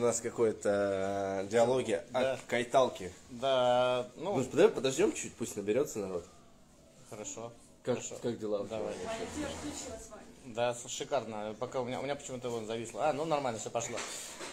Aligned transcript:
у 0.00 0.02
нас 0.02 0.20
какое-то 0.20 1.42
э, 1.44 1.48
диалоги 1.48 2.00
Да. 2.10 2.32
о 2.34 2.38
кайталке. 2.48 3.12
Да, 3.28 4.08
ну, 4.16 4.36
Ну, 4.36 4.44
давай 4.50 4.68
подождем 4.70 5.12
чуть, 5.12 5.34
пусть 5.34 5.56
наберется 5.56 5.98
народ. 5.98 6.24
хорошо. 7.10 7.52
Как, 7.82 7.96
Хорошо. 7.96 8.16
как 8.22 8.38
дела? 8.38 8.60
у 8.60 8.66
тебя 8.66 8.78
Давай. 8.78 8.94
вообще? 8.94 9.26
Да, 10.44 10.74
шикарно. 10.88 11.54
Пока 11.60 11.80
у 11.80 11.84
меня, 11.84 12.00
у 12.00 12.02
меня 12.02 12.16
почему-то 12.16 12.48
вон 12.50 12.66
зависло. 12.66 13.08
А, 13.08 13.12
ну 13.12 13.24
нормально, 13.24 13.60
все 13.60 13.70
пошло. 13.70 13.96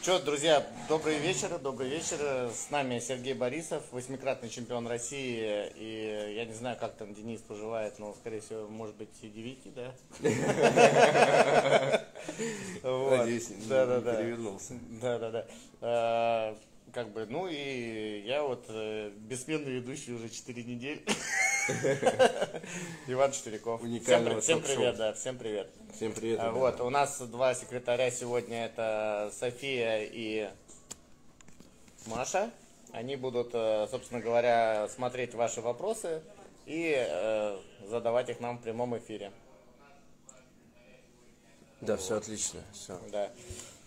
Че, 0.01 0.19
друзья, 0.19 0.65
добрый 0.89 1.17
вечер, 1.17 1.57
добрый 1.59 1.89
вечер. 1.89 2.51
С 2.53 2.69
нами 2.69 2.99
Сергей 2.99 3.33
Борисов, 3.33 3.83
восьмикратный 3.91 4.49
чемпион 4.49 4.87
России. 4.87 5.71
И 5.75 6.33
я 6.35 6.45
не 6.45 6.53
знаю, 6.53 6.77
как 6.79 6.95
там 6.95 7.13
Денис 7.13 7.41
поживает, 7.41 7.97
но, 7.99 8.13
скорее 8.13 8.41
всего, 8.41 8.67
может 8.67 8.95
быть, 8.95 9.09
и 9.21 9.29
девики, 9.29 9.71
да? 9.75 9.93
Надеюсь, 12.83 13.49
не- 13.49 13.65
перевернулся. 13.65 14.73
Да, 15.01 15.19
да, 15.19 15.31
да. 15.81 16.55
Как 16.97 17.09
бы, 17.09 17.27
ну 17.29 17.47
и 17.47 18.23
я 18.25 18.41
вот 18.41 18.65
э, 18.69 19.11
бессменный 19.15 19.69
ведущий 19.73 20.13
уже 20.13 20.29
4 20.29 20.63
недели. 20.63 21.05
Иван 23.07 23.31
Четверяков. 23.31 23.81
Всем, 23.81 23.91
Уникального 23.91 24.33
при- 24.33 24.41
всем 24.41 24.57
ток-шоу. 24.61 24.77
привет, 24.77 24.97
да, 24.97 25.13
всем 25.13 25.37
привет. 25.37 25.69
Всем 25.95 26.11
привет. 26.11 26.39
А. 26.41 26.51
Вот, 26.51 26.81
у 26.81 26.89
нас 26.89 27.21
два 27.21 27.53
секретаря 27.53 28.09
сегодня, 28.09 28.65
это 28.65 29.31
София 29.31 30.09
и 30.11 30.49
Маша. 32.07 32.49
Они 32.93 33.15
будут, 33.15 33.51
э, 33.53 33.87
собственно 33.91 34.19
говоря, 34.19 34.89
смотреть 34.89 35.35
ваши 35.35 35.61
вопросы 35.61 36.23
и 36.65 36.95
э, 36.97 37.59
задавать 37.87 38.29
их 38.29 38.39
нам 38.39 38.57
в 38.57 38.63
прямом 38.63 38.97
эфире. 38.97 39.31
Да, 41.79 41.95
все 41.95 42.15
отлично. 42.15 42.61
Все. 42.73 42.99
Да. 43.11 43.29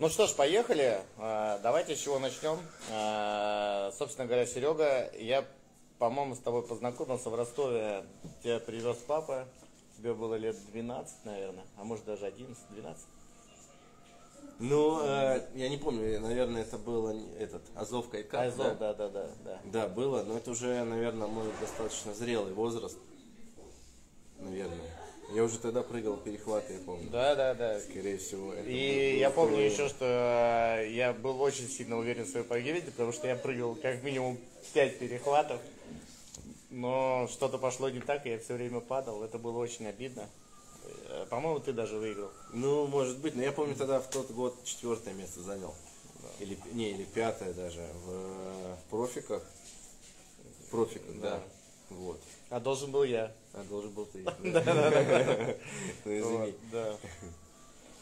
Ну 0.01 0.09
что 0.09 0.27
ж, 0.27 0.33
поехали. 0.33 0.99
А, 1.19 1.59
Давайте 1.59 1.95
с 1.95 2.01
чего 2.01 2.19
начнем. 2.19 2.59
А, 2.91 3.93
Собственно 3.98 4.27
говоря, 4.27 4.47
Серега, 4.47 5.11
я, 5.19 5.45
по-моему, 5.98 6.34
с 6.34 6.39
тобой 6.39 6.62
познакомился 6.62 7.29
в 7.29 7.34
Ростове. 7.34 8.07
Тебя 8.42 8.61
привез 8.61 8.97
папа. 9.07 9.47
Тебе 9.98 10.15
было 10.15 10.37
лет 10.37 10.57
12, 10.73 11.27
наверное, 11.27 11.67
а 11.77 11.84
может 11.84 12.07
даже 12.07 12.25
11, 12.25 12.57
12. 12.70 13.05
Ну, 14.61 15.03
э, 15.05 15.47
я 15.55 15.69
не 15.69 15.77
помню, 15.77 16.19
наверное, 16.19 16.62
это 16.62 16.79
было 16.79 17.14
этот 17.39 17.61
Азов 17.75 18.09
Кайкап. 18.09 18.41
Айзов, 18.41 18.79
да? 18.79 18.95
да, 18.95 18.95
да, 18.95 19.09
да, 19.09 19.29
да. 19.45 19.61
Да, 19.64 19.89
было, 19.89 20.23
но 20.23 20.39
это 20.39 20.53
уже, 20.53 20.83
наверное, 20.85 21.29
мой 21.29 21.45
достаточно 21.61 22.14
зрелый 22.14 22.55
возраст. 22.55 22.97
Наверное. 24.39 25.00
Я 25.33 25.45
уже 25.45 25.59
тогда 25.59 25.83
прыгал 25.83 26.17
перехваты, 26.17 26.73
я 26.75 26.78
помню. 26.81 27.09
Да, 27.11 27.34
да, 27.36 27.55
да. 27.55 27.78
Скорее 27.81 28.19
всего. 28.19 28.53
это 28.53 28.69
И 28.69 29.19
я 29.19 29.31
помню 29.31 29.53
второе. 29.53 29.70
еще, 29.70 29.89
что 29.89 30.05
э, 30.81 30.91
я 30.91 31.12
был 31.12 31.41
очень 31.41 31.69
сильно 31.69 31.97
уверен 31.98 32.25
в 32.25 32.28
своей 32.28 32.45
победе, 32.47 32.91
потому 32.91 33.12
что 33.12 33.28
я 33.28 33.36
прыгал 33.36 33.77
как 33.77 34.03
минимум 34.03 34.39
5 34.75 34.98
перехватов. 34.98 35.61
Но 36.70 37.28
что-то 37.31 37.58
пошло 37.58 37.89
не 37.91 38.01
так, 38.01 38.27
и 38.27 38.31
я 38.31 38.39
все 38.39 38.55
время 38.55 38.81
падал. 38.81 39.23
Это 39.23 39.39
было 39.39 39.58
очень 39.58 39.86
обидно. 39.86 40.28
Э, 41.08 41.27
По-моему, 41.31 41.61
ты 41.61 41.73
даже 41.73 41.97
выиграл. 41.97 42.31
Ну, 42.53 42.86
может 42.89 43.19
быть, 43.19 43.36
но 43.36 43.42
я 43.42 43.53
помню 43.53 43.77
тогда 43.77 44.01
в 44.01 44.11
тот 44.11 44.31
год 44.33 44.56
четвертое 44.64 45.14
место 45.14 45.42
занял. 45.42 45.75
Или, 46.41 46.58
не, 46.73 46.91
или 46.91 47.05
пятое 47.05 47.53
даже 47.55 47.81
в, 48.05 48.11
э, 48.11 48.77
профиках. 48.91 49.45
В 50.67 50.70
профиках, 50.70 51.20
да. 51.20 51.31
Да. 51.31 51.42
Вот. 51.91 52.20
А 52.51 52.58
должен 52.61 52.91
был 52.91 53.05
я. 53.05 53.33
А 53.53 53.65
должен 53.65 53.91
был 53.91 54.06
ты. 54.06 54.23
Да. 54.43 54.62
Ну, 56.05 56.19
извини. 56.19 56.37
Вот, 56.39 56.55
да. 56.73 56.97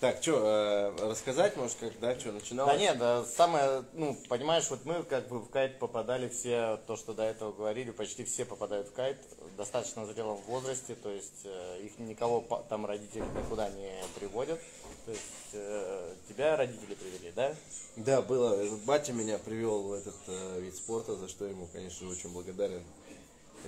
Так, 0.00 0.22
что, 0.22 0.94
рассказать, 1.00 1.56
может, 1.56 1.76
как, 1.78 1.98
да, 1.98 2.16
что, 2.16 2.30
начинал? 2.30 2.66
Да 2.68 2.76
нет, 2.76 2.98
да, 2.98 3.24
самое, 3.24 3.82
ну, 3.94 4.16
понимаешь, 4.28 4.70
вот 4.70 4.84
мы 4.84 5.02
как 5.02 5.26
бы 5.26 5.40
в 5.40 5.48
кайт 5.48 5.80
попадали 5.80 6.28
все, 6.28 6.78
то, 6.86 6.96
что 6.96 7.14
до 7.14 7.24
этого 7.24 7.50
говорили, 7.50 7.90
почти 7.90 8.22
все 8.22 8.44
попадают 8.44 8.88
в 8.88 8.92
кайт 8.92 9.18
достаточно 9.56 10.06
зрелом 10.06 10.36
возрасте, 10.46 10.94
то 10.94 11.10
есть 11.10 11.40
э, 11.44 11.80
их 11.82 11.98
никого 11.98 12.40
там 12.68 12.86
родители 12.86 13.24
никуда 13.36 13.68
не 13.70 13.92
приводят, 14.14 14.60
то 15.04 15.10
есть 15.10 15.22
э, 15.54 16.14
тебя 16.28 16.56
родители 16.56 16.94
привели, 16.94 17.32
да? 17.34 17.56
Да, 17.96 18.22
было. 18.22 18.56
Батя 18.86 19.12
меня 19.12 19.38
привел 19.38 19.82
в 19.82 19.92
этот 19.94 20.14
э, 20.28 20.60
вид 20.60 20.76
спорта, 20.76 21.16
за 21.16 21.26
что 21.26 21.44
ему, 21.44 21.66
конечно, 21.72 22.08
очень 22.08 22.32
благодарен. 22.32 22.84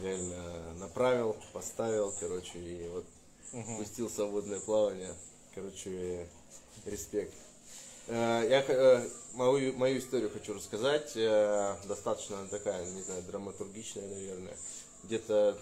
Реально 0.03 0.75
направил, 0.79 1.37
поставил, 1.53 2.13
короче, 2.19 2.59
и 2.59 2.89
вот 2.89 3.05
пустил 3.79 4.09
в 4.09 4.13
свободное 4.13 4.61
плавание. 4.61 5.13
Короче, 5.55 6.27
респект. 6.87 7.35
Э, 8.07 8.47
Я 8.49 8.65
э, 8.67 9.09
мою, 9.35 9.75
мою 9.75 9.99
историю 9.99 10.31
хочу 10.31 10.55
рассказать. 10.55 11.13
Э, 11.17 11.77
Достаточно 11.87 12.47
такая, 12.49 12.85
не 12.87 13.03
знаю, 13.03 13.23
драматургичная, 13.25 14.09
наверное. 14.09 14.57
Где-то 15.05 15.59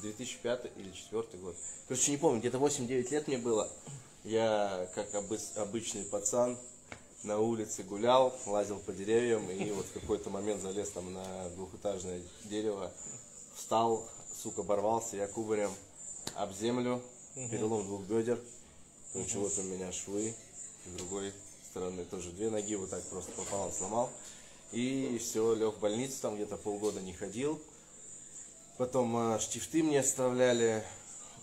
2005 0.00 0.64
или 0.76 0.84
2004 0.84 1.42
год. 1.42 1.56
Короче, 1.88 2.10
не 2.12 2.16
помню, 2.16 2.40
где-то 2.40 2.58
8-9 2.58 3.10
лет 3.10 3.26
мне 3.28 3.38
было. 3.38 3.68
Я, 4.24 4.88
как 4.94 5.12
обы- 5.14 5.40
обычный 5.56 6.04
пацан, 6.04 6.56
на 7.24 7.38
улице 7.40 7.82
гулял, 7.82 8.32
лазил 8.46 8.78
по 8.80 8.92
деревьям 8.92 9.48
и 9.50 9.70
вот 9.72 9.86
в 9.86 9.92
какой-то 9.92 10.30
момент 10.30 10.60
залез 10.62 10.90
там 10.90 11.12
на 11.12 11.48
двухэтажное 11.50 12.20
дерево, 12.44 12.90
встал, 13.62 14.04
сука, 14.42 14.62
оборвался, 14.62 15.16
я 15.16 15.28
кубарем 15.28 15.70
об 16.34 16.52
землю, 16.52 17.00
перелом 17.50 17.84
двух 17.86 18.02
бедер, 18.02 18.40
короче, 19.12 19.38
вот 19.38 19.56
у 19.56 19.62
меня 19.62 19.92
швы, 19.92 20.34
с 20.84 20.96
другой 20.98 21.32
стороны 21.70 22.04
тоже 22.04 22.30
две 22.32 22.50
ноги 22.50 22.74
вот 22.74 22.90
так 22.90 23.02
просто 23.04 23.30
пополам 23.32 23.70
сломал, 23.72 24.10
и 24.72 25.16
все, 25.22 25.54
лег 25.54 25.76
в 25.76 25.78
больницу, 25.78 26.16
там 26.20 26.34
где-то 26.34 26.56
полгода 26.56 27.00
не 27.00 27.12
ходил, 27.12 27.60
потом 28.78 29.16
э, 29.16 29.38
штифты 29.38 29.84
мне 29.84 30.00
оставляли, 30.00 30.82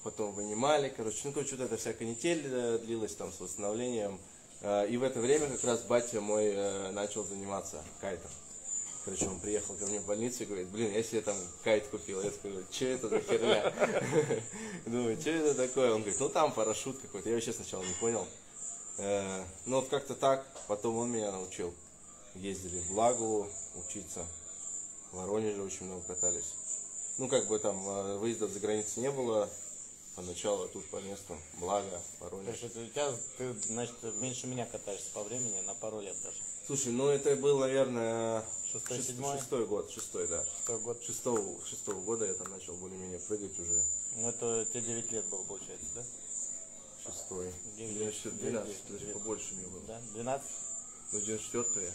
потом 0.04 0.34
вынимали, 0.34 0.94
короче, 0.96 1.20
ну, 1.24 1.32
короче, 1.32 1.56
вот 1.56 1.66
эта 1.66 1.78
вся 1.78 1.94
канитель 1.94 2.44
э, 2.46 2.80
длилась 2.80 3.16
там 3.16 3.32
с 3.32 3.40
восстановлением. 3.40 4.20
Э, 4.62 4.88
И 4.90 4.98
в 4.98 5.04
это 5.04 5.22
время 5.22 5.48
как 5.48 5.64
раз 5.64 5.82
батя 5.84 6.20
мой 6.20 6.48
э, 6.48 6.92
начал 6.92 7.24
заниматься 7.24 7.82
кайтом. 8.02 8.32
Короче, 9.10 9.28
он 9.28 9.40
приехал 9.40 9.74
ко 9.74 9.88
мне 9.88 10.00
в 10.00 10.06
больницу 10.06 10.44
и 10.44 10.46
говорит, 10.46 10.68
блин, 10.68 10.94
я 10.94 11.02
себе 11.02 11.22
там 11.22 11.36
кайт 11.64 11.88
купил. 11.88 12.22
Я 12.22 12.30
такой, 12.30 12.64
что 12.70 12.86
это 12.86 13.10
за 13.10 13.20
херня? 13.22 13.74
Думаю, 14.86 15.20
что 15.20 15.32
это 15.32 15.56
такое? 15.56 15.96
Он 15.96 16.02
говорит, 16.02 16.20
ну 16.20 16.30
там 16.30 16.54
парашют 16.54 17.00
какой-то. 17.00 17.28
Я 17.28 17.34
вообще 17.34 17.52
сначала 17.52 17.82
не 17.84 17.94
понял. 17.96 18.28
Э, 19.00 19.44
Ну 19.66 19.78
вот 19.78 19.90
как-то 19.90 20.14
так, 20.14 20.46
потом 20.68 20.98
он 20.98 21.12
меня 21.12 21.32
научил. 21.32 21.74
Ездили 22.36 22.80
в 22.82 22.92
Лагу 22.92 23.50
учиться. 23.74 24.24
В 25.12 25.18
Воронеже 25.18 25.64
очень 25.64 25.88
много 25.88 26.04
катались. 26.04 26.54
Ну, 27.18 27.28
как 27.28 27.48
бы 27.48 27.58
там 27.58 27.78
э, 27.90 28.18
выездов 28.18 28.52
за 28.52 28.60
границу 28.60 29.02
не 29.02 29.10
было. 29.10 29.50
Поначалу 30.16 30.68
тут 30.68 30.88
по 30.92 30.98
месту. 30.98 31.36
Благо, 31.60 31.90
То 32.20 32.26
Воронеж. 32.26 32.60
есть 32.62 32.76
это 32.76 32.82
у 32.82 32.88
тебя, 32.88 33.12
ты, 33.40 33.54
значит, 33.54 33.96
меньше 34.22 34.46
меня 34.46 34.68
катаешься 34.68 35.10
по 35.16 35.24
времени, 35.24 35.62
на 35.62 35.74
пару 35.74 36.00
лет 36.00 36.16
даже. 36.24 36.38
Слушай, 36.68 36.92
ну 36.92 37.08
это 37.08 37.36
был, 37.38 37.58
наверное, 37.60 38.44
Шестой, 38.72 38.98
шест- 38.98 39.08
седьмой? 39.08 39.38
шестой 39.40 39.66
год, 39.66 39.90
шестой, 39.92 40.28
да. 40.28 40.44
Шестой 40.46 40.80
год. 40.80 41.02
Шестого, 41.04 41.66
шестого 41.66 42.00
года 42.02 42.26
я 42.26 42.34
там 42.34 42.50
начал 42.52 42.76
более-менее 42.76 43.20
прыгать 43.20 43.58
уже. 43.60 43.82
Ну 44.18 44.30
это 44.30 44.66
тебе 44.72 44.82
9 44.82 45.12
лет 45.12 45.26
было, 45.26 45.44
получается, 45.44 45.88
да? 45.96 46.04
Шестой. 47.06 47.54
Девять 47.78 47.92
Мне 47.96 48.00
лет. 48.06 48.14
еще 48.14 48.30
Девять 48.32 48.52
12, 48.52 48.68
лет. 48.70 48.78
даже 48.88 49.00
Девять. 49.00 49.14
побольше 49.14 49.54
мне 49.56 49.68
было. 49.68 49.82
Да? 49.88 50.02
12? 50.14 50.50
Ну, 51.12 51.20
94 51.22 51.94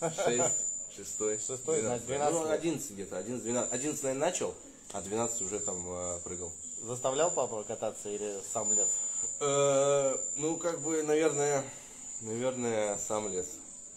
Шесть, 0.00 0.54
шестой. 0.96 1.38
Шестой, 1.38 1.80
значит, 1.82 2.06
12. 2.06 2.06
12 2.06 2.32
Ну, 2.34 2.42
лет. 2.44 2.52
11 2.60 2.90
где-то, 2.92 3.18
11, 3.18 3.42
12. 3.44 3.72
11, 3.72 4.02
наверное, 4.02 4.26
начал, 4.30 4.54
а 4.92 5.00
12 5.02 5.42
уже 5.42 5.60
там 5.60 5.84
э, 5.86 6.20
прыгал. 6.24 6.50
Заставлял 6.82 7.30
папа 7.30 7.62
кататься 7.64 8.08
или 8.08 8.40
сам 8.52 8.72
лез? 8.72 8.88
Э, 9.40 10.16
Ну, 10.36 10.56
как 10.56 10.80
бы, 10.80 11.02
наверное, 11.02 11.62
наверное, 12.22 12.96
сам 13.06 13.28
лес. 13.28 13.46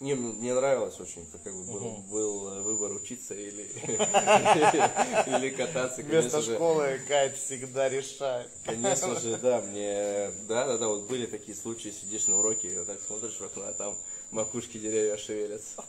Не, 0.00 0.14
мне 0.14 0.54
нравилось 0.54 0.98
очень, 0.98 1.28
это 1.28 1.36
как 1.44 1.54
бы 1.54 1.62
был, 1.62 1.96
был 2.10 2.48
э, 2.48 2.62
выбор 2.62 2.92
учиться 2.92 3.34
или, 3.34 3.64
или 3.84 5.50
кататься, 5.50 6.00
Вместо 6.00 6.40
школы 6.40 6.98
кайт 7.06 7.36
всегда 7.36 7.90
решает. 7.90 8.48
Конечно 8.64 9.20
же, 9.20 9.36
да, 9.36 9.60
мне, 9.60 10.30
да, 10.48 10.66
да, 10.66 10.78
да, 10.78 10.88
вот 10.88 11.02
были 11.02 11.26
такие 11.26 11.54
случаи, 11.54 11.90
сидишь 11.90 12.28
на 12.28 12.38
уроке, 12.38 12.68
и 12.68 12.78
вот 12.78 12.86
так 12.86 12.98
смотришь 13.06 13.34
в 13.38 13.42
окно, 13.42 13.64
а 13.66 13.74
там 13.74 13.94
макушки 14.30 14.78
деревья 14.78 15.18
шевелятся. 15.18 15.84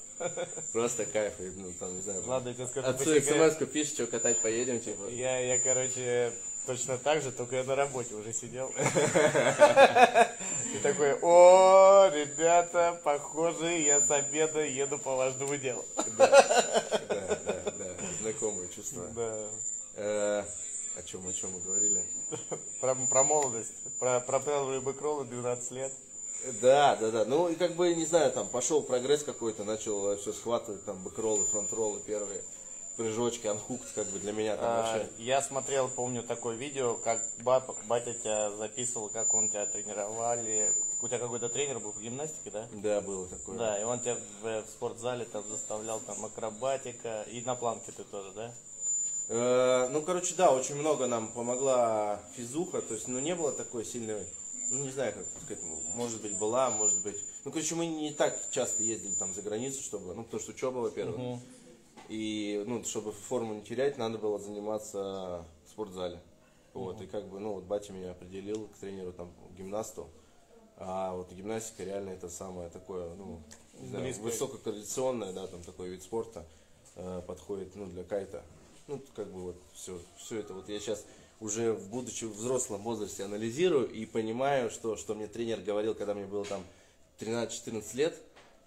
Просто 0.73 1.05
кайф, 1.05 1.35
ну, 1.39 1.71
там, 1.79 1.95
не 1.95 2.01
знаю. 2.01 2.21
Ладно, 2.27 2.49
я 2.49 2.53
тебе 2.53 2.67
скажу 2.67 2.87
Отцу 2.87 3.05
по 3.05 3.15
секрету. 3.21 3.55
смс 3.55 3.67
пишешь, 3.71 3.93
что 3.93 4.07
катать 4.07 4.39
поедем, 4.39 4.81
типа. 4.81 5.09
Я, 5.09 5.39
я, 5.39 5.57
короче, 5.57 6.33
точно 6.65 6.97
так 6.97 7.21
же, 7.21 7.31
только 7.31 7.57
я 7.57 7.63
на 7.63 7.75
работе 7.75 8.15
уже 8.15 8.33
сидел. 8.33 8.67
И 10.73 10.77
такой, 10.83 11.15
о, 11.21 12.09
ребята, 12.13 12.99
похоже, 13.03 13.79
я 13.79 13.99
с 14.01 14.09
обеда 14.11 14.61
еду 14.63 14.97
по 14.97 15.15
важному 15.15 15.57
делу. 15.57 15.85
Да, 16.17 16.27
да, 17.09 17.71
да, 17.77 17.85
знакомые 18.21 18.69
чувства. 18.69 19.03
Да. 19.15 19.47
Э, 19.95 20.43
О 20.97 21.03
чем, 21.03 21.27
о 21.27 21.33
чем 21.33 21.51
мы 21.51 21.59
говорили? 21.61 22.01
Про, 22.79 22.95
про 22.95 23.23
молодость, 23.23 23.73
про, 23.99 24.19
про 24.21 24.39
первые 24.39 24.79
бэкроллы 24.81 25.25
12 25.25 25.71
лет. 25.71 25.91
Да, 26.61 26.95
да, 26.95 27.11
да. 27.11 27.25
Ну 27.25 27.49
и 27.49 27.55
как 27.55 27.75
бы, 27.75 27.93
не 27.93 28.05
знаю, 28.05 28.31
там 28.31 28.47
пошел 28.47 28.81
прогресс 28.81 29.23
какой-то, 29.23 29.63
начал 29.63 30.17
все 30.17 30.33
схватывать, 30.33 30.83
там 30.85 30.97
бэкроллы, 31.03 31.45
фронтроллы 31.45 31.99
первые, 31.99 32.41
прыжочки, 32.97 33.47
анхукт, 33.47 33.87
как 33.93 34.07
бы 34.07 34.19
для 34.19 34.31
меня 34.31 34.55
там 34.57 34.65
А, 34.67 34.81
вообще. 34.81 35.09
Я 35.17 35.41
смотрел, 35.41 35.87
помню, 35.89 36.23
такое 36.23 36.55
видео, 36.55 36.95
как 36.95 37.21
баб- 37.39 37.75
батя 37.87 38.13
тебя 38.13 38.51
записывал, 38.51 39.09
как 39.09 39.33
он 39.33 39.49
тебя 39.49 39.65
тренировали. 39.65 40.71
У 41.01 41.07
тебя 41.07 41.17
какой-то 41.17 41.49
тренер 41.49 41.79
был 41.79 41.93
по 41.93 41.99
гимнастике, 41.99 42.51
да? 42.51 42.67
Да, 42.73 43.01
было 43.01 43.27
такое. 43.27 43.57
Да, 43.57 43.79
и 43.79 43.83
он 43.83 43.99
тебя 43.99 44.17
в, 44.41 44.61
в 44.63 44.69
спортзале 44.69 45.25
там 45.25 45.43
заставлял 45.49 45.99
там 45.99 46.23
акробатика, 46.23 47.23
и 47.31 47.41
на 47.41 47.55
планке 47.55 47.91
ты 47.91 48.03
тоже, 48.03 48.31
да? 48.33 48.53
Э, 49.29 49.87
ну, 49.89 50.01
короче, 50.01 50.35
да, 50.35 50.51
очень 50.51 50.75
много 50.75 51.07
нам 51.07 51.29
помогла 51.29 52.21
физуха, 52.35 52.81
то 52.81 52.93
есть, 52.93 53.07
ну, 53.07 53.19
не 53.19 53.33
было 53.33 53.51
такой 53.51 53.85
сильной, 53.85 54.27
ну, 54.69 54.83
не 54.83 54.91
знаю, 54.91 55.13
как 55.13 55.25
сказать, 55.43 55.63
может 55.95 56.21
быть, 56.21 56.37
была, 56.37 56.69
может 56.69 56.97
быть. 56.99 57.17
Ну, 57.45 57.51
короче, 57.51 57.73
мы 57.75 57.87
не 57.87 58.11
так 58.11 58.37
часто 58.51 58.83
ездили 58.83 59.13
там 59.13 59.33
за 59.33 59.41
границу, 59.41 59.81
чтобы, 59.81 60.13
ну, 60.13 60.23
потому 60.23 60.41
что 60.43 60.51
учеба, 60.51 60.77
во-первых, 60.79 61.39
и, 62.11 62.61
ну, 62.67 62.83
чтобы 62.83 63.13
форму 63.13 63.53
не 63.53 63.61
терять, 63.61 63.97
надо 63.97 64.17
было 64.17 64.37
заниматься 64.37 65.45
в 65.65 65.69
спортзале. 65.69 66.19
Вот, 66.73 67.01
и 67.01 67.07
как 67.07 67.25
бы, 67.29 67.39
ну, 67.39 67.53
вот 67.53 67.63
батя 67.63 67.93
меня 67.93 68.11
определил 68.11 68.67
к 68.67 68.75
тренеру, 68.77 69.13
там, 69.13 69.31
гимнасту, 69.57 70.09
а 70.75 71.15
вот 71.15 71.31
гимнастика 71.31 71.85
реально 71.85 72.09
это 72.09 72.29
самое 72.29 72.69
такое, 72.69 73.13
ну, 73.15 73.41
не 73.79 73.87
знаю, 73.87 74.13
высококондиционное, 74.15 75.31
да, 75.31 75.47
там 75.47 75.63
такой 75.63 75.89
вид 75.89 76.03
спорта 76.03 76.45
э, 76.95 77.21
подходит, 77.25 77.75
ну, 77.75 77.85
для 77.85 78.03
кайта. 78.03 78.43
Ну, 78.87 79.01
как 79.15 79.31
бы 79.31 79.41
вот 79.41 79.55
все, 79.73 79.97
все 80.17 80.39
это 80.39 80.53
вот 80.53 80.67
я 80.67 80.79
сейчас 80.81 81.05
уже 81.39 81.73
будучи 81.73 82.25
в 82.25 82.33
взрослом 82.33 82.81
возрасте 82.81 83.23
анализирую 83.23 83.89
и 83.89 84.05
понимаю, 84.05 84.69
что, 84.69 84.97
что 84.97 85.15
мне 85.15 85.27
тренер 85.27 85.61
говорил, 85.61 85.95
когда 85.95 86.13
мне 86.13 86.25
было 86.25 86.43
там 86.43 86.61
13-14 87.19 87.95
лет, 87.95 88.21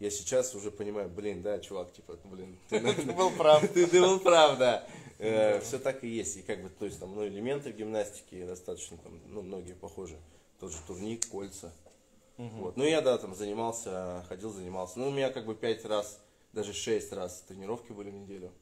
я 0.05 0.11
сейчас 0.11 0.55
уже 0.55 0.71
понимаю, 0.71 1.09
блин, 1.09 1.41
да, 1.41 1.59
чувак, 1.59 1.91
типа, 1.93 2.19
блин, 2.25 2.59
ты, 2.69 2.79
был 3.13 3.31
прав. 3.31 3.67
ты, 3.73 3.87
был 3.87 4.21
прав, 4.21 4.59
да. 4.59 4.87
все 5.19 5.79
так 5.79 6.05
и 6.05 6.09
есть. 6.09 6.37
И 6.37 6.43
как 6.43 6.63
бы, 6.63 6.69
то 6.69 6.85
есть 6.85 7.01
там, 7.01 7.15
ну, 7.15 7.27
элементы 7.27 7.73
гимнастики 7.73 8.45
достаточно, 8.45 8.99
там, 8.99 9.19
ну, 9.29 9.41
многие 9.41 9.73
похожи. 9.73 10.19
Тот 10.61 10.73
же 10.73 10.79
турник, 10.87 11.27
кольца. 11.29 11.73
Вот. 12.37 12.77
Ну, 12.77 12.85
я, 12.85 13.01
да, 13.01 13.17
там 13.17 13.35
занимался, 13.35 14.25
ходил, 14.29 14.51
занимался. 14.53 14.99
Ну, 14.99 15.09
у 15.09 15.11
меня 15.11 15.31
как 15.31 15.47
бы 15.47 15.55
пять 15.55 15.85
раз, 15.87 16.21
даже 16.53 16.75
шесть 16.75 17.13
раз 17.13 17.43
тренировки 17.49 17.93
были 17.93 18.11
в 18.11 18.15
неделю. 18.15 18.53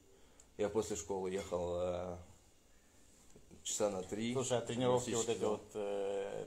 Я 0.58 0.68
после 0.68 0.94
школы 0.94 1.30
ехал 1.30 1.74
э, 1.80 2.16
часа 3.64 3.90
на 3.90 4.02
три. 4.02 4.32
Слушай, 4.32 4.58
а 4.58 4.60
тренировки 4.60 5.10
вот 5.10 5.28
эти 5.28 5.42
вот 5.42 5.70
э, 5.74 6.46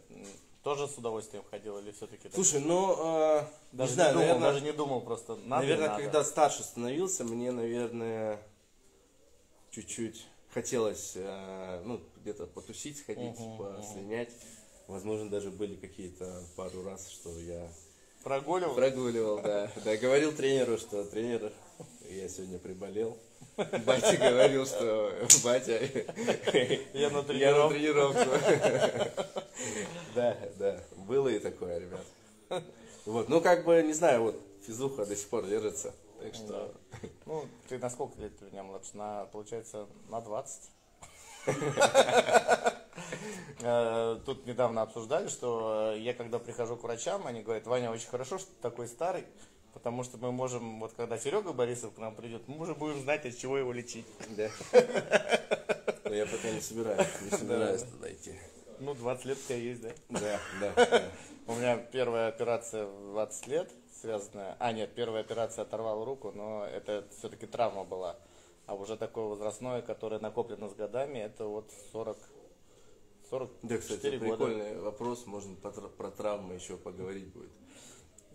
тоже 0.66 0.88
с 0.88 0.98
удовольствием 0.98 1.44
ходил 1.52 1.78
или 1.78 1.92
все-таки? 1.92 2.28
Слушай, 2.34 2.60
ну, 2.60 2.96
э, 2.98 3.44
даже 3.72 3.92
не 3.92 3.96
знаю, 3.96 4.14
думал, 4.14 4.26
наверное, 4.26 4.52
даже 4.52 4.66
не 4.66 4.74
думал 4.74 5.02
просто. 5.02 5.36
Надо, 5.36 5.62
наверное, 5.62 5.88
надо. 5.90 6.02
когда 6.02 6.24
старше 6.24 6.64
становился, 6.64 7.24
мне, 7.24 7.52
наверное, 7.52 8.42
чуть-чуть 9.70 10.26
хотелось, 10.50 11.12
э, 11.18 11.84
ну, 11.86 12.02
где-то 12.16 12.48
потусить, 12.48 12.98
сходить, 12.98 13.38
Мгм, 13.38 13.58
послинять. 13.58 14.32
Возможно, 14.88 15.30
даже 15.30 15.52
были 15.52 15.76
какие-то 15.76 16.42
пару 16.56 16.84
раз, 16.84 17.10
что 17.10 17.40
я 17.40 17.70
прогуливал. 18.24 18.74
прогуливал, 18.74 19.42
да. 19.44 19.72
Да, 19.84 19.96
говорил 19.98 20.34
тренеру, 20.34 20.80
что 20.80 21.04
тренер, 21.04 21.54
я 22.10 22.28
сегодня 22.28 22.58
приболел. 22.58 23.16
Батя 23.58 24.18
говорил, 24.18 24.66
что 24.66 25.14
батя, 25.44 25.80
Я 26.94 27.10
на 27.10 27.20
я 27.34 27.56
на 27.56 27.70
тренировку. 27.70 28.30
Да, 30.14 30.38
да, 30.58 30.80
было 30.98 31.30
и 31.30 31.40
такое, 31.40 31.80
ребят. 31.80 32.64
Вот, 33.06 33.30
ну 33.30 33.42
как 33.42 33.66
бы, 33.66 33.82
не 33.84 33.94
знаю, 33.94 34.24
вот 34.24 34.42
физуха 34.66 35.06
до 35.06 35.16
сих 35.16 35.30
пор 35.30 35.46
держится. 35.46 35.94
Так 36.22 36.34
что, 36.34 36.74
Ну, 37.26 37.46
ты 37.70 37.78
на 37.78 37.90
сколько 37.90 38.20
лет 38.20 38.40
меня 38.42 38.64
младше? 38.64 38.98
На, 38.98 39.26
получается, 39.26 39.88
на 40.10 40.22
20. 40.22 40.62
Э, 43.62 44.20
Тут 44.26 44.46
недавно 44.46 44.82
обсуждали, 44.82 45.28
что 45.28 45.94
я 45.98 46.14
когда 46.14 46.40
прихожу 46.40 46.78
к 46.78 46.84
врачам, 46.84 47.28
они 47.28 47.42
говорят, 47.42 47.68
Ваня, 47.68 47.92
очень 47.92 48.08
хорошо, 48.08 48.38
что 48.38 48.48
ты 48.48 48.62
такой 48.62 48.88
старый, 48.88 49.26
потому 49.76 50.04
что 50.04 50.18
мы 50.18 50.32
можем, 50.32 50.80
вот 50.80 50.94
когда 50.94 51.18
Серега 51.18 51.52
Борисов 51.52 51.94
к 51.94 51.98
нам 51.98 52.16
придет, 52.16 52.48
мы 52.48 52.58
уже 52.60 52.74
будем 52.74 53.02
знать, 53.02 53.26
от 53.26 53.38
чего 53.38 53.58
его 53.58 53.74
лечить. 53.74 54.06
да. 54.30 54.50
Но 56.06 56.16
я 56.16 56.26
пока 56.26 56.50
не 56.50 56.62
собираюсь, 56.62 57.08
не 57.22 57.30
собираюсь 57.38 57.84
туда 57.84 58.12
идти. 58.12 58.34
Ну, 58.80 58.94
20 58.94 59.26
лет 59.26 59.38
у 59.38 59.42
тебя 59.42 59.58
есть, 59.58 59.82
да? 59.82 59.92
Да, 60.10 60.40
да. 60.62 61.04
У 61.48 61.56
меня 61.56 61.78
первая 61.78 62.30
операция 62.30 62.86
в 62.86 63.12
20 63.12 63.48
лет, 63.48 63.72
связанная... 64.02 64.56
А, 64.60 64.72
нет, 64.72 64.96
первая 64.96 65.22
операция 65.22 65.64
оторвала 65.64 66.06
руку, 66.06 66.32
но 66.34 66.66
это 66.66 67.06
все-таки 67.18 67.46
травма 67.46 67.84
была. 67.84 68.16
А 68.68 68.76
уже 68.76 68.96
такое 68.96 69.26
возрастное, 69.26 69.82
которое 69.82 70.20
накоплено 70.20 70.70
с 70.70 70.74
годами, 70.74 71.20
это 71.20 71.46
вот 71.46 71.70
40... 71.92 72.18
44 73.30 73.50
Да, 73.64 73.78
кстати, 73.78 74.16
года. 74.16 74.20
прикольный 74.20 74.80
вопрос, 74.80 75.26
можно 75.26 75.56
про 75.56 76.12
травмы 76.12 76.54
еще 76.54 76.78
поговорить 76.78 77.28
будет. 77.34 77.52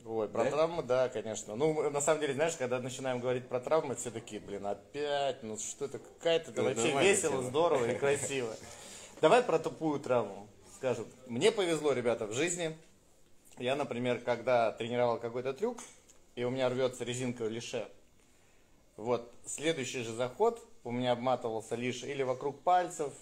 Ой, 0.04 0.28
про 0.28 0.44
Да? 0.44 0.50
травмы, 0.50 0.82
да, 0.82 1.08
конечно. 1.08 1.56
Ну, 1.56 1.90
на 1.90 2.00
самом 2.00 2.20
деле, 2.20 2.34
знаешь, 2.34 2.56
когда 2.56 2.80
начинаем 2.80 3.20
говорить 3.20 3.48
про 3.48 3.60
травмы, 3.60 3.94
все 3.94 4.10
такие, 4.10 4.40
блин, 4.40 4.66
опять, 4.66 5.42
ну 5.42 5.56
что 5.58 5.84
это, 5.84 5.98
какая-то, 5.98 6.50
это 6.50 6.62
Ну, 6.62 6.68
вообще 6.68 6.98
весело, 7.00 7.38
тема. 7.38 7.42
здорово 7.42 7.90
и 7.90 7.98
красиво. 7.98 8.54
Давай 9.20 9.42
про 9.42 9.58
тупую 9.58 10.00
травму 10.00 10.48
скажем. 10.80 11.06
Мне 11.26 11.52
повезло, 11.52 11.92
ребята, 11.92 12.26
в 12.26 12.32
жизни. 12.32 12.74
Я, 13.58 13.76
например, 13.76 14.20
когда 14.20 14.72
тренировал 14.72 15.18
какой-то 15.18 15.52
трюк, 15.52 15.78
и 16.36 16.44
у 16.44 16.48
меня 16.48 16.70
рвется 16.70 17.04
резинка 17.04 17.44
в 17.44 17.50
лише, 17.50 17.86
вот, 18.96 19.30
следующий 19.44 20.02
же 20.02 20.14
заход 20.14 20.66
у 20.82 20.90
меня 20.90 21.12
обматывался 21.12 21.74
лишь 21.74 22.02
или 22.02 22.22
вокруг 22.22 22.62
пальцев 22.62 23.12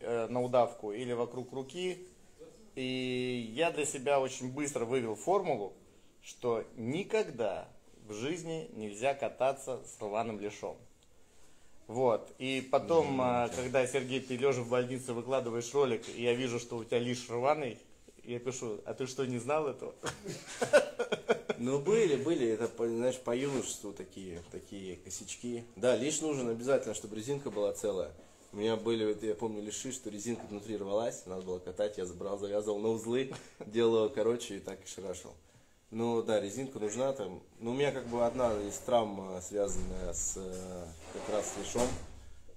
э, 0.00 0.28
на 0.28 0.40
удавку, 0.40 0.92
или 0.92 1.12
вокруг 1.12 1.52
руки. 1.52 2.06
И 2.76 3.52
я 3.52 3.72
для 3.72 3.84
себя 3.84 4.20
очень 4.20 4.52
быстро 4.52 4.84
вывел 4.84 5.16
формулу, 5.16 5.72
что 6.28 6.62
никогда 6.76 7.68
в 8.06 8.12
жизни 8.12 8.70
нельзя 8.74 9.14
кататься 9.14 9.80
с 9.86 10.00
рваным 10.00 10.38
лишом. 10.38 10.76
Вот. 11.86 12.30
И 12.38 12.68
потом, 12.70 13.18
а, 13.22 13.48
когда, 13.48 13.86
Сергей, 13.86 14.20
ты 14.20 14.36
лежа 14.36 14.60
в 14.60 14.68
больнице 14.68 15.14
выкладываешь 15.14 15.72
ролик, 15.72 16.02
и 16.14 16.22
я 16.22 16.34
вижу, 16.34 16.58
что 16.58 16.76
у 16.76 16.84
тебя 16.84 16.98
лишь 16.98 17.30
рваный, 17.30 17.78
я 18.24 18.38
пишу, 18.40 18.78
а 18.84 18.92
ты 18.92 19.06
что, 19.06 19.24
не 19.24 19.38
знал 19.38 19.68
этого? 19.68 19.94
Ну, 21.56 21.78
были, 21.80 22.14
были, 22.14 22.46
это, 22.46 22.70
знаешь, 22.76 23.18
по 23.18 23.34
юношеству 23.34 23.92
такие, 23.92 24.42
такие 24.52 24.96
косячки. 24.96 25.64
Да, 25.76 25.96
лишь 25.96 26.20
нужен 26.20 26.48
обязательно, 26.50 26.94
чтобы 26.94 27.16
резинка 27.16 27.50
была 27.50 27.72
целая. 27.72 28.12
У 28.52 28.58
меня 28.58 28.76
были, 28.76 29.16
я 29.26 29.34
помню, 29.34 29.62
лиши, 29.62 29.92
что 29.92 30.08
резинка 30.10 30.42
внутри 30.48 30.76
рвалась, 30.76 31.24
надо 31.26 31.42
было 31.42 31.58
катать, 31.58 31.98
я 31.98 32.04
забрал, 32.04 32.38
завязывал 32.38 32.78
на 32.78 32.90
узлы, 32.90 33.32
делал 33.66 34.08
короче 34.10 34.58
и 34.58 34.60
так 34.60 34.78
и 34.84 34.86
шарашил. 34.86 35.32
Ну 35.90 36.22
да, 36.22 36.38
резинка 36.40 36.78
нужна 36.78 37.12
там. 37.12 37.40
Ну, 37.60 37.70
у 37.70 37.74
меня 37.74 37.92
как 37.92 38.06
бы 38.06 38.24
одна 38.24 38.52
из 38.60 38.76
травм, 38.78 39.36
э, 39.36 39.40
связанная 39.40 40.12
с 40.12 40.34
э, 40.36 40.84
как 41.14 41.34
раз 41.34 41.54
с 41.54 41.58
лишом, 41.58 41.88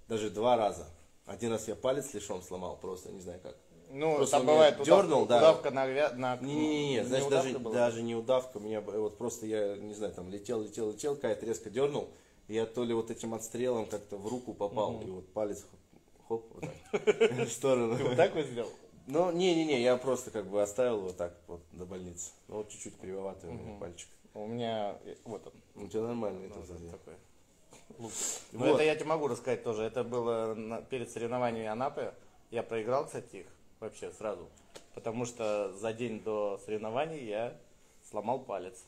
даже 0.10 0.30
два 0.30 0.58
раза. 0.58 0.86
Один 1.26 1.52
раз 1.52 1.68
я 1.70 1.76
палец 1.76 2.14
лишом 2.14 2.42
сломал, 2.42 2.78
просто 2.82 3.10
не 3.10 3.22
знаю 3.22 3.40
как. 3.42 3.56
Ну, 3.94 4.16
Просто 4.18 4.38
там 4.38 4.48
бывает 4.48 4.76
удавка, 4.76 5.02
дернул, 5.02 5.26
да. 5.26 5.38
удавка 5.38 5.72
на, 5.72 5.86
на... 6.16 6.38
Не-не-не, 6.38 7.04
знаешь, 7.04 7.26
удавка 7.26 7.48
даже, 7.48 7.60
была? 7.60 7.74
даже 7.74 8.02
не 8.02 8.16
удавка, 8.16 8.60
меня 8.60 8.80
вот 8.80 9.18
просто 9.18 9.46
я, 9.46 9.76
не 9.76 9.94
знаю, 9.94 10.14
там 10.14 10.30
летел, 10.30 10.62
летел, 10.62 10.92
летел, 10.92 11.18
кайт 11.18 11.44
резко 11.44 11.70
дернул, 11.70 12.08
и 12.48 12.54
я 12.54 12.66
то 12.66 12.86
ли 12.86 12.94
вот 12.94 13.12
этим 13.12 13.34
отстрелом 13.34 13.86
как-то 13.86 14.16
в 14.16 14.28
руку 14.28 14.54
попал, 14.54 15.02
и 15.02 15.10
вот 15.10 15.28
палец 15.34 15.66
хоп, 16.28 16.46
вот 16.54 16.70
так, 16.92 17.32
в 17.48 17.52
сторону. 17.52 17.98
Ты 17.98 18.04
вот 18.06 18.16
так 18.16 18.34
вот 18.34 18.46
сделал? 18.46 18.70
Ну, 19.12 19.30
не-не-не, 19.30 19.82
я 19.82 19.98
просто 19.98 20.32
как 20.32 20.46
бы 20.48 20.62
оставил 20.62 21.00
его 21.00 21.12
так 21.12 21.34
вот 21.48 21.60
до 21.74 21.86
больницы. 21.86 22.32
Ну, 22.48 22.58
вот 22.58 22.70
чуть-чуть 22.70 22.98
кривоватый 22.98 23.50
у 23.50 23.54
меня 23.54 23.78
пальчик. 23.78 24.08
У 24.34 24.48
меня, 24.48 24.98
э, 25.04 25.16
вот 25.26 25.46
он, 25.48 25.54
Ну, 25.76 25.86
У 25.86 25.88
тебя 25.90 26.04
нормальный 26.04 26.48
это 26.48 26.60
вот 26.60 26.66
сзади. 26.68 26.90
такой. 26.90 27.14
Ну, 28.00 28.10
Вот. 28.54 28.76
это 28.76 28.84
я 28.84 28.96
тебе 28.96 29.08
могу 29.08 29.28
рассказать 29.28 29.64
тоже. 29.66 29.84
Это 29.84 30.06
было 30.06 30.54
на- 30.56 30.82
перед 30.82 31.12
соревнованиями 31.12 31.68
Анапы. 31.68 32.14
Я 32.52 32.64
проиграл, 32.64 33.06
кстати, 33.06 33.36
их 33.38 33.48
вообще 33.82 34.14
сразу. 34.14 34.48
Потому 34.96 35.26
что 35.26 35.74
за 35.74 35.92
день 35.92 36.22
до 36.24 36.58
соревнований 36.64 37.26
я 37.26 37.58
сломал 38.10 38.40
палец. 38.40 38.82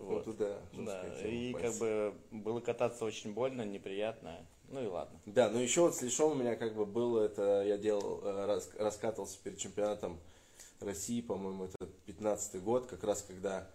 Ну, 0.00 0.06
Вот. 0.06 0.24
туда. 0.24 0.58
Да, 0.72 1.06
и 1.24 1.52
пальцы. 1.52 1.68
как 1.68 1.78
бы 1.78 2.14
было 2.32 2.58
кататься 2.60 3.04
очень 3.04 3.32
больно, 3.32 3.62
неприятно. 3.62 4.44
Ну 4.68 4.82
и 4.82 4.86
ладно. 4.86 5.18
Да, 5.26 5.48
ну 5.48 5.58
еще 5.58 5.82
вот 5.82 5.94
с 5.94 6.02
лишом 6.02 6.32
у 6.32 6.34
меня 6.34 6.56
как 6.56 6.74
бы 6.74 6.86
было, 6.86 7.22
это 7.22 7.62
я 7.62 7.78
делал, 7.78 8.20
э, 8.24 8.46
рас- 8.46 8.70
раскатывался 8.78 9.38
перед 9.42 9.58
чемпионатом 9.58 10.18
России, 10.80 11.20
по-моему, 11.20 11.64
это 11.64 11.86
15 12.06 12.62
год, 12.62 12.86
как 12.86 13.02
раз 13.04 13.22
когда 13.22 13.68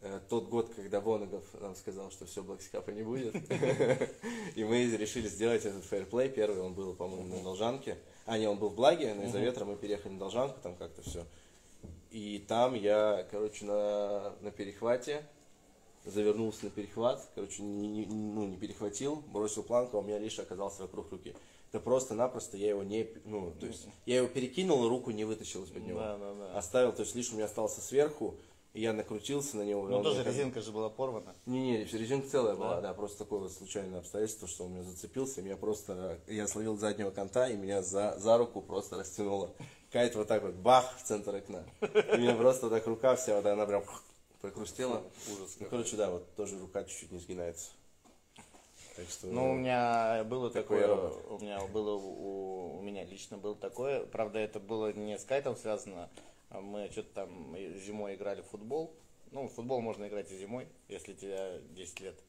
э, 0.00 0.20
тот 0.28 0.48
год, 0.48 0.72
когда 0.74 1.00
Воногов 1.00 1.44
нам 1.60 1.76
сказал, 1.76 2.10
что 2.10 2.26
все, 2.26 2.42
Блэкскапа 2.42 2.90
не 2.90 3.02
будет. 3.02 3.34
И 4.56 4.64
мы 4.64 4.84
решили 4.96 5.28
сделать 5.28 5.64
этот 5.64 5.84
фейерплей. 5.84 6.28
Первый 6.30 6.62
он 6.62 6.74
был, 6.74 6.94
по-моему, 6.94 7.36
на 7.36 7.42
Должанке. 7.42 7.98
А, 8.26 8.38
не, 8.38 8.46
он 8.46 8.58
был 8.58 8.70
в 8.70 8.74
Благе, 8.74 9.14
но 9.14 9.24
из-за 9.24 9.38
ветра 9.38 9.64
мы 9.64 9.76
переехали 9.76 10.12
на 10.12 10.18
Должанку, 10.18 10.58
там 10.62 10.76
как-то 10.76 11.02
все 11.02 11.26
И 12.10 12.44
там 12.48 12.74
я, 12.74 13.26
короче, 13.30 13.64
на, 13.64 14.34
на 14.40 14.50
перехвате 14.50 15.24
завернулся 16.04 16.64
на 16.64 16.70
перехват, 16.70 17.28
короче, 17.34 17.62
не, 17.62 17.88
не- 17.88 18.06
ну, 18.06 18.46
не 18.46 18.56
перехватил, 18.56 19.16
бросил 19.32 19.62
планку, 19.62 19.96
а 19.96 20.00
у 20.00 20.02
меня 20.02 20.18
лишь 20.18 20.38
оказался 20.38 20.82
вокруг 20.82 21.10
руки. 21.12 21.34
Это 21.70 21.80
просто-напросто 21.80 22.56
я 22.56 22.68
его 22.70 22.82
не, 22.82 23.08
ну, 23.24 23.52
то 23.58 23.66
есть, 23.66 23.86
я 24.04 24.16
его 24.18 24.28
перекинул, 24.28 24.88
руку 24.88 25.10
не 25.10 25.24
вытащил 25.24 25.64
из-под 25.64 25.86
него. 25.86 26.00
Да, 26.00 26.18
да, 26.18 26.34
да. 26.34 26.58
Оставил, 26.58 26.92
то 26.92 27.02
есть, 27.02 27.14
лишь 27.14 27.30
у 27.32 27.34
меня 27.36 27.46
остался 27.46 27.80
сверху, 27.80 28.36
и 28.74 28.80
я 28.82 28.92
накрутился 28.92 29.56
на 29.58 29.62
него. 29.62 29.86
Ну 29.88 30.02
тоже 30.02 30.18
как- 30.24 30.32
резинка 30.32 30.60
же 30.60 30.72
была 30.72 30.88
порвана. 30.90 31.34
Не-не, 31.46 31.84
резинка 31.84 32.28
целая 32.28 32.56
была, 32.56 32.76
Да? 32.76 32.88
да, 32.88 32.94
просто 32.94 33.18
такое 33.18 33.40
вот 33.40 33.52
случайное 33.52 34.00
обстоятельство, 34.00 34.48
что 34.48 34.64
он 34.64 34.72
меня 34.72 34.82
зацепился, 34.82 35.40
и 35.40 35.44
меня 35.44 35.56
просто, 35.56 36.18
я 36.26 36.46
словил 36.48 36.76
заднего 36.76 37.10
конта, 37.10 37.46
и 37.48 37.56
меня 37.56 37.82
за, 37.82 38.18
за 38.18 38.36
руку 38.38 38.60
просто 38.60 38.96
растянуло. 38.98 39.50
Кайт 39.92 40.14
вот 40.14 40.26
так 40.26 40.42
вот, 40.42 40.54
бах, 40.54 40.96
в 40.98 41.02
центр 41.06 41.34
окна. 41.36 41.64
И 41.82 42.16
меня 42.18 42.34
просто 42.34 42.70
так 42.70 42.86
рука 42.86 43.14
вся, 43.16 43.36
вот 43.36 43.44
она 43.46 43.66
прям 43.66 43.84
прокрустела. 44.42 45.02
Ужас 45.32 45.56
Ну, 45.60 45.66
короче, 45.70 45.96
да, 45.96 46.10
вот 46.10 46.34
тоже 46.34 46.58
рука 46.58 46.84
чуть-чуть 46.84 47.12
не 47.12 47.18
сгинается. 47.18 47.70
Так 48.96 49.08
что... 49.08 49.28
Ну, 49.28 49.52
у 49.52 49.54
меня 49.54 50.22
было 50.24 50.50
такое, 50.50 50.86
у 50.94 51.38
меня 51.38 51.64
было, 51.68 51.94
у, 51.94 52.78
у 52.78 52.82
меня 52.82 53.04
лично 53.04 53.38
было 53.38 53.54
такое, 53.54 54.04
правда, 54.04 54.38
это 54.38 54.60
было 54.60 54.92
не 54.92 55.18
с 55.18 55.24
кайтом 55.24 55.56
связано, 55.56 56.10
мы 56.50 56.90
что-то 56.90 57.08
там 57.14 57.56
зимой 57.78 58.16
играли 58.16 58.42
в 58.42 58.48
футбол, 58.48 58.94
ну, 59.30 59.48
в 59.48 59.52
футбол 59.54 59.80
можно 59.80 60.06
играть 60.08 60.30
и 60.30 60.36
зимой, 60.36 60.68
если 60.88 61.14
тебе 61.14 61.62
10 61.70 62.00
лет, 62.00 62.20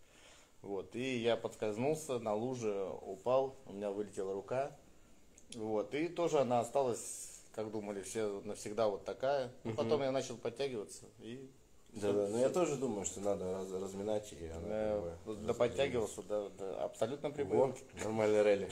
вот, 0.61 0.95
и 0.95 1.17
я 1.17 1.35
подскользнулся 1.35 2.19
на 2.19 2.33
луже, 2.33 2.87
упал, 3.01 3.57
у 3.65 3.73
меня 3.73 3.91
вылетела 3.91 4.33
рука, 4.33 4.71
вот, 5.55 5.93
и 5.93 6.07
тоже 6.07 6.39
она 6.39 6.61
осталась, 6.61 7.41
как 7.53 7.71
думали, 7.71 8.01
все 8.03 8.39
навсегда 8.45 8.87
вот 8.87 9.03
такая, 9.03 9.51
Ну, 9.65 9.73
потом 9.73 10.01
я 10.01 10.13
начал 10.13 10.37
подтягиваться, 10.37 11.03
и 11.19 11.49
Да, 11.93 12.11
да, 12.11 12.27
но 12.27 12.39
я 12.39 12.49
тоже 12.49 12.75
думаю, 12.77 13.05
что 13.05 13.19
надо 13.21 13.51
раз- 13.53 13.71
разминать, 13.71 14.33
и 14.33 14.47
она... 14.47 14.67
э, 14.67 15.11
как 15.25 15.35
бы 15.35 15.45
да 15.45 15.53
подтягивался, 15.53 16.23
да, 16.23 16.49
да, 16.57 16.83
абсолютно 16.85 17.29
прибыл. 17.29 17.67
Вот, 17.67 17.77
нормальный 18.03 18.43
релли. 18.43 18.69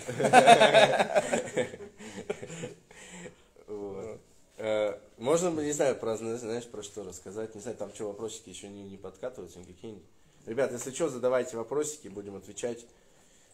Э, 4.57 4.99
Можно, 5.17 5.49
не 5.61 5.71
знаю, 5.71 5.95
про, 5.95 6.17
знаешь, 6.17 6.67
про 6.67 6.83
что 6.83 7.03
рассказать. 7.03 7.55
Не 7.55 7.61
знаю, 7.61 7.77
там 7.77 7.93
что, 7.93 8.07
вопросики 8.07 8.49
еще 8.49 8.67
не, 8.69 8.83
не 8.83 8.97
подкатываются, 8.97 9.59
какие-нибудь. 9.59 10.03
Ребят, 10.45 10.71
если 10.71 10.91
что, 10.91 11.09
задавайте 11.09 11.57
вопросики, 11.57 12.07
будем 12.07 12.35
отвечать. 12.35 12.85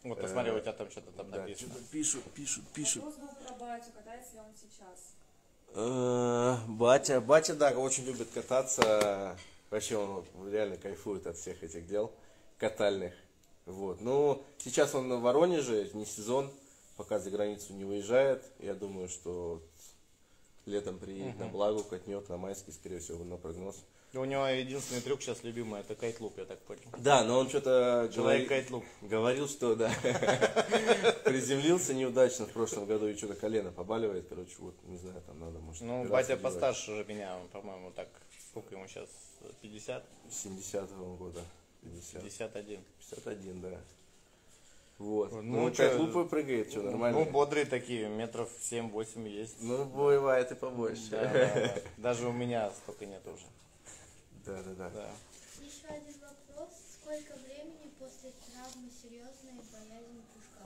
Вот 0.03 0.21
посмотри, 0.21 0.51
у 0.51 0.59
тебя 0.59 0.73
там 0.73 0.89
что-то 0.89 1.11
там 1.11 1.29
Да, 1.31 1.39
написано. 1.39 1.71
что-то 1.73 1.85
пишут, 1.91 2.23
пишут, 2.33 2.63
пишут. 2.73 3.03
Вопрос 3.03 3.19
был 3.19 3.45
про 3.45 3.55
батю, 3.55 3.91
катается 3.95 4.33
ли 4.35 4.39
он 4.39 4.53
сейчас? 4.55 5.13
Э, 5.75 6.55
Батя, 6.67 7.19
батя, 7.21 7.55
да, 7.55 7.71
очень 7.71 8.05
любит 8.05 8.29
кататься. 8.33 9.37
Вообще 9.69 9.97
он 9.97 10.25
реально 10.49 10.77
кайфует 10.77 11.27
от 11.27 11.37
всех 11.37 11.63
этих 11.63 11.87
дел 11.87 12.11
катальных. 12.57 13.13
Вот. 13.65 14.01
Ну, 14.01 14.43
сейчас 14.59 14.95
он 14.95 15.13
в 15.13 15.21
Воронеже, 15.21 15.89
не 15.93 16.05
сезон, 16.05 16.49
пока 16.95 17.19
за 17.19 17.29
границу 17.29 17.73
не 17.73 17.83
выезжает. 17.83 18.43
Я 18.59 18.73
думаю, 18.75 19.09
что 19.09 19.61
летом 20.65 20.99
приедет 20.99 21.37
на 21.39 21.47
Благу, 21.47 21.83
катнет 21.83 22.29
на 22.29 22.37
майский, 22.37 22.71
скорее 22.71 22.99
всего, 22.99 23.23
на 23.23 23.37
прогноз. 23.37 23.75
У 24.13 24.23
него 24.23 24.47
единственный 24.47 25.01
трюк 25.01 25.21
сейчас 25.21 25.43
любимый, 25.43 25.81
это 25.81 25.93
кайтлуп, 25.93 26.37
я 26.37 26.45
так 26.45 26.59
понял. 26.61 26.81
Да, 26.97 27.23
но 27.25 27.39
он 27.39 27.49
что-то 27.49 28.09
Человек 28.15 28.47
кайтлуп. 28.47 28.85
говорил, 29.01 29.49
что 29.49 29.75
да, 29.75 29.91
приземлился 31.25 31.93
неудачно 31.93 32.45
в 32.45 32.51
прошлом 32.51 32.85
году 32.85 33.07
и 33.07 33.15
что-то 33.17 33.35
колено 33.35 33.71
побаливает. 33.71 34.27
Короче, 34.29 34.55
вот, 34.59 34.75
не 34.85 34.97
знаю, 34.97 35.21
там 35.27 35.39
надо, 35.39 35.59
может, 35.59 35.81
Ну, 35.81 36.05
батя 36.05 36.37
постарше 36.37 36.91
уже 36.93 37.03
меня, 37.03 37.37
по-моему, 37.51 37.91
так, 37.91 38.07
сколько 38.49 38.75
ему 38.75 38.87
сейчас, 38.87 39.09
50? 39.61 40.03
70-го 40.29 41.15
года. 41.15 41.41
50. 41.83 42.23
51. 42.23 42.79
51, 43.09 43.61
да. 43.61 43.77
Вот. 44.97 45.31
Ну, 45.31 45.41
Ну, 45.41 45.73
как 45.75 45.99
лупы 45.99 46.25
прыгает, 46.25 46.71
что, 46.71 46.81
нормально? 46.81 47.19
Ну, 47.19 47.29
бодрые 47.29 47.65
такие, 47.65 48.09
метров 48.09 48.49
7-8 48.59 49.27
есть. 49.29 49.57
Ну, 49.61 49.85
бывает 49.85 50.51
и 50.51 50.55
побольше. 50.55 51.09
Да, 51.11 51.23
да, 51.31 51.53
да. 51.53 51.81
Даже 51.97 52.27
у 52.27 52.31
меня 52.31 52.71
столько 52.71 53.05
нет 53.05 53.21
уже. 53.27 53.45
Да, 54.45 54.63
да, 54.63 54.73
да. 54.73 54.89
Да. 54.89 55.09
Еще 55.63 55.85
один 55.87 56.15
вопрос. 56.19 56.69
Сколько 56.99 57.33
времени 57.45 57.91
после 57.99 58.31
травмы 58.31 58.89
серьезной 59.03 59.53
боязнь 59.71 60.21
прыжка 60.33 60.65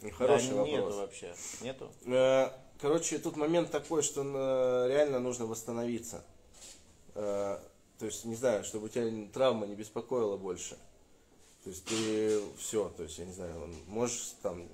проходит? 0.00 0.02
Ну, 0.02 0.10
Хороший 0.12 0.50
Да, 0.50 0.64
Нету 0.64 0.76
вопрос. 0.84 0.94
вообще. 0.96 1.34
Нету? 1.60 1.92
Э, 2.06 2.50
Короче, 2.80 3.18
тут 3.18 3.36
момент 3.36 3.70
такой, 3.72 4.02
что 4.02 4.22
э, 4.22 4.88
реально 4.88 5.18
нужно 5.18 5.46
восстановиться. 5.46 6.24
Э, 7.18 7.58
То 7.98 8.06
есть, 8.06 8.24
не 8.24 8.36
знаю, 8.36 8.62
чтобы 8.62 8.86
у 8.86 8.88
тебя 8.88 9.10
травма 9.32 9.66
не 9.66 9.74
беспокоила 9.74 10.36
больше. 10.36 10.76
То 11.64 11.70
есть 11.70 11.84
ты 11.84 12.40
все, 12.56 12.88
то 12.96 13.02
есть, 13.02 13.18
я 13.18 13.24
не 13.24 13.32
знаю, 13.32 13.74
можешь 13.88 14.34
там, 14.40 14.68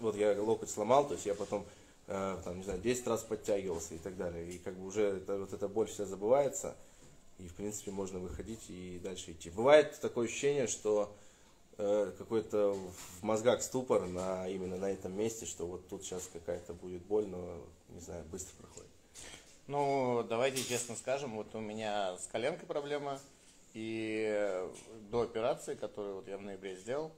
вот 0.00 0.14
я 0.14 0.40
локоть 0.40 0.68
сломал, 0.68 1.08
то 1.08 1.14
есть 1.14 1.24
я 1.24 1.34
потом, 1.34 1.64
э, 2.06 2.38
там, 2.44 2.58
не 2.58 2.64
знаю, 2.64 2.80
10 2.80 3.06
раз 3.06 3.22
подтягивался 3.22 3.94
и 3.94 3.98
так 3.98 4.14
далее. 4.18 4.46
И 4.52 4.58
как 4.58 4.74
бы 4.74 4.86
уже 4.86 5.04
это, 5.04 5.38
вот 5.38 5.54
эта 5.54 5.68
боль 5.68 5.86
вся 5.86 6.04
забывается, 6.04 6.76
и 7.38 7.48
в 7.48 7.54
принципе 7.54 7.92
можно 7.92 8.18
выходить 8.18 8.68
и 8.68 9.00
дальше 9.02 9.32
идти. 9.32 9.48
Бывает 9.48 9.98
такое 10.02 10.26
ощущение, 10.26 10.66
что 10.66 11.10
э, 11.78 12.12
какой-то 12.18 12.76
в 13.20 13.22
мозгах 13.22 13.62
ступор 13.62 14.06
на, 14.06 14.46
именно 14.50 14.76
на 14.76 14.90
этом 14.90 15.16
месте, 15.16 15.46
что 15.46 15.66
вот 15.66 15.88
тут 15.88 16.04
сейчас 16.04 16.28
какая-то 16.30 16.74
будет 16.74 17.02
боль, 17.06 17.26
но, 17.26 17.56
не 17.88 18.00
знаю, 18.00 18.22
быстро 18.30 18.54
проходит. 18.56 18.89
Ну, 19.70 20.26
давайте 20.28 20.64
честно 20.64 20.96
скажем, 20.96 21.36
вот 21.36 21.54
у 21.54 21.60
меня 21.60 22.16
с 22.16 22.26
коленкой 22.26 22.66
проблема, 22.66 23.20
и 23.72 24.26
э, 24.28 24.68
до 25.12 25.20
операции, 25.20 25.76
которую 25.76 26.16
вот 26.16 26.26
я 26.26 26.38
в 26.38 26.42
ноябре 26.42 26.74
сделал, 26.74 27.12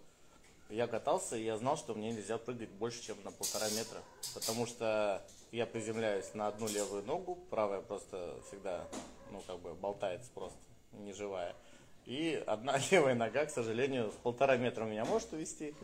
я 0.69 0.87
катался, 0.87 1.39
и 1.39 1.45
я 1.45 1.57
знал, 1.57 1.79
что 1.79 1.95
мне 1.95 2.13
нельзя 2.13 2.37
прыгать 2.37 2.69
больше, 2.69 3.03
чем 3.03 3.17
на 3.25 3.31
полтора 3.31 3.71
метра, 3.71 4.01
потому 4.35 4.67
что 4.67 5.27
я 5.51 5.65
приземляюсь 5.65 6.35
на 6.35 6.47
одну 6.47 6.69
левую 6.69 7.03
ногу, 7.05 7.39
правая 7.49 7.81
просто 7.81 8.39
всегда, 8.49 8.87
ну, 9.31 9.43
как 9.47 9.59
бы 9.61 9.73
болтается 9.73 10.31
просто, 10.35 10.59
не 10.93 11.15
живая. 11.15 11.57
И 12.05 12.35
одна 12.47 12.77
левая 12.91 13.15
нога, 13.15 13.47
к 13.47 13.51
сожалению, 13.51 14.11
с 14.11 14.15
полтора 14.17 14.59
метра 14.59 14.85
меня 14.85 15.07
может 15.07 15.33
увести. 15.33 15.75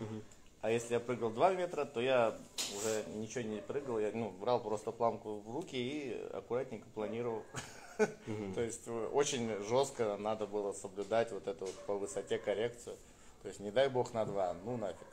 А 0.61 0.71
если 0.71 0.95
я 0.95 1.01
прыгал 1.01 1.31
2 1.31 1.55
метра, 1.55 1.85
то 1.85 2.01
я 2.01 2.37
уже 2.77 3.05
ничего 3.15 3.45
не 3.45 3.61
прыгал, 3.61 3.99
я 4.01 4.11
ну, 4.13 4.31
брал 4.31 4.61
просто 4.61 4.91
планку 4.91 5.41
в 5.41 5.55
руки 5.55 5.77
и 5.77 6.21
аккуратненько 6.33 6.87
планировал. 6.95 7.43
То 8.55 8.61
есть 8.61 8.87
э, 8.87 9.09
очень 9.13 9.51
жестко 9.65 10.17
надо 10.17 10.47
было 10.47 10.73
соблюдать 10.73 11.33
вот 11.33 11.47
эту 11.47 11.67
по 11.87 11.95
высоте 11.95 12.39
коррекцию. 12.39 12.97
То 13.43 13.49
есть 13.49 13.61
не 13.61 13.71
дай 13.71 13.89
бог 13.89 14.15
на 14.15 14.25
2, 14.25 14.57
ну 14.65 14.77
нафиг. 14.77 15.07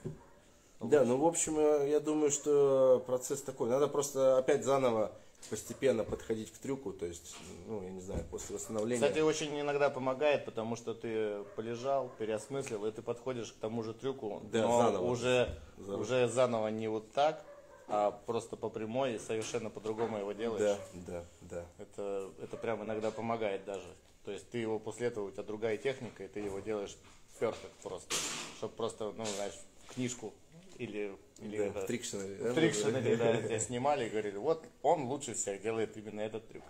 Да, 0.82 1.04
ну, 1.04 1.18
в 1.18 1.25
общем, 1.25 1.58
э, 1.58 1.90
я 1.90 2.00
думаю, 2.00 2.32
что 2.32 3.04
процесс 3.06 3.42
такой. 3.42 3.70
Надо 3.70 3.88
просто 3.88 4.38
опять 4.38 4.64
заново 4.64 5.12
постепенно 5.50 6.04
подходить 6.04 6.52
к 6.52 6.58
трюку, 6.58 6.92
то 6.94 7.06
есть, 7.06 7.36
ну, 7.68 7.82
я 7.84 7.90
не 7.90 8.02
знаю, 8.02 8.24
после 8.32 8.56
восстановления. 8.56 9.02
Кстати, 9.02 9.20
очень 9.20 9.60
иногда 9.60 9.90
помогает, 9.90 10.46
потому 10.46 10.75
что 10.75 10.94
ты 10.94 11.44
полежал, 11.56 12.10
переосмыслил, 12.18 12.86
и 12.86 12.92
ты 12.92 13.02
подходишь 13.02 13.52
к 13.52 13.56
тому 13.58 13.84
же 13.84 13.94
трюку, 13.94 14.42
Да, 14.52 14.62
но 14.64 14.78
заново. 14.78 15.06
уже, 15.10 15.60
Заново. 15.78 16.02
уже 16.02 16.28
заново 16.28 16.68
не 16.70 16.88
вот 16.88 17.12
так, 17.12 17.44
а 17.88 18.12
просто 18.12 18.56
по 18.58 18.70
прямой 18.70 19.16
и 19.16 19.20
совершенно 19.20 19.70
по-другому 19.70 20.18
его 20.18 20.32
делаешь. 20.34 20.78
Да, 20.94 21.04
да, 21.08 21.25
да. 21.42 21.66
Это, 21.78 22.30
это 22.42 22.58
прям 22.58 22.84
иногда 22.84 23.12
помогает 23.12 23.64
даже. 23.66 23.88
То 24.24 24.32
есть 24.32 24.50
ты 24.50 24.58
его 24.58 24.80
после 24.80 25.08
этого, 25.08 25.28
у 25.28 25.32
тебя 25.32 25.44
другая 25.44 25.78
техника, 25.78 26.24
и 26.24 26.28
ты 26.28 26.40
его 26.40 26.60
делаешь 26.60 26.98
перфект 27.40 27.60
просто. 27.84 28.16
Чтобы 28.58 28.74
просто, 28.74 29.12
ну, 29.16 29.24
знаешь, 29.25 29.54
книжку 29.90 30.34
или, 30.80 31.16
или 31.39 31.58
Да, 31.58 31.65
это- 31.65 31.82
в 31.82 31.86
Трикшнере, 31.86 32.36
да, 32.36 32.44
в 32.44 32.48
мы 32.50 32.54
Трикшнере, 32.54 33.15
да, 33.18 33.42
тебя 33.42 33.60
снимали 33.60 34.06
и 34.06 34.10
говорили, 34.10 34.38
вот 34.38 34.63
он 34.82 35.04
лучше 35.04 35.34
всех 35.34 35.62
делает 35.62 35.96
именно 35.98 36.22
этот 36.22 36.48
трюк. 36.48 36.63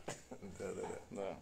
Да, 0.60 0.74
да, 0.74 0.82
да. 0.82 0.88
Да. 1.12 1.38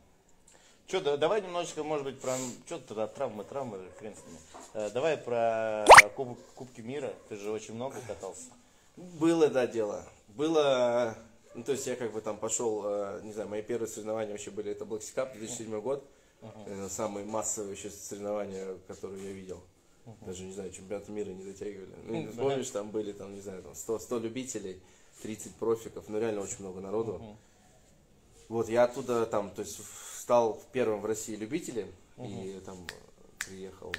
Че, 0.88 1.00
да, 1.00 1.16
давай 1.18 1.42
немножечко, 1.42 1.84
может 1.84 2.04
быть, 2.06 2.20
про... 2.20 2.36
Что 2.66 2.78
тогда 2.80 3.08
травмы, 3.08 3.44
травмы, 3.46 3.80
хрен 3.98 4.14
с 4.16 4.26
ними. 4.28 4.38
Э, 4.74 4.90
давай 4.90 5.16
про 5.18 5.86
куб- 6.16 6.38
Кубки 6.56 6.82
мира. 6.82 7.14
Ты 7.30 7.38
же 7.38 7.52
очень 7.52 7.74
много 7.74 7.96
катался. 8.06 8.50
Было, 8.98 9.48
да, 9.48 9.66
дело. 9.66 10.04
Было, 10.28 11.16
ну, 11.56 11.64
то 11.64 11.72
есть 11.72 11.88
я 11.88 11.96
как 11.96 12.12
бы 12.12 12.20
там 12.20 12.38
пошел, 12.38 12.82
э, 12.86 13.22
не 13.24 13.32
знаю, 13.32 13.48
мои 13.48 13.62
первые 13.62 13.88
соревнования 13.88 14.32
вообще 14.34 14.52
были, 14.52 14.72
это 14.72 14.84
Black 14.84 15.00
Sea 15.00 15.16
Cup 15.16 15.34
2007 15.38 15.80
год. 15.82 16.06
Э, 16.42 16.88
Самые 16.90 17.26
массовые 17.26 17.70
вообще 17.70 17.90
соревнования, 17.90 18.76
которые 18.88 19.24
я 19.26 19.32
видел. 19.32 19.62
Даже, 20.22 20.44
не 20.44 20.54
знаю, 20.54 20.72
чемпионаты 20.72 21.12
мира 21.12 21.30
не 21.30 21.44
дотягивали. 21.44 21.94
Ну, 22.04 22.24
Да. 22.24 22.42
помнишь, 22.42 22.70
там 22.70 22.92
были, 22.92 23.14
там, 23.14 23.34
не 23.34 23.42
знаю, 23.42 23.64
там 23.64 23.74
100, 23.74 24.00
100 24.00 24.20
любителей, 24.20 24.82
30 25.22 25.56
профиков, 25.56 26.06
ну, 26.10 26.20
реально 26.20 26.42
очень 26.42 26.60
много 26.60 26.82
народу. 26.82 27.38
Вот, 28.50 28.68
я 28.68 28.84
оттуда 28.84 29.26
там, 29.26 29.50
то 29.52 29.62
есть, 29.62 29.80
стал 30.20 30.62
первым 30.74 31.02
в 31.02 31.06
России 31.06 31.36
любителем, 31.36 31.88
и 32.18 32.62
там 32.66 32.78
э, 32.78 33.46
приехал 33.48 33.94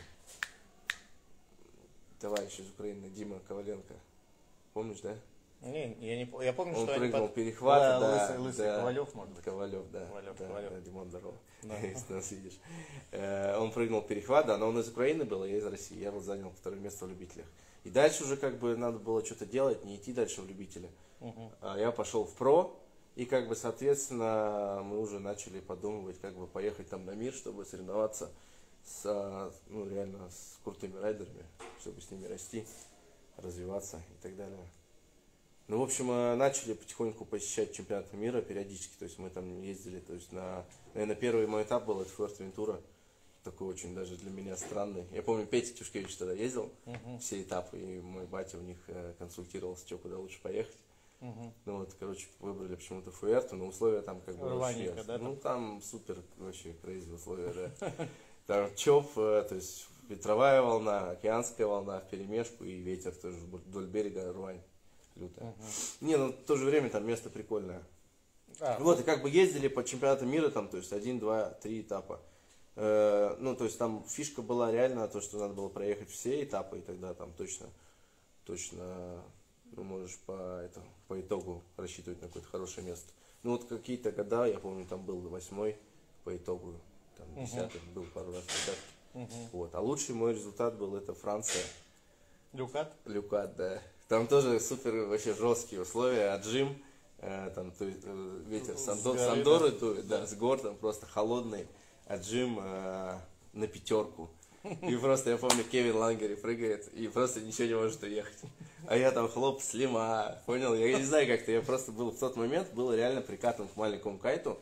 товарищ 2.20 2.61
из 2.61 2.68
Украины, 2.68 3.08
Дима 3.11 3.40
Коваленко. 3.49 3.94
Помнишь, 4.73 5.00
да? 5.02 5.16
Не, 5.64 5.94
я 6.00 6.16
не 6.25 6.44
Я 6.44 6.52
помню, 6.52 6.76
Он 6.76 6.85
что 6.85 6.92
они 6.94 7.00
прыгнул 7.00 7.26
под- 7.26 7.35
перехват, 7.35 7.80
Да, 7.80 8.00
да, 8.00 8.23
лысый, 8.23 8.38
лысый 8.38 8.66
да. 8.66 8.76
Ковалев, 8.78 9.14
может 9.14 9.35
быть. 9.35 9.44
Ковалев, 9.44 9.90
да. 9.90 10.06
Ковалев, 10.06 10.37
да, 10.38 10.47
Ковалев. 10.47 10.71
да, 10.73 10.80
Димон, 10.80 11.09
здорово, 11.11 11.35
Да. 11.62 11.78
если 11.78 12.12
нас 12.12 12.30
видишь. 12.30 12.59
Э, 13.12 13.56
Он 13.59 13.73
прыгнул 13.73 14.02
перехват, 14.02 14.47
да, 14.47 14.59
но 14.59 14.68
он 14.68 14.78
из 14.78 14.88
Украины 14.88 15.25
был, 15.25 15.42
а 15.42 15.49
я 15.49 15.59
из 15.59 15.64
России. 15.66 15.99
Я 15.99 16.11
вот 16.11 16.23
занял 16.23 16.50
второе 16.50 16.80
место 16.80 17.06
в 17.06 17.09
любителях. 17.09 17.47
И 17.85 17.90
дальше 17.90 18.25
уже 18.25 18.37
как 18.37 18.59
бы 18.59 18.76
надо 18.76 18.99
было 18.99 19.25
что-то 19.25 19.47
делать, 19.47 19.85
не 19.85 19.97
идти 19.97 20.12
дальше 20.12 20.42
в 20.42 20.47
любителя. 20.49 20.88
Мгм. 21.21 21.50
А 21.61 21.78
Я 21.78 21.90
пошел 21.92 22.25
в 22.25 22.35
про, 22.35 22.75
и 23.14 23.25
как 23.25 23.49
бы, 23.49 23.56
соответственно, 23.56 24.83
мы 24.85 24.99
уже 24.99 25.18
начали 25.21 25.61
подумывать, 25.61 26.18
как 26.21 26.35
бы 26.35 26.47
поехать 26.47 26.88
там 26.88 27.04
на 27.06 27.12
мир, 27.12 27.33
чтобы 27.33 27.64
соревноваться 27.64 28.30
с, 28.85 29.50
ну, 29.68 29.88
реально 29.88 30.28
с 30.30 30.59
крутыми 30.64 30.99
райдерами, 30.99 31.44
чтобы 31.80 32.00
с 32.02 32.11
ними 32.11 32.26
расти, 32.26 32.66
развиваться 33.38 33.99
и 34.18 34.23
так 34.23 34.37
далее. 34.37 34.59
Ну, 35.66 35.78
в 35.78 35.83
общем, 35.83 36.11
э, 36.11 36.35
начали 36.35 36.75
потихоньку 36.75 37.25
посещать 37.25 37.73
чемпионаты 37.73 38.16
мира 38.16 38.42
периодически, 38.42 38.97
то 38.99 39.06
есть 39.06 39.18
мы 39.18 39.30
там 39.30 39.62
ездили, 39.62 39.99
то 39.99 40.12
есть 40.12 40.30
на, 40.30 40.66
наверное, 40.92 41.16
первый 41.16 41.47
мой 41.47 41.62
этап 41.62 41.87
был 41.87 42.02
это 42.02 42.11
Фуэртевентура, 42.11 42.83
такой 43.44 43.68
очень 43.68 43.94
даже 43.94 44.16
для 44.16 44.30
меня 44.30 44.56
странный. 44.59 45.06
Я 45.11 45.23
помню, 45.23 45.47
Петя 45.47 45.73
Тюшкевич 45.73 46.16
тогда 46.16 46.35
ездил, 46.35 46.71
все 47.18 47.40
этапы, 47.40 47.78
и 47.78 48.00
мой 48.00 48.26
батя 48.26 48.59
у 48.59 48.61
них 48.61 48.76
э, 48.88 49.14
консультировался, 49.18 49.87
что 49.87 49.97
куда 49.97 50.18
лучше 50.18 50.40
поехать. 50.42 50.76
Мгм. 51.21 51.54
Ну 51.64 51.78
вот, 51.78 51.94
короче, 51.99 52.26
выбрали 52.40 52.75
почему-то 52.75 53.11
Фуэрту, 53.11 53.56
но 53.56 53.66
условия 53.66 54.02
там 54.02 54.21
как 54.21 54.37
бы 54.37 54.50
Рваненько, 54.50 54.97
вообще... 54.97 55.06
да, 55.06 55.18
Ну 55.18 55.37
там 55.37 55.80
супер 55.80 56.18
вообще 56.37 56.75
crazy 56.75 57.11
условия, 57.11 57.52
да. 57.80 58.09
Там 58.47 58.75
chop, 58.76 59.16
э, 59.16 59.47
то 59.49 59.54
есть 59.54 59.88
ветровая 60.11 60.61
волна, 60.61 61.12
океанская 61.12 61.66
волна 61.66 62.00
в 62.00 62.11
перемешку 62.11 62.64
и 62.64 62.75
ветер 62.75 63.14
тоже 63.14 63.38
вдоль 63.38 63.87
берега 63.87 64.30
рвань 64.35 64.61
лютая. 65.16 65.54
Не, 66.00 66.16
ну 66.16 66.28
в 66.28 66.44
то 66.44 66.56
же 66.56 66.64
время 66.64 66.90
там 66.90 67.06
место 67.06 67.30
прикольное. 67.30 67.83
А, 68.61 68.78
Вот, 68.78 69.00
и 69.00 69.02
как 69.02 69.23
бы 69.23 69.30
ездили 69.30 69.68
по 69.68 69.85
чемпионату 69.85 70.26
мира, 70.26 70.49
там, 70.50 70.68
то 70.68 70.76
есть 70.76 70.92
один, 70.92 71.18
два, 71.18 71.50
три 71.50 71.80
этапа. 71.80 72.21
Э, 72.76 73.37
ну, 73.38 73.54
то 73.54 73.64
есть 73.64 73.78
там 73.78 74.04
фишка 74.04 74.42
была 74.42 74.71
реально 74.71 75.06
то, 75.09 75.21
что 75.21 75.38
надо 75.38 75.54
было 75.54 75.68
проехать 75.68 76.11
все 76.11 76.42
этапы, 76.42 76.78
и 76.78 76.83
тогда 76.83 77.14
там 77.14 77.33
точно, 77.33 77.68
точно, 78.44 79.23
ну, 79.73 79.83
можешь 79.85 80.18
по, 80.26 80.61
это, 80.61 80.80
по 81.09 81.21
итогу 81.21 81.62
рассчитывать 81.76 82.21
на 82.21 82.28
какое-то 82.28 82.49
хорошее 82.49 82.87
место. 82.87 83.12
Ну, 83.42 83.52
вот 83.52 83.64
какие-то 83.64 84.11
года, 84.11 84.47
я 84.47 84.59
помню, 84.59 84.87
там 84.87 85.04
был 85.04 85.21
восьмой 85.21 85.76
по 86.25 86.37
итогу, 86.37 86.80
там, 87.16 87.26
десятый, 87.44 87.80
был 87.94 88.04
пару 88.14 88.33
раз 88.33 88.42
в 88.42 88.47
десятке. 88.47 88.80
мгм. 89.14 89.49
Вот. 89.52 89.75
А 89.75 89.80
лучший 89.80 90.14
мой 90.14 90.33
результат 90.35 90.76
был 90.76 90.97
это 90.97 91.14
Франция. 91.14 91.62
Люкат? 92.52 92.97
Люкат, 93.04 93.56
да. 93.56 93.83
Там 94.14 94.28
тоже 94.28 94.61
супер 94.61 95.06
вообще 95.06 95.35
жесткие 95.35 95.83
условия, 95.83 96.35
отжим, 96.35 96.80
э, 97.18 97.50
там 97.52 97.73
есть, 97.80 97.99
э, 98.04 98.40
ветер 98.47 98.76
С 98.78 98.85
с 98.85 98.88
Андо- 98.90 99.11
горы, 99.11 99.18
с 99.18 99.28
Андоры 99.28 99.71
дует, 99.73 100.06
да, 100.06 100.25
с 100.25 100.35
гор, 100.35 100.61
там 100.61 100.76
просто 100.76 101.04
холодный 101.04 101.66
отжим 102.06 102.61
э, 102.62 103.18
на 103.54 103.66
пятерку. 103.66 104.30
И 104.62 104.97
просто, 104.99 105.30
я 105.30 105.37
помню, 105.37 105.64
Кевин 105.64 105.97
Лангери 105.97 106.37
прыгает 106.37 106.87
и 106.94 107.09
просто 107.09 107.40
ничего 107.40 107.66
не 107.66 107.75
может 107.75 108.04
уехать. 108.04 108.38
А 108.87 108.97
я 108.97 109.11
там 109.11 109.28
хлоп 109.28 109.61
слима, 109.61 110.38
понял? 110.47 110.76
Я 110.76 110.97
не 110.97 111.04
знаю 111.04 111.26
как-то, 111.26 111.50
я 111.50 111.61
просто 111.61 111.90
был 111.90 112.12
в 112.12 112.18
тот 112.21 112.37
момент, 112.37 112.73
был 112.73 112.94
реально 112.94 113.21
прикатан 113.21 113.66
к 113.66 113.75
маленькому 113.75 114.18
кайту, 114.18 114.56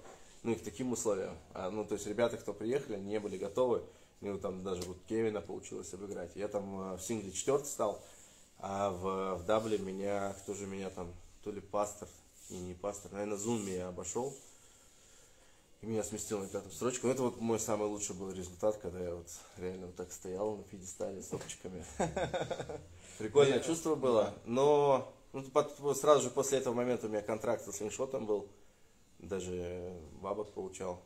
ну 0.44 0.52
и 0.52 0.54
к 0.54 0.62
таким 0.62 0.92
условиям. 0.92 1.36
А, 1.52 1.68
ну, 1.68 1.84
то 1.84 1.96
есть 1.96 2.06
ребята, 2.06 2.38
кто 2.38 2.54
приехали, 2.54 2.96
не 2.98 3.20
были 3.20 3.36
готовы. 3.36 3.82
Ну, 4.22 4.38
там 4.38 4.62
даже 4.62 4.80
вот 4.84 4.96
Кевина 5.10 5.42
получилось 5.42 5.92
обыграть. 5.92 6.30
Я 6.36 6.48
там 6.48 6.94
э, 6.94 6.96
в 6.96 7.02
сингле 7.02 7.32
четвертый 7.32 7.66
стал, 7.66 8.02
а 8.62 8.90
в, 8.90 9.42
в 9.42 9.44
дабле 9.44 9.76
меня, 9.76 10.34
кто 10.40 10.54
же 10.54 10.66
меня 10.66 10.88
там, 10.88 11.12
то 11.42 11.50
ли 11.50 11.60
пастор, 11.60 12.08
и 12.48 12.56
не 12.56 12.74
пастор, 12.74 13.10
наверное, 13.12 13.36
Зум 13.36 13.66
меня 13.66 13.88
обошел. 13.88 14.32
И 15.80 15.86
меня 15.86 16.04
сместил 16.04 16.38
на 16.38 16.46
пятую 16.46 16.70
строчку. 16.70 17.08
Ну, 17.08 17.12
это 17.12 17.22
вот 17.22 17.40
мой 17.40 17.58
самый 17.58 17.88
лучший 17.88 18.14
был 18.14 18.30
результат, 18.30 18.76
когда 18.76 19.00
я 19.00 19.16
вот 19.16 19.26
реально 19.56 19.86
вот 19.86 19.96
так 19.96 20.12
стоял 20.12 20.54
на 20.56 20.62
пьедестале 20.62 21.20
с 21.20 21.26
топчиками. 21.26 21.84
Прикольное 23.18 23.58
чувство 23.58 23.96
было, 23.96 24.32
но 24.44 25.12
ну, 25.32 25.42
под- 25.42 25.76
сразу 25.96 26.22
же 26.22 26.30
после 26.30 26.58
этого 26.58 26.72
момента 26.72 27.06
у 27.06 27.10
меня 27.10 27.20
контракт 27.20 27.64
со 27.64 27.72
слингшотом 27.72 28.26
был. 28.26 28.48
Даже 29.18 29.92
бабок 30.20 30.52
получал. 30.52 31.02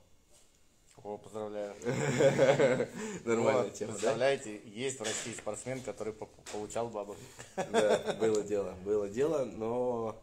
О, 1.03 1.19
поздравляю. 1.19 1.75
Нормальная 3.25 3.71
тема? 3.71 3.93
Представляете, 3.93 4.61
есть 4.65 4.99
в 4.99 5.03
России 5.03 5.33
спортсмен, 5.35 5.81
который 5.83 6.13
по- 6.13 6.29
получал 6.53 6.89
бабок. 6.89 7.17
Да, 7.71 8.17
было 8.19 8.43
дело, 8.43 8.75
было 8.85 9.09
дело, 9.09 9.45
но 9.45 10.17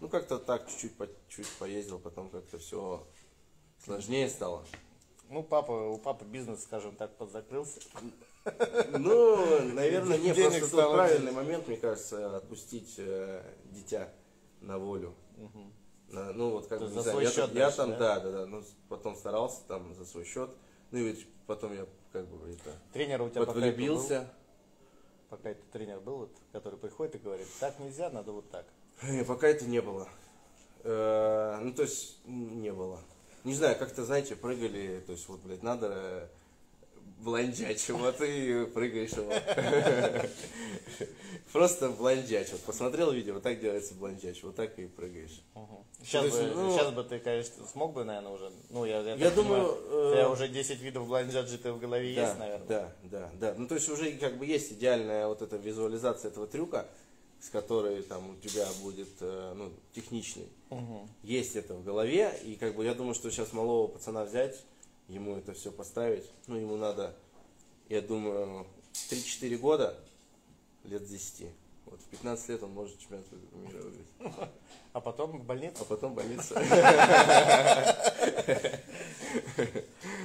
ну 0.00 0.08
как-то 0.08 0.38
так 0.38 0.68
чуть-чуть 0.68 0.96
по, 0.96 1.08
чуть 1.28 1.48
поездил, 1.58 1.98
потом 1.98 2.30
как-то 2.30 2.58
все 2.58 3.06
сложнее 3.84 4.28
стало. 4.28 4.64
Ну, 5.30 5.42
папа, 5.42 5.72
у 5.72 5.98
папы 5.98 6.24
бизнес, 6.24 6.62
скажем 6.62 6.96
так, 6.96 7.16
подзакрылся. 7.16 7.80
Ну, 8.90 9.62
наверное, 9.72 10.18
не 10.18 10.34
просто 10.34 10.60
тут 10.60 10.70
правильный 10.70 11.32
момент, 11.32 11.66
мне 11.68 11.76
кажется, 11.76 12.36
отпустить 12.36 12.94
э, 12.98 13.42
дитя 13.70 14.10
на 14.60 14.78
волю. 14.78 15.14
На- 16.14 16.32
ну 16.32 16.50
вот 16.50 16.66
как 16.68 16.80
бы, 16.80 16.88
за 16.88 17.00
знаю, 17.02 17.10
свой 17.10 17.24
я, 17.24 17.30
счет 17.30 17.46
там- 17.46 17.54
я 17.56 17.64
дальше, 17.64 17.76
там, 17.76 17.90
да? 17.90 17.98
да, 17.98 18.20
да, 18.20 18.30
да, 18.30 18.46
ну 18.46 18.62
потом 18.88 19.16
старался 19.16 19.62
там 19.66 19.94
за 19.94 20.04
свой 20.04 20.24
счет, 20.24 20.50
ну 20.90 20.98
и 20.98 21.02
ведь 21.02 21.26
потом 21.46 21.74
я 21.74 21.86
как 22.12 22.26
бы 22.28 22.48
это 22.50 22.70
Тренер 22.92 23.22
у 23.22 23.28
тебя 23.28 23.40
был? 23.40 23.46
подвлюбился. 23.46 24.28
Пока 25.30 25.50
это 25.50 25.62
тренер 25.72 25.98
был, 26.00 26.18
вот, 26.18 26.30
который 26.52 26.78
приходит 26.78 27.16
и 27.16 27.18
говорит, 27.18 27.48
так 27.58 27.78
нельзя, 27.80 28.08
надо 28.10 28.30
вот 28.30 28.48
так. 28.50 28.66
Не, 29.02 29.24
пока 29.24 29.48
это 29.48 29.64
не 29.64 29.80
было. 29.82 30.08
Э, 30.84 31.58
ну, 31.60 31.72
то 31.72 31.82
есть, 31.82 32.18
не 32.26 32.72
было. 32.72 33.00
Не 33.42 33.54
знаю, 33.54 33.76
как-то, 33.76 34.04
знаете, 34.04 34.36
прыгали, 34.36 35.02
то 35.04 35.12
есть, 35.12 35.28
вот, 35.28 35.40
блядь, 35.40 35.62
надо 35.64 36.30
э, 37.18 37.22
блондячь, 37.22 37.88
вот 37.90 38.20
и 38.20 38.66
прыгаешь 38.66 39.10
его. 39.12 39.32
Просто 41.52 41.90
блондяч. 41.90 42.48
Вот 42.50 42.62
посмотрел 42.62 43.12
видео, 43.12 43.34
вот 43.34 43.44
так 43.44 43.60
делается 43.60 43.94
блондяч, 43.94 44.42
вот 44.42 44.56
так 44.56 44.76
и 44.78 44.86
прыгаешь. 44.86 45.40
Сейчас, 46.02 46.22
То 46.22 46.26
есть, 46.26 46.38
бы, 46.54 46.62
ну- 46.62 46.72
сейчас 46.72 46.90
бы 46.92 47.04
ты, 47.04 47.20
конечно, 47.20 47.64
смог 47.66 47.92
бы, 47.92 48.02
наверное, 48.04 48.32
уже. 48.32 48.50
Ну, 48.70 48.84
я, 48.84 49.00
я, 49.02 49.14
Я 49.14 49.30
думаю, 49.30 49.72
понимаю, 49.74 49.88
э, 49.88 50.08
у 50.10 50.12
тебя 50.14 50.30
уже 50.30 50.48
10 50.48 50.80
видов 50.80 51.06
блондяджи 51.06 51.56
в 51.58 51.78
голове 51.78 52.12
Да, 52.14 52.22
есть, 52.22 52.38
наверное. 52.38 52.66
да, 52.66 52.92
да, 53.04 53.30
да. 53.38 53.54
Ну, 53.56 53.68
то 53.68 53.76
есть, 53.76 53.88
уже 53.88 54.10
как 54.12 54.36
бы 54.36 54.46
есть 54.46 54.72
идеальная 54.72 55.28
вот 55.28 55.42
эта 55.42 55.56
визуализация 55.56 56.32
этого 56.32 56.48
трюка, 56.48 56.88
с 57.40 57.50
которой 57.50 58.02
там 58.02 58.30
у 58.30 58.36
тебя 58.36 58.66
будет, 58.82 59.10
э, 59.20 59.52
ну, 59.54 59.70
техничный. 59.94 60.48
Мгм. 60.70 61.08
есть 61.22 61.54
это 61.54 61.74
в 61.74 61.84
голове, 61.84 62.36
и 62.42 62.56
как 62.56 62.74
бы 62.74 62.84
я 62.84 62.94
думаю, 62.94 63.14
что 63.14 63.30
сейчас 63.30 63.52
малого 63.52 63.86
пацана 63.86 64.24
взять, 64.24 64.60
ему 65.08 65.36
это 65.36 65.52
все 65.52 65.70
поставить, 65.70 66.30
ну, 66.46 66.56
ему 66.56 66.76
надо, 66.76 67.14
я 67.88 68.00
думаю, 68.00 68.66
3-4 69.10 69.56
года, 69.58 69.96
лет 70.84 71.06
10. 71.06 71.46
Вот 71.86 72.00
в 72.00 72.04
15 72.06 72.48
лет 72.48 72.62
он 72.62 72.72
может 72.72 72.98
чемпионат 72.98 73.26
мира 73.52 73.78
выиграть. 73.82 74.50
А 74.92 75.00
потом 75.00 75.38
в 75.38 75.44
больницу. 75.44 75.76
А 75.80 75.84
потом 75.84 76.14
больница. 76.14 76.54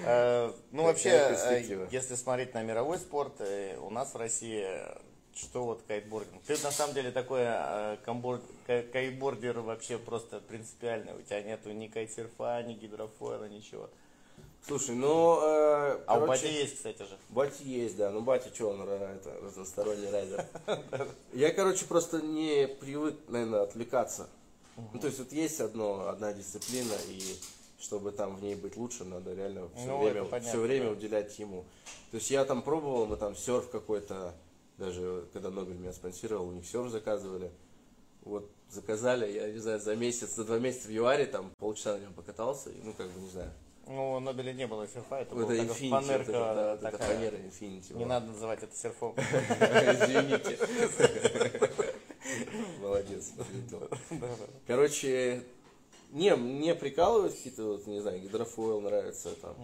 Э, 0.06 0.52
Ну, 0.72 0.84
вообще, 0.84 1.10
э, 1.10 1.88
если 1.92 2.16
смотреть 2.16 2.54
на 2.54 2.64
мировой 2.64 2.98
спорт, 3.00 3.34
э, 3.40 3.78
у 3.78 3.90
нас 3.90 4.14
в 4.14 4.18
России, 4.18 4.66
что 5.36 5.66
вот 5.66 5.84
кайтбординг? 5.88 6.42
Ты 6.44 6.54
на 6.64 6.72
самом 6.72 6.94
деле 6.94 7.12
такой 7.12 7.46
кайтбордер 8.66 9.60
вообще 9.60 9.98
просто 9.98 10.40
принципиальный. 10.40 11.14
У 11.14 11.22
тебя 11.22 11.42
нету 11.42 11.72
ни 11.72 11.88
кайтсерфа, 11.88 12.64
ни 12.64 12.74
гидрофойла, 12.74 13.46
ничего. 13.46 13.90
Слушай, 14.68 14.96
ну, 14.96 15.40
э, 15.42 16.00
А 16.06 16.18
у 16.18 16.22
короче, 16.22 16.44
Бати 16.44 16.54
есть, 16.54 16.76
кстати 16.76 17.00
же. 17.04 17.18
Батя 17.30 17.64
есть, 17.64 17.98
да. 17.98 18.12
Ну, 18.12 18.22
батя 18.22 18.54
что, 18.54 18.70
он 18.70 18.82
это, 18.82 19.34
разносторонний 19.42 20.10
райдер. 20.12 20.46
Я, 21.34 21.52
короче, 21.52 21.86
просто 21.86 22.22
не 22.22 22.68
привык, 22.68 23.16
наверное, 23.28 23.64
отвлекаться. 23.64 24.28
Ну, 24.94 25.00
то 25.00 25.08
есть, 25.08 25.20
вот 25.20 25.32
есть 25.32 25.60
одно, 25.60 26.08
одна 26.08 26.34
дисциплина, 26.34 26.94
и 27.08 27.22
чтобы 27.80 28.12
там 28.12 28.36
в 28.36 28.44
ней 28.44 28.56
быть 28.56 28.78
лучше, 28.78 29.04
надо 29.06 29.34
реально 29.34 29.70
все 29.76 29.86
Ну, 29.88 30.04
время, 30.04 30.26
понятно, 30.26 30.50
все 30.50 30.60
время 30.60 30.86
да. 30.86 30.92
уделять 30.92 31.40
ему. 31.40 31.66
То 32.12 32.18
есть, 32.18 32.30
я 32.30 32.46
там 32.46 32.62
пробовал, 32.62 33.06
мы 33.06 33.18
там 33.18 33.36
серф 33.36 33.70
какой-то, 33.70 34.34
даже 34.78 35.26
когда 35.34 35.50
Нобель 35.50 35.76
меня 35.78 35.94
спонсировал, 35.94 36.48
у 36.48 36.52
них 36.52 36.66
серф 36.68 36.90
заказывали. 36.92 37.52
Вот, 38.22 38.50
заказали, 38.70 39.32
я 39.32 39.50
не 39.52 39.60
знаю, 39.60 39.80
за 39.80 39.96
месяц, 39.96 40.36
за 40.36 40.44
два 40.44 40.60
месяца 40.60 40.88
в 40.90 40.92
ЮАРе, 40.92 41.26
там 41.26 41.52
полчаса 41.58 41.94
на 41.98 42.02
нем 42.02 42.14
покатался, 42.14 42.70
и, 42.70 42.80
ну, 42.84 42.94
как 42.94 43.10
бы, 43.10 43.20
не 43.22 43.30
знаю. 43.30 43.52
Ну, 43.90 44.20
Нобеля 44.20 44.54
не 44.54 44.68
было 44.68 44.88
серфа, 44.88 45.16
это 45.22 45.34
была 45.34 45.52
это 45.52 45.66
такая 45.66 45.76
Infinity, 45.76 45.90
фанерка 45.90 46.22
это, 46.22 46.32
да, 46.32 46.72
вот 46.72 46.82
это 46.84 46.92
такая. 46.92 47.08
фанера 47.18 47.36
Infinity. 47.38 47.88
Не 47.94 48.06
была. 48.06 48.08
надо 48.08 48.28
называть 48.28 48.62
это 48.64 48.76
серфом. 48.78 49.16
Извините. 49.18 50.60
Молодец. 52.82 53.32
Короче, 54.68 55.44
не, 56.12 56.36
мне 56.36 56.76
прикалывают 56.76 57.34
какие-то, 57.34 57.64
вот, 57.64 57.88
не 57.88 58.00
знаю, 58.00 58.20
гидрофойл 58.22 58.80
нравится 58.82 59.30
там. 59.42 59.56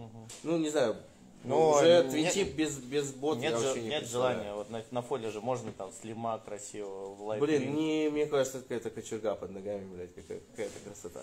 Ну, 0.42 0.58
не 0.58 0.70
знаю, 0.70 0.96
Ну, 1.44 1.70
уже 1.70 1.86
нет- 2.02 2.10
твинтип 2.10 2.54
без, 2.56 2.78
без 2.78 3.12
бота 3.12 3.40
Нет, 3.40 3.52
я 3.52 3.58
вообще 3.60 3.80
не 3.82 3.88
нет 3.90 4.00
представляю. 4.00 4.34
желания. 4.38 4.54
Вот 4.56 4.70
на, 4.70 4.82
на 4.90 5.02
фоле 5.02 5.30
же 5.30 5.40
можно 5.40 5.70
там 5.72 5.92
слима 6.00 6.38
красиво, 6.38 7.14
в 7.14 7.22
лайт 7.22 7.40
Блин, 7.40 7.74
не, 7.76 8.08
мне 8.10 8.26
кажется, 8.26 8.60
какая-то 8.60 8.90
кочерга 8.90 9.36
под 9.36 9.52
ногами, 9.52 9.84
блядь, 9.94 10.14
какая- 10.14 10.40
какая-то 10.50 10.74
красота. 10.84 11.22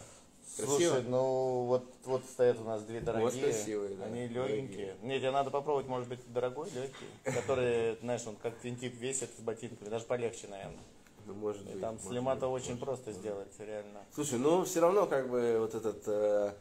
Слушай, 0.55 0.89
Красиво? 0.89 1.09
ну 1.09 1.63
вот, 1.65 1.83
вот 2.05 2.23
стоят 2.25 2.59
у 2.59 2.63
нас 2.63 2.83
две 2.83 3.01
дорогие. 3.01 3.43
красивые, 3.43 3.95
да, 3.95 4.05
Они 4.05 4.27
дорогие. 4.27 4.57
легенькие. 4.57 4.95
Нет, 5.01 5.19
тебе 5.19 5.31
надо 5.31 5.49
попробовать, 5.49 5.87
может 5.87 6.07
быть, 6.07 6.19
дорогой, 6.31 6.69
легкий, 6.69 7.07
который, 7.23 7.97
знаешь, 8.01 8.21
он 8.27 8.35
как 8.35 8.55
твинтип 8.57 8.95
весит 8.99 9.31
с 9.35 9.41
ботинками, 9.41 9.89
даже 9.89 10.05
полегче, 10.05 10.47
наверное. 10.47 10.77
Ну, 11.25 11.33
может 11.33 11.63
быть. 11.63 11.81
там 11.81 11.97
быть, 11.97 12.43
очень 12.43 12.77
просто 12.77 13.13
сделать, 13.13 13.47
реально. 13.57 14.01
Слушай, 14.13 14.37
ну 14.39 14.63
все 14.63 14.81
равно 14.81 15.07
как 15.07 15.29
бы 15.29 15.57
вот 15.59 15.73
этот 15.73 16.03
э, 16.05 16.53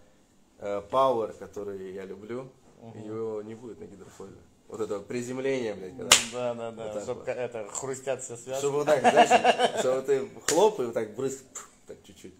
э, 0.58 0.82
power, 0.90 1.36
который 1.36 1.92
я 1.92 2.06
люблю, 2.06 2.48
его 2.94 3.42
не 3.42 3.54
будет 3.54 3.78
на 3.80 3.84
гидрофойле. 3.84 4.36
Вот 4.68 4.80
это 4.80 4.98
вот 4.98 5.06
приземление, 5.06 5.74
блядь, 5.74 5.98
когда... 5.98 6.14
Да, 6.32 6.54
да, 6.54 6.70
да. 6.70 6.92
Вот 6.92 7.02
Чтобы 7.02 7.20
вот. 7.20 7.28
это 7.28 7.68
хрустят 7.68 8.22
все 8.22 8.36
связки. 8.36 8.60
Чтобы 8.60 8.78
вот 8.78 8.86
так, 8.86 9.00
знаешь, 9.00 9.80
чтобы 9.80 10.02
ты 10.02 10.28
хлоп 10.46 10.80
и 10.80 10.84
вот 10.84 10.94
так 10.94 11.14
брызг, 11.14 11.44
так 11.86 11.98
чуть-чуть, 12.04 12.32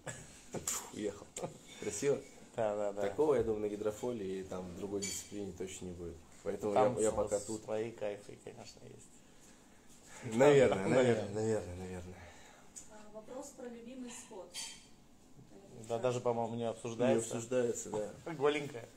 уехал. 0.93 1.25
Красиво? 1.79 2.17
Да, 2.55 2.75
да, 2.75 2.91
да. 2.93 3.01
Такого, 3.01 3.35
я 3.35 3.43
думаю, 3.43 3.61
на 3.61 3.69
гидрофоле 3.69 4.39
и 4.41 4.43
там 4.43 4.63
в 4.67 4.77
другой 4.77 5.01
дисциплине 5.01 5.51
точно 5.57 5.85
не 5.85 5.93
будет. 5.93 6.15
Поэтому 6.43 6.73
Там 6.73 6.97
я, 6.97 7.03
я 7.05 7.11
пока 7.11 7.39
тут. 7.39 7.63
Свои 7.63 7.91
кайфы, 7.91 8.37
конечно, 8.43 8.79
есть. 8.85 10.35
Наверное, 10.37 10.87
Наверное. 10.87 10.95
наверное, 10.95 11.33
наверное, 11.33 11.75
наверное. 11.75 12.15
А, 12.91 13.13
Вопрос 13.13 13.47
про 13.57 13.67
любимый 13.67 14.11
спот. 14.11 14.49
Да, 15.89 15.99
даже, 15.99 16.19
по-моему, 16.21 16.53
не 16.55 16.59
Не 16.61 16.69
обсуждается. 16.69 17.35
обсуждается, 17.35 17.89
да. 17.89 18.13
Голенькая. 18.33 18.87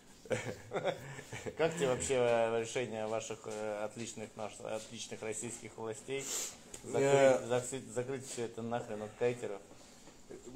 Как 1.56 1.74
тебе 1.76 1.88
вообще 1.88 2.14
э, 2.14 2.60
решение 2.60 3.06
ваших 3.06 3.38
э, 3.46 3.84
отличных 3.84 4.34
наших 4.36 4.60
отличных 4.64 5.22
российских 5.22 5.76
властей 5.76 6.24
закрыть, 6.84 7.84
закрыть 7.94 8.26
все 8.26 8.44
это 8.46 8.62
нахрен 8.62 9.02
от 9.02 9.10
кайтеров? 9.18 9.60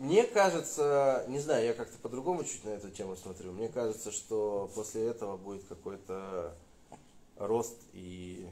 Мне 0.01 0.25
кажется, 0.25 1.27
не 1.29 1.41
знаю, 1.41 1.67
я 1.67 1.75
как-то 1.75 1.99
по-другому 1.99 2.43
чуть 2.43 2.65
на 2.65 2.71
эту 2.71 2.91
тему 2.91 3.17
смотрю. 3.17 3.53
Мне 3.53 3.69
кажется, 3.69 4.11
что 4.11 4.71
после 4.75 5.07
этого 5.07 5.37
будет 5.37 5.63
какой-то 5.69 6.55
рост 7.37 7.77
и 7.93 8.49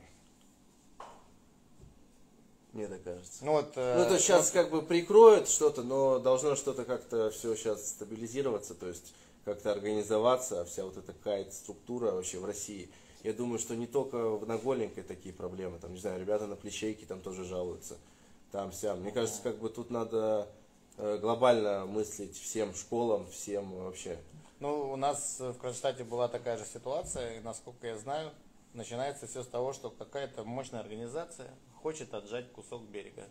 мне 2.75 2.87
так 2.87 3.03
кажется. 3.03 3.47
Ну 3.47 3.53
вот, 3.53 3.73
э, 3.77 3.97
Ну, 3.97 4.05
то 4.05 4.19
сейчас 4.19 4.51
как 4.51 4.71
бы 4.71 4.83
прикроют 4.83 5.49
что-то, 5.49 5.83
но 5.83 6.19
должно 6.19 6.55
что-то 6.55 6.85
как-то 6.85 7.31
все 7.31 7.57
сейчас 7.57 7.89
стабилизироваться, 7.89 8.75
то 8.75 8.87
есть 8.87 9.15
как-то 9.47 9.73
организоваться, 9.73 10.67
вся 10.67 10.85
вот 10.85 10.99
эта 10.99 11.15
кайт-структура 11.15 12.13
вообще 12.13 12.39
в 12.41 12.45
России. 12.45 12.91
Я 13.23 13.33
думаю, 13.33 13.59
что 13.59 13.75
не 13.75 13.87
только 13.87 14.29
в 14.37 14.47
Нагольнике 14.47 15.03
такие 15.03 15.35
проблемы, 15.35 15.79
там, 15.79 15.95
не 15.95 15.99
знаю, 15.99 16.21
ребята 16.21 16.47
на 16.47 16.57
плечейке 16.57 17.07
там 17.07 17.23
тоже 17.23 17.47
жалуются, 17.47 17.97
там 18.53 18.71
вся. 18.71 18.95
Мне 18.97 19.13
кажется, 19.13 19.41
как 19.43 19.57
бы 19.57 19.71
тут 19.71 19.89
надо 19.89 20.47
глобально 20.99 21.87
мыслить 21.87 22.37
всем 22.37 22.75
школам, 22.75 23.27
всем 23.31 23.73
вообще. 23.85 24.19
Ну, 24.61 24.91
у 24.93 24.97
нас 24.97 25.39
в 25.39 25.55
Кронштадте 25.55 26.05
была 26.05 26.29
такая 26.29 26.59
же 26.59 26.65
ситуация, 26.65 27.39
и 27.39 27.41
насколько 27.41 27.87
я 27.87 27.97
знаю, 27.97 28.33
начинается 28.75 29.27
все 29.27 29.43
с 29.43 29.47
того, 29.47 29.73
что 29.73 29.91
какая-то 29.91 30.45
мощная 30.45 30.81
организация 30.81 31.51
хочет 31.83 32.13
отжать 32.13 32.51
кусок 32.53 32.83
берега. 32.83 33.25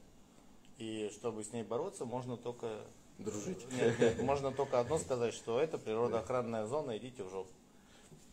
И 0.78 1.10
чтобы 1.14 1.44
с 1.44 1.52
ней 1.52 1.64
бороться, 1.64 2.06
можно 2.06 2.38
только... 2.38 2.82
Дружить. 3.18 3.66
Нет, 3.72 4.00
нет, 4.00 4.22
можно 4.22 4.52
только 4.52 4.80
одно 4.80 5.00
сказать, 5.00 5.34
что 5.34 5.60
это 5.60 5.80
природоохранная 5.80 6.68
зона, 6.68 6.98
идите 6.98 7.24
в 7.24 7.32
жопу. 7.32 7.50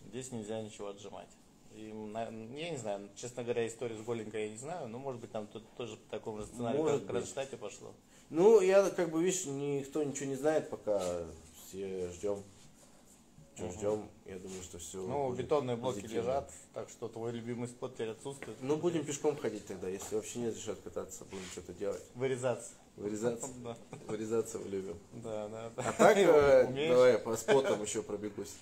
Здесь 0.07 0.31
нельзя 0.31 0.61
ничего 0.61 0.89
отжимать. 0.89 1.29
И, 1.75 1.93
я 2.57 2.71
не 2.71 2.77
знаю, 2.77 3.11
честно 3.17 3.43
говоря, 3.43 3.67
историю 3.67 3.99
с 3.99 4.03
Голенькой 4.03 4.45
я 4.45 4.51
не 4.51 4.57
знаю, 4.57 4.89
но 4.89 4.99
может 4.99 5.21
быть 5.21 5.33
там 5.33 5.47
тут 5.49 5.65
тоже 5.77 5.97
по 5.97 6.11
такому 6.11 6.39
же 6.39 6.47
сценарию, 6.47 6.83
Может 6.83 7.01
как 7.01 7.05
в. 7.05 7.11
Кронштадте 7.11 7.57
пошло. 7.57 7.93
Ну, 8.31 8.61
я 8.61 8.89
как 8.91 9.11
бы, 9.11 9.23
видишь, 9.23 9.47
никто 9.47 10.03
ничего 10.03 10.27
не 10.27 10.37
знает, 10.37 10.71
пока 10.71 11.01
все 11.67 12.11
ждем. 12.13 12.43
Что 13.57 13.71
ждем, 13.71 14.11
я 14.25 14.39
думаю, 14.39 14.63
что 14.63 14.79
все. 14.79 14.99
Ну, 14.99 15.33
бетонные 15.33 15.77
блоки 15.77 16.07
лежат, 16.07 16.51
так 16.73 16.89
что 16.89 17.09
твой 17.09 17.31
любимый 17.33 17.69
спот 17.69 17.95
теперь 17.95 18.11
отсутствует. 18.11 18.57
Ну, 18.61 18.77
будем 18.77 19.05
пешком 19.05 19.37
ходить 19.37 19.67
тогда, 19.67 19.89
если 19.89 20.17
вообще 20.17 20.41
не 20.41 20.49
разрешат 20.49 20.79
кататься, 20.83 21.25
будем 21.25 21.45
что-то 21.53 21.73
делать. 21.73 22.03
Вырезаться. 22.15 22.71
Вырезаться. 22.97 23.49
Да, 23.63 23.77
Вырезаться 24.09 24.59
мы 24.59 24.69
любим. 24.69 24.99
да, 25.13 25.49
да. 25.49 25.73
А 25.77 25.93
так, 25.93 26.17
э, 26.19 26.89
давай 26.89 27.19
по 27.19 27.37
спотам 27.37 27.83
еще 27.83 28.03
пробегусь. 28.03 28.55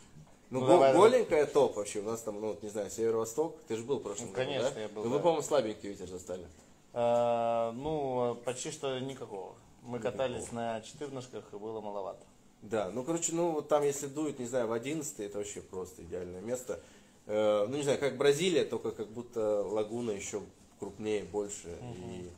Ну, 0.52 0.60
Ну, 0.60 0.66
давай, 0.66 0.92
голенькая 0.94 1.46
топ 1.46 1.76
вообще. 1.76 2.00
У 2.00 2.02
нас 2.02 2.20
там, 2.20 2.38
ну, 2.40 2.48
вот, 2.48 2.62
не 2.62 2.68
знаю, 2.68 2.90
северо-восток. 2.90 3.56
Ты 3.68 3.76
же 3.76 3.84
был 3.84 3.98
в 4.00 4.02
прошлом 4.02 4.26
Ну, 4.28 4.32
году, 4.34 4.44
конечно, 4.44 4.70
да? 4.70 4.80
я 4.82 4.88
был, 4.88 5.02
Ну, 5.04 5.08
да. 5.10 5.16
вы, 5.16 5.22
по-моему, 5.22 5.42
слабенький 5.42 5.88
ветер 5.88 6.06
застали. 6.08 6.46
А, 6.92 7.72
ну, 7.72 8.34
почти 8.44 8.70
что 8.70 8.98
никакого. 9.00 9.54
Мы 9.82 9.96
Никакого. 9.98 10.12
катались 10.12 10.52
на 10.52 10.80
четырнышках 10.82 11.44
и 11.52 11.56
было 11.56 11.80
маловато. 11.80 12.24
Да, 12.60 12.90
ну, 12.90 13.02
короче, 13.02 13.32
ну, 13.32 13.52
вот 13.52 13.68
там, 13.68 13.82
если 13.82 14.06
дует, 14.06 14.38
не 14.38 14.44
знаю, 14.46 14.66
в 14.68 14.72
11 14.72 15.20
это 15.20 15.38
вообще 15.38 15.62
просто 15.62 16.02
идеальное 16.02 16.42
место. 16.42 16.80
Э, 17.26 17.66
ну, 17.66 17.76
не 17.76 17.82
знаю, 17.82 17.98
как 17.98 18.18
Бразилия, 18.18 18.64
только 18.66 18.90
как 18.90 19.08
будто 19.08 19.62
лагуна 19.62 20.10
еще 20.10 20.42
крупнее, 20.78 21.24
больше. 21.24 21.76
И, 21.96 22.30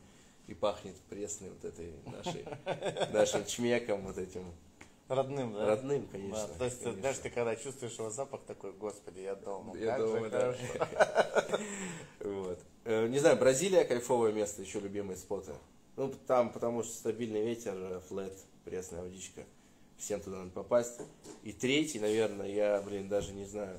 и 0.47 0.55
пахнет 0.55 0.95
пресной 1.11 1.51
вот 1.51 1.65
этой 1.65 1.93
нашей, 2.07 2.45
нашим 3.13 3.45
чмеком 3.45 4.03
вот 4.07 4.19
этим. 4.19 4.45
Родным, 5.09 5.53
да? 5.53 5.67
Родным, 5.67 6.07
конечно. 6.07 6.49
Да, 6.49 6.55
то 6.59 6.65
есть, 6.65 6.79
конечно. 6.83 7.01
знаешь, 7.01 7.19
ты 7.19 7.31
когда 7.31 7.57
чувствуешь 7.57 7.93
его 7.99 8.11
запах 8.11 8.43
такой, 8.47 8.73
господи, 8.73 9.21
я 9.21 9.35
дома. 9.35 9.77
Я 9.77 9.97
как 9.97 10.07
дома, 10.07 10.29
да. 10.31 10.57
Вот. 12.21 12.59
Э, 12.85 13.07
Не 13.09 13.19
знаю, 13.19 13.37
Бразилия 13.37 13.85
кайфовое 13.85 14.33
место, 14.33 14.63
еще 14.63 14.81
любимые 14.81 15.19
споты. 15.19 15.53
Ну, 15.97 16.13
там, 16.27 16.51
потому 16.53 16.83
что 16.83 16.95
стабильный 16.95 17.45
ветер, 17.45 17.75
э, 17.77 18.01
флет, 18.09 18.33
пресная 18.65 19.03
водичка. 19.03 19.45
Всем 19.99 20.21
туда 20.21 20.39
надо 20.39 20.51
попасть. 20.51 21.01
И 21.43 21.53
третий, 21.53 22.01
наверное, 22.01 22.49
я, 22.49 22.81
блин, 22.81 23.09
даже 23.09 23.33
не 23.33 23.45
знаю. 23.45 23.79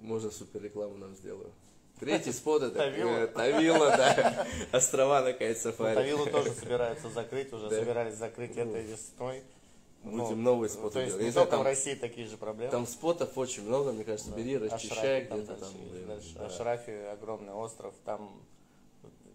Можно 0.00 0.30
супер 0.32 0.62
рекламу 0.62 0.96
нам 0.96 1.14
сделаю. 1.14 1.50
Третий 2.00 2.32
спот 2.32 2.62
это 2.62 2.76
Тавила. 2.76 3.08
э, 3.10 3.26
Тавила, 3.28 3.90
да. 3.96 4.46
Острова 4.72 5.20
на 5.22 5.32
кайт 5.32 5.58
сафари. 5.58 5.94
Тавилу 5.94 6.26
тоже 6.26 6.50
собираются 6.52 7.08
закрыть, 7.10 7.52
уже 7.52 7.68
Да. 7.68 7.76
собирались 7.78 8.14
закрыть 8.14 8.56
этой 8.56 8.82
весной. 8.82 9.42
Будем 10.02 10.42
новый 10.42 10.68
спот 10.68 10.92
То 10.92 11.00
есть 11.00 11.12
делать. 11.12 11.26
не 11.26 11.32
только 11.32 11.46
в 11.48 11.50
там- 11.58 11.62
России 11.62 11.94
такие 11.94 12.26
же 12.26 12.36
проблемы. 12.36 12.70
Там 12.70 12.86
спотов 12.86 13.38
очень 13.38 13.62
много, 13.62 13.92
мне 13.92 14.04
кажется, 14.04 14.32
бери, 14.32 14.58
расчищай 14.58 15.22
Ашрафи 15.22 15.28
там 15.28 15.38
где-то 15.38 15.54
там. 15.60 16.06
дальше. 16.08 16.34
да. 16.36 16.46
Ашрафи 16.46 16.90
огромный 16.90 17.54
остров, 17.54 17.94
там 18.04 18.42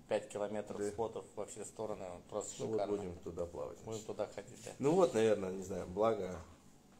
5 0.10 0.28
километров 0.30 0.78
Да. 0.80 0.88
спотов 0.90 1.26
во 1.36 1.46
все 1.48 1.66
стороны, 1.66 2.06
просто 2.30 2.54
Ну 2.60 2.66
вот 2.68 2.74
шикарно. 2.74 2.98
будем 2.98 3.16
туда 3.24 3.46
плавать. 3.48 3.78
Будем 3.80 4.04
туда 4.04 4.28
ходить, 4.36 4.60
да. 4.66 4.72
Ну 4.78 4.92
вот, 4.92 5.14
наверное, 5.16 5.52
не 5.52 5.64
знаю, 5.64 5.88
благо 5.88 6.36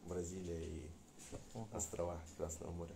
Бразилия 0.06 0.64
и 0.66 0.90
острова 1.72 2.18
Красного 2.38 2.72
моря. 2.72 2.96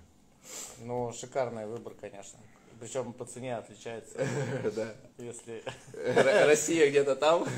Ну, 0.80 1.14
шикарный 1.14 1.66
выбор, 1.66 1.94
конечно. 2.00 2.40
Причем 2.80 3.14
по 3.14 3.26
цене 3.26 3.56
отличается, 3.58 4.18
Да. 4.76 4.94
если... 5.18 5.64
Россия 6.46 6.90
где-то 6.90 7.16
там. 7.16 7.48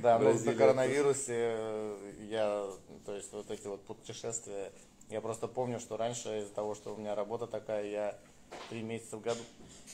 Да, 0.00 0.16
ну, 0.18 0.26
Бразилия 0.26 0.52
на 0.52 0.58
коронавирусе 0.58 1.34
э, 1.34 2.12
я, 2.30 2.66
то 3.04 3.16
есть 3.16 3.32
вот 3.32 3.50
эти 3.50 3.66
вот 3.66 3.82
путешествия, 3.84 4.70
я 5.10 5.20
просто 5.20 5.48
помню, 5.48 5.80
что 5.80 5.96
раньше 5.96 6.38
из-за 6.40 6.54
того, 6.54 6.76
что 6.76 6.94
у 6.94 6.96
меня 6.98 7.16
работа 7.16 7.48
такая, 7.48 7.84
я 7.84 8.18
три 8.70 8.82
месяца 8.82 9.16
в 9.16 9.22
году 9.22 9.40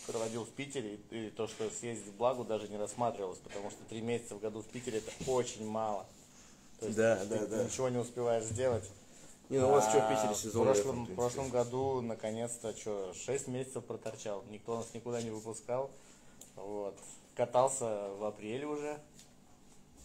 проводил 0.06 0.44
в 0.44 0.50
Питере, 0.50 0.98
и, 1.10 1.30
то, 1.30 1.46
что 1.46 1.70
съездить 1.70 2.12
в 2.12 2.16
Благу, 2.16 2.44
даже 2.44 2.68
не 2.68 2.76
рассматривалось, 2.76 3.38
потому 3.38 3.70
что 3.70 3.82
три 3.88 4.02
месяца 4.02 4.34
в 4.34 4.40
году 4.40 4.60
в 4.60 4.66
Питере 4.66 4.98
это 4.98 5.30
очень 5.30 5.66
мало. 5.66 6.06
То 6.80 6.86
есть 6.86 6.98
Да, 6.98 7.16
ты 7.16 7.26
да, 7.26 7.46
да. 7.46 7.64
ничего 7.64 7.88
не 7.88 7.96
успеваешь 7.98 8.44
сделать. 8.44 8.84
Не, 9.50 9.58
ну 9.58 9.68
у 9.68 9.72
вас 9.72 9.88
что 9.88 9.98
в 10.00 10.02
А 10.04 10.08
Питере 10.14 10.34
сезон? 10.34 10.62
В 10.62 10.64
прошлом, 10.72 11.04
в 11.04 11.14
прошлом 11.14 11.48
году, 11.50 12.00
наконец-то, 12.00 12.74
что, 12.76 13.12
6 13.14 13.48
месяцев 13.48 13.84
проторчал. 13.84 14.42
Никто 14.50 14.76
нас 14.76 14.92
никуда 14.94 15.20
не 15.20 15.30
выпускал. 15.30 15.90
Вот. 16.56 16.96
Катался 17.34 18.08
в 18.18 18.24
апреле 18.24 18.66
уже 18.66 18.98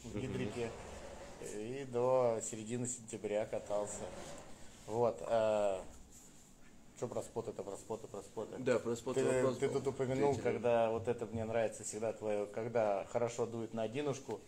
в 0.03 0.19
гидрике. 0.19 0.69
И 1.55 1.87
до 1.89 2.39
середины 2.43 2.85
сентября 2.85 3.45
катался. 3.45 4.03
Вот. 4.87 5.17
что 6.97 7.07
про 7.07 7.21
споты, 7.21 7.51
это 7.51 7.63
про 7.63 7.77
споты, 7.77 8.07
про 8.07 8.21
споты. 8.21 8.57
Да, 8.57 8.77
про 8.79 8.93
спот 8.95 9.15
Ты, 9.15 9.23
вопрос 9.23 9.57
ты 9.57 9.67
был. 9.69 9.75
тут 9.75 9.87
упомянул, 9.87 10.33
Третий. 10.33 10.41
когда 10.41 10.89
вот 10.89 11.07
это 11.07 11.25
мне 11.27 11.45
нравится 11.45 11.85
всегда 11.85 12.11
твое, 12.11 12.45
когда 12.47 13.05
хорошо 13.05 13.45
дует 13.45 13.73
на 13.73 13.83
одинушку, 13.83 14.41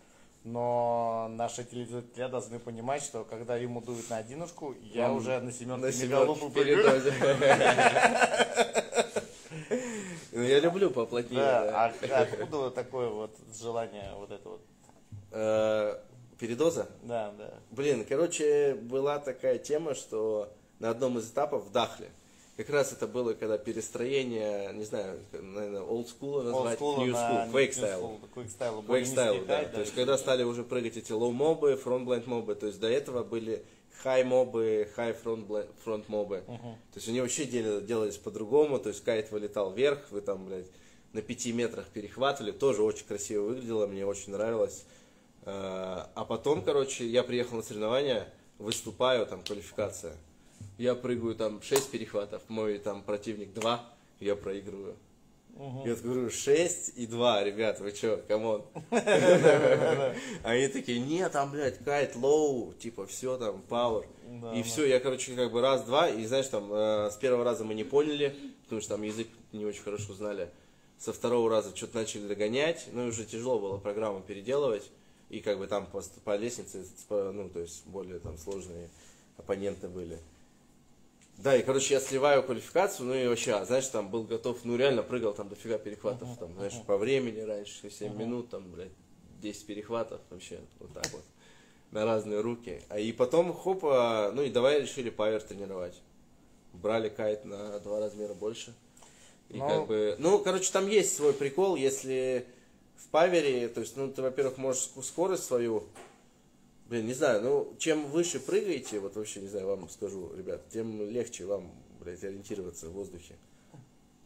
но 0.43 1.27
наши 1.31 1.63
телезрители 1.63 2.27
должны 2.27 2.59
понимать, 2.59 3.03
что 3.03 3.23
когда 3.23 3.55
ему 3.57 3.81
дует 3.81 4.09
на 4.09 4.17
одинушку, 4.17 4.75
я 4.81 5.09
Он 5.11 5.17
уже 5.17 5.39
на 5.39 5.51
семерке 5.51 6.07
На 6.07 6.49
передозе. 6.49 7.13
Ну, 10.33 10.41
я 10.43 10.59
люблю 10.59 10.89
поплотнее. 10.89 11.41
Да, 11.41 11.85
а 11.85 12.21
откуда 12.21 12.71
такое 12.71 13.09
вот 13.09 13.35
желание 13.53 14.13
вот 14.15 14.31
это 14.31 14.49
вот? 14.49 14.61
Э, 15.31 15.97
Передоза? 16.39 16.87
Да, 17.03 17.31
да. 17.37 17.53
Блин, 17.69 18.03
короче, 18.03 18.73
была 18.73 19.19
такая 19.19 19.59
тема, 19.59 19.93
что 19.93 20.51
на 20.79 20.89
одном 20.89 21.19
из 21.19 21.29
этапов 21.29 21.65
в 21.65 21.71
Дахле. 21.71 22.09
Как 22.61 22.69
раз 22.75 22.93
это 22.93 23.07
было, 23.07 23.33
когда 23.33 23.57
перестроение, 23.57 24.71
не 24.73 24.83
знаю, 24.83 25.19
наверное, 25.31 25.81
old 25.81 26.07
school 26.07 26.43
назвать, 26.43 26.79
new 26.79 27.07
на 27.11 27.17
school, 27.17 27.51
quake 27.51 27.71
style. 27.71 28.01
School, 28.01 28.19
Quake 28.35 28.47
Style, 28.59 28.85
Quake 28.85 29.03
style, 29.03 29.45
да. 29.47 29.57
хайт, 29.57 29.73
То 29.73 29.79
есть, 29.79 29.95
когда 29.95 30.15
стали 30.15 30.43
уже 30.43 30.63
прыгать 30.63 30.95
эти 30.95 31.11
low 31.11 31.31
мобы, 31.31 31.79
front 31.83 32.05
blind 32.05 32.27
мобы, 32.27 32.53
то 32.53 32.67
есть 32.67 32.79
до 32.79 32.87
этого 32.87 33.23
были 33.23 33.65
high 34.03 34.23
мобы, 34.23 34.87
high 34.95 35.17
front, 35.23 35.47
blind, 35.47 35.67
front 35.83 36.03
мобы. 36.07 36.43
То 36.47 36.97
есть 36.97 37.07
они 37.07 37.19
вообще 37.19 37.45
дел- 37.45 37.81
делались 37.81 38.17
по-другому, 38.17 38.77
то 38.77 38.89
есть 38.89 39.03
кайт 39.03 39.31
вылетал 39.31 39.73
вверх, 39.73 40.11
вы 40.11 40.21
там, 40.21 40.45
блядь, 40.45 40.67
на 41.13 41.23
пяти 41.23 41.51
метрах 41.53 41.87
перехватывали, 41.87 42.51
тоже 42.51 42.83
очень 42.83 43.07
красиво 43.07 43.45
выглядело, 43.45 43.87
мне 43.87 44.05
очень 44.05 44.33
нравилось. 44.33 44.85
А 45.45 46.11
а 46.13 46.25
потом, 46.25 46.61
короче, 46.61 47.07
я 47.07 47.23
приехал 47.23 47.57
на 47.57 47.63
соревнования, 47.63 48.31
выступаю, 48.59 49.25
там 49.25 49.41
квалификация. 49.43 50.13
Я 50.81 50.95
прыгаю 50.95 51.35
там 51.35 51.61
6 51.61 51.91
перехватов, 51.91 52.41
мой 52.47 52.79
там 52.79 53.03
противник 53.03 53.53
2, 53.53 53.85
я 54.19 54.35
проигрываю. 54.35 54.95
Я 55.85 55.93
говорю, 55.93 56.31
6 56.31 56.93
и 56.95 57.05
2, 57.05 57.43
ребят, 57.43 57.79
вы 57.79 57.91
чё, 57.91 58.19
come 58.27 58.48
on. 58.48 58.63
Они 60.43 60.67
такие, 60.69 60.99
нет, 60.99 61.33
там, 61.33 61.51
блядь, 61.51 61.77
kite 61.83 62.15
low, 62.15 62.73
типа, 62.73 63.05
все 63.05 63.37
там, 63.37 63.61
power. 63.69 64.07
И 64.55 64.63
все, 64.63 64.87
я, 64.87 64.99
короче, 64.99 65.35
как 65.35 65.51
бы 65.51 65.61
раз-два, 65.61 66.09
и 66.09 66.25
знаешь, 66.25 66.47
там, 66.47 66.73
э, 66.73 67.11
с 67.11 67.17
первого 67.17 67.43
раза 67.43 67.63
мы 67.63 67.75
не 67.75 67.83
поняли, 67.83 68.35
потому 68.63 68.81
что 68.81 68.95
там 68.95 69.03
язык 69.03 69.27
не 69.51 69.65
очень 69.65 69.83
хорошо 69.83 70.15
знали. 70.15 70.49
Со 70.97 71.13
второго 71.13 71.47
раза 71.47 71.77
что-то 71.77 71.97
начали 71.97 72.27
догонять, 72.27 72.87
ну 72.91 73.05
и 73.05 73.09
уже 73.09 73.25
тяжело 73.25 73.59
было 73.59 73.77
программу 73.77 74.21
переделывать. 74.21 74.89
И 75.29 75.41
как 75.41 75.59
бы 75.59 75.67
там 75.67 75.85
по, 75.85 76.01
по 76.23 76.35
лестнице, 76.35 76.83
ну, 77.07 77.49
то 77.49 77.59
есть 77.59 77.85
более 77.85 78.17
там 78.17 78.35
сложные 78.39 78.89
оппоненты 79.37 79.87
были. 79.87 80.17
Да, 81.37 81.55
и, 81.57 81.63
короче, 81.63 81.95
я 81.95 81.99
сливаю 81.99 82.43
квалификацию, 82.43 83.07
ну 83.07 83.15
и 83.15 83.27
вообще, 83.27 83.53
а, 83.53 83.65
знаешь, 83.65 83.87
там 83.87 84.09
был 84.09 84.23
готов, 84.23 84.63
ну 84.63 84.75
реально 84.75 85.01
прыгал 85.01 85.33
там 85.33 85.49
дофига 85.49 85.77
перехватов, 85.79 86.27
там, 86.39 86.53
знаешь, 86.53 86.73
по 86.85 86.97
времени 86.97 87.39
раньше, 87.39 87.89
7 87.89 88.13
минут, 88.15 88.49
там, 88.49 88.69
блядь, 88.71 88.91
10 89.41 89.65
перехватов, 89.65 90.21
вообще, 90.29 90.59
вот 90.79 90.93
так 90.93 91.07
вот, 91.11 91.23
на 91.89 92.05
разные 92.05 92.41
руки. 92.41 92.81
А 92.89 92.99
и 92.99 93.11
потом, 93.11 93.53
хоп, 93.53 93.83
а, 93.85 94.31
ну 94.31 94.43
и 94.43 94.51
давай 94.51 94.81
решили 94.81 95.09
павер 95.09 95.41
тренировать. 95.41 95.99
Брали 96.73 97.09
кайт 97.09 97.43
на 97.43 97.79
два 97.79 97.99
размера 97.99 98.33
больше. 98.35 98.73
И 99.49 99.57
Ну- 99.57 99.67
как 99.67 99.87
бы, 99.87 100.15
ну, 100.19 100.39
короче, 100.39 100.71
там 100.71 100.87
есть 100.87 101.15
свой 101.15 101.33
прикол, 101.33 101.75
если 101.75 102.45
в 102.97 103.07
павере, 103.07 103.67
то 103.67 103.81
есть, 103.81 103.97
ну, 103.97 104.09
ты, 104.11 104.21
во-первых, 104.21 104.57
можешь 104.57 104.83
ск- 104.95 105.01
скорость 105.03 105.43
свою, 105.43 105.83
блин, 106.91 107.07
не 107.07 107.13
знаю, 107.13 107.41
ну, 107.41 107.73
чем 107.79 108.05
выше 108.07 108.41
прыгаете, 108.41 108.99
вот 108.99 109.15
вообще, 109.15 109.39
не 109.39 109.47
знаю, 109.47 109.65
вам 109.65 109.89
скажу, 109.89 110.29
ребят, 110.35 110.61
тем 110.69 111.09
легче 111.09 111.45
вам, 111.45 111.71
блядь, 112.01 112.21
ориентироваться 112.21 112.89
в 112.89 112.91
воздухе. 112.91 113.35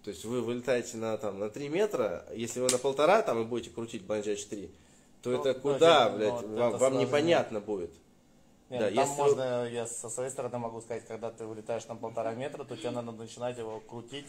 То 0.03 0.09
есть 0.09 0.25
вы 0.25 0.41
вылетаете 0.41 0.97
на, 0.97 1.15
там, 1.17 1.39
на 1.39 1.49
3 1.49 1.69
метра, 1.69 2.25
если 2.33 2.59
вы 2.59 2.67
на 2.71 2.79
полтора 2.79 3.21
там 3.21 3.41
и 3.41 3.45
будете 3.45 3.69
крутить 3.69 4.03
банджач 4.03 4.45
3, 4.45 4.71
то 5.21 5.29
Ну, 5.29 5.39
это 5.39 5.53
ну, 5.53 5.59
куда, 5.59 6.09
ну, 6.09 6.17
блядь, 6.17 6.31
вот 6.31 6.45
вам, 6.45 6.69
это 6.69 6.77
вам 6.77 6.97
непонятно 6.97 7.59
будет. 7.59 7.91
Нет, 8.71 8.79
Да, 8.79 8.85
там 8.87 8.95
если 8.95 9.15
можно, 9.15 9.69
я 9.69 9.85
со 9.85 10.09
своей 10.09 10.31
стороны 10.31 10.57
могу 10.57 10.81
сказать, 10.81 11.05
когда 11.05 11.29
ты 11.29 11.45
вылетаешь 11.45 11.85
на 11.85 11.95
полтора 11.95 12.33
метра, 12.33 12.63
то 12.63 12.75
тебе 12.75 12.89
надо 12.89 13.11
начинать 13.11 13.59
его 13.59 13.79
крутить 13.79 14.25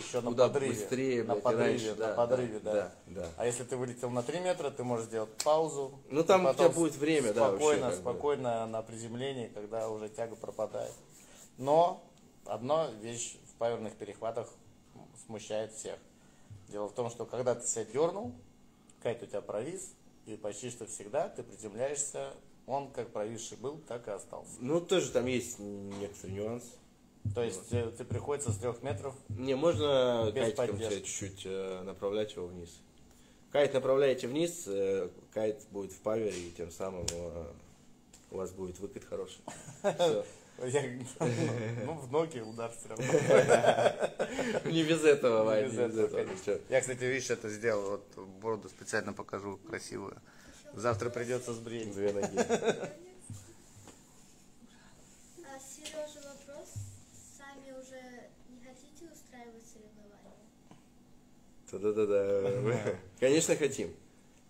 еще 0.00 0.20
на 0.20 0.30
Куда 0.30 0.48
подрыве. 0.48 0.72
быстрее, 0.72 1.24
на 1.24 1.34
блядь, 1.34 1.42
подрыве, 1.44 1.70
раньше, 1.70 1.90
на 1.90 1.96
да, 1.96 2.14
подрыве, 2.14 2.58
да, 2.60 2.72
да, 2.72 2.92
да, 3.06 3.20
да. 3.22 3.28
А 3.36 3.46
если 3.46 3.64
ты 3.64 3.76
вылетел 3.76 4.10
на 4.10 4.22
3 4.22 4.40
метра, 4.40 4.70
ты 4.70 4.84
можешь 4.84 5.06
сделать 5.06 5.30
паузу. 5.44 5.98
Ну, 6.08 6.24
там 6.24 6.46
у 6.46 6.54
тебя 6.54 6.68
будет 6.68 6.96
время, 6.96 7.32
да, 7.32 7.48
спокойно, 7.48 7.86
как 7.86 7.94
бы. 7.94 8.00
спокойно 8.00 8.66
на 8.66 8.82
приземлении, 8.82 9.48
когда 9.48 9.88
уже 9.88 10.08
тяга 10.08 10.36
пропадает. 10.36 10.92
Но 11.58 12.02
одна 12.46 12.90
вещь 13.02 13.36
в 13.52 13.58
паверных 13.58 13.94
перехватах 13.94 14.48
смущает 15.26 15.72
всех. 15.72 15.98
Дело 16.68 16.88
в 16.88 16.92
том, 16.92 17.10
что 17.10 17.24
когда 17.24 17.54
ты 17.54 17.66
себя 17.66 17.84
дернул, 17.84 18.32
кайт 19.02 19.22
у 19.22 19.26
тебя 19.26 19.40
провис, 19.40 19.92
и 20.26 20.36
почти 20.36 20.70
что 20.70 20.86
всегда 20.86 21.28
ты 21.28 21.42
приземляешься, 21.42 22.32
он 22.66 22.90
как 22.92 23.10
провисший 23.10 23.56
был, 23.56 23.78
так 23.88 24.06
и 24.06 24.10
остался. 24.10 24.52
Ну, 24.60 24.80
тоже 24.80 25.10
там 25.10 25.26
есть 25.26 25.58
некоторый 25.58 26.32
нюанс. 26.32 26.64
То 27.34 27.42
есть 27.42 27.72
э, 27.72 27.92
ты 27.96 28.04
приходится 28.04 28.50
с 28.50 28.56
трех 28.58 28.82
метров, 28.82 29.14
Не, 29.28 29.54
можно 29.54 30.30
Без 30.34 30.54
кайтиком 30.54 30.78
чуть-чуть 30.78 31.42
э, 31.44 31.82
направлять 31.82 32.34
его 32.34 32.46
вниз. 32.46 32.80
Кайт 33.52 33.74
направляете 33.74 34.26
вниз, 34.26 34.64
э, 34.66 35.08
кайт 35.32 35.60
будет 35.70 35.92
в 35.92 36.00
павере, 36.00 36.38
и 36.38 36.50
тем 36.50 36.70
самым 36.70 37.04
э, 37.12 37.46
у 38.30 38.36
вас 38.36 38.52
будет 38.52 38.78
выкат 38.78 39.04
хороший. 39.04 39.40
Я, 40.62 40.82
ну, 41.86 41.94
в 41.94 42.12
ноги 42.12 42.40
удар 42.40 42.70
все 42.78 42.88
равно. 42.90 43.04
Не 44.70 44.84
без 44.84 45.02
этого, 45.04 45.44
Вань, 45.44 45.64
без 45.64 45.72
не 45.72 45.86
без 45.86 45.98
этого? 45.98 46.60
Я, 46.68 46.80
кстати, 46.82 47.02
видишь, 47.04 47.30
это 47.30 47.48
сделал, 47.48 47.92
вот 47.92 48.26
бороду 48.42 48.68
специально 48.68 49.14
покажу 49.14 49.56
красивую. 49.56 50.18
Завтра 50.74 51.08
придется 51.08 51.54
сбрить. 51.54 51.94
Две 51.94 52.12
ноги. 52.12 52.28
Да-да-да. 61.78 62.96
Конечно, 63.20 63.56
хотим. 63.56 63.94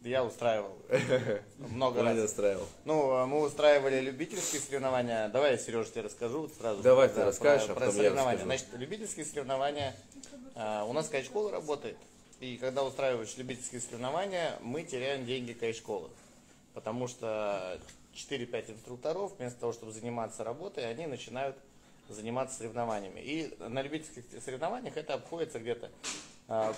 Я 0.02 0.24
устраивал 0.24 0.74
много 1.59 2.02
раз. 2.02 2.16
устраивал. 2.18 2.66
Ну, 2.87 3.11
а 3.11 3.26
мы 3.26 3.42
устраивали 3.42 4.00
любительские 4.00 4.62
соревнования. 4.62 5.28
Давай, 5.28 5.59
Сереж, 5.59 5.90
тебе 5.90 6.02
расскажу 6.02 6.48
сразу. 6.59 6.83
Давай 6.83 7.11
ты 7.11 7.22
расскажешь, 7.22 7.66
про, 7.66 7.72
а 7.72 7.76
про 7.76 7.80
потом 7.87 7.96
я 7.96 8.02
соревнования. 8.04 8.44
Значит, 8.44 8.68
любительские 8.72 9.26
соревнования. 9.26 9.94
а, 10.54 10.85
у 10.85 10.94
нас 10.94 11.09
кайт-школа 11.09 11.50
работает. 11.52 11.98
И 12.40 12.56
когда 12.56 12.83
устраиваешь 12.83 13.37
любительские 13.37 13.83
соревнования, 13.83 14.59
мы 14.62 14.85
теряем 14.85 15.26
деньги 15.26 15.52
кайт-школы. 15.52 16.09
Потому 16.72 17.06
что 17.06 17.78
4-5 18.14 18.72
инструкторов, 18.72 19.33
вместо 19.38 19.61
того, 19.61 19.74
чтобы 19.74 19.92
заниматься 19.92 20.44
работой, 20.44 20.88
они 20.90 21.06
начинают 21.06 21.56
заниматься 22.09 22.56
соревнованиями. 22.56 23.20
И 23.20 23.54
на 23.59 23.83
любительских 23.83 24.24
соревнованиях 24.42 24.96
это 24.96 25.14
обходится 25.14 25.59
где-то 25.59 25.90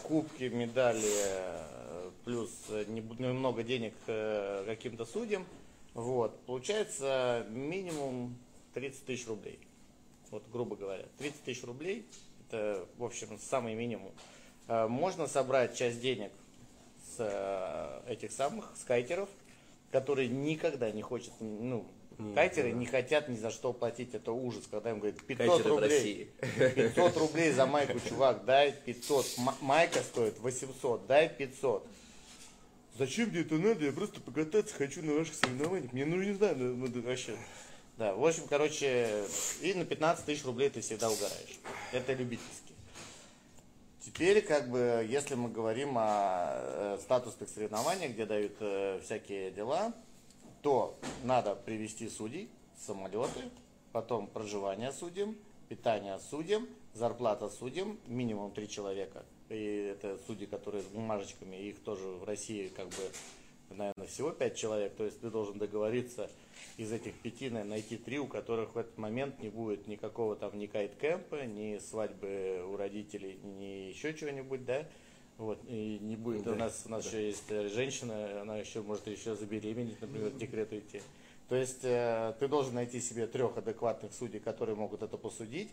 кубки, 0.02 0.44
медали, 0.44 1.02
э, 1.02 2.10
плюс 2.24 2.50
немного 2.88 3.62
денег 3.62 3.94
э, 4.06 4.64
каким-то 4.66 5.04
судьям. 5.04 5.46
Вот. 5.94 6.38
Получается 6.46 7.46
минимум 7.50 8.36
30 8.74 9.04
тысяч 9.04 9.26
рублей. 9.26 9.58
Вот, 10.30 10.42
грубо 10.52 10.76
говоря. 10.76 11.04
30 11.18 11.42
тысяч 11.42 11.64
рублей 11.64 12.06
это, 12.48 12.86
в 12.98 13.04
общем, 13.04 13.38
самый 13.38 13.74
минимум. 13.74 14.12
Э, 14.68 14.86
Можно 14.86 15.26
собрать 15.26 15.74
часть 15.76 16.00
денег 16.00 16.32
с 17.16 17.16
э, 17.18 18.12
этих 18.12 18.30
самых 18.30 18.72
скайтеров, 18.76 19.28
которые 19.90 20.28
никогда 20.28 20.90
не 20.90 21.02
хотят, 21.02 21.32
ну, 21.40 21.86
кайтеры 22.34 22.72
не 22.72 22.86
хотят 22.86 23.28
ни 23.28 23.36
за 23.36 23.50
что 23.50 23.72
платить, 23.72 24.14
это 24.14 24.32
ужас, 24.32 24.64
когда 24.70 24.90
им 24.90 24.98
говорят 24.98 25.20
500 25.22 25.46
Кайтеры 25.48 25.70
рублей. 25.70 25.88
России. 25.88 26.28
500 26.74 27.16
рублей 27.16 27.52
за 27.52 27.66
майку, 27.66 27.98
чувак, 28.08 28.44
дай 28.44 28.72
500. 28.72 29.26
М- 29.38 29.54
майка 29.60 30.00
стоит 30.00 30.38
800, 30.38 31.06
дай 31.06 31.28
500. 31.28 31.86
Зачем 32.98 33.30
мне 33.30 33.40
это 33.40 33.54
надо? 33.54 33.84
Я 33.84 33.92
просто 33.92 34.20
покататься 34.20 34.74
хочу 34.74 35.02
на 35.02 35.14
ваших 35.14 35.34
соревнованиях. 35.34 35.92
Мне 35.92 36.04
ну 36.04 36.16
не 36.16 36.32
знаю, 36.32 36.56
да 36.56 37.00
вообще. 37.00 37.36
Да, 37.98 38.14
в 38.14 38.24
общем, 38.26 38.44
короче, 38.48 39.24
и 39.60 39.74
на 39.74 39.84
15 39.84 40.24
тысяч 40.24 40.44
рублей 40.44 40.70
ты 40.70 40.80
всегда 40.80 41.10
угораешь. 41.10 41.58
Это 41.92 42.12
любительский. 42.14 42.74
Теперь, 44.00 44.42
как 44.42 44.68
бы, 44.68 45.06
если 45.08 45.36
мы 45.36 45.48
говорим 45.48 45.94
о 45.96 46.54
э, 46.54 46.98
статусных 47.00 47.48
соревнованиях, 47.48 48.12
где 48.12 48.26
дают 48.26 48.52
э, 48.60 49.00
всякие 49.04 49.52
дела, 49.52 49.92
то 50.62 50.96
надо 51.24 51.54
привести 51.54 52.08
судей, 52.08 52.48
самолеты, 52.78 53.50
потом 53.92 54.26
проживание 54.28 54.92
судьям, 54.92 55.36
питание 55.68 56.18
судьям, 56.18 56.68
зарплата 56.94 57.48
судьям, 57.48 57.98
минимум 58.06 58.52
три 58.52 58.68
человека. 58.68 59.24
И 59.48 59.90
это 59.92 60.18
судьи, 60.26 60.46
которые 60.46 60.82
с 60.82 60.86
бумажечками, 60.86 61.56
их 61.56 61.80
тоже 61.80 62.04
в 62.04 62.24
России 62.24 62.68
как 62.68 62.88
бы, 62.88 63.10
наверное, 63.70 64.06
всего 64.06 64.30
пять 64.30 64.56
человек. 64.56 64.94
То 64.94 65.04
есть 65.04 65.20
ты 65.20 65.30
должен 65.30 65.58
договориться 65.58 66.30
из 66.76 66.92
этих 66.92 67.14
пяти 67.20 67.50
найти 67.50 67.96
три, 67.96 68.18
у 68.18 68.26
которых 68.26 68.74
в 68.74 68.78
этот 68.78 68.96
момент 68.96 69.40
не 69.40 69.50
будет 69.50 69.88
никакого 69.88 70.36
там 70.36 70.56
ни 70.58 70.66
кайт-кэмпа, 70.66 71.44
ни 71.44 71.78
свадьбы 71.78 72.64
у 72.66 72.76
родителей, 72.76 73.38
ни 73.42 73.88
еще 73.88 74.14
чего-нибудь, 74.14 74.64
да. 74.64 74.86
Вот, 75.38 75.58
и 75.66 75.98
не 76.00 76.16
будет. 76.16 76.42
У 76.46 76.50
Да, 76.50 76.56
нас, 76.56 76.82
у 76.86 76.90
нас 76.90 77.06
еще 77.06 77.26
есть 77.26 77.48
женщина, 77.48 78.42
она 78.42 78.58
еще 78.58 78.82
может 78.82 79.06
еще 79.06 79.34
забеременеть, 79.34 80.00
например, 80.00 80.30
в 80.30 80.36
декрет 80.36 80.72
уйти. 80.72 81.02
То 81.48 81.56
есть 81.56 81.84
э, 81.84 82.34
ты 82.38 82.48
должен 82.48 82.74
найти 82.74 83.00
себе 83.00 83.26
трех 83.26 83.56
адекватных 83.58 84.12
судей, 84.14 84.40
которые 84.40 84.76
могут 84.76 85.02
это 85.02 85.18
посудить, 85.18 85.70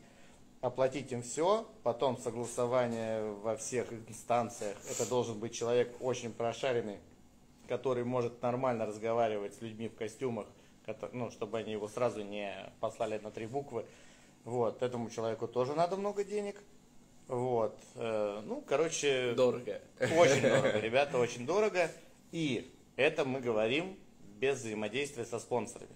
оплатить 0.62 1.12
им 1.12 1.22
все, 1.22 1.68
потом 1.84 2.18
согласование 2.18 3.32
во 3.44 3.56
всех 3.56 3.92
инстанциях. 3.94 4.78
Это 4.90 5.08
должен 5.08 5.40
быть 5.40 5.54
человек 5.54 5.94
очень 6.02 6.34
прошаренный, 6.34 6.98
который 7.68 8.04
может 8.04 8.42
нормально 8.42 8.86
разговаривать 8.86 9.54
с 9.56 9.62
людьми 9.62 9.88
в 9.88 9.96
костюмах, 9.96 10.48
ну, 11.14 11.32
чтобы 11.32 11.60
они 11.60 11.72
его 11.72 11.88
сразу 11.88 12.24
не 12.24 12.54
послали 12.80 13.20
на 13.20 13.32
три 13.32 13.46
буквы. 13.46 13.86
Вот, 14.44 14.82
этому 14.82 15.10
человеку 15.10 15.48
тоже 15.48 15.76
надо 15.76 15.96
много 15.96 16.24
денег. 16.24 16.62
Вот, 17.30 17.78
э, 17.94 18.42
ну, 18.44 18.60
короче, 18.62 19.34
Дорого. 19.36 19.80
очень 20.00 20.42
дорого, 20.42 20.80
ребята, 20.80 21.20
очень 21.20 21.46
дорого. 21.46 21.92
И 22.32 22.74
это 22.96 23.24
мы 23.24 23.40
говорим 23.40 23.96
без 24.40 24.58
взаимодействия 24.58 25.26
со 25.26 25.38
спонсорами. 25.38 25.96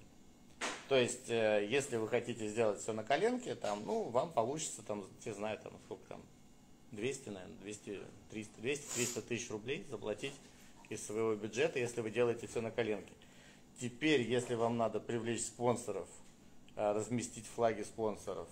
То 0.90 0.96
есть, 0.96 1.32
э, 1.32 1.68
если 1.68 1.98
вы 1.98 2.08
хотите 2.08 2.48
сделать 2.48 2.80
все 2.82 2.94
на 2.94 3.04
коленке, 3.04 3.56
там, 3.56 3.82
ну, 3.84 4.04
вам 4.10 4.32
получится, 4.32 4.84
там, 4.84 5.08
не 5.26 5.34
знаю, 5.34 5.58
там, 5.58 5.74
сколько 5.86 6.04
там, 6.08 6.22
200, 6.92 7.30
наверное, 7.30 7.58
200, 7.62 8.00
300, 8.30 8.62
200, 8.62 8.94
300 8.94 9.22
тысяч 9.24 9.50
рублей 9.50 9.88
заплатить 9.90 10.36
из 10.92 11.04
своего 11.04 11.34
бюджета, 11.34 11.80
если 11.80 12.02
вы 12.02 12.12
делаете 12.12 12.46
все 12.46 12.62
на 12.62 12.70
коленке. 12.70 13.12
Теперь, 13.82 14.22
если 14.22 14.54
вам 14.54 14.78
надо 14.78 15.00
привлечь 15.00 15.42
спонсоров, 15.42 16.08
э, 16.76 16.92
разместить 16.92 17.48
флаги 17.48 17.82
спонсоров, 17.82 18.48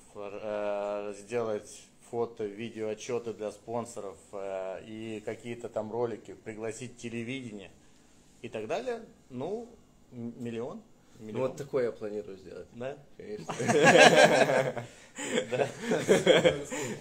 сделать 1.15 1.90
фото, 2.11 2.43
видео, 2.43 2.89
отчеты 2.89 3.33
для 3.33 3.51
спонсоров 3.51 4.17
э, 4.33 4.83
и 4.85 5.21
какие-то 5.25 5.69
там 5.69 5.91
ролики, 5.91 6.33
пригласить 6.33 6.97
телевидение 6.97 7.71
и 8.41 8.49
так 8.49 8.67
далее, 8.67 9.01
ну, 9.29 9.69
м- 10.11 10.33
миллион. 10.43 10.81
Ну 11.19 11.27
миллион. 11.27 11.47
вот 11.49 11.57
такое 11.57 11.85
я 11.85 11.91
планирую 11.91 12.37
сделать. 12.37 12.67
Да? 12.73 12.97
Конечно. 13.17 13.55
Да. 15.51 15.67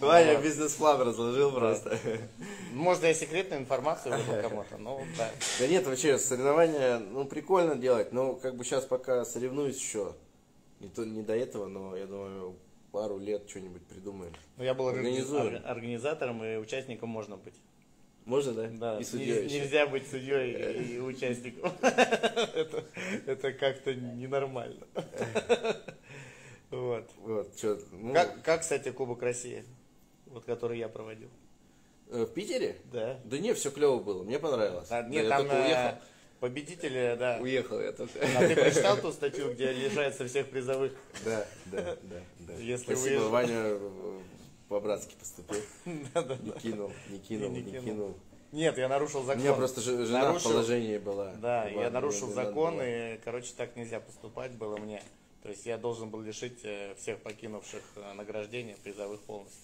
Ваня 0.00 0.40
бизнес-план 0.42 1.00
разложил 1.00 1.52
просто. 1.52 1.96
Можно 2.72 3.06
я 3.06 3.14
секретную 3.14 3.62
информацию 3.62 4.16
выдал 4.16 4.42
кому-то, 4.42 4.76
но 4.78 5.00
да. 5.16 5.30
Да 5.58 5.66
нет, 5.66 5.86
вообще, 5.86 6.18
соревнования, 6.18 6.98
ну, 6.98 7.24
прикольно 7.24 7.76
делать, 7.76 8.12
но 8.12 8.34
как 8.34 8.56
бы 8.56 8.64
сейчас 8.64 8.84
пока 8.84 9.24
соревнуюсь 9.24 9.78
еще. 9.78 10.14
Не, 10.80 10.88
то, 10.88 11.04
не 11.04 11.22
до 11.22 11.36
этого, 11.36 11.66
но 11.66 11.96
я 11.96 12.06
думаю, 12.06 12.56
пару 12.92 13.18
лет 13.18 13.48
что-нибудь 13.48 13.82
придумаем. 13.86 14.32
Ну, 14.56 14.64
я 14.64 14.74
был 14.74 14.86
органи- 14.86 15.08
Организуем. 15.08 15.54
ор- 15.56 15.62
организатором 15.64 16.44
и 16.44 16.56
участником 16.56 17.08
можно 17.08 17.36
быть. 17.36 17.54
Можно, 18.26 18.52
да? 18.52 18.68
Да, 18.68 18.98
И 19.00 19.04
судьей 19.04 19.40
не- 19.40 19.44
еще. 19.46 19.60
нельзя 19.60 19.86
быть 19.86 20.06
судьей 20.08 20.94
и 20.94 20.98
участником. 21.00 21.72
Это, 21.82 22.84
это 23.26 23.52
как-то 23.52 23.94
ненормально. 23.94 24.86
Вот. 26.70 27.10
Вот, 27.16 27.56
чё, 27.56 27.80
ну, 27.90 28.14
Как, 28.14 28.42
как, 28.42 28.60
кстати, 28.60 28.92
Кубок 28.92 29.22
России, 29.22 29.64
вот 30.26 30.44
который 30.44 30.78
я 30.78 30.88
проводил? 30.88 31.28
э, 32.12 32.22
в 32.26 32.32
Питере? 32.32 32.76
Да. 32.92 33.18
Да 33.24 33.38
не, 33.38 33.54
все 33.54 33.72
клево 33.72 33.98
было, 34.00 34.22
мне 34.22 34.38
понравилось. 34.38 34.86
А, 34.90 35.02
Да, 35.02 35.08
нет, 35.08 35.24
я 35.24 35.28
там 35.30 35.38
только 35.42 35.56
э, 35.56 35.64
уехал. 35.66 35.98
Победители, 36.40 37.16
да. 37.18 37.38
Уехал 37.40 37.80
я 37.80 37.92
только. 37.92 38.18
А 38.36 38.40
ты 38.48 38.54
прочитал 38.56 38.96
ту 38.98 39.12
статью, 39.12 39.52
где 39.52 39.72
лишается 39.72 40.26
всех 40.26 40.48
призовых? 40.50 40.92
Да, 41.24 41.46
да, 41.66 41.96
да, 42.02 42.20
да. 42.40 42.54
Если 42.54 42.84
Спасибо, 42.94 43.12
уезжал. 43.12 43.30
Ваня 43.30 43.78
по-братски 44.68 45.14
поступил. 45.18 45.60
Не 45.84 46.52
кинул, 46.60 46.92
не 47.08 47.18
кинул, 47.18 47.50
не 47.50 47.62
не 47.62 47.70
кинул. 47.70 47.84
кинул. 47.84 48.14
Нет, 48.52 48.78
я 48.78 48.88
нарушил 48.88 49.20
У 49.20 49.24
закон. 49.24 49.42
меня 49.42 49.52
просто 49.54 49.80
же- 49.80 50.04
жена 50.06 50.22
в 50.22 50.28
Нарушил- 50.34 50.50
положении 50.50 50.98
была. 50.98 51.32
Да, 51.36 51.68
я 51.68 51.76
Ладно, 51.76 51.90
нарушил 52.00 52.28
надо 52.28 52.46
закон, 52.48 52.76
было. 52.76 53.14
и, 53.14 53.18
короче, 53.24 53.52
так 53.56 53.76
нельзя 53.76 54.00
поступать 54.00 54.52
было 54.52 54.76
мне. 54.76 55.02
То 55.44 55.48
есть 55.50 55.66
я 55.66 55.78
должен 55.78 56.10
был 56.10 56.20
лишить 56.20 56.58
э, 56.64 56.94
всех 56.98 57.18
покинувших 57.18 57.82
э, 57.96 58.12
награждения 58.14 58.76
призовых 58.82 59.20
полностью. 59.20 59.60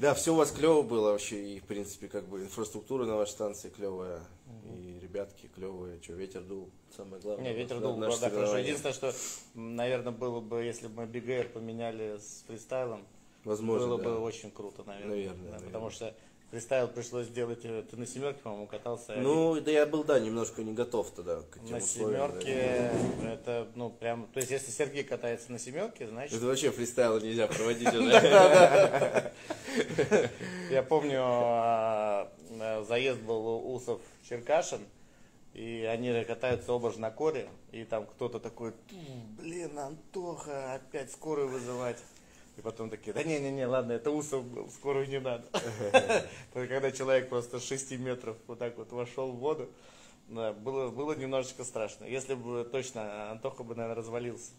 Да, 0.00 0.14
все 0.14 0.32
у 0.32 0.36
вас 0.36 0.50
клево 0.50 0.80
было 0.80 1.12
вообще, 1.12 1.56
и 1.56 1.60
в 1.60 1.64
принципе 1.64 2.08
как 2.08 2.26
бы 2.26 2.40
инфраструктура 2.40 3.04
на 3.04 3.16
вашей 3.16 3.32
станции 3.32 3.68
клевая, 3.68 4.20
и 4.64 4.98
ребятки 4.98 5.50
клевые, 5.54 6.00
что 6.00 6.14
ветер 6.14 6.40
дул, 6.40 6.70
самое 6.96 7.20
главное. 7.20 7.52
Не, 7.52 7.54
ветер 7.54 7.80
дул, 7.80 7.98
наше 7.98 8.18
да, 8.18 8.30
хорошо. 8.30 8.56
Единственное, 8.56 8.94
что, 8.94 9.12
наверное, 9.54 10.12
было 10.12 10.40
бы, 10.40 10.62
если 10.64 10.86
бы 10.86 11.02
мы 11.02 11.06
БГР 11.06 11.50
поменяли 11.52 12.16
с 12.16 12.44
фристайлом, 12.46 13.06
Возможно, 13.44 13.88
было 13.88 13.98
да. 13.98 14.04
бы 14.04 14.18
очень 14.20 14.50
круто, 14.50 14.84
наверное. 14.84 15.16
Наверное, 15.16 15.36
Да, 15.36 15.42
наверное. 15.44 15.66
Потому 15.66 15.90
что 15.90 16.14
фристайл 16.50 16.88
пришлось 16.88 17.26
сделать, 17.26 17.60
э, 17.64 17.84
ты 17.88 17.96
на 17.96 18.06
семерке, 18.06 18.40
по-моему, 18.42 18.66
катался. 18.66 19.14
Ну, 19.16 19.60
да 19.60 19.70
я 19.70 19.86
был, 19.86 20.04
да, 20.04 20.18
немножко 20.18 20.62
не 20.62 20.72
готов 20.72 21.10
тогда 21.10 21.42
к 21.42 21.56
этим 21.56 21.70
на 21.70 21.76
условиям. 21.78 22.32
да. 22.32 22.40
семерке 22.40 22.90
это, 23.24 23.68
ну, 23.74 23.90
прям, 23.90 24.26
то 24.32 24.40
есть, 24.40 24.50
если 24.50 24.70
Сергей 24.70 25.04
катается 25.04 25.52
на 25.52 25.58
семерке, 25.58 26.08
значит, 26.08 26.36
Это 26.36 26.46
вообще 26.46 26.70
фристайл 26.70 27.20
нельзя 27.20 27.46
проводить 27.46 27.94
уже. 27.94 28.10
Я 30.70 30.82
помню, 30.82 31.20
а, 31.22 32.32
а, 32.60 32.84
заезд 32.84 33.20
был 33.20 33.72
Усов 33.72 34.00
Черкашин, 34.28 34.80
и 35.54 35.84
они 35.90 36.24
катаются 36.24 36.72
оба 36.72 36.92
же 36.92 37.00
на 37.00 37.10
коре, 37.10 37.48
и 37.72 37.84
там 37.84 38.06
кто-то 38.06 38.40
такой, 38.40 38.70
«М, 38.70 39.36
блин, 39.38 39.78
Антоха, 39.78 40.74
опять 40.74 41.12
скорую 41.12 41.48
вызывать. 41.48 41.98
И 42.60 42.62
потом 42.62 42.90
такие, 42.90 43.14
да 43.14 43.22
не-не-не, 43.22 43.66
ладно, 43.66 43.92
это 43.92 44.10
Усов 44.10 44.44
был, 44.44 44.68
скорую 44.68 45.08
не 45.08 45.18
надо. 45.18 45.48
Когда 46.52 46.92
человек 46.92 47.30
просто 47.30 47.58
с 47.58 47.64
6 47.64 47.92
метров 47.92 48.36
вот 48.46 48.58
так 48.58 48.76
вот 48.76 48.92
вошел 48.92 49.32
в 49.32 49.36
воду, 49.36 49.70
было, 50.28 50.90
было 50.90 51.14
немножечко 51.14 51.64
страшно. 51.64 52.04
Если 52.04 52.34
бы 52.34 52.68
точно, 52.70 53.30
Антоха 53.30 53.62
бы, 53.62 53.74
наверное, 53.74 53.96
развалился. 53.96 54.50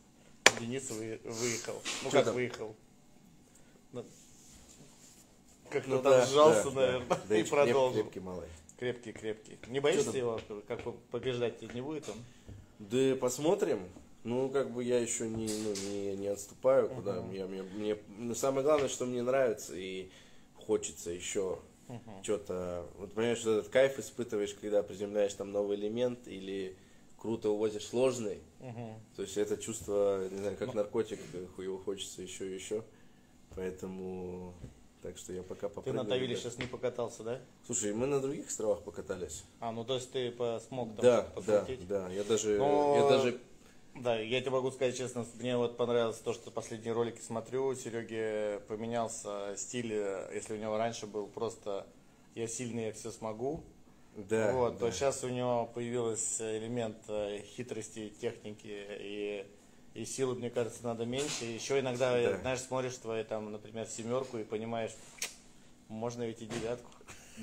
Денис 0.60 0.90
вы- 0.90 1.22
выехал. 1.24 1.80
Ну 2.04 2.10
как 2.10 2.34
выехал? 2.34 2.76
Ну, 3.92 4.04
Как-то 5.70 5.90
Ну 5.92 6.02
там 6.02 6.12
да, 6.12 6.26
сжался, 6.26 6.72
да, 6.72 6.82
наверное, 6.82 7.20
Да 7.30 7.36
и 7.38 7.44
продолжил. 7.44 8.02
Крепкий 8.02 8.20
малый. 8.20 8.50
Крепкий, 8.80 9.12
крепкий. 9.12 9.60
Не 9.68 9.80
боишься 9.80 10.18
его, 10.18 10.42
как 10.68 10.82
побеждать 11.12 11.62
не 11.76 11.82
будет 11.82 12.10
он? 12.10 12.16
Да 12.80 13.16
посмотрим. 13.18 13.88
Ну, 14.24 14.50
как 14.50 14.70
бы 14.72 14.84
я 14.84 15.00
еще 15.00 15.28
не, 15.28 15.48
ну, 15.48 15.74
не, 15.90 16.16
не 16.16 16.28
отступаю 16.28 16.90
куда. 16.90 17.18
Я, 17.32 17.48
мне, 17.48 17.64
мне, 17.64 17.98
ну, 18.18 18.36
самое 18.36 18.64
главное, 18.64 18.88
что 18.88 19.06
мне 19.06 19.24
нравится 19.24 19.74
и 19.76 20.10
хочется 20.56 21.10
еще 21.12 21.60
что-то. 22.24 22.86
Вот 23.00 23.14
понимаешь, 23.14 23.40
что 23.40 23.60
этот 23.60 23.72
кайф 23.72 24.00
испытываешь, 24.00 24.54
когда 24.54 24.84
приземляешь 24.84 25.34
там 25.34 25.52
новый 25.52 25.78
элемент 25.78 26.28
или 26.28 26.78
круто 27.18 27.50
увозишь 27.50 27.88
сложный. 27.88 28.40
То 29.16 29.22
есть 29.24 29.38
это 29.38 29.58
чувство, 29.58 30.28
не 30.30 30.38
знаю, 30.38 30.58
как 30.58 30.74
наркотик, 30.74 31.20
его 31.58 31.78
хочется 31.80 32.22
еще 32.22 32.50
и 32.50 32.54
еще. 32.54 32.84
Поэтому, 33.56 34.54
так 35.02 35.18
что 35.18 35.34
я 35.34 35.44
пока 35.44 35.68
Ты 35.68 35.76
попробую. 35.76 36.04
на 36.04 36.10
Тавиле 36.10 36.38
сейчас 36.38 36.58
не 36.58 36.66
покатался, 36.66 37.24
да? 37.24 37.42
Слушай, 37.66 37.94
мы 37.94 38.08
на 38.08 38.22
других 38.22 38.48
островах 38.48 38.82
покатались. 38.84 39.44
А, 39.60 39.74
ну 39.74 39.84
то 39.84 39.96
есть 39.96 40.10
ты 40.12 40.34
смог 40.70 40.96
там 40.96 41.04
Да, 41.04 41.28
да, 41.46 41.68
да. 41.90 42.10
Я 42.10 42.24
даже, 42.24 42.58
Ну, 42.58 42.96
я 42.96 43.10
даже 43.10 43.42
Да, 43.96 44.18
я 44.18 44.40
тебе 44.42 44.52
могу 44.52 44.72
сказать 44.72 44.98
честно, 44.98 45.26
мне 45.40 45.58
вот 45.58 45.76
понравилось 45.78 46.18
то, 46.18 46.34
что 46.34 46.50
последние 46.50 46.94
ролики 46.94 47.20
смотрю, 47.22 47.68
у 47.68 47.76
Сереги 47.76 48.60
поменялся 48.68 49.54
стиль, 49.58 49.92
э, 49.94 50.32
если 50.34 50.54
у 50.54 50.58
него 50.58 50.78
раньше 50.78 51.08
был 51.08 51.28
просто 51.28 51.86
«я 52.34 52.48
сильный, 52.48 52.86
я 52.86 52.94
все 52.94 53.12
смогу», 53.12 53.64
Да, 54.16 54.54
вот, 54.54 54.74
да. 54.78 54.80
то 54.88 54.92
сейчас 54.92 55.24
у 55.26 55.30
него 55.30 55.70
появился 55.74 56.58
элемент 56.58 56.98
э, 57.10 57.42
хитрости, 57.46 58.10
техники 58.22 58.68
и, 58.72 59.46
и 59.94 60.06
силы, 60.06 60.36
мне 60.36 60.50
кажется, 60.50 60.84
надо 60.84 61.06
меньше. 61.06 61.44
Еще 61.44 61.80
иногда, 61.82 62.18
э, 62.18 62.32
Да. 62.32 62.38
знаешь, 62.40 62.60
смотришь 62.62 62.96
твою, 62.96 63.26
там, 63.26 63.52
например, 63.52 63.88
семерку 63.88 64.38
и 64.38 64.46
понимаешь, 64.46 64.92
можно 65.90 66.24
ведь 66.24 66.42
и 66.42 66.46
девятку. 66.46 66.90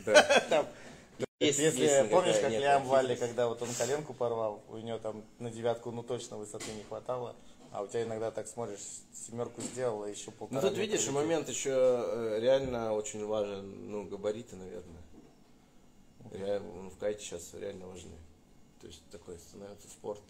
Да. 0.06 0.22
Там, 0.48 0.66
Есть- 1.40 1.60
если 1.60 1.82
есть 1.84 2.10
помнишь, 2.10 2.34
никакая 2.34 2.50
как 2.50 2.60
Лиам 2.60 2.84
Валли, 2.88 3.14
когда 3.14 3.46
вот 3.46 3.62
он 3.62 3.68
коленку 3.78 4.12
порвал, 4.12 4.60
у 4.68 4.78
него 4.78 4.98
там 4.98 5.24
на 5.38 5.50
девятку, 5.52 5.92
ну 5.92 6.02
точно 6.02 6.36
высоты 6.36 6.72
не 6.72 6.82
хватало, 6.82 7.36
а 7.70 7.82
у 7.82 7.86
тебя 7.86 8.02
иногда 8.02 8.32
так 8.32 8.48
смотришь, 8.48 8.80
семерку 9.14 9.60
сделал, 9.60 10.02
а 10.02 10.08
еще 10.08 10.32
Ну 10.32 10.36
полтора 10.36 10.60
тут 10.62 10.70
метра 10.70 10.82
видишь, 10.82 11.00
летит. 11.02 11.14
момент 11.14 11.48
еще 11.48 11.70
э, 11.70 12.38
реально 12.40 12.92
очень 12.92 13.24
важен, 13.24 13.88
ну, 13.88 14.04
габариты, 14.04 14.56
наверное. 14.56 15.00
Реально, 16.32 16.72
ну, 16.82 16.90
в 16.90 16.98
кайте 16.98 17.22
сейчас 17.22 17.54
реально 17.54 17.86
важны. 17.86 18.16
То 18.80 18.88
есть 18.88 19.00
такой 19.10 19.38
становится 19.38 19.86
спорт 19.88 20.20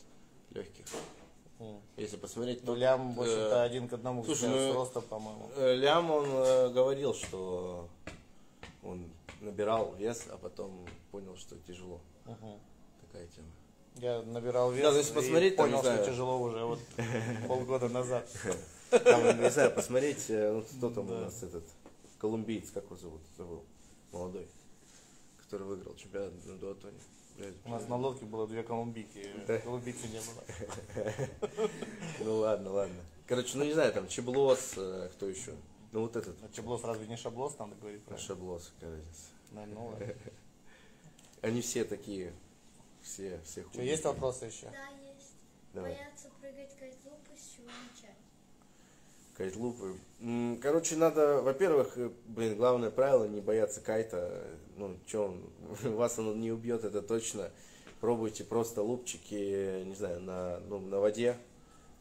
легких. 0.50 0.84
Если 1.96 2.16
посмотреть, 2.18 2.60
Ну, 2.64 2.74
то 2.74 2.74
Лям, 2.78 3.14
в 3.14 3.20
общем-то, 3.22 3.56
э, 3.56 3.62
один 3.62 3.88
к 3.88 3.94
одному 3.94 4.24
слушай, 4.24 4.44
с 4.44 4.52
ну, 4.52 4.74
роста, 4.74 5.00
по-моему. 5.00 5.48
э, 5.56 5.74
Лям, 5.74 6.10
он 6.10 6.26
э, 6.30 6.68
говорил, 6.68 7.14
что 7.14 7.88
он 8.84 9.10
набирал 9.40 9.94
вес, 9.94 10.26
а 10.30 10.36
потом 10.36 10.86
понял, 11.10 11.36
что 11.36 11.56
тяжело. 11.66 12.00
Мгм. 12.24 12.58
Такая 13.06 13.26
тема. 13.28 13.48
Я 13.96 14.22
набирал 14.22 14.70
вес 14.70 14.82
Да, 14.82 14.92
то 14.92 14.98
есть 14.98 15.10
и 15.10 15.14
посмотреть 15.14 15.56
там, 15.56 15.66
понял, 15.66 15.78
что 15.82 15.92
знаю. 15.94 16.06
тяжело 16.06 16.40
уже 16.40 16.64
вот 16.64 16.78
полгода 17.48 17.88
назад. 17.88 18.28
Там, 18.90 19.40
не 19.40 19.50
знаю, 19.50 19.70
посмотреть, 19.74 20.26
э, 20.30 20.52
ну, 20.52 20.62
кто 20.62 20.90
там 20.90 21.06
у 21.06 21.10
Да. 21.10 21.20
нас 21.22 21.42
этот, 21.42 21.64
колумбиец, 22.18 22.70
как 22.70 22.84
его 22.84 22.96
зовут, 22.96 23.20
забыл, 23.36 23.64
молодой, 24.12 24.46
который 25.42 25.66
выиграл 25.66 25.94
чемпионат 25.96 26.32
на 26.46 26.56
дуатлоне. 26.56 26.98
Блядь, 27.36 27.54
У 27.64 27.68
нас 27.70 27.86
на 27.88 27.96
лодке 27.96 28.24
было 28.24 28.46
две 28.48 28.62
колумбийки, 28.62 29.30
Да. 29.46 29.58
колумбийцы 29.58 30.08
не 30.08 30.18
было. 30.20 31.08
Ну 32.20 32.36
ладно, 32.38 32.70
ладно. 32.72 32.96
Короче, 33.26 33.58
ну 33.58 33.64
не 33.64 33.72
знаю, 33.74 33.92
там 33.92 34.08
Чеблос, 34.08 34.72
э, 34.76 35.08
кто 35.12 35.28
еще? 35.28 35.52
Ну 35.92 36.02
вот 36.02 36.16
этот, 36.16 36.36
А 36.42 36.48
Чеблос 36.54 36.84
разве 36.84 37.06
не 37.06 37.16
шаблос, 37.16 37.58
надо 37.58 37.74
говорить? 37.76 38.02
правильно? 38.02 38.26
Шаблос, 38.26 38.72
кажется. 38.78 39.28
Ну 39.52 39.86
ладно. 39.86 40.06
Они 41.40 41.60
все 41.62 41.84
такие, 41.84 42.32
все, 43.00 43.40
все 43.44 43.64
Что, 43.72 43.82
есть 43.82 44.04
вопросы 44.04 44.46
еще? 44.46 44.66
Да, 44.66 44.88
есть. 45.10 45.32
Давай. 45.72 45.94
Боятся 45.94 46.28
прыгать 46.40 46.76
кайт-лупы, 46.78 47.30
с 47.36 47.56
чего 47.56 47.66
начать? 47.66 48.16
Кайт-лупы. 49.36 49.96
Короче, 50.60 50.96
надо, 50.96 51.40
во-первых, 51.42 51.96
э, 51.96 52.10
блин, 52.26 52.56
главное 52.56 52.90
правило 52.90 53.24
не 53.24 53.40
бояться 53.40 53.80
кайта. 53.80 54.44
Ну, 54.76 54.96
что 55.06 55.26
он, 55.26 55.50
вас 55.94 56.18
он 56.18 56.40
не 56.40 56.50
убьет, 56.50 56.84
это 56.84 57.02
точно. 57.02 57.50
Пробуйте 58.00 58.44
просто 58.44 58.82
лупчики, 58.82 59.84
не 59.84 59.94
знаю, 59.94 60.20
на, 60.20 60.60
ну, 60.68 60.80
на 60.80 60.98
воде. 60.98 61.36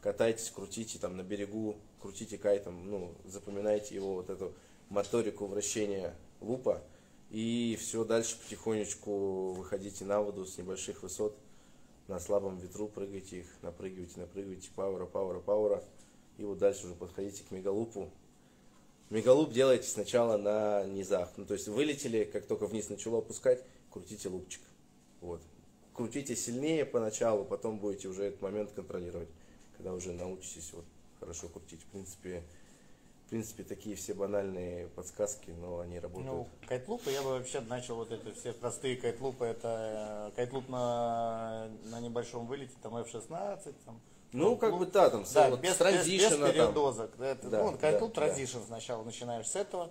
Катайтесь, 0.00 0.50
крутите 0.50 0.98
там 0.98 1.16
на 1.16 1.22
берегу, 1.22 1.76
крутите 2.00 2.38
кайтом, 2.38 2.90
ну, 2.90 3.14
запоминайте 3.24 3.94
его 3.94 4.14
вот 4.14 4.30
эту 4.30 4.54
моторику 4.88 5.46
вращения 5.46 6.14
лупа. 6.40 6.82
И 7.30 7.76
все, 7.80 8.04
дальше 8.04 8.38
потихонечку 8.38 9.52
выходите 9.52 10.04
на 10.04 10.22
воду 10.22 10.46
с 10.46 10.56
небольших 10.56 11.02
высот. 11.02 11.36
На 12.06 12.18
слабом 12.18 12.56
ветру 12.58 12.88
прыгайте 12.88 13.40
их, 13.40 13.46
напрыгивайте, 13.60 14.20
напрыгивайте, 14.20 14.70
пауэра, 14.74 15.04
пауэра, 15.04 15.40
пауэра. 15.40 15.84
И 16.38 16.44
вот 16.44 16.58
дальше 16.58 16.86
уже 16.86 16.94
подходите 16.94 17.44
к 17.44 17.50
мегалупу. 17.50 18.10
Мегалуп 19.10 19.52
делайте 19.52 19.88
сначала 19.88 20.38
на 20.38 20.84
низах. 20.84 21.30
Ну, 21.36 21.44
то 21.44 21.54
есть 21.54 21.68
вылетели, 21.68 22.24
как 22.24 22.46
только 22.46 22.66
вниз 22.66 22.88
начало 22.88 23.18
опускать, 23.18 23.62
крутите 23.90 24.28
лупчик. 24.28 24.62
Вот. 25.20 25.42
Крутите 25.92 26.34
сильнее 26.36 26.86
поначалу, 26.86 27.44
потом 27.44 27.78
будете 27.78 28.08
уже 28.08 28.24
этот 28.24 28.40
момент 28.40 28.70
контролировать, 28.72 29.28
когда 29.76 29.92
уже 29.92 30.12
научитесь 30.12 30.72
вот 30.72 30.84
хорошо 31.20 31.48
крутить. 31.48 31.82
В 31.82 31.86
принципе, 31.86 32.42
в 33.26 33.30
принципе, 33.30 33.62
такие 33.62 33.94
все 33.94 34.14
банальные 34.14 34.88
подсказки, 34.88 35.50
но 35.50 35.80
они 35.80 35.98
работают. 36.00 36.26
Ну, 36.32 36.48
кайтлупы 36.66 37.10
я 37.10 37.22
бы 37.22 37.30
вообще 37.30 37.60
начал 37.60 37.96
вот 37.96 38.10
это 38.10 38.32
все 38.34 38.54
простые 38.54 38.96
кайтлупы. 38.96 39.44
Это 39.44 40.30
э, 40.32 40.36
кайтлуп 40.36 40.68
на, 40.68 41.68
на 41.84 42.00
небольшом 42.00 42.46
вылете, 42.46 42.72
там 42.82 42.96
F16, 42.96 43.74
там. 43.84 44.00
Ну, 44.32 44.56
как 44.56 44.78
бы, 44.78 44.86
да, 44.86 45.10
там, 45.10 45.24
Да, 45.34 45.50
вот 45.50 45.60
без, 45.60 45.76
с 45.76 45.78
без, 45.78 46.06
без 46.06 46.28
там. 46.38 46.52
передозок. 46.52 47.10
Да, 47.18 47.26
это, 47.26 47.48
Да, 47.50 47.64
ну, 47.64 47.78
кайтлуп 47.78 48.14
да, 48.14 48.20
да. 48.20 48.26
транзишн 48.28 48.58
сначала 48.66 49.02
начинаешь 49.04 49.46
с 49.46 49.56
этого. 49.56 49.90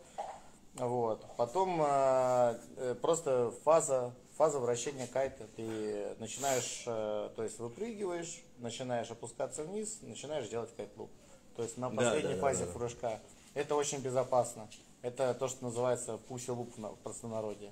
Вот. 0.75 1.25
Потом 1.37 1.81
э, 1.81 2.59
э, 2.77 2.95
просто 3.01 3.51
фаза, 3.63 4.13
фаза 4.35 4.59
вращения 4.59 5.07
кайта. 5.07 5.47
Ты 5.55 6.15
начинаешь, 6.19 6.83
э, 6.85 7.29
то 7.35 7.43
есть 7.43 7.59
выпрыгиваешь, 7.59 8.43
начинаешь 8.59 9.09
опускаться 9.11 9.63
вниз, 9.63 9.99
начинаешь 10.01 10.47
делать 10.49 10.69
кайтлуп. 10.75 11.09
То 11.55 11.63
есть 11.63 11.77
на 11.77 11.89
Да, 11.89 11.95
последней 11.95 12.29
да, 12.29 12.35
да, 12.35 12.41
фазе 12.41 12.65
да. 12.65 12.71
прыжка. 12.71 13.19
Это 13.53 13.75
очень 13.75 13.99
безопасно. 13.99 14.69
Это 15.01 15.33
то, 15.33 15.47
что 15.47 15.63
называется 15.65 16.17
пуси 16.17 16.49
луп 16.51 16.75
в 16.77 16.95
простонародье. 17.03 17.71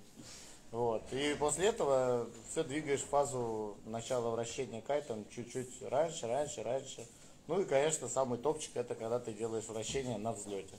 Вот. 0.72 1.04
И 1.14 1.36
после 1.40 1.68
этого 1.68 2.28
все 2.50 2.64
двигаешь 2.64 3.02
фазу 3.02 3.78
начала 3.86 4.32
вращения 4.32 4.82
кайтом 4.82 5.26
чуть-чуть 5.30 5.82
раньше, 5.84 6.28
раньше, 6.28 6.64
раньше. 6.64 7.08
Ну 7.48 7.62
и, 7.62 7.66
конечно, 7.66 8.08
самый 8.10 8.40
топчик 8.40 8.76
это 8.76 8.96
когда 8.96 9.20
ты 9.20 9.32
делаешь 9.34 9.66
вращение 9.66 10.18
на 10.18 10.34
взлете. 10.34 10.76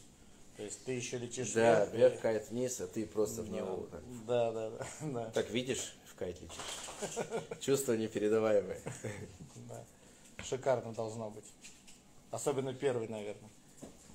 То 0.56 0.62
есть 0.62 0.84
ты 0.84 0.92
еще 0.92 1.18
летишь 1.18 1.52
Да, 1.52 1.84
вверх. 1.84 1.92
вверх 1.92 2.20
кайт 2.20 2.48
вниз, 2.50 2.80
а 2.80 2.86
ты 2.86 3.06
просто 3.06 3.42
в 3.42 3.50
него 3.50 3.86
так. 3.90 4.02
Да, 4.26 4.52
да, 4.52 4.70
да, 4.70 4.86
да, 5.02 5.30
Так 5.30 5.50
видишь, 5.50 5.94
в 6.06 6.14
кайт 6.16 6.36
летишь. 6.40 7.60
Чувство 7.60 7.92
непередаваемое. 7.92 8.80
да. 9.68 9.84
Шикарно 10.42 10.92
должно 10.92 11.30
быть. 11.30 11.44
Особенно 12.30 12.74
первый, 12.74 13.08
наверное. 13.08 13.50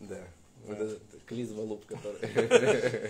Да. 0.02 0.22
Вот 0.66 0.78
этот 0.80 1.02
клизма 1.26 1.62
луп, 1.62 1.86
который. 1.86 3.10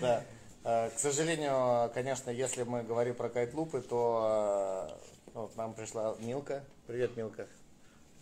Да. 0.00 0.24
Э, 0.64 0.90
К 0.90 0.98
сожалению, 0.98 1.90
конечно, 1.92 2.30
если 2.30 2.62
мы 2.62 2.82
говорим 2.82 3.14
про 3.14 3.28
кайтлупы, 3.28 3.80
то 3.82 4.88
э, 4.90 5.30
вот 5.34 5.56
нам 5.56 5.74
пришла 5.74 6.16
Милка. 6.20 6.64
Привет, 6.86 7.16
Милка. 7.16 7.46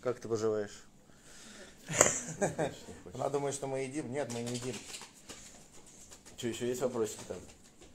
Как 0.01 0.19
ты 0.19 0.27
поживаешь? 0.27 0.83
Она 3.13 3.29
думает, 3.29 3.55
что 3.55 3.67
мы 3.67 3.79
едим. 3.79 4.11
Нет, 4.11 4.31
мы 4.33 4.41
не 4.41 4.53
едим. 4.55 4.75
Что, 6.37 6.47
еще 6.47 6.67
есть 6.67 6.81
вопросики 6.81 7.21
там? 7.27 7.37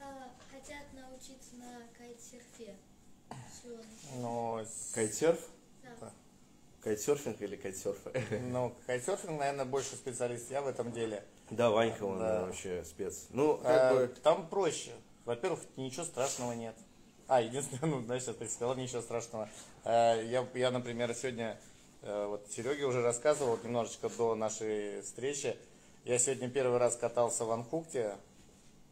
А, 0.00 0.30
хотят 0.50 0.84
научиться 0.94 1.54
на 1.58 1.82
кайтсерфе. 1.96 2.74
С- 4.64 4.92
Кайтсерф? 4.94 5.38
Кайтсерфинг 6.82 7.40
или 7.40 7.56
кайтсерф? 7.56 7.98
ну, 8.50 8.74
кайтсерфинг, 8.86 9.38
наверное, 9.38 9.64
больше 9.64 9.94
специалист 9.96 10.50
я 10.50 10.62
в 10.62 10.66
этом 10.66 10.92
деле. 10.92 11.22
Да, 11.50 11.70
Ванька, 11.70 12.02
он 12.04 12.18
Да. 12.18 12.46
вообще 12.46 12.84
спец. 12.84 13.26
Ну, 13.30 13.60
Э, 13.62 13.62
как 13.64 13.92
бы... 13.92 14.14
Там 14.22 14.48
проще. 14.48 14.92
Во-первых, 15.24 15.60
ничего 15.76 16.04
страшного 16.04 16.52
нет. 16.52 16.74
А, 17.28 17.40
единственное, 17.40 17.86
ну, 17.94 18.02
знаешь, 18.02 18.24
я 18.24 18.32
так 18.32 18.50
сказал, 18.50 18.74
ничего 18.74 19.00
страшного. 19.00 19.48
Э, 19.84 20.22
Я, 20.24 20.46
я 20.54 20.70
например, 20.70 21.14
сегодня, 21.14 21.60
э, 22.02 22.26
вот 22.26 22.48
Сереге 22.50 22.84
уже 22.84 23.00
рассказывал 23.02 23.58
немножечко 23.62 24.08
до 24.08 24.34
нашей 24.34 25.02
встречи. 25.02 25.56
Я 26.04 26.18
сегодня 26.18 26.50
первый 26.50 26.78
раз 26.78 26.96
катался 26.96 27.44
в 27.44 27.52
Анхукте, 27.52 28.16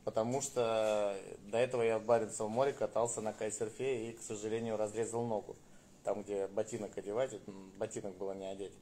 потому 0.04 0.40
что 0.42 1.16
до 1.46 1.58
этого 1.58 1.82
я 1.82 1.98
в 1.98 2.04
Баренцевом 2.04 2.52
море 2.52 2.72
катался 2.72 3.20
на 3.20 3.32
кайсерфе 3.32 4.10
и, 4.10 4.12
к 4.12 4.22
сожалению, 4.22 4.76
разрезал 4.76 5.24
ногу. 5.24 5.56
Там, 6.04 6.22
где 6.22 6.46
ботинок 6.46 6.96
одевать, 6.96 7.34
ботинок 7.76 8.16
было 8.16 8.32
не 8.32 8.46
одеть. 8.46 8.72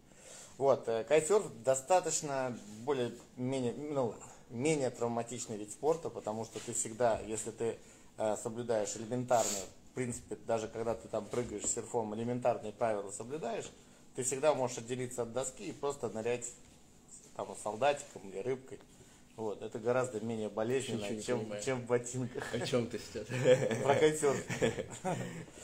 Вот, 0.57 0.89
э, 0.89 1.05
кайтсерф 1.05 1.45
достаточно 1.63 2.57
более-менее, 2.85 3.75
ну, 3.75 4.15
менее 4.51 4.91
травматичный 4.91 5.57
вид 5.57 5.71
спорта, 5.71 6.11
потому 6.11 6.45
что 6.45 6.59
ты 6.65 6.73
всегда, 6.73 7.21
если 7.21 7.51
ты 7.51 7.79
э, 8.17 8.37
соблюдаешь 8.37 8.97
элементарные, 8.97 9.65
в 9.91 9.95
принципе, 9.95 10.37
даже 10.47 10.69
когда 10.69 10.95
ты 10.95 11.09
там 11.09 11.27
прыгаешь 11.27 11.67
серфом, 11.67 12.15
элементарные 12.15 12.73
правила 12.73 13.11
соблюдаешь, 13.11 13.71
ты 14.17 14.23
всегда 14.25 14.55
можешь 14.55 14.79
отделиться 14.79 15.23
от 15.23 15.33
доски 15.33 15.69
и 15.69 15.73
просто 15.73 16.09
нырять 16.09 16.53
там 17.37 17.55
солдатиком 17.63 18.29
или 18.29 18.39
рыбкой. 18.39 18.81
Вот, 19.39 19.63
это 19.63 19.79
гораздо 19.79 20.19
менее 20.19 20.49
болезненно, 20.49 21.03
Ничего 21.03 21.15
не 21.15 21.23
чем, 21.23 21.39
понимаю. 21.39 21.63
чем 21.63 21.81
в 21.83 21.87
ботинках. 21.87 22.55
О 22.55 22.59
чем 22.67 22.89
ты 22.89 22.99
сейчас? 22.99 23.25
Про 23.85 23.95
кайтсерф. 23.95 24.37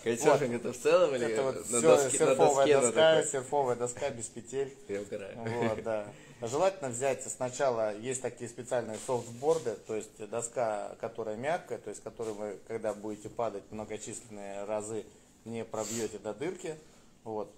Кайтсерфинг 0.05 0.55
это 0.55 0.73
в 0.73 0.79
целом 0.79 1.17
или 1.17 1.27
Это 1.27 1.43
вот 1.43 1.57
на 1.57 1.63
все 1.65 1.81
доске, 1.81 2.05
на 2.07 2.11
серфовая 2.11 2.67
доске 2.67 2.81
доска, 2.81 3.23
серфовая 3.25 3.77
доска 3.77 4.11
без 4.11 4.27
петель. 4.27 4.73
Я 4.89 5.01
угораю. 5.01 5.37
Вот, 5.39 5.83
да. 5.83 6.07
Желательно 6.41 6.91
взять 6.91 7.25
сначала, 7.25 7.99
есть 7.99 8.23
такие 8.23 8.49
специальные 8.49 8.97
софтборды, 9.05 9.75
то 9.89 9.97
есть 9.97 10.25
доска, 10.31 10.97
которая 11.01 11.35
мягкая, 11.35 11.79
то 11.79 11.91
есть 11.91 12.01
которую 12.01 12.37
вы, 12.37 12.59
когда 12.69 12.95
будете 12.95 13.29
падать 13.29 13.65
многочисленные 13.73 14.63
разы, 14.67 15.05
не 15.45 15.65
пробьете 15.65 16.19
до 16.19 16.33
дырки. 16.33 16.77
Вот. 17.25 17.53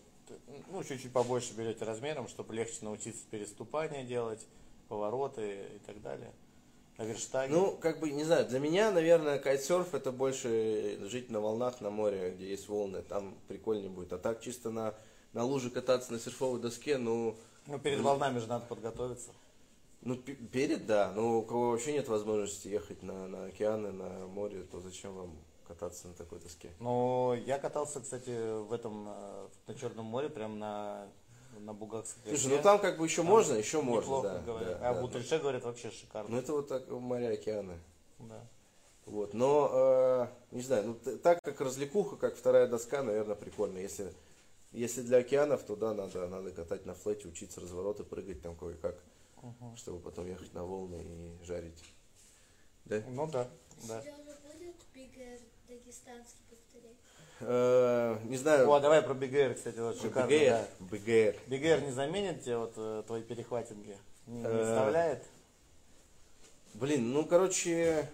Ну, 0.71 0.83
чуть-чуть 0.83 1.13
побольше 1.13 1.53
берете 1.53 1.85
размером, 1.85 2.27
чтобы 2.27 2.55
легче 2.55 2.79
научиться 2.81 3.23
переступания 3.31 4.03
делать, 4.03 4.41
повороты 4.89 5.67
и 5.77 5.79
так 5.87 6.01
далее. 6.03 6.33
На 6.99 7.03
верштаге. 7.05 7.53
Ну, 7.53 7.77
как 7.77 8.01
бы, 8.01 8.11
не 8.11 8.25
знаю, 8.25 8.47
для 8.47 8.59
меня, 8.59 8.91
наверное, 8.91 9.39
кайтсерф 9.39 9.95
это 9.95 10.13
больше 10.13 10.99
жить 11.03 11.31
на 11.31 11.41
волнах 11.41 11.81
на 11.83 11.91
море, 11.91 12.31
где 12.35 12.49
есть 12.49 12.69
волны, 12.69 13.03
там 13.03 13.35
прикольнее 13.49 13.91
будет. 13.91 14.13
А 14.15 14.19
так 14.19 14.41
чисто 14.41 14.71
на, 14.71 14.95
на 15.35 15.45
луже 15.45 15.69
кататься 15.71 16.13
на 16.13 16.19
серфовой 16.19 16.59
доске, 16.61 16.97
ну, 16.97 17.37
ну, 17.67 17.79
перед 17.79 18.01
волнами 18.01 18.39
же 18.39 18.47
надо 18.47 18.65
подготовиться. 18.67 19.33
ну 20.01 20.17
пе- 20.17 20.35
перед, 20.37 20.87
да, 20.87 21.13
но 21.15 21.39
у 21.39 21.43
кого 21.43 21.71
вообще 21.73 21.93
нет 21.93 22.09
возможности 22.09 22.69
ехать 22.69 23.03
на, 23.03 23.27
на 23.29 23.47
океаны, 23.47 23.93
на 23.93 24.27
море, 24.27 24.63
то 24.63 24.81
зачем 24.81 25.15
вам 25.15 25.37
кататься 25.67 26.09
на 26.09 26.15
такой 26.15 26.39
доске? 26.39 26.71
Ну, 26.79 27.35
я 27.35 27.59
катался, 27.59 28.01
кстати, 28.01 28.31
в 28.63 28.73
этом, 28.73 29.07
э, 29.09 29.49
на 29.67 29.75
Черном 29.75 30.07
море, 30.07 30.29
прям 30.31 30.59
на, 30.59 31.09
на 31.61 31.73
Бугакской 31.73 32.23
Слушай, 32.25 32.45
горе. 32.45 32.57
ну 32.57 32.63
там 32.63 32.79
как 32.79 32.99
бы 32.99 33.05
еще 33.05 33.17
Там 33.23 33.27
можно, 33.27 33.55
еще 33.55 33.83
можно, 33.83 34.23
да. 34.23 34.39
говорят. 34.41 34.81
да, 34.81 34.91
а 34.91 34.95
да, 34.95 35.03
в 35.03 35.29
да. 35.29 35.39
Говорят, 35.39 35.65
вообще 35.65 35.91
шикарно. 35.91 36.31
Ну 36.31 36.39
это 36.39 36.53
вот 36.53 36.69
так 36.69 36.89
моря, 36.89 37.33
океаны. 37.33 37.79
Да. 38.19 38.47
Вот, 39.07 39.35
но, 39.35 39.71
э, 40.51 40.55
не 40.57 40.63
знаю, 40.63 40.99
ну, 41.05 41.19
так 41.19 41.41
как 41.43 41.61
развлекуха, 41.61 42.17
как 42.17 42.37
вторая 42.37 42.67
доска, 42.67 43.05
наверное, 43.05 43.37
прикольно. 43.37 43.79
Если, 43.79 44.13
если 44.73 45.03
для 45.03 45.19
океанов, 45.19 45.63
то 45.63 45.77
да, 45.77 45.95
надо, 45.95 46.27
надо 46.27 46.51
катать 46.51 46.87
на 46.87 46.95
флете, 46.95 47.29
учиться 47.29 47.61
развороты, 47.61 48.03
прыгать 48.03 48.43
там 48.43 48.57
кое-как, 48.57 48.97
чтобы 49.77 50.01
потом 50.01 50.27
ехать 50.27 50.53
на 50.55 50.65
волны 50.65 51.03
и 51.03 51.45
жарить. 51.45 51.85
Да? 52.85 53.01
Ну 53.09 53.29
да, 53.29 53.49
да. 53.87 54.03
Сережа 54.03 54.39
будет 54.43 54.77
бигер 54.93 55.39
дагестанский? 55.69 56.46
Э, 57.41 58.19
не 58.25 58.37
знаю, 58.37 58.71
О, 58.71 58.81
давай 58.81 59.03
про 59.03 59.15
БГР, 59.15 59.55
кстати, 59.55 59.79
вот 59.79 60.01
шикарно. 60.01 60.29
БГР, 60.29 60.49
да. 60.49 60.67
БГР. 60.81 61.37
БГР 61.49 61.81
не 61.87 61.93
заменит 61.93 62.43
тебе 62.43 62.57
вот 62.57 62.73
э, 62.77 63.03
твои 63.07 63.23
перехватинги? 63.23 63.97
Не, 64.27 64.39
не 64.41 64.45
Э, 64.47 64.65
вставляет? 64.65 65.25
Блин, 66.75 67.13
ну, 67.13 67.25
короче, 67.25 68.09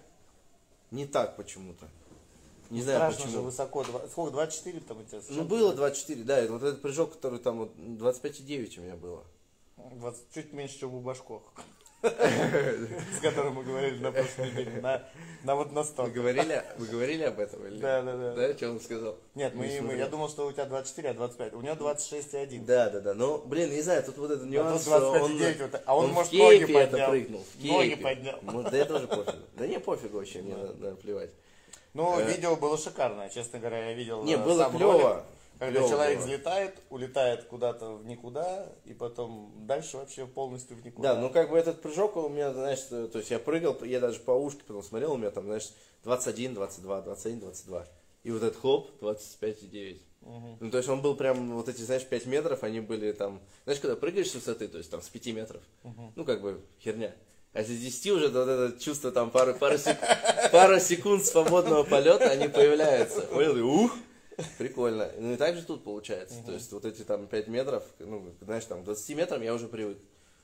не 0.91 1.07
так 1.07 1.37
почему-то. 1.37 1.87
Не 2.71 2.81
знаю 2.83 2.99
Страшно 3.01 3.19
почему. 3.25 3.33
же 3.33 3.41
высоко. 3.43 3.85
Два- 3.85 4.09
Сколько, 4.09 4.33
24 4.33 4.81
там 4.81 5.01
у 5.01 5.05
тебя? 5.05 5.21
Ну, 5.29 5.45
было 5.45 5.71
да? 5.71 5.77
24, 5.77 6.25
да, 6.25 6.39
это 6.39 6.53
вот 6.55 6.63
этот 6.63 6.81
прыжок, 6.83 7.13
который 7.13 7.39
там 7.39 7.59
вот 7.59 7.77
25,9 7.77 8.79
у 8.79 8.83
меня 8.83 8.97
было. 8.97 9.23
20, 9.77 10.23
чуть 10.35 10.53
меньше, 10.53 10.81
чем 10.81 10.95
у 10.95 11.01
Башков. 11.01 11.43
С 12.03 13.21
которым 13.21 13.55
мы 13.55 13.63
говорили 13.65 13.99
на 13.99 14.11
прошлой 14.13 14.51
неделе, 14.51 14.81
на, 14.81 15.03
на 15.45 15.55
вот 15.55 15.73
на 15.73 15.85
100. 15.85 16.03
Вы 16.05 16.11
говорили, 16.11 16.63
вы 16.79 16.87
говорили 16.87 17.23
об 17.25 17.39
этом 17.39 17.65
или? 17.67 17.79
Да, 17.79 18.03
да, 18.03 18.17
да. 18.17 18.35
Да, 18.35 18.55
что 18.57 18.71
он 18.71 18.81
сказал? 18.81 19.17
Нет, 19.35 19.55
мы, 19.55 19.81
мы- 19.83 19.95
я 19.97 20.09
думал, 20.09 20.29
что 20.29 20.47
у 20.47 20.53
тебя 20.53 20.65
24, 20.65 21.11
а 21.11 21.15
25. 21.15 21.53
У 21.55 21.61
него 21.61 21.75
26,1. 21.77 22.65
Да, 22.65 22.91
да, 22.91 23.01
да. 23.01 23.15
Ну, 23.15 23.39
блин, 23.39 23.71
не 23.71 23.81
знаю, 23.83 24.03
тут 24.03 24.19
вот 24.19 24.31
этот 24.31 24.45
А 24.45 24.47
нюанс, 24.47 24.85
тут 24.85 24.95
что 24.95 25.17
25,9 25.29 25.63
вот 25.63 25.71
так. 25.71 25.83
А 25.87 25.97
он, 25.97 26.07
в 26.07 26.13
может, 26.13 26.33
ноги 26.33 26.59
кейпе 26.59 26.73
это 26.79 26.91
поднял. 26.91 27.11
прыгнул. 27.11 27.41
В 27.59 27.65
Ноги 27.65 27.89
кейпе. 27.89 28.03
поднял. 28.03 28.39
Может, 28.43 28.71
да 28.71 28.77
я 28.77 28.85
тоже 28.85 29.07
пофигу. 29.09 29.33
Да 29.57 29.67
не 29.67 29.79
пофигу 29.79 30.17
вообще, 30.19 30.43
мне 30.43 30.57
на- 30.57 30.91
наплевать. 30.91 31.31
Ну, 31.95 32.19
Э. 32.19 32.25
видео 32.27 32.57
было 32.57 32.79
шикарное, 32.79 33.29
честно 33.29 33.59
говоря, 33.59 33.91
я 33.91 33.93
видел 33.95 34.25
Не, 34.25 34.35
э, 34.35 34.39
было 34.39 34.71
клево. 34.71 35.25
Когда 35.63 35.79
Клево 35.79 35.91
человек 35.91 36.19
было. 36.19 36.27
взлетает, 36.27 36.75
улетает 36.91 37.45
куда-то 37.45 37.93
в 37.93 38.05
никуда, 38.05 38.67
и 38.85 38.95
потом 38.95 39.53
дальше 39.65 39.97
вообще 39.97 40.27
полностью 40.27 40.77
в 40.77 40.85
никуда. 40.85 41.15
Да, 41.15 41.21
ну 41.21 41.31
как 41.31 41.51
бы 41.51 41.57
этот 41.57 41.81
прыжок 41.81 42.17
у 42.17 42.29
меня, 42.29 42.53
знаешь, 42.53 42.81
то 42.81 43.07
то 43.07 43.19
есть 43.19 43.31
я 43.31 43.39
прыгал, 43.39 43.79
я 43.85 44.01
даже 44.01 44.19
по 44.19 44.33
ушке 44.33 44.63
потом 44.67 44.83
смотрел, 44.83 45.13
у 45.13 45.17
меня 45.17 45.31
там, 45.31 45.45
знаешь, 45.45 45.71
21, 46.03 46.55
22, 46.55 47.03
21, 47.03 47.39
22. 47.39 47.87
И 48.25 48.33
вот 48.33 48.43
этот 48.43 48.61
хлоп 48.61 48.91
25,9. 49.01 50.01
Ну, 50.59 50.71
то 50.73 50.79
есть 50.79 50.89
он 50.89 51.01
был 51.01 51.15
прям, 51.15 51.55
вот 51.55 51.69
эти, 51.69 51.83
знаешь, 51.83 52.05
5 52.05 52.27
метров, 52.27 52.65
они 52.65 52.81
были 52.81 53.13
там, 53.13 53.41
знаешь, 53.63 53.79
когда 53.79 53.95
прыгаешь 53.95 54.31
с 54.31 54.35
высоты, 54.35 54.67
то 54.67 54.79
есть 54.79 54.91
там 54.91 55.01
с 55.01 55.09
5 55.09 55.27
метров, 55.29 55.63
ну, 56.17 56.25
как 56.25 56.43
бы 56.43 56.61
херня. 56.83 57.15
А 57.53 57.63
с 57.63 57.69
10 57.69 58.07
уже 58.11 58.29
вот 58.31 58.49
это 58.49 58.81
чувство 58.81 59.13
там 59.13 59.31
пару, 59.31 59.55
пару, 59.55 59.79
сек- 59.79 60.01
пару 60.51 60.81
секунд 60.81 61.25
свободного 61.25 61.85
полета, 61.85 62.31
они 62.31 62.49
появляются. 62.49 63.21
Понял? 63.21 63.65
Ух, 63.85 63.93
прикольно. 64.59 65.11
Ну 65.19 65.35
и 65.35 65.37
так 65.37 65.57
же 65.57 65.63
тут 65.65 65.85
получается. 65.85 66.43
То 66.45 66.53
есть 66.53 66.71
вот 66.73 66.85
эти 66.85 67.03
там 67.03 67.27
5 67.27 67.49
метров, 67.49 67.85
ну, 67.99 68.33
знаешь, 68.41 68.65
там 68.65 68.83
к 68.83 68.85
20 68.85 69.17
метрам 69.17 69.43
я 69.43 69.55
уже 69.55 69.69
привык. 69.69 69.99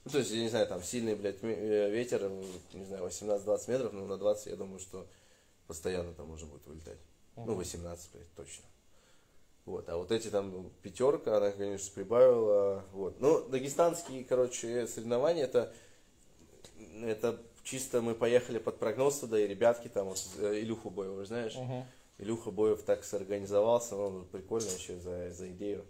Ну, 0.05 0.13
то 0.13 0.19
есть, 0.19 0.31
я 0.31 0.41
не 0.41 0.49
знаю, 0.49 0.67
там 0.67 0.83
сильный, 0.83 1.15
блядь, 1.15 1.43
э, 1.43 1.91
ветер, 1.91 2.31
ну, 2.31 2.43
не 2.73 2.85
знаю, 2.87 3.05
18-20 3.05 3.71
метров, 3.71 3.93
но 3.93 4.07
на 4.07 4.17
20 4.17 4.47
я 4.47 4.57
думаю, 4.57 4.79
что 4.79 5.07
постоянно 5.67 6.15
там 6.15 6.31
уже 6.31 6.47
будет 6.47 6.67
вылетать. 6.67 6.99
Ну, 7.37 7.55
18, 7.55 8.11
блядь, 8.13 8.35
точно. 8.35 8.65
Вот, 9.67 9.87
а 9.91 9.99
вот 9.99 10.11
эти 10.11 10.29
там 10.29 10.71
пятерка, 10.83 11.37
она, 11.37 11.51
конечно, 11.51 11.93
прибавила. 11.95 12.85
Вот. 12.93 13.21
Ну, 13.21 13.47
дагестанские, 13.49 14.25
короче, 14.25 14.87
соревнования, 14.87 15.45
это, 15.45 15.75
это 17.03 17.39
чисто 17.63 18.01
мы 18.01 18.15
поехали 18.15 18.59
под 18.59 18.79
прогноз 18.79 19.19
туда, 19.19 19.39
и 19.39 19.47
ребятки 19.47 19.89
там, 19.89 20.09
вот, 20.09 20.27
э, 20.39 20.61
Илюху 20.61 20.89
Боева, 20.89 21.23
знаешь? 21.27 21.55
Илюха 22.19 22.51
Боев 22.51 22.83
так 22.83 23.05
сорганизовался, 23.05 23.97
он 23.97 24.27
прикольно 24.27 24.69
вообще 24.71 24.99
за, 24.99 25.31
за 25.31 25.49
идею. 25.51 25.85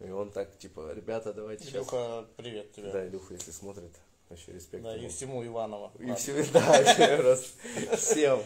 И 0.00 0.10
он 0.10 0.30
так, 0.30 0.58
типа, 0.58 0.92
ребята, 0.94 1.32
давайте 1.32 1.64
сейчас. 1.64 1.76
Илюха, 1.76 2.26
привет 2.36 2.72
тебе. 2.72 2.90
Да, 2.92 3.06
Илюха, 3.06 3.32
если 3.34 3.50
смотрит, 3.52 3.92
вообще 4.28 4.52
респект. 4.52 4.82
Да, 4.84 4.94
и 4.96 5.00
ему. 5.00 5.08
всему 5.08 5.46
Иваново. 5.46 5.90
И 5.98 6.02
Ладно. 6.02 6.16
всем, 6.16 6.36
да, 6.52 6.60
вообще 6.60 7.16
просто 7.16 7.48
всем, 7.96 8.42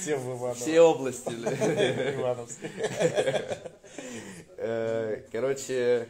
Всем 0.00 0.20
в 0.20 0.28
Иваново. 0.38 0.54
все 0.54 0.80
области. 0.80 1.28
бля. 1.30 2.14
Ивановске. 2.14 2.70
Э, 4.56 5.22
Короче, 5.30 6.08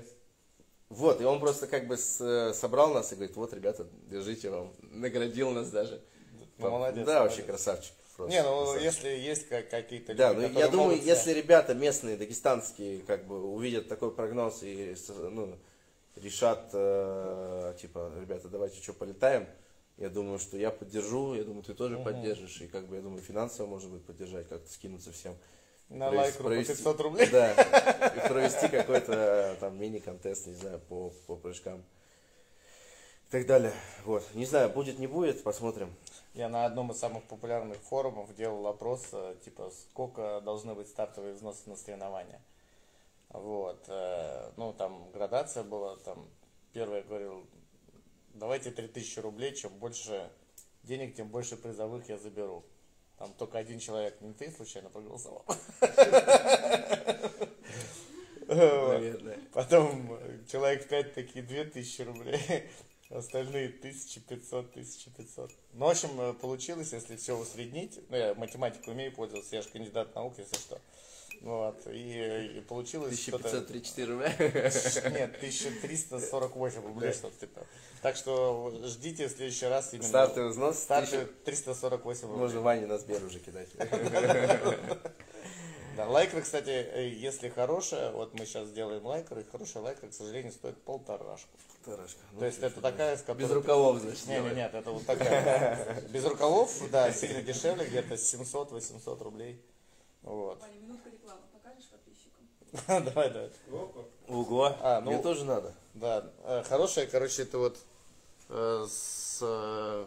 вот, 0.88 1.20
и 1.20 1.24
он 1.24 1.40
просто 1.40 1.66
как 1.66 1.86
бы 1.86 1.96
с- 1.96 2.52
собрал 2.54 2.94
нас 2.94 3.12
и 3.12 3.16
говорит, 3.16 3.36
вот, 3.36 3.52
ребята, 3.52 3.86
держите 4.06 4.50
вам, 4.50 4.72
наградил 4.82 5.50
нас 5.50 5.70
даже. 5.70 6.00
Молодец, 6.58 7.06
Да, 7.06 7.22
вообще 7.22 7.42
красавчик. 7.42 7.92
Просто 8.18 8.36
Не, 8.36 8.42
ну 8.42 8.64
красавчик. 8.64 8.82
если 8.82 9.08
есть 9.08 9.48
как- 9.48 9.70
какие-то 9.70 10.14
Да, 10.14 10.32
люди, 10.34 10.42
ну 10.42 10.48
которые 10.48 10.64
я 10.66 10.70
думаю, 10.70 10.90
могут 10.90 11.04
если 11.06 11.32
ребята 11.32 11.72
местные, 11.74 12.16
дагестанские, 12.16 12.98
как 13.00 13.26
бы 13.26 13.40
увидят 13.42 13.88
такой 13.88 14.10
прогноз 14.14 14.62
и 14.62 14.94
ну, 15.30 15.56
решат, 16.16 16.68
э, 16.72 17.74
типа, 17.80 18.12
ребята, 18.20 18.48
давайте 18.48 18.82
что, 18.82 18.92
полетаем, 18.92 19.46
я 19.96 20.08
думаю, 20.08 20.38
что 20.40 20.56
я 20.58 20.70
поддержу, 20.70 21.34
я 21.34 21.44
думаю, 21.44 21.62
ты 21.62 21.74
тоже 21.74 21.96
поддержишь, 21.98 22.60
и 22.60 22.66
как 22.66 22.88
бы, 22.88 22.96
я 22.96 23.02
думаю, 23.02 23.22
финансово, 23.22 23.66
может 23.66 23.88
быть, 23.90 24.04
поддержать, 24.04 24.48
как-то 24.48 24.70
скинуться 24.70 25.12
всем. 25.12 25.36
На 25.88 26.10
по 26.10 26.16
провести- 26.42 26.74
500 26.74 27.00
рублей. 27.00 27.28
Да, 27.30 27.52
и 27.52 28.28
провести 28.28 28.68
какой-то 28.68 29.56
там 29.60 29.80
мини-контест, 29.80 30.46
не 30.48 30.54
знаю, 30.54 30.80
по, 30.88 31.10
по 31.26 31.36
прыжкам. 31.36 31.82
И 33.28 33.30
так 33.30 33.46
далее. 33.46 33.72
Вот. 34.04 34.24
Не 34.34 34.44
знаю, 34.44 34.68
будет, 34.70 34.98
не 34.98 35.06
будет, 35.06 35.42
посмотрим. 35.42 35.94
Я 36.38 36.48
на 36.48 36.66
одном 36.66 36.92
из 36.92 36.98
самых 36.98 37.24
популярных 37.24 37.78
форумов 37.78 38.32
делал 38.36 38.68
опрос, 38.68 39.08
э, 39.10 39.34
типа, 39.44 39.72
сколько 39.72 40.40
должны 40.40 40.72
быть 40.72 40.86
стартовые 40.86 41.34
взносы 41.34 41.68
на 41.68 41.74
соревнования. 41.74 42.40
Вот. 43.30 43.84
э, 43.88 44.52
Ну, 44.56 44.72
там 44.72 45.10
градация 45.10 45.64
была, 45.64 45.96
там, 45.96 46.28
первый 46.72 47.02
говорил, 47.02 47.44
давайте 48.34 48.70
3000 48.70 49.18
рублей, 49.18 49.52
чем 49.52 49.72
больше 49.80 50.30
денег, 50.84 51.16
тем 51.16 51.26
больше 51.26 51.56
призовых 51.56 52.08
я 52.08 52.18
заберу. 52.18 52.64
Там 53.18 53.32
только 53.32 53.58
один 53.58 53.80
человек, 53.80 54.20
не 54.20 54.32
ты 54.32 54.52
случайно 54.52 54.90
проголосовал. 54.90 55.44
Потом 59.52 60.18
человек 60.48 60.88
5 60.88 61.14
такие 61.14 61.44
2000 61.44 62.02
рублей, 62.02 62.70
остальные 63.10 63.68
1500, 63.68 64.70
1500. 64.70 65.50
Ну, 65.72 65.86
в 65.86 65.88
общем, 65.88 66.20
э, 66.20 66.32
получилось, 66.34 66.92
если 66.92 67.16
все 67.16 67.36
усреднить, 67.36 67.98
ну, 68.08 68.16
я 68.16 68.34
математику 68.34 68.90
умею 68.90 69.12
пользоваться, 69.12 69.56
я 69.56 69.62
же 69.62 69.68
кандидат 69.68 70.14
наук, 70.14 70.34
если 70.38 70.56
что. 70.56 70.80
Вот, 71.40 71.86
и, 71.86 72.58
и 72.58 72.60
получилось 72.62 73.20
что-то... 73.20 73.48
1534 73.48 74.12
рубля. 74.12 74.34
Нет, 75.10 75.36
1348 75.36 76.82
рублей, 76.82 77.12
что-то 77.12 77.38
типа. 77.38 77.60
Так 78.02 78.16
что 78.16 78.76
ждите 78.84 79.28
в 79.28 79.30
следующий 79.30 79.66
раз 79.66 79.92
именно... 79.94 80.08
Стартовый 80.08 80.50
взнос 80.50 80.78
Старты 80.78 81.16
1000. 81.16 81.34
348 81.44 82.22
рублей. 82.22 82.38
Можно 82.38 82.60
Ване 82.60 82.86
на 82.86 82.98
Сбер 82.98 83.24
уже 83.24 83.38
кидать. 83.38 83.68
Да, 85.98 86.06
лайкры, 86.08 86.42
кстати, 86.42 86.70
э, 86.70 87.08
если 87.08 87.48
хорошая, 87.48 88.12
вот 88.12 88.32
мы 88.32 88.46
сейчас 88.46 88.70
делаем 88.70 89.04
лайкры, 89.04 89.44
хорошая 89.50 89.82
лайкра, 89.82 90.06
к 90.06 90.14
сожалению, 90.14 90.52
стоит 90.52 90.80
полторашку. 90.82 91.50
Тарашка. 91.84 92.20
Ну, 92.34 92.38
То 92.38 92.46
есть 92.46 92.58
это 92.60 92.80
такая, 92.80 93.16
с 93.16 93.22
которой... 93.22 93.42
Без 93.42 93.50
рукавов, 93.50 93.98
значит. 93.98 94.26
Не, 94.28 94.34
не, 94.34 94.40
делай. 94.42 94.54
нет, 94.54 94.74
это 94.74 94.92
вот 94.92 95.04
такая. 95.04 96.00
Без 96.10 96.24
рукавов, 96.24 96.70
да, 96.92 97.10
сильно 97.12 97.42
дешевле, 97.42 97.84
где-то 97.84 98.14
700-800 98.14 99.24
рублей. 99.24 99.60
Вот. 100.22 100.60
Ваня, 100.60 100.74
минутка 100.78 101.10
рекламы. 101.10 101.40
Покажешь 101.52 101.88
подписчикам? 101.88 102.46
Давай, 103.04 103.30
давай. 103.30 103.50
Ого. 104.28 104.76
А, 104.80 105.00
ну- 105.00 105.10
Мне 105.10 105.20
тоже 105.20 105.44
надо. 105.44 105.74
Да, 105.94 106.30
э, 106.44 106.62
хорошая, 106.62 107.08
короче, 107.08 107.42
это 107.42 107.58
вот 107.58 107.76
э, 108.50 108.86
с 108.88 109.40
э, 109.42 110.06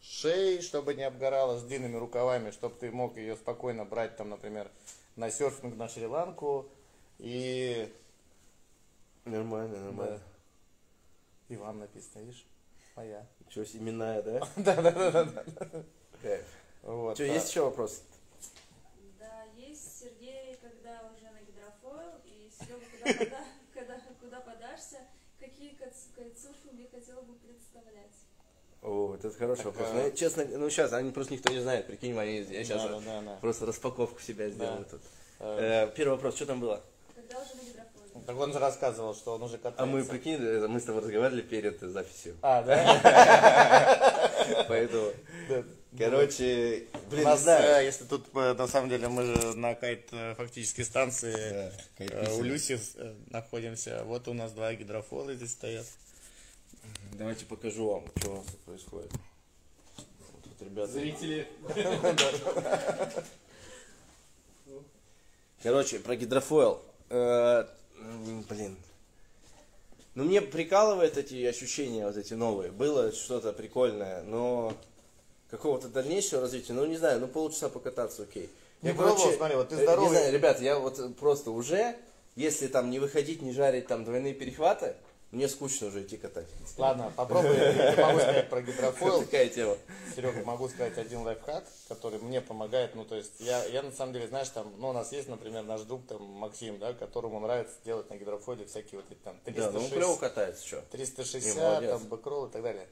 шеей, 0.00 0.62
чтобы 0.62 0.94
не 0.94 1.02
обгорала, 1.02 1.58
с 1.58 1.64
длинными 1.64 1.96
рукавами, 1.96 2.52
чтобы 2.52 2.76
ты 2.78 2.92
мог 2.92 3.16
ее 3.16 3.34
спокойно 3.34 3.84
брать, 3.84 4.16
там, 4.16 4.28
например, 4.28 4.70
на 5.16 5.30
серфинг 5.30 5.76
на 5.76 5.88
Шри-Ланку. 5.88 6.68
И 7.18 7.92
Нормально, 9.24 9.78
нормально. 9.78 10.20
Иван 11.48 11.78
написано, 11.78 12.22
видишь? 12.22 12.44
Моя. 12.96 13.24
Что, 13.48 13.62
именная, 13.62 14.20
да? 14.22 14.40
Да, 14.56 14.82
да, 14.82 14.90
да, 14.90 15.24
да. 15.24 15.24
да. 15.24 15.84
Кайф. 16.20 16.44
Вот. 16.82 17.14
Что, 17.14 17.24
есть 17.24 17.50
еще 17.50 17.62
вопрос? 17.62 18.02
Да, 19.20 19.44
есть 19.56 20.00
Сергей, 20.00 20.56
когда 20.60 21.02
уже 21.14 21.30
на 21.30 21.40
гидрофойл, 21.42 22.20
и 22.24 22.50
Серега, 22.58 23.44
когда, 23.74 24.00
куда 24.20 24.40
подашься, 24.40 24.98
какие 25.38 25.76
кайтсурфинги 26.16 26.88
хотел 26.90 27.22
бы 27.22 27.34
представлять? 27.34 28.21
О, 28.82 29.14
это 29.14 29.30
хороший 29.30 29.58
Так, 29.64 29.66
вопрос. 29.66 29.88
а- 29.90 29.94
Ну, 29.94 30.00
я, 30.06 30.10
честно, 30.10 30.44
ну 30.44 30.68
сейчас, 30.68 30.92
они 30.92 31.12
просто 31.12 31.34
никто 31.34 31.52
не 31.52 31.60
знает, 31.60 31.86
прикинь, 31.86 32.18
они, 32.18 32.38
я 32.38 32.64
сейчас 32.64 32.82
Да, 32.82 32.88
да, 32.88 33.00
да, 33.00 33.20
да. 33.22 33.36
просто 33.40 33.64
распаковку 33.66 34.20
себя 34.20 34.48
сделаю 34.50 34.84
тут. 34.90 35.00
Э, 35.38 35.88
первый 35.96 36.14
вопрос, 36.14 36.34
что 36.34 36.46
там 36.46 36.58
было? 36.60 36.82
Когда 37.14 37.38
уже 37.38 37.54
на 37.54 37.60
гидрофойле? 37.60 38.26
Так 38.26 38.36
он 38.36 38.52
же 38.52 38.58
рассказывал, 38.58 39.14
что 39.14 39.34
он 39.34 39.42
уже 39.44 39.56
катается. 39.58 39.82
А 39.84 39.86
мы, 39.86 40.04
прикинь, 40.04 40.42
э, 40.42 40.66
мы 40.66 40.80
с 40.80 40.84
тобой 40.84 41.02
разговаривали 41.02 41.42
перед 41.42 41.80
записью. 41.80 42.36
А, 42.42 42.62
да? 42.62 44.64
Поэтому, 44.68 45.12
короче, 45.96 46.84
блин, 47.08 47.24
нас, 47.24 47.46
если 47.84 48.04
тут, 48.04 48.26
э, 48.34 48.54
на 48.54 48.66
самом 48.66 48.88
деле, 48.90 49.06
мы 49.08 49.24
же 49.24 49.56
на 49.56 49.76
кайт 49.76 50.08
э, 50.10 50.34
фактически 50.34 50.82
станции 50.82 51.70
Да, 51.98 52.34
у. 52.34 52.42
Люси 52.42 52.80
находимся. 53.30 54.02
Вот 54.04 54.26
у 54.26 54.34
нас 54.34 54.50
два 54.52 54.74
гидрофола 54.74 55.34
здесь 55.34 55.52
стоят. 55.52 55.86
Давайте 57.12 57.44
покажу 57.44 57.88
вам, 57.90 58.04
что 58.18 58.30
у 58.30 58.36
нас 58.36 58.46
тут 58.46 58.60
происходит. 58.60 59.12
Вот 59.96 60.42
тут 60.42 60.62
ребята. 60.62 60.92
Зрители. 60.92 61.48
Короче, 65.62 65.98
про 66.00 66.16
гидрофойл. 66.16 66.82
Э, 67.10 67.66
Блин. 68.48 68.76
Ну, 70.14 70.24
мне 70.24 70.42
прикалывают 70.42 71.16
эти 71.16 71.42
ощущения, 71.44 72.06
вот 72.06 72.16
эти 72.16 72.34
новые. 72.34 72.70
Было 72.70 73.12
что-то 73.12 73.52
прикольное, 73.52 74.22
но 74.22 74.74
какого-то 75.50 75.88
дальнейшего 75.88 76.42
развития, 76.42 76.72
ну, 76.74 76.84
не 76.84 76.96
знаю, 76.96 77.20
ну, 77.20 77.28
полчаса 77.28 77.68
покататься, 77.68 78.24
окей. 78.24 78.50
Не 78.82 78.92
пробовал, 78.92 79.32
смотри, 79.32 79.56
вот 79.56 79.68
ты 79.68 79.76
э, 79.76 79.78
Не 79.78 79.84
здоровый. 79.84 80.10
знаю, 80.10 80.32
ребят, 80.32 80.60
я 80.60 80.78
вот 80.78 81.16
просто 81.16 81.50
уже, 81.50 81.96
если 82.34 82.66
там 82.66 82.90
не 82.90 82.98
выходить, 82.98 83.40
не 83.40 83.52
жарить 83.52 83.86
там 83.86 84.04
двойные 84.04 84.34
перехваты, 84.34 84.96
Мне 85.32 85.48
скучно 85.48 85.86
уже 85.86 86.02
идти 86.02 86.18
катать. 86.18 86.46
Ладно, 86.76 87.10
попробуй, 87.16 87.56
я 87.56 87.96
могу 88.06 88.18
сказать 88.20 88.50
про 88.50 88.60
гидрофойл. 88.60 89.22
Такая 89.24 89.48
тема. 89.48 89.78
Серега, 90.14 90.44
могу 90.44 90.68
сказать 90.68 90.98
один 90.98 91.22
лайфхак, 91.22 91.64
который 91.88 92.18
мне 92.18 92.42
помогает. 92.42 92.94
Ну, 92.94 93.06
то 93.06 93.16
есть, 93.16 93.40
я, 93.40 93.64
я 93.64 93.82
на 93.82 93.92
самом 93.92 94.12
деле, 94.12 94.28
знаешь, 94.28 94.50
там, 94.50 94.70
ну, 94.76 94.90
у 94.90 94.92
нас 94.92 95.10
есть, 95.10 95.28
например, 95.28 95.62
наш 95.62 95.80
друг, 95.82 96.06
там, 96.06 96.22
Максим, 96.22 96.78
да, 96.78 96.92
которому 96.92 97.40
нравится 97.40 97.76
делать 97.82 98.10
на 98.10 98.18
гидрофойле 98.18 98.66
всякие 98.66 99.00
вот 99.00 99.10
эти 99.10 99.20
там 99.20 99.36
Да, 99.46 99.52
360, 99.52 99.72
ну 99.72 99.88
клево 99.88 100.16
катается, 100.16 100.66
что? 100.66 100.82
360 100.90 101.80
Не, 101.82 101.88
там, 101.88 102.04
бэкролл 102.08 102.48
и 102.48 102.50
так 102.50 102.62
далее. 102.62 102.86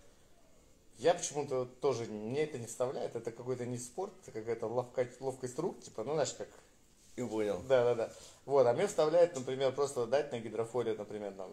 Я 0.97 1.13
почему-то 1.13 1.67
тоже, 1.67 2.05
мне 2.07 2.45
это 2.45 2.57
не 2.57 2.67
вставляет, 2.67 3.17
это 3.17 3.33
какой-то 3.33 3.67
не 3.67 3.77
спорт, 3.77 4.15
это 4.23 4.33
какая-то 4.33 4.67
ловкость, 4.67 5.21
ловкость 5.21 5.59
рук, 5.59 5.83
типа, 5.83 6.05
ну, 6.05 6.15
знаешь, 6.15 6.33
как, 6.33 6.49
И 7.17 7.23
понял. 7.23 7.61
да, 7.69 7.85
да, 7.85 7.95
да. 7.95 8.13
Вот, 8.47 8.67
а 8.67 8.73
мне 8.73 8.87
вставляет, 8.87 9.35
например, 9.35 9.73
просто 9.73 10.07
дать 10.07 10.33
на 10.33 10.41
гидрофоле, 10.41 10.95
например, 10.95 11.33
там, 11.33 11.53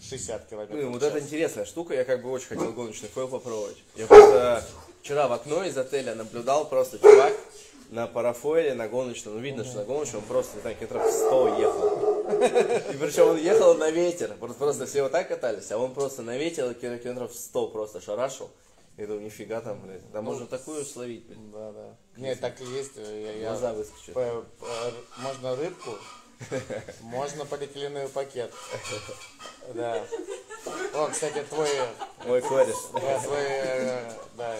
60 0.00 0.46
километров. 0.48 0.78
В 0.84 0.90
вот 0.92 1.02
это 1.02 1.18
интересная 1.20 1.64
штука, 1.64 1.94
я 1.94 2.04
как 2.04 2.22
бы 2.22 2.30
очень 2.30 2.48
хотел 2.48 2.72
гоночный 2.72 3.08
фойл 3.08 3.28
попробовать. 3.28 3.76
Я 3.96 4.06
просто 4.06 4.64
вчера 5.02 5.28
в 5.28 5.32
окно 5.32 5.64
из 5.64 5.76
отеля 5.76 6.14
наблюдал 6.14 6.68
просто 6.68 6.98
чувак 6.98 7.32
на 7.90 8.06
парафойле, 8.06 8.74
на 8.74 8.88
гоночном, 8.88 9.34
ну 9.34 9.40
видно, 9.40 9.64
что 9.64 9.78
на 9.78 9.84
гоночном 9.84 10.22
он 10.22 10.28
просто, 10.28 10.56
не 10.56 10.62
знаю, 10.62 10.76
километров 10.76 11.12
100 11.12 11.58
ехал. 11.58 12.20
И 12.92 12.96
причем 12.98 13.28
он 13.28 13.36
ехал 13.36 13.74
на 13.74 13.90
ветер, 13.90 14.34
просто, 14.38 14.58
просто 14.58 14.86
все 14.86 15.02
вот 15.02 15.12
так 15.12 15.28
катались, 15.28 15.70
а 15.72 15.78
он 15.78 15.92
просто 15.92 16.22
на 16.22 16.36
ветер 16.38 16.72
километров 16.74 17.34
100 17.34 17.68
просто 17.68 18.00
шарашил. 18.00 18.48
Я 18.96 19.06
думаю, 19.06 19.24
нифига 19.24 19.60
там, 19.60 19.80
блядь, 19.80 20.12
там 20.12 20.24
можно 20.24 20.46
такую 20.46 20.84
словить, 20.84 21.24
блядь. 21.26 21.50
Да, 21.52 21.72
да. 21.72 21.96
Нет, 22.16 22.38
так 22.40 22.60
и 22.60 22.64
есть. 22.64 22.92
Я, 22.96 23.32
я- 23.32 23.48
Глаза 23.48 23.72
выскочат. 23.72 24.14
П- 24.14 24.42
п- 24.60 24.66
можно 25.22 25.56
рыбку, 25.56 25.90
можно 27.00 27.44
полиэтиленовый 27.44 28.08
пакет. 28.08 28.52
Да. 29.74 30.04
О, 30.94 31.08
кстати, 31.08 31.44
твой, 31.48 31.68
Мой 32.26 32.40
кореш. 32.42 32.76
да, 32.94 33.18
твой, 33.20 33.38
э, 33.40 34.12
да, 34.36 34.56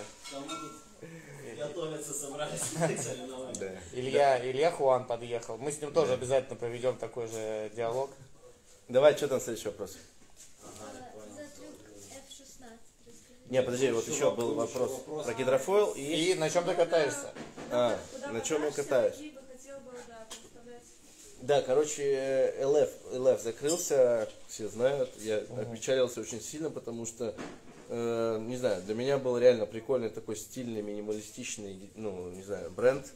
Готовятся, 1.59 2.15
собрались. 2.15 2.61
Да. 3.61 3.71
Илья, 3.93 4.39
Илья 4.51 4.71
Хуан 4.71 5.05
подъехал. 5.07 5.59
Мы 5.59 5.73
с 5.73 5.81
ним 5.81 5.93
тоже 5.93 6.15
обязательно 6.15 6.57
проведем 6.57 6.97
такой 6.97 7.27
же 7.27 7.71
диалог. 7.75 8.11
Давай, 8.89 9.15
что 9.17 9.29
там 9.29 9.41
следующий 9.41 9.69
вопрос? 9.69 9.93
За 9.93 11.43
трюк 11.57 11.75
F16 12.09 12.79
расскажи. 13.07 13.51
Не, 13.51 13.63
подожди, 13.63 13.91
вот 13.91 14.09
еще 14.09 14.31
был 14.35 14.55
вопрос 14.55 15.03
про 15.25 15.35
гидрофойл 15.35 15.93
и... 15.93 16.01
И 16.31 16.35
на 16.35 16.49
чем 16.49 16.65
ты 16.65 16.75
катаешься? 16.75 17.31
А, 17.71 17.99
Куда 18.13 18.29
на 18.29 18.41
чем 18.41 18.65
я 18.65 18.71
катаюсь? 18.71 19.13
какие 19.15 19.31
бы 19.33 19.41
хотел 19.53 19.79
бы, 19.81 19.93
да, 20.09 20.27
представлять. 20.31 20.83
Да, 21.43 21.63
короче, 21.63 22.03
э, 22.03 22.63
LF, 22.63 22.91
LF 23.13 23.43
закрылся, 23.43 24.29
все 24.49 24.69
знают. 24.69 25.11
Я 25.19 25.39
опечалился 25.57 26.21
очень 26.21 26.41
сильно, 26.41 26.71
потому 26.71 27.07
что, 27.07 27.35
э, 27.89 28.39
не 28.47 28.57
знаю, 28.57 28.83
для 28.83 28.95
меня 28.95 29.19
был 29.19 29.39
реально 29.39 29.67
прикольный 29.67 30.11
такой 30.11 30.37
стильный, 30.37 30.83
минималистичный, 30.83 31.91
ну, 31.95 32.31
не 32.31 32.43
знаю, 32.43 32.71
бренд. 32.71 33.07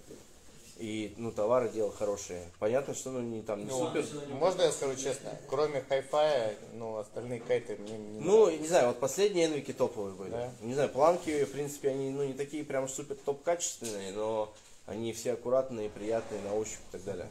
И, 0.79 1.15
ну, 1.19 1.31
товары 1.31 1.69
делал 1.69 1.93
хорошие. 1.93 2.43
Понятно, 2.59 2.95
что, 2.95 3.11
ну, 3.11 3.21
не 3.21 3.43
там, 3.43 3.65
не 3.65 3.71
супер. 3.71 4.05
Можно 4.31 4.63
я 4.63 4.73
скажу 4.73 4.97
честно? 4.97 5.31
Кроме 5.49 5.85
хай-фая, 5.89 6.57
ну, 6.73 6.97
остальные 6.97 7.41
кайты 7.41 7.77
мне 7.77 7.97
не 7.97 8.21
Ну, 8.21 8.51
не 8.51 8.67
знаю, 8.67 8.89
вот 8.89 8.99
последние 8.99 9.47
энвики 9.47 9.73
топовые 9.73 10.15
были. 10.15 10.31
Да. 10.31 10.51
Не 10.63 10.75
знаю, 10.75 10.89
планки, 10.89 11.45
в 11.45 11.53
принципе, 11.53 11.91
они, 11.91 12.11
ну, 12.11 12.25
не 12.25 12.33
такие 12.33 12.65
прям 12.65 12.89
супер 12.89 13.17
топ 13.25 13.45
качественные, 13.45 14.13
но 14.13 14.53
они 14.87 15.13
все 15.13 15.35
аккуратные, 15.35 15.91
приятные 15.91 16.41
на 16.43 16.55
ощупь 16.55 16.81
и 16.89 16.93
так 16.93 17.05
далее. 17.05 17.29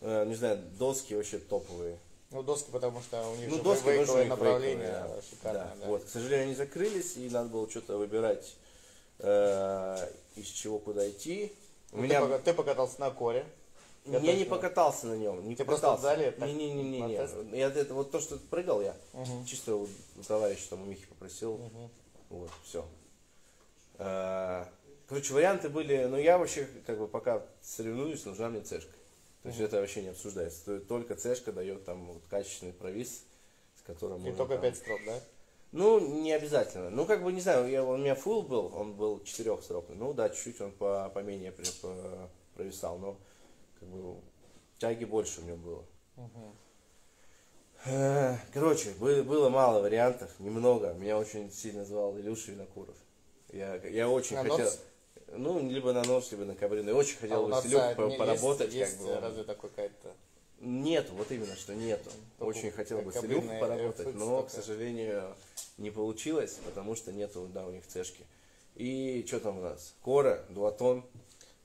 Э, 0.00 0.24
не 0.26 0.34
знаю, 0.34 0.58
доски 0.78 1.14
вообще 1.14 1.38
топовые. 1.38 1.98
Ну, 2.30 2.42
доски, 2.42 2.70
потому 2.70 3.00
что 3.02 3.22
у 3.28 3.36
них 3.36 3.48
Ну, 3.50 3.56
же 3.56 3.62
доски 3.62 3.88
у 3.88 3.90
вейковое 3.90 4.24
направление 4.26 4.86
вейковые, 4.86 5.16
да. 5.16 5.22
шикарное. 5.22 5.64
Да, 5.64 5.74
да. 5.80 5.86
Вот, 5.86 6.04
к 6.04 6.08
сожалению, 6.08 6.46
они 6.46 6.54
закрылись, 6.54 7.16
и 7.16 7.28
надо 7.28 7.48
было 7.50 7.68
что-то 7.68 7.98
выбирать, 7.98 8.56
э, 9.18 10.08
из 10.36 10.46
чего 10.46 10.78
куда 10.78 11.08
идти. 11.08 11.52
У 11.92 11.98
Ну, 11.98 12.02
меня 12.04 12.26
ты, 12.26 12.38
ты 12.38 12.54
покатался 12.54 13.00
на 13.00 13.10
коре. 13.10 13.44
Я 14.06 14.18
я 14.18 14.34
не 14.34 14.44
покатался 14.44 15.06
на 15.06 15.14
нем, 15.14 15.46
не 15.48 15.54
просто 15.54 15.92
покатался. 15.92 16.32
так 16.32 16.48
не, 16.48 16.54
не, 16.54 16.72
не, 16.72 16.82
не, 16.82 17.00
не. 17.02 17.58
Я 17.58 17.68
это 17.68 17.94
вот 17.94 18.10
то, 18.10 18.18
что 18.18 18.36
прыгал 18.36 18.80
я, 18.82 18.96
чисто 19.46 19.76
у, 19.76 19.82
у 19.84 20.22
товарища 20.26 20.70
там 20.70 20.82
у 20.82 20.86
Михи 20.86 21.06
попросил, 21.06 21.60
вот 22.30 22.50
все. 22.64 22.84
Короче, 23.98 25.34
варианты 25.34 25.68
были, 25.68 26.06
но 26.06 26.18
я 26.18 26.38
вообще 26.38 26.66
как 26.86 26.98
бы 26.98 27.06
пока 27.06 27.42
соревнуюсь, 27.60 28.24
нужна 28.24 28.48
мне 28.48 28.60
цешка. 28.62 28.90
То 29.42 29.48
есть 29.48 29.60
это 29.60 29.80
вообще 29.80 30.02
не 30.02 30.08
обсуждается. 30.08 30.64
То 30.64 30.80
Только 30.80 31.16
цешка 31.16 31.52
дает 31.52 31.84
там 31.84 32.06
вот 32.06 32.22
качественный 32.30 32.72
провис, 32.72 33.24
с 33.78 33.82
которым 33.82 34.18
И 34.18 34.20
можно 34.20 34.36
только 34.36 34.54
там- 34.54 34.62
5 34.62 34.76
строк, 34.76 35.00
да? 35.06 35.20
ну, 35.72 35.98
не 36.20 36.32
обязательно. 36.32 36.90
Ну, 36.90 37.06
как 37.06 37.22
бы, 37.24 37.32
не 37.32 37.40
знаю, 37.40 37.68
я, 37.68 37.82
он 37.84 38.00
у 38.00 38.04
меня 38.04 38.14
full 38.14 38.42
был, 38.42 38.72
он 38.74 38.94
был 38.94 39.22
четырехсрокный. 39.24 39.96
Ну, 39.96 40.12
да, 40.14 40.28
чуть-чуть 40.28 40.60
он 40.60 40.70
по, 40.72 41.10
поменее 41.12 41.50
по- 41.52 42.30
провисал, 42.54 42.98
но, 42.98 43.16
как 43.80 43.88
бы, 43.88 44.16
тяги 44.78 45.04
больше 45.04 45.40
у 45.40 45.44
него 45.44 45.56
было. 45.56 45.84
Э, 47.84 48.36
Короче, 48.52 48.92
бы- 48.92 49.24
было 49.24 49.48
мало 49.48 49.80
вариантов, 49.80 50.30
немного. 50.38 50.92
Меня 50.94 51.18
очень 51.18 51.50
сильно 51.50 51.84
звал 51.84 52.16
Илюша 52.16 52.52
Винокуров. 52.52 52.94
Я, 53.52 53.74
я 53.86 54.08
очень 54.08 54.36
На 54.36 54.42
хотел... 54.42 54.58
нос? 54.58 54.80
Ну, 55.36 55.68
либо 55.68 55.92
на 55.92 56.02
нос, 56.04 56.30
либо 56.30 56.44
на 56.44 56.54
кабрину. 56.54 56.90
Я 56.90 56.96
очень 56.96 57.16
хотел 57.16 57.46
а, 57.52 57.94
по- 57.94 58.02
не- 58.02 58.16
поработать. 58.16 58.72
Есть, 58.72 58.92
как 58.98 59.00
есть 59.00 59.14
бы. 59.14 59.20
разве 59.20 59.44
такой 59.44 59.70
кайт-то? 59.70 60.12
Нету, 60.60 61.12
вот 61.14 61.30
именно, 61.32 61.56
что 61.56 61.74
нету. 61.74 62.10
Только 62.38 62.56
Очень 62.56 62.70
хотел 62.70 63.00
бы 63.02 63.10
с 63.10 63.14
кабрина 63.14 63.40
Илюхой 63.40 63.58
поработать, 63.58 64.14
но, 64.14 64.42
к 64.42 64.50
только. 64.50 64.50
сожалению, 64.62 65.34
не 65.78 65.90
получилось, 65.90 66.58
потому 66.64 66.94
что 66.94 67.12
нету, 67.12 67.48
да, 67.52 67.66
у 67.66 67.70
них 67.72 67.86
цешки. 67.86 68.24
И 68.76 69.24
что 69.26 69.40
там 69.40 69.58
у 69.58 69.62
нас? 69.62 69.94
Кора, 70.04 70.44
Дуатон, 70.50 71.04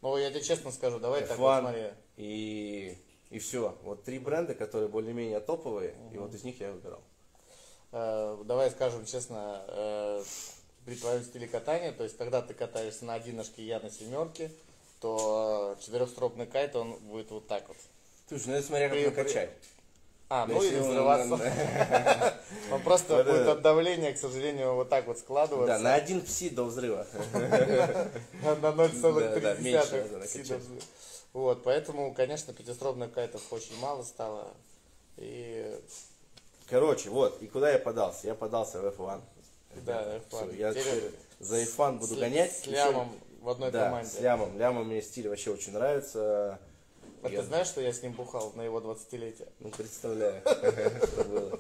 Ну, 0.01 0.18
я 0.18 0.30
тебе 0.32 0.41
честно 0.41 0.72
скажу, 0.72 0.99
давай 0.99 1.22
так 1.26 1.38
вот 1.38 1.47
F1 1.47 1.59
смотри. 1.61 1.84
и, 2.18 2.97
и 3.30 3.39
все. 3.39 3.76
Вот 3.84 4.03
три 4.03 4.18
бренда, 4.20 4.55
которые 4.55 4.89
более-менее 4.89 5.39
топовые, 5.41 5.93
и 6.11 6.18
вот 6.18 6.34
из 6.34 6.43
них 6.43 6.59
я 6.59 6.72
выбирал. 6.72 7.01
Э, 7.91 8.38
давай 8.45 8.72
скажем 8.72 9.05
честно, 9.05 9.63
э, 9.68 10.24
при 10.88 10.95
твоем 10.95 11.21
стиле 11.21 11.47
катания, 11.49 11.91
то 11.91 12.05
есть 12.05 12.17
когда 12.17 12.41
ты 12.41 12.53
катаешься 12.53 13.03
на 13.03 13.15
одиночке, 13.15 13.61
я 13.61 13.81
на 13.81 13.91
семерке, 13.91 14.49
то 15.01 15.75
э, 15.77 15.83
четырехстропный 15.83 16.45
кайт, 16.47 16.77
он 16.77 16.93
будет 16.99 17.29
вот 17.29 17.45
так 17.45 17.67
вот. 17.67 17.75
Слушай, 18.29 18.47
ну 18.47 18.53
это 18.53 18.67
смотря 18.67 18.88
как 18.89 19.05
накачать. 19.17 19.49
А, 20.29 20.45
ну 20.45 20.63
или 20.63 20.79
он 20.79 20.89
взрываться. 20.89 22.35
Он 22.71 22.81
просто 22.81 23.23
будет 23.23 23.47
от 23.47 23.61
давления, 23.61 24.13
к 24.13 24.17
сожалению, 24.17 24.75
вот 24.75 24.89
так 24.89 25.07
вот 25.07 25.15
Да, 25.17 25.21
складываться. 25.21 25.79
на 25.79 25.93
один 25.93 26.21
пси 26.21 26.49
до 26.49 26.63
взрыва. 26.65 27.05
На 27.33 28.55
Да, 28.55 28.71
да, 28.73 28.85
0,3 28.85 29.61
меньше 29.61 30.01
надо 30.01 30.17
накачать. 30.17 30.47
сидов. 30.47 30.61
Вот, 31.31 31.63
поэтому, 31.63 32.13
конечно, 32.13 32.53
пятистропных 32.53 33.13
кайтов 33.13 33.41
очень 33.51 33.77
мало 33.79 34.03
стало. 34.03 34.47
И 35.15 35.79
Короче, 36.69 37.09
вот, 37.09 37.41
и 37.41 37.47
куда 37.47 37.71
я 37.71 37.79
подался? 37.79 38.27
Я 38.27 38.35
подался 38.35 38.81
в 38.81 38.85
F1. 38.85 39.21
Да, 39.86 40.17
F1. 40.17 40.21
всё, 40.30 40.51
я 40.55 40.73
Теперь 40.73 41.11
за 41.39 41.57
F1 41.63 41.99
буду 41.99 42.15
с- 42.15 42.17
гонять. 42.19 42.51
С 42.53 42.65
лямом 42.67 43.09
в 43.41 43.49
одной 43.49 43.71
Да, 43.71 43.86
команде. 43.86 44.09
с 44.09 44.19
лямом. 44.19 44.57
Лямом 44.57 44.88
мне 44.88 45.01
стиль 45.01 45.28
вообще 45.30 45.51
очень 45.51 45.73
нравится. 45.73 46.59
А 47.23 47.30
Я- 47.30 47.41
ты 47.41 47.47
знаешь, 47.47 47.67
что 47.67 47.82
я 47.82 47.91
с 47.93 48.01
ним 48.03 48.13
бухал 48.13 48.51
на 48.55 48.61
его 48.61 48.80
20-летие? 48.80 49.47
Ну, 49.59 49.69
представляю, 49.69 50.41
что 50.45 51.23
было. 51.23 51.59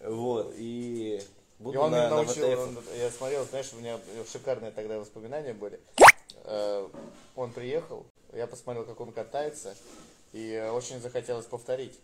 Вот, 0.00 0.54
и 0.56 1.20
И 1.58 1.62
буду 1.62 1.80
он 1.80 1.90
на, 1.92 1.96
меня 1.96 2.08
на 2.10 2.16
научил, 2.16 2.44
ВТФ. 2.46 2.58
он- 2.58 2.78
я 2.98 3.10
смотрел, 3.10 3.44
знаешь, 3.44 3.72
у 3.72 3.76
меня 3.76 3.98
шикарные 4.30 4.72
тогда 4.72 4.98
воспоминания 4.98 5.52
были. 5.54 5.80
Э, 6.44 6.88
Он 7.34 7.50
приехал, 7.52 8.04
я 8.34 8.46
посмотрел, 8.46 8.84
как 8.84 9.00
он 9.00 9.10
катается, 9.12 9.74
и 10.34 10.68
очень 10.74 11.00
захотелось 11.00 11.46
повторить. 11.46 11.98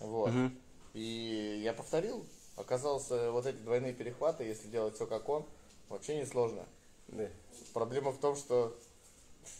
Вот. 0.00 0.30
Мгм. 0.30 0.58
И 0.94 1.60
я 1.64 1.72
повторил. 1.72 2.24
Оказалось, 2.56 3.10
э, 3.10 3.30
вот 3.30 3.46
эти 3.46 3.56
двойные 3.56 3.92
перехваты, 3.92 4.44
если 4.44 4.68
делать 4.68 4.94
все 4.94 5.06
как 5.06 5.28
он, 5.28 5.44
вообще 5.88 6.16
не 6.16 6.24
сложно. 6.26 6.64
Да. 7.08 7.28
Проблема 7.72 8.12
в 8.12 8.18
том, 8.18 8.36
что 8.36 8.76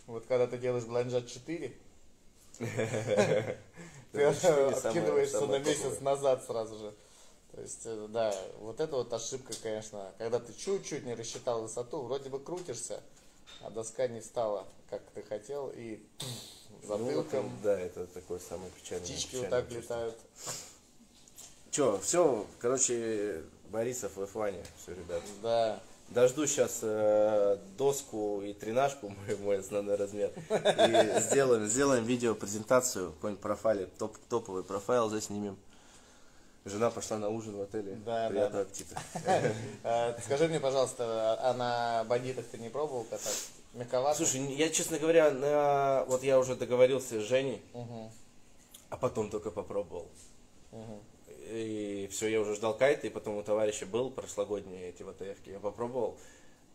вот 0.06 0.24
когда 0.26 0.46
ты 0.46 0.58
делаешь 0.58 0.84
бланжат 0.84 1.26
4, 1.26 1.76
ты 4.12 4.34
самое- 4.34 4.68
откидываешься 4.68 5.46
на 5.46 5.58
месяц 5.58 6.00
назад 6.00 6.44
сразу 6.44 6.78
же. 6.78 6.94
То 7.52 7.60
есть, 7.60 7.82
э, 7.84 8.06
да, 8.10 8.34
вот 8.60 8.80
это 8.80 8.96
вот 8.96 9.12
ошибка, 9.12 9.52
конечно. 9.62 10.12
Когда 10.18 10.40
ты 10.40 10.52
чуть-чуть 10.52 11.04
не 11.04 11.14
рассчитал 11.14 11.62
высоту, 11.62 12.02
вроде 12.02 12.28
бы 12.28 12.40
крутишься, 12.40 13.00
а 13.60 13.70
доска 13.70 14.08
не 14.08 14.20
встала, 14.20 14.66
как 14.90 15.02
ты 15.14 15.22
хотел, 15.22 15.70
и 15.74 16.00
Ну, 16.82 16.88
затылком 16.88 17.50
да, 17.62 17.78
это 17.78 18.06
такое 18.06 18.38
самое 18.40 18.70
печальное. 18.72 19.04
птички 19.06 19.36
вот 19.36 19.50
так 19.50 19.70
летают. 19.70 20.16
Че, 21.74 21.98
все, 22.04 22.46
короче, 22.60 23.42
Борисов 23.70 24.16
в 24.16 24.22
F1, 24.22 24.64
все, 24.80 24.92
ребят. 24.92 25.20
Да. 25.42 25.80
Дожду 26.10 26.46
сейчас 26.46 26.84
доску 27.76 28.42
и 28.42 28.52
тренажку, 28.52 29.08
мой, 29.26 29.36
мой 29.38 29.58
основной 29.58 29.96
размер. 29.96 30.30
И 30.50 31.20
сделаем, 31.20 31.66
сделаем 31.66 32.04
видео 32.04 32.36
презентацию, 32.36 33.10
какой-нибудь 33.14 33.42
профайле, 33.42 33.86
топ, 33.98 34.16
топовый 34.28 34.62
профайл 34.62 35.08
заснимем. 35.08 35.56
Жена 36.64 36.90
пошла 36.90 37.18
на 37.18 37.28
ужин 37.28 37.56
в 37.56 37.62
отеле. 37.62 37.96
Да, 38.06 38.28
Приятного 38.28 38.64
да. 38.64 38.70
аппетита. 38.70 39.02
Э, 39.82 40.14
Скажи 40.24 40.46
мне, 40.46 40.60
пожалуйста, 40.60 41.36
а 41.40 41.54
на 41.54 42.04
бандитах 42.04 42.44
ты 42.46 42.58
не 42.58 42.68
пробовал 42.68 43.02
кататься? 43.02 43.48
Мягковато? 43.72 44.18
Слушай, 44.18 44.42
я, 44.54 44.70
честно 44.70 45.00
говоря, 45.00 45.32
на... 45.32 46.04
вот 46.06 46.22
я 46.22 46.38
уже 46.38 46.54
договорился 46.54 47.20
с 47.20 47.24
Женей, 47.24 47.60
Мгм, 47.72 48.12
а 48.90 48.96
потом 48.96 49.28
только 49.28 49.50
попробовал. 49.50 50.06
мгм. 50.70 51.00
И 51.54 52.08
все, 52.10 52.28
я 52.28 52.40
уже 52.40 52.54
ждал 52.56 52.76
кайта, 52.76 53.06
и 53.06 53.10
потом 53.10 53.36
у 53.36 53.42
товарища 53.42 53.86
был 53.86 54.10
прошлогодние 54.10 54.88
эти 54.88 55.02
ВТФки, 55.02 55.50
я 55.50 55.60
попробовал. 55.60 56.18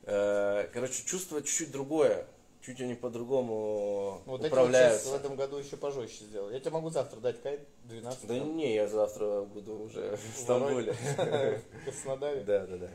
Э, 0.04 0.68
Короче, 0.74 1.04
чувство 1.06 1.42
чуть-чуть 1.42 1.72
другое. 1.72 2.26
Чуть 2.66 2.82
они 2.82 2.94
по-другому 2.94 4.22
Вот 4.26 4.42
эти 4.42 4.50
вот 4.50 4.52
управляются. 4.52 5.10
в 5.10 5.16
этом 5.16 5.36
году 5.36 5.58
еще 5.58 5.78
пожестче 5.78 6.26
сделал. 6.26 6.50
Я 6.50 6.60
тебе 6.60 6.72
могу 6.72 6.90
завтра 6.90 7.20
дать 7.20 7.42
кайт 7.42 7.62
12 7.86 8.28
Да 8.28 8.40
не, 8.40 8.76
я 8.76 8.88
завтра 8.88 9.42
буду 9.42 9.80
уже 9.80 10.18
в 10.18 10.40
Стамбуле. 10.40 10.92
в 11.18 11.84
Краснодаре. 11.86 12.42
Да, 12.42 12.68
да, 12.68 12.78
да. 12.78 12.90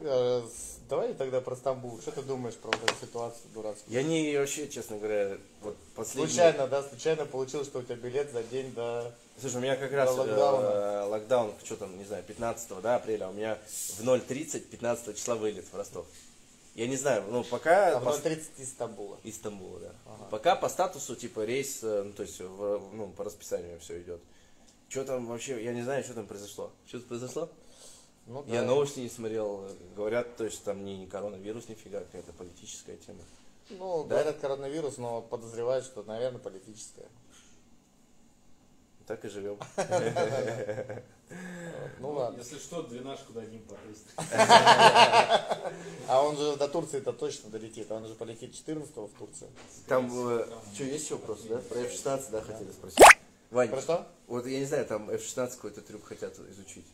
Э, 0.00 0.42
Давай 0.88 1.12
тогда 1.14 1.40
про 1.40 1.54
Стамбул. 1.54 2.00
Что 2.00 2.12
ты 2.12 2.22
думаешь 2.22 2.54
про 2.56 2.70
вот 2.70 2.82
эту 2.82 2.94
ситуацию 3.06 3.44
дурацкую? 3.54 3.94
Я 3.94 4.02
не 4.02 4.36
вообще, 4.36 4.68
честно 4.68 4.96
говоря, 4.96 5.36
вот 5.62 5.76
последний... 5.94 6.32
Случайно, 6.32 6.66
да, 6.66 6.82
случайно 6.82 7.26
получилось, 7.26 7.66
что 7.66 7.80
у 7.80 7.82
тебя 7.82 7.96
билет 7.96 8.32
за 8.32 8.42
день 8.42 8.72
до... 8.72 9.14
Слушай, 9.40 9.56
у 9.56 9.60
меня 9.60 9.76
как 9.76 9.92
раз 9.92 10.10
э, 10.16 11.02
локдаун, 11.08 11.52
что 11.64 11.76
там, 11.76 11.96
не 11.96 12.04
знаю, 12.04 12.24
15 12.24 12.80
да, 12.82 12.96
апреля, 12.96 13.28
у 13.28 13.32
меня 13.32 13.56
в 13.66 14.00
0.30 14.00 14.60
15 14.60 15.16
числа 15.16 15.36
вылет 15.36 15.64
в 15.72 15.76
Ростов. 15.76 16.06
Я 16.74 16.86
не 16.86 16.96
знаю, 16.96 17.24
ну 17.30 17.44
пока... 17.44 17.96
А 17.96 18.00
в 18.00 18.04
по- 18.04 18.08
0.30 18.10 18.42
из 18.58 18.70
Стамбула. 18.70 19.18
Из 19.22 19.36
Стамбула, 19.36 19.80
да. 19.80 19.92
Пока 20.30 20.56
по 20.56 20.68
статусу, 20.68 21.14
типа, 21.16 21.44
рейс, 21.44 21.80
э, 21.82 22.02
ну, 22.04 22.12
то 22.12 22.22
есть, 22.22 22.40
в- 22.40 22.80
ну, 22.92 23.08
по 23.16 23.24
расписанию 23.24 23.78
все 23.80 24.00
идет. 24.00 24.20
Что 24.88 25.04
там 25.04 25.26
вообще, 25.26 25.62
я 25.62 25.72
не 25.72 25.82
знаю, 25.82 26.02
что 26.02 26.14
там 26.14 26.26
произошло. 26.26 26.70
Что-то 26.86 27.06
произошло? 27.06 27.48
Ну, 28.26 28.44
Я 28.46 28.60
да. 28.62 28.66
новости 28.66 29.00
не 29.00 29.08
смотрел. 29.08 29.68
Говорят, 29.96 30.36
то 30.36 30.44
есть, 30.44 30.62
там 30.64 30.84
не 30.84 31.06
коронавирус 31.06 31.68
нифига, 31.68 32.00
какая-то 32.00 32.32
политическая 32.32 32.96
тема. 32.96 33.20
Ну, 33.70 34.04
Да? 34.04 34.16
говорят 34.16 34.38
коронавирус, 34.38 34.96
но 34.98 35.20
подозревают, 35.22 35.84
что, 35.84 36.02
наверное, 36.02 36.38
политическое. 36.40 37.06
Так 39.08 39.24
и 39.24 39.28
живем. 39.28 39.58
Ну 42.00 42.12
ладно. 42.12 42.38
Если 42.38 42.58
что, 42.58 42.82
двенашку 42.84 43.32
дадим 43.32 43.60
попасть. 43.64 44.04
А 46.06 46.22
он 46.22 46.36
же 46.36 46.56
до 46.56 46.68
Турции-то 46.68 47.12
точно 47.12 47.50
долетит. 47.50 47.90
Он 47.90 48.06
же 48.06 48.14
полетит 48.14 48.54
14 48.54 48.96
в 48.96 49.08
Турцию. 49.18 49.50
Там, 49.88 50.08
что, 50.08 50.84
есть 50.84 51.04
еще 51.06 51.16
вопросы, 51.16 51.48
да? 51.48 51.58
Про 51.58 51.80
F-16, 51.80 52.30
да, 52.30 52.40
хотели 52.40 52.70
спросить? 52.70 52.98
Вань, 53.50 53.68
Про 53.68 53.80
что? 53.80 54.06
вот 54.28 54.46
я 54.46 54.60
не 54.60 54.64
знаю, 54.64 54.86
там 54.86 55.10
F-16 55.10 55.50
какой-то 55.56 55.80
трюк 55.80 56.04
хотят 56.04 56.38
изучить. 56.38 56.86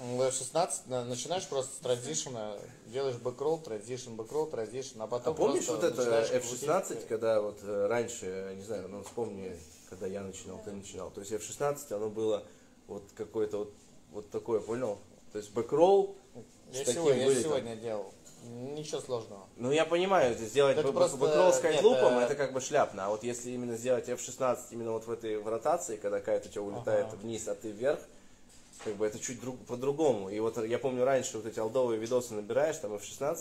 F-16 0.00 0.86
на- 0.86 1.04
начинаешь 1.04 1.46
просто 1.46 1.74
с 1.74 1.78
transition 1.78 2.41
а, 2.41 2.54
делаешь 2.86 3.16
backroll, 3.16 3.58
transition, 3.58 4.14
backroll, 4.14 4.46
transition, 4.46 5.00
а 5.02 5.04
А 5.04 5.08
потом 5.08 5.34
помнишь 5.34 5.66
просто 5.66 5.86
вот 5.86 5.92
это 5.92 6.02
начинаешь 6.04 6.30
F-16, 6.30 6.86
крутить. 6.86 7.08
когда 7.08 7.40
вот 7.42 7.58
э, 7.64 7.86
раньше, 7.86 8.54
не 8.56 8.62
знаю, 8.62 8.88
ну 8.88 9.02
вспомни, 9.02 9.56
когда 9.88 10.06
я 10.06 10.20
начинал, 10.22 10.60
ты 10.64 10.72
начинал. 10.72 11.10
То 11.10 11.20
есть 11.20 11.32
F-16, 11.32 11.92
оно 11.92 12.08
было 12.08 12.44
вот 12.86 13.02
какое-то 13.16 13.58
вот, 13.58 13.72
вот 14.12 14.30
такое, 14.30 14.60
понял? 14.60 14.98
То 15.32 15.38
есть 15.38 15.52
backroll 15.52 16.16
Я, 16.34 16.42
с 16.72 16.78
таким 16.78 16.94
сегодня, 16.94 17.28
я 17.30 17.42
сегодня 17.42 17.76
делал. 17.76 18.12
Ничего 18.44 19.00
сложного. 19.00 19.46
Ну 19.56 19.72
я 19.72 19.84
понимаю, 19.84 20.32
это 20.32 20.44
сделать 20.44 20.76
Это 20.78 20.88
б- 20.88 20.94
просто- 20.94 21.16
backroll 21.16 21.52
с 21.52 21.58
kite 21.58 21.80
loop 21.80 22.02
ом, 22.02 22.18
э, 22.18 22.22
это 22.22 22.34
как 22.34 22.52
бы 22.52 22.60
шляпно. 22.60 23.06
А 23.06 23.08
вот 23.10 23.24
если 23.24 23.50
именно 23.50 23.76
сделать 23.76 24.08
F-16 24.08 24.58
именно 24.70 24.92
вот 24.92 25.06
в 25.06 25.10
этой 25.10 25.38
в 25.38 25.48
ротации, 25.48 25.96
когда 25.96 26.20
кайт 26.20 26.46
у 26.46 26.48
тебя 26.48 26.62
улетает 26.62 27.06
Ага. 27.06 27.16
вниз, 27.16 27.48
а 27.48 27.54
ты 27.54 27.70
вверх, 27.70 27.98
как 28.84 28.94
бы 28.96 29.06
это 29.06 29.18
чуть 29.18 29.40
друг, 29.40 29.58
по-другому. 29.66 30.30
И 30.30 30.38
вот 30.38 30.56
я 30.64 30.78
помню 30.78 31.04
раньше 31.04 31.36
вот 31.36 31.46
эти 31.46 31.58
old 31.58 31.75
овые 31.75 31.98
видосы 31.98 32.34
набираешь, 32.34 32.76
там 32.78 32.94
F-16, 32.94 33.38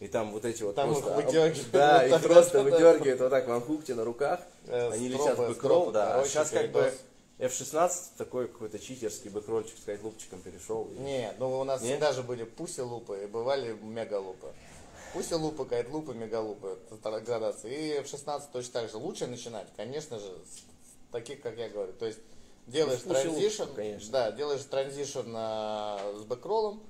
и 0.00 0.08
там 0.08 0.32
вот 0.32 0.44
эти 0.44 0.62
вот 0.62 0.74
Там 0.74 0.92
их 0.92 1.00
просто... 1.00 1.14
выдергивают 1.16 1.70
Да, 1.72 2.06
вот 2.08 2.16
их 2.20 2.22
просто 2.28 2.62
выдергивают 2.62 3.20
вот 3.20 3.30
так 3.30 3.46
в 3.48 3.52
unhooked 3.52 3.94
на 3.94 4.04
руках, 4.04 4.40
Э, 4.66 4.90
они 4.92 5.08
стропы, 5.08 5.22
летят 5.30 5.38
в 5.38 5.48
backroll, 5.48 5.90
да. 5.92 6.20
А 6.20 6.24
сейчас 6.24 6.50
как 6.50 6.70
бы 6.72 6.80
передос. 6.82 7.00
F-16 7.38 7.92
такой 8.16 8.48
какой-то 8.48 8.78
читерский 8.78 9.30
backroll 9.30 9.61
чик 9.61 9.76
с 9.78 9.84
kite 9.84 10.00
loop 10.00 10.16
чиком 10.16 10.40
перешел. 10.40 10.88
и- 10.96 10.98
Не, 11.00 11.32
ну 11.38 11.60
у 11.60 11.64
нас 11.64 11.82
Не? 11.82 11.88
всегда 11.90 12.12
же 12.12 12.22
были 12.22 12.44
пуси 12.44 12.80
лупы 12.80 13.24
и 13.24 13.26
бывали 13.26 13.72
мегалупы. 13.82 14.48
Пуси 15.12 15.34
лупы, 15.34 15.64
кайт 15.64 15.88
лупы, 15.90 16.14
мегалупы, 16.14 16.78
градация. 17.24 17.70
F-16 17.70 18.50
точно 18.52 18.72
так 18.80 18.90
же. 18.90 18.96
Лучше 18.98 19.26
начинать, 19.26 19.66
конечно 19.76 20.18
же, 20.18 20.26
с 20.26 21.12
таких, 21.12 21.40
как 21.42 21.56
я 21.56 21.68
говорю. 21.68 21.92
То 21.92 22.06
есть 22.06 22.18
делаешь 22.66 23.00
Ну, 23.04 23.14
transition, 23.14 23.64
да, 24.10 24.32
делаешь 24.32 24.62
transition 24.68 25.32
а, 25.34 26.00
с 26.18 26.22
backroll 26.24 26.66
ом, 26.66 26.82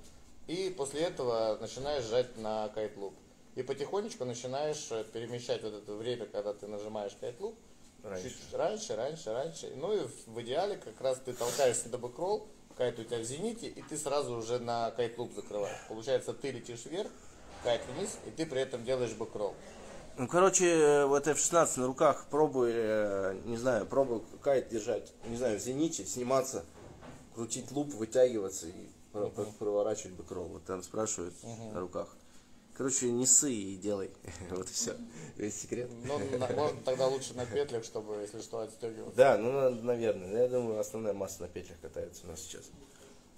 и 0.46 0.74
после 0.76 1.02
этого 1.02 1.58
начинаешь 1.60 2.04
жать 2.04 2.36
на 2.36 2.68
kite 2.68 2.96
loop. 2.96 3.14
И 3.54 3.62
потихонечку 3.62 4.24
начинаешь 4.24 4.88
э, 4.90 5.04
перемещать 5.12 5.62
вот 5.62 5.74
это 5.74 5.94
время, 5.94 6.26
когда 6.26 6.52
ты 6.52 6.66
нажимаешь 6.66 7.16
kite 7.20 7.40
loop, 7.40 7.58
Раньше. 8.02 8.30
Чуть 8.30 8.54
раньше, 8.54 8.94
раньше, 8.94 9.32
раньше. 9.32 9.72
Ну 9.76 9.92
и 9.92 10.06
в- 10.26 10.40
идеале 10.42 10.76
как 10.76 11.00
раз 11.00 11.18
ты 11.24 11.32
толкаешься 11.32 11.88
до 11.88 11.98
backroll, 11.98 12.46
кайт 12.76 12.98
у 13.00 13.04
тебя 13.04 13.18
в 13.18 13.24
зените, 13.24 13.66
и 13.66 13.82
ты 13.82 13.96
сразу 13.96 14.36
уже 14.36 14.58
на 14.60 14.92
kite 14.92 15.18
loop 15.18 15.32
закрываешь. 15.34 15.78
Получается, 15.88 16.32
ты 16.32 16.52
летишь 16.52 16.84
вверх, 16.84 17.10
кайт 17.64 17.80
вниз, 17.96 18.16
и 18.26 18.30
ты 18.30 18.46
при 18.46 18.60
этом 18.60 18.84
делаешь 18.84 19.12
backroll. 19.14 19.54
Ну, 20.18 20.28
короче, 20.28 20.66
э, 20.66 21.06
вот 21.06 21.26
F-16 21.26 21.80
на 21.80 21.86
руках 21.86 22.26
пробуй, 22.30 22.70
э, 22.72 23.40
не 23.44 23.56
знаю, 23.56 23.86
пробуй 23.86 24.22
кайт 24.40 24.68
держать, 24.68 25.12
не 25.26 25.36
знаю, 25.36 25.58
в 25.58 25.62
зените, 25.62 26.06
сниматься, 26.06 26.64
крутить 27.34 27.70
loop, 27.72 27.92
вытягиваться 27.94 28.68
и 28.68 28.88
про- 29.16 29.30
про- 29.30 29.52
проворачивать 29.52 30.14
бэкролл. 30.16 30.46
Вот 30.48 30.64
там 30.64 30.82
спрашивают 30.82 31.34
на 31.72 31.80
руках. 31.80 32.08
Короче, 32.76 33.10
не 33.10 33.24
ссы 33.26 33.52
и 33.52 33.76
делай. 33.76 34.10
Вот 34.50 34.68
и 34.68 34.72
все. 34.72 34.94
Весь 35.36 35.60
секрет. 35.62 35.90
Ну, 36.04 36.18
на- 36.38 36.48
можно 36.48 36.80
тогда 36.84 37.06
лучше 37.06 37.32
на 37.34 37.46
петлях, 37.46 37.84
чтобы, 37.84 38.16
если 38.16 38.40
что, 38.42 38.60
отстегиваться. 38.60 39.16
Да, 39.16 39.38
ну, 39.38 39.50
на- 39.52 39.70
наверное. 39.70 40.42
Я 40.42 40.48
думаю, 40.48 40.78
основная 40.78 41.14
масса 41.14 41.42
на 41.42 41.48
петлях 41.48 41.78
катается 41.80 42.22
у 42.26 42.30
нас 42.30 42.40
сейчас. 42.40 42.64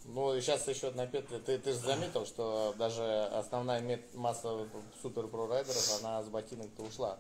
Ну, 0.06 0.34
и 0.34 0.40
сейчас 0.40 0.66
еще 0.66 0.90
на 0.90 1.06
петле. 1.06 1.38
Ты, 1.38 1.58
ты 1.58 1.72
же 1.72 1.78
заметил, 1.78 2.26
что 2.26 2.74
даже 2.78 3.04
основная 3.26 3.80
мет- 3.80 4.14
масса 4.14 4.66
супер 5.02 5.28
про 5.28 5.46
райдеров, 5.46 6.00
она 6.00 6.22
с 6.22 6.28
ботинок-то 6.28 6.82
ушла. 6.82 7.18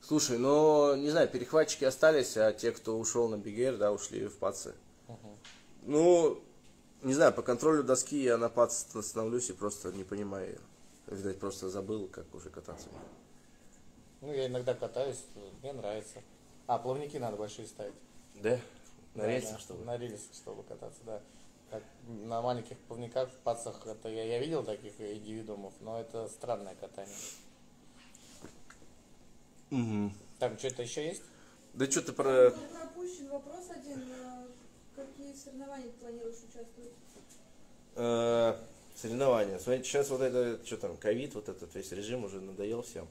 Слушай, 0.00 0.38
ну, 0.38 0.96
не 0.96 1.10
знаю, 1.10 1.28
перехватчики 1.28 1.84
остались, 1.84 2.36
а 2.36 2.52
те, 2.52 2.72
кто 2.72 2.98
ушел 2.98 3.28
на 3.28 3.36
бигер, 3.38 3.76
да, 3.76 3.92
ушли 3.92 4.26
в 4.26 4.36
пацы. 4.38 4.74
Ну, 5.82 6.42
не 7.04 7.14
знаю, 7.14 7.32
по 7.32 7.42
контролю 7.42 7.84
доски 7.84 8.22
я 8.22 8.36
на 8.36 8.48
пац 8.48 8.84
становлюсь 9.02 9.50
и 9.50 9.52
просто 9.52 9.92
не 9.92 10.04
понимаю 10.04 10.48
ее. 10.48 10.60
Видать, 11.06 11.38
просто 11.38 11.68
забыл, 11.68 12.08
как 12.08 12.34
уже 12.34 12.48
кататься. 12.48 12.88
Ну, 14.22 14.32
я 14.32 14.46
иногда 14.46 14.74
катаюсь, 14.74 15.22
мне 15.62 15.72
нравится. 15.74 16.22
А, 16.66 16.78
плавники 16.78 17.18
надо 17.18 17.36
большие 17.36 17.68
ставить. 17.68 17.94
Да? 18.42 18.58
На 19.14 19.24
Да, 19.24 19.28
рельсах, 19.28 19.52
да, 19.52 19.58
что 19.58 19.74
ли? 19.74 19.84
На 19.84 19.98
рельсах, 19.98 20.34
чтобы 20.34 20.62
кататься, 20.62 21.00
да. 21.04 21.20
Как 21.70 21.82
на 22.06 22.40
маленьких 22.40 22.78
плавниках, 22.78 23.28
в 23.28 23.36
пацах, 23.38 23.86
это 23.86 24.08
я, 24.08 24.24
я 24.24 24.38
видел 24.38 24.64
таких 24.64 24.98
индивидуумов, 24.98 25.74
но 25.80 26.00
это 26.00 26.26
странное 26.28 26.74
катание. 26.74 27.16
Угу. 29.70 30.12
Там 30.38 30.58
что-то 30.58 30.82
еще 30.82 31.06
есть? 31.06 31.22
Да 31.74 31.90
что 31.90 32.00
ты 32.02 32.12
про... 32.12 32.50
Пропущен 32.50 33.28
вопрос 33.28 33.64
один. 33.70 34.04
Какие 35.34 35.46
соревнования 35.46 35.88
ты 35.88 35.98
планируешь 35.98 36.36
участвовать? 36.36 36.90
э, 37.96 38.54
соревнования. 38.94 39.58
Смотрите, 39.58 39.88
сейчас 39.88 40.08
вот 40.10 40.20
это, 40.20 40.64
что 40.64 40.76
там, 40.76 40.96
ковид, 40.96 41.34
вот 41.34 41.48
этот 41.48 41.74
весь 41.74 41.90
режим 41.90 42.24
уже 42.24 42.40
надоел 42.40 42.82
всем. 42.82 43.08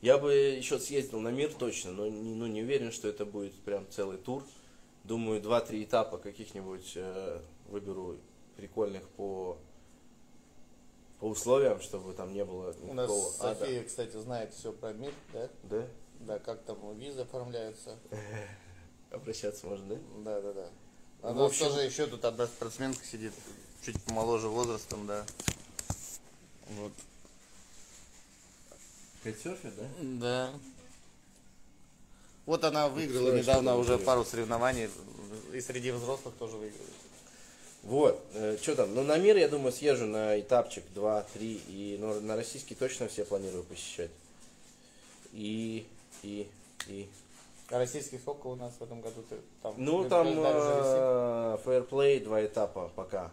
Я 0.00 0.18
бы 0.18 0.34
еще 0.34 0.80
съездил 0.80 1.20
на 1.20 1.28
мир 1.28 1.52
точно, 1.54 1.92
но 1.92 2.08
не, 2.08 2.34
ну, 2.34 2.48
не 2.48 2.62
уверен, 2.62 2.90
что 2.90 3.06
это 3.06 3.24
будет 3.24 3.54
прям 3.60 3.86
целый 3.90 4.18
тур. 4.18 4.42
Думаю, 5.04 5.40
два-три 5.40 5.84
этапа 5.84 6.18
каких-нибудь 6.18 6.94
э, 6.96 7.40
выберу 7.68 8.16
прикольных 8.56 9.08
по, 9.10 9.56
по 11.20 11.26
условиям, 11.26 11.80
чтобы 11.80 12.12
там 12.12 12.32
не 12.32 12.44
было 12.44 12.74
У 12.82 12.92
нас 12.92 13.08
никакого 13.08 13.32
ада. 13.38 13.60
София, 13.60 13.84
кстати, 13.84 14.16
знает 14.16 14.52
все 14.52 14.72
про 14.72 14.92
мир, 14.92 15.12
да? 15.32 15.48
Да? 15.62 15.86
Да, 16.18 16.38
как 16.40 16.62
там 16.62 16.98
визы 16.98 17.20
оформляются. 17.20 17.96
Обращаться 19.12 19.64
можно, 19.68 19.94
да? 19.94 20.00
Да, 20.24 20.40
да, 20.40 20.52
да. 20.54 20.68
В 21.22 21.26
Она 21.28 21.44
общем- 21.46 21.66
тоже 21.66 21.82
еще 21.82 22.06
тут 22.06 22.24
одна 22.24 22.46
спортсменка 22.46 23.04
сидит, 23.04 23.32
чуть 23.84 24.00
помоложе 24.02 24.48
возрастом, 24.48 25.06
да. 25.06 25.24
Вот. 26.70 26.92
Кайтсерфер, 29.22 29.72
да? 29.76 29.88
Да. 30.00 30.50
Вот 32.44 32.64
она 32.64 32.88
выиграла 32.88 33.30
Представляешь, 33.30 33.46
недавно 33.46 33.76
уже 33.76 33.92
интересно. 33.92 34.06
пару 34.06 34.24
соревнований. 34.24 34.90
И 35.52 35.60
среди 35.60 35.92
взрослых 35.92 36.34
тоже 36.38 36.56
выиграла. 36.56 36.86
Вот, 37.84 38.24
что 38.62 38.76
там, 38.76 38.94
ну 38.94 39.02
на 39.02 39.16
мир, 39.18 39.36
я 39.36 39.48
думаю, 39.48 39.72
съезжу 39.72 40.06
на 40.06 40.38
этапчик 40.40 40.84
2-3, 40.94 41.26
и 41.68 41.96
ну, 42.00 42.20
на 42.20 42.36
российский 42.36 42.74
точно 42.76 43.08
все 43.08 43.24
планирую 43.24 43.64
посещать. 43.64 44.10
И, 45.32 45.86
и, 46.22 46.48
и... 46.86 47.08
А 47.72 47.78
российский 47.78 48.18
сколько 48.18 48.48
у 48.48 48.54
нас 48.54 48.74
в 48.78 48.82
этом 48.82 49.00
году? 49.00 49.22
Ты, 49.30 49.36
там, 49.62 49.74
Ну, 49.78 50.06
там 50.06 50.26
э, 50.28 51.56
фейерплей 51.64 52.20
два 52.20 52.44
этапа 52.44 52.90
пока. 52.94 53.30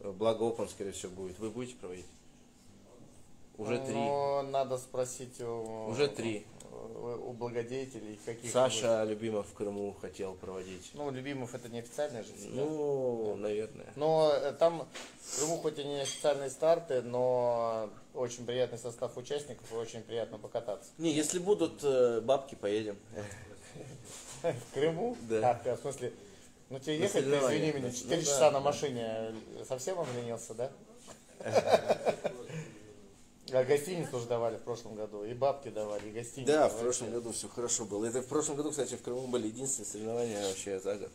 Благо 0.00 0.44
Open, 0.44 0.68
скорее 0.68 0.92
всего, 0.92 1.12
будет. 1.12 1.38
Вы 1.38 1.48
будете 1.48 1.74
проводить? 1.76 2.04
Уже 3.56 3.78
три. 3.78 3.94
Ну, 3.94 4.42
надо 4.42 4.76
спросить 4.76 5.40
у... 5.40 5.88
Уже 5.88 6.06
три. 6.08 6.46
У, 6.70 7.30
у 7.30 7.32
благодетелей 7.32 8.20
каких 8.26 8.52
Саша 8.52 9.04
Любимов 9.04 9.48
в 9.48 9.54
Крыму 9.54 9.96
хотел 10.00 10.34
проводить. 10.34 10.90
Ну, 10.92 11.10
Любимов 11.10 11.54
это 11.54 11.70
не 11.70 11.78
официальный 11.78 12.22
же. 12.22 12.34
всегда. 12.34 12.60
Ну, 12.62 13.36
наверное. 13.36 13.86
Но 13.96 14.30
э, 14.30 14.52
там 14.52 14.86
в 15.22 15.38
Крыму 15.38 15.56
хоть 15.56 15.78
и 15.78 15.84
не 15.84 16.00
официальные 16.00 16.50
старты, 16.50 17.00
но 17.00 17.88
очень 18.12 18.44
приятный 18.44 18.78
состав 18.78 19.16
участников 19.16 19.72
и 19.72 19.76
очень 19.76 20.02
приятно 20.02 20.36
покататься. 20.36 20.90
Не, 20.98 21.10
если 21.10 21.38
будут 21.38 21.82
э, 21.82 22.20
бабки, 22.20 22.54
поедем. 22.54 22.98
В 24.42 24.74
Крыму? 24.74 25.16
Да. 25.28 25.50
А, 25.50 25.54
ты, 25.54 25.74
в 25.74 25.80
смысле, 25.80 26.12
ну 26.70 26.78
тебе 26.78 26.98
На 26.98 27.02
ехать, 27.04 27.24
ты, 27.24 27.30
извини 27.30 27.72
меня, 27.72 27.86
Ну 27.88 27.92
4 27.92 28.16
да, 28.16 28.22
часа 28.22 28.46
на 28.50 28.58
да. 28.58 28.60
машине, 28.60 29.04
э, 29.06 29.34
совсем 29.66 29.98
обленился, 29.98 30.54
да? 30.54 30.70
А 33.50 33.64
гостиницу 33.64 34.18
уже 34.18 34.26
давали 34.26 34.56
в 34.56 34.62
прошлом 34.62 34.94
году, 34.94 35.24
и 35.24 35.32
бабки 35.32 35.68
давали, 35.70 36.06
и 36.08 36.12
гостиницу. 36.12 36.52
Да, 36.52 36.68
в 36.68 36.78
прошлом 36.78 37.10
году 37.10 37.32
все 37.32 37.48
хорошо 37.48 37.86
было. 37.86 38.04
Это 38.04 38.20
в 38.20 38.26
прошлом 38.26 38.56
году, 38.56 38.70
кстати, 38.70 38.94
в 38.94 39.02
Крыму 39.02 39.26
были 39.26 39.46
единственные 39.46 39.86
соревнования 39.86 40.46
вообще 40.46 40.78
за 40.78 40.96
год. 40.96 41.10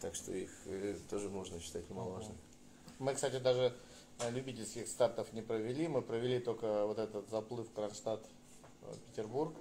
Так 0.00 0.14
что 0.14 0.32
их 0.32 0.50
э, 0.66 0.94
тоже 1.10 1.28
можно 1.28 1.58
считать 1.60 1.88
немаловажными. 1.90 2.38
Мы, 3.00 3.14
кстати, 3.14 3.38
даже 3.40 3.74
э, 4.20 4.30
любительских 4.30 4.86
стартов 4.86 5.32
не 5.32 5.42
провели. 5.42 5.88
Мы 5.88 6.02
провели 6.02 6.38
только 6.38 6.86
вот 6.86 6.98
этот 7.00 7.28
заплыв 7.28 7.66
Кронштадт-Петербург. 7.74 9.54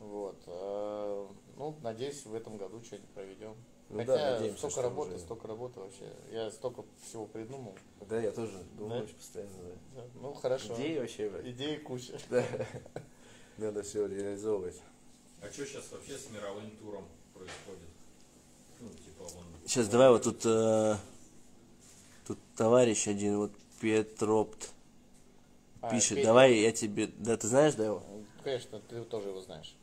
Вот. 0.00 0.36
э, 0.46 1.26
Ну, 1.56 1.76
надеюсь, 1.82 2.24
в 2.26 2.34
этом 2.34 2.56
году 2.58 2.82
что-нибудь 2.84 3.08
проведем. 3.10 3.54
Ну 3.88 3.98
Хотя 4.00 4.16
да, 4.16 4.32
надеемся, 4.32 4.58
столько 4.58 4.82
работы, 4.82 5.10
уже- 5.14 5.18
столько 5.20 5.48
работы 5.48 5.80
вообще. 5.80 6.12
Я 6.32 6.50
столько 6.50 6.84
всего 7.06 7.26
придумал. 7.26 7.74
Да, 8.08 8.20
я 8.20 8.32
тоже 8.32 8.62
думаю 8.76 9.00
Да? 9.00 9.04
очень 9.06 9.14
постоянно. 9.16 9.52
да. 9.94 10.02
Да, 10.02 10.08
Ну, 10.20 10.34
хорошо. 10.34 10.74
Идеи 10.74 10.98
вообще. 10.98 11.32
Идеи 11.44 11.76
куча. 11.76 12.18
Да. 12.30 12.44
Надо 13.58 13.82
все 13.82 14.06
реализовывать. 14.06 14.82
А 15.40 15.50
что 15.50 15.64
сейчас 15.64 15.90
вообще 15.92 16.18
с 16.18 16.28
мировым 16.30 16.70
туром 16.78 17.08
происходит? 17.32 17.88
Ну, 18.80 18.88
типа 18.90 19.22
он... 19.22 19.44
Сейчас 19.66 19.88
давай 19.88 20.10
вот 20.10 20.24
тут, 20.24 20.44
э, 20.44 20.96
тут 22.26 22.38
товарищ 22.56 23.08
один, 23.08 23.38
вот 23.38 23.52
Петропт, 23.80 24.70
А, 25.80 25.90
пишет, 25.90 26.16
Петя, 26.16 26.26
давай 26.28 26.54
я 26.58 26.72
тебе, 26.72 27.06
да 27.06 27.36
ты 27.36 27.46
знаешь, 27.46 27.74
да 27.74 27.84
его? 27.86 28.02
Конечно, 28.46 28.78
ты 28.88 29.02
тоже 29.02 29.30
его 29.30 29.40
знаешь. 29.40 29.74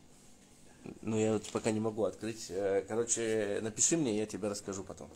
Ну 1.01 1.19
я 1.19 1.33
вот 1.33 1.43
пока 1.51 1.71
не 1.71 1.81
могу 1.81 2.05
открыть. 2.05 2.45
Э, 2.49 2.85
Короче, 2.87 3.59
напиши 3.61 3.97
мне, 3.97 4.17
я 4.17 4.25
тебе 4.25 4.47
расскажу 4.47 4.85
потом. 4.85 5.09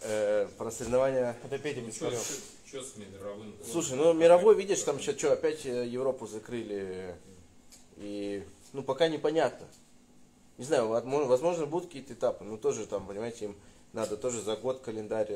Э, 0.00 0.48
Про 0.58 0.72
соревнования. 0.72 1.36
Это 1.44 1.56
Петя 1.56 1.82
Ну, 1.82 1.92
что, 1.92 2.10
Бескарев. 2.10 2.84
с 2.84 2.96
мировым 2.96 3.52
туром? 3.52 3.70
Слушай, 3.70 3.96
ну 3.96 4.12
мировой, 4.12 4.56
видишь, 4.56 4.82
там 4.82 4.98
сейчас 4.98 5.16
что, 5.18 5.32
опять 5.32 5.64
э, 5.66 5.86
Европу 5.86 6.26
закрыли. 6.26 7.14
И, 7.98 8.44
ну, 8.72 8.82
пока 8.82 9.06
непонятно. 9.06 9.68
Не 10.56 10.64
знаю, 10.64 10.88
возможно, 10.88 11.28
возможно, 11.28 11.66
будут 11.66 11.86
какие-то 11.90 12.14
этапы, 12.14 12.42
но 12.42 12.56
тоже 12.56 12.88
там, 12.88 13.06
понимаете, 13.06 13.44
им 13.44 13.56
надо 13.92 14.16
тоже 14.16 14.40
за 14.42 14.56
год 14.56 14.80
календарь 14.80 15.30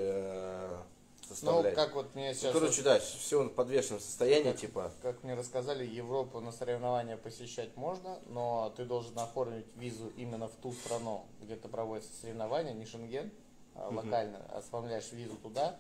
э, 1.33 1.47
Ну, 1.47 1.63
как 1.75 1.95
вот 1.95 2.15
мне 2.15 2.29
Ну, 2.29 2.35
сейчас... 2.35 2.53
короче, 2.53 2.83
да, 2.83 2.99
все 2.99 3.43
в 3.43 3.49
подвешенном 3.51 4.01
состоянии, 4.01 4.51
Как- 4.53 4.61
типа. 4.61 4.93
Как 5.03 5.23
мне 5.23 5.35
рассказали, 5.35 5.85
Европу 5.85 6.41
на 6.41 6.53
соревнования 6.53 7.17
посещать 7.17 7.77
можно, 7.77 8.19
но 8.27 8.73
ты 8.77 8.85
должен 8.85 9.19
оформить 9.19 9.67
визу 9.77 10.09
именно 10.17 10.49
в 10.49 10.55
ту 10.57 10.73
страну, 10.73 11.27
где 11.41 11.57
ты 11.57 11.69
проводятся 11.69 12.13
соревнования, 12.21 12.73
не 12.75 12.85
Шенген, 12.85 13.31
а 13.75 13.89
локально. 13.89 14.39
Оформляешь 14.57 15.13
визу 15.13 15.37
туда, 15.37 15.79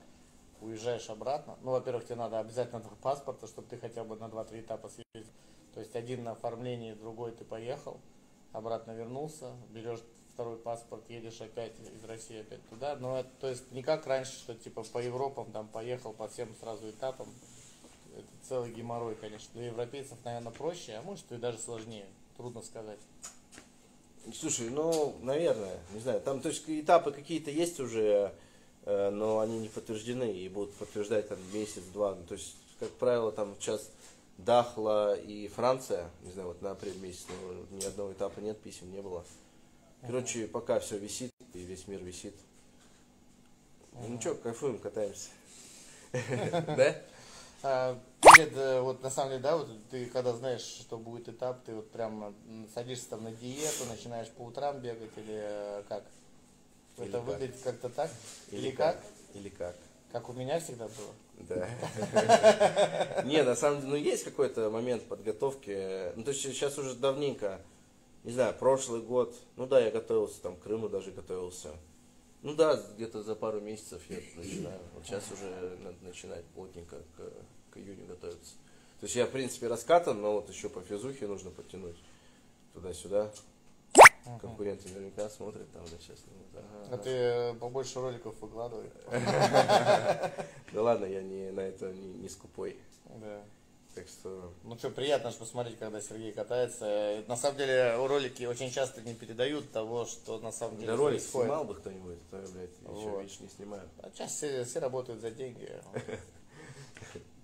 уезжаешь 0.60 1.10
обратно. 1.10 1.56
Ну, 1.62 1.72
во-первых, 1.72 2.04
тебе 2.04 2.16
надо 2.16 2.38
обязательно 2.38 2.80
два 2.80 2.96
паспорта, 3.02 3.46
чтобы 3.46 3.68
ты 3.68 3.76
хотя 3.76 4.04
бы 4.04 4.16
на 4.16 4.24
2-3 4.24 4.60
этапа 4.60 4.88
съездил. 4.88 5.32
То 5.74 5.80
есть 5.80 5.96
один 5.96 6.24
на 6.24 6.32
оформлении, 6.32 6.92
другой 6.92 7.32
ты 7.32 7.44
поехал, 7.44 8.00
обратно 8.52 8.92
вернулся, 8.92 9.52
берешь 9.70 10.00
второй 10.34 10.56
паспорт, 10.56 11.02
едешь 11.08 11.40
опять 11.40 11.72
из 11.78 12.04
России 12.04 12.40
опять 12.40 12.66
туда. 12.68 12.96
Но 12.96 13.20
это, 13.20 13.30
то 13.40 13.48
есть 13.48 13.70
не 13.72 13.82
как 13.82 14.06
раньше, 14.06 14.32
что 14.32 14.54
типа 14.54 14.82
по 14.84 14.98
Европам 14.98 15.50
там 15.52 15.68
поехал 15.68 16.12
по 16.12 16.28
всем 16.28 16.54
сразу 16.60 16.90
этапам. 16.90 17.28
Это 18.16 18.26
целый 18.48 18.72
геморрой, 18.72 19.14
конечно. 19.14 19.48
Для 19.54 19.66
европейцев, 19.66 20.18
наверное, 20.24 20.52
проще, 20.52 20.92
а 20.94 21.02
может 21.02 21.30
и 21.32 21.36
даже 21.36 21.58
сложнее. 21.58 22.06
Трудно 22.36 22.62
сказать. 22.62 22.98
Слушай, 24.34 24.70
ну, 24.70 25.16
наверное, 25.22 25.80
не 25.92 26.00
знаю, 26.00 26.20
там, 26.20 26.40
то 26.40 26.48
есть, 26.48 26.62
этапы 26.68 27.10
какие-то 27.10 27.50
есть 27.50 27.80
уже, 27.80 28.32
э, 28.84 29.10
но 29.10 29.40
они 29.40 29.58
не 29.58 29.68
подтверждены 29.68 30.32
и 30.32 30.48
будут 30.48 30.74
подтверждать 30.74 31.28
там 31.28 31.38
месяц-два. 31.52 32.14
Ну, 32.14 32.24
то 32.24 32.34
есть, 32.34 32.54
как 32.78 32.90
правило, 32.90 33.32
там 33.32 33.56
сейчас 33.58 33.90
Дахла 34.38 35.14
и 35.16 35.48
Франция, 35.48 36.08
не 36.22 36.32
знаю, 36.32 36.48
вот 36.48 36.62
на 36.62 36.70
апрель 36.70 36.98
месяц, 36.98 37.26
но 37.28 37.76
ни 37.76 37.84
одного 37.84 38.12
этапа 38.12 38.38
нет, 38.40 38.60
писем 38.60 38.92
не 38.92 39.02
было. 39.02 39.24
Короче, 40.06 40.48
пока 40.48 40.80
все 40.80 40.98
висит, 40.98 41.30
и 41.54 41.58
весь 41.60 41.86
мир 41.86 42.02
висит. 42.02 42.34
Ну 43.92 44.20
что, 44.20 44.34
кайфуем, 44.34 44.78
катаемся. 44.78 45.28
Да? 46.12 46.96
А, 47.64 47.98
перед, 48.20 48.56
э, 48.56 48.80
вот 48.80 49.02
на 49.02 49.10
самом 49.10 49.30
деле, 49.30 49.42
да, 49.42 49.56
вот 49.56 49.68
ты 49.90 50.06
когда 50.06 50.32
знаешь, 50.32 50.62
что 50.62 50.98
будет 50.98 51.28
этап, 51.28 51.62
ты 51.64 51.74
вот 51.74 51.88
прям 51.92 52.34
м, 52.48 52.68
садишься 52.74 53.10
там 53.10 53.22
на 53.22 53.30
диету, 53.30 53.84
начинаешь 53.88 54.28
по 54.30 54.42
утрам 54.42 54.80
бегать 54.80 55.10
или 55.16 55.40
э, 55.40 55.82
как? 55.88 56.02
Или 56.98 57.08
Это 57.08 57.18
как? 57.18 57.26
выглядит 57.26 57.56
как-то 57.62 57.88
так? 57.88 58.10
Или, 58.50 58.72
как? 58.72 59.00
Или 59.34 59.48
как? 59.48 59.76
Как 60.10 60.28
у 60.28 60.32
меня 60.32 60.58
всегда 60.58 60.88
было. 60.88 61.14
Да. 61.48 63.22
Не, 63.24 63.44
на 63.44 63.54
самом 63.54 63.80
деле, 63.80 63.90
ну 63.90 63.96
есть 63.96 64.24
какой-то 64.24 64.68
момент 64.68 65.04
подготовки. 65.04 66.12
Ну, 66.16 66.24
то 66.24 66.32
есть 66.32 66.42
сейчас 66.42 66.76
уже 66.78 66.94
давненько, 66.96 67.60
не 68.24 68.32
знаю, 68.32 68.54
прошлый 68.54 69.00
год, 69.02 69.34
ну 69.56 69.66
да, 69.66 69.80
я 69.80 69.90
готовился, 69.90 70.40
там, 70.42 70.56
к 70.56 70.62
Крыму 70.62 70.88
даже 70.88 71.10
готовился. 71.10 71.70
Ну 72.42 72.54
да, 72.54 72.80
где-то 72.94 73.22
за 73.22 73.34
пару 73.34 73.60
месяцев 73.60 74.02
я 74.08 74.16
начинаю. 74.36 74.80
Вот 74.94 75.04
сейчас 75.04 75.30
уже 75.30 75.78
надо 75.82 75.96
начинать 76.02 76.44
плотненько 76.46 76.96
к, 77.16 77.72
к 77.72 77.76
июню 77.76 78.06
готовиться. 78.06 78.54
То 79.00 79.06
есть 79.06 79.16
я, 79.16 79.26
в 79.26 79.30
принципе, 79.30 79.68
раскатан, 79.68 80.20
но 80.20 80.34
вот 80.34 80.48
еще 80.48 80.68
по 80.68 80.80
физухе 80.80 81.26
нужно 81.26 81.50
подтянуть 81.50 81.96
туда-сюда. 82.74 83.30
Конкуренты 84.40 84.88
наверняка 84.88 85.28
смотрят 85.28 85.70
там, 85.72 85.82
да, 85.84 85.96
сейчас. 86.00 86.18
ага, 86.54 86.94
А 86.94 86.98
ты 86.98 87.10
э, 87.10 87.54
побольше 87.54 88.00
роликов 88.00 88.34
выкладывай. 88.40 88.90
Да 90.72 90.82
ладно, 90.82 91.04
я 91.04 91.22
не 91.22 91.50
на 91.50 91.60
это 91.60 91.92
не, 91.92 92.14
не 92.14 92.28
скупой. 92.30 92.78
Да. 93.20 93.42
Так 93.94 94.08
что 94.08 94.52
Ну 94.62 94.76
что, 94.78 94.88
приятно 94.90 95.30
же 95.30 95.36
посмотреть, 95.36 95.78
когда 95.78 96.00
Сергей 96.00 96.32
катается. 96.32 97.22
На 97.28 97.36
самом 97.36 97.58
деле 97.58 97.94
ролики 97.96 98.44
очень 98.44 98.70
часто 98.70 99.02
не 99.02 99.14
передают 99.14 99.70
того, 99.70 100.06
что 100.06 100.38
на 100.38 100.50
самом 100.50 100.76
деле 100.76 100.86
Для 100.88 100.96
ролик 100.96 101.18
происходит. 101.20 101.46
снимал 101.48 101.64
бы 101.64 101.74
кто-нибудь, 101.74 102.18
то 102.30 102.36
блядь, 102.38 102.70
еще, 102.70 103.10
Вот. 103.10 103.22
видишь, 103.22 103.40
не 103.40 103.48
снимаю. 103.48 103.88
А 103.98 104.10
сейчас 104.10 104.32
все, 104.32 104.64
все 104.64 104.78
работают 104.78 105.20
за 105.20 105.30
деньги. 105.30 105.70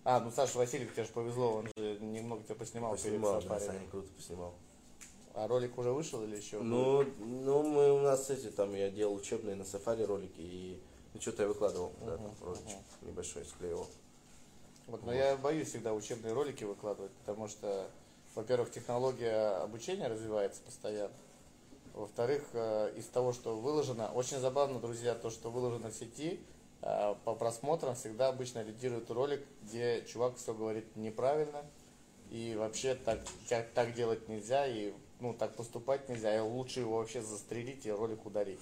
А, 0.04 0.20
ну 0.20 0.30
Саша 0.30 0.56
Васильев, 0.56 0.92
тебе 0.94 1.04
же 1.04 1.10
повезло, 1.10 1.52
он 1.56 1.68
же 1.76 1.98
немного 2.00 2.42
тебя 2.42 2.54
поснимал, 2.54 2.92
Поснимал, 2.92 3.42
да. 3.42 3.60
Саня 3.60 3.86
круто 3.90 4.08
поснимал. 4.16 4.54
А 5.34 5.46
ролик 5.46 5.76
уже 5.76 5.92
вышел 5.92 6.22
или 6.24 6.36
еще? 6.36 6.60
Ну, 6.60 7.02
ну, 7.18 7.62
мы 7.62 7.92
у 7.92 8.00
нас 8.00 8.30
эти, 8.30 8.46
там, 8.50 8.74
я 8.74 8.90
делал 8.90 9.14
учебные 9.14 9.54
на 9.54 9.64
сафари 9.64 10.02
ролики, 10.04 10.40
и 10.40 10.80
ну, 11.12 11.20
что-то 11.20 11.42
я 11.42 11.48
выкладывал, 11.48 11.92
да, 12.06 12.16
там, 12.16 12.34
роличек 12.40 12.78
небольшой 13.02 13.44
склеивал. 13.44 13.86
Вот, 14.88 15.04
но 15.04 15.12
я 15.12 15.36
боюсь 15.36 15.68
всегда 15.68 15.92
учебные 15.92 16.32
ролики 16.32 16.64
выкладывать, 16.64 17.12
потому 17.20 17.46
что, 17.46 17.90
во-первых, 18.34 18.70
технология 18.70 19.56
обучения 19.62 20.08
развивается 20.08 20.62
постоянно. 20.62 21.12
Во-вторых, 21.92 22.42
э, 22.54 22.94
из 22.96 23.04
того, 23.06 23.34
что 23.34 23.58
выложено, 23.58 24.10
очень 24.10 24.38
забавно, 24.38 24.80
друзья, 24.80 25.14
то, 25.14 25.28
что 25.28 25.50
выложено 25.50 25.90
в 25.90 25.94
сети, 25.94 26.40
э, 26.80 27.14
по 27.24 27.34
просмотрам 27.34 27.94
всегда 27.96 28.28
обычно 28.28 28.62
лидирует 28.62 29.10
ролик, 29.10 29.44
где 29.62 30.02
чувак 30.06 30.36
все 30.38 30.54
говорит 30.54 30.96
неправильно, 30.96 31.66
и 32.30 32.54
вообще 32.56 32.94
так, 32.94 33.20
так, 33.46 33.68
так 33.74 33.92
делать 33.92 34.26
нельзя, 34.28 34.66
и 34.66 34.94
ну, 35.20 35.34
так 35.34 35.54
поступать 35.54 36.08
нельзя, 36.08 36.34
и 36.34 36.40
лучше 36.40 36.80
его 36.80 36.96
вообще 36.96 37.20
застрелить 37.20 37.84
и 37.84 37.90
ролик 37.90 38.24
удалить. 38.24 38.60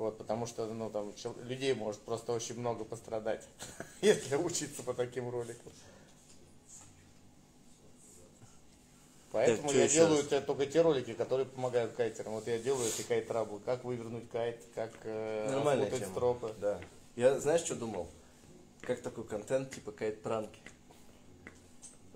Вот, 0.00 0.16
потому 0.16 0.46
что 0.46 0.64
ну, 0.64 0.88
там, 0.88 1.12
людей 1.42 1.74
может 1.74 2.00
просто 2.00 2.32
очень 2.32 2.58
много 2.58 2.84
пострадать, 2.84 3.46
если 4.00 4.34
учиться 4.36 4.82
по 4.82 4.94
таким 4.94 5.28
роликам. 5.28 5.70
Поэтому 9.30 9.70
я 9.72 9.86
делаю 9.86 10.26
раз? 10.30 10.42
только 10.44 10.64
те 10.64 10.80
ролики, 10.80 11.12
которые 11.12 11.44
помогают 11.44 11.92
кайтерам. 11.92 12.32
Вот 12.32 12.46
я 12.46 12.58
делаю 12.58 12.88
эти 12.88 13.02
кайт-траблы, 13.02 13.60
как 13.60 13.84
вывернуть 13.84 14.30
кайт, 14.30 14.64
как 14.74 14.90
э, 15.04 15.48
тема. 15.90 16.10
стропы. 16.12 16.54
Да. 16.58 16.80
Я, 17.14 17.38
знаешь, 17.38 17.60
что 17.60 17.76
думал? 17.76 18.08
Как 18.80 19.02
такой 19.02 19.24
контент, 19.24 19.70
типа 19.70 19.92
кайт-пранки? 19.92 20.60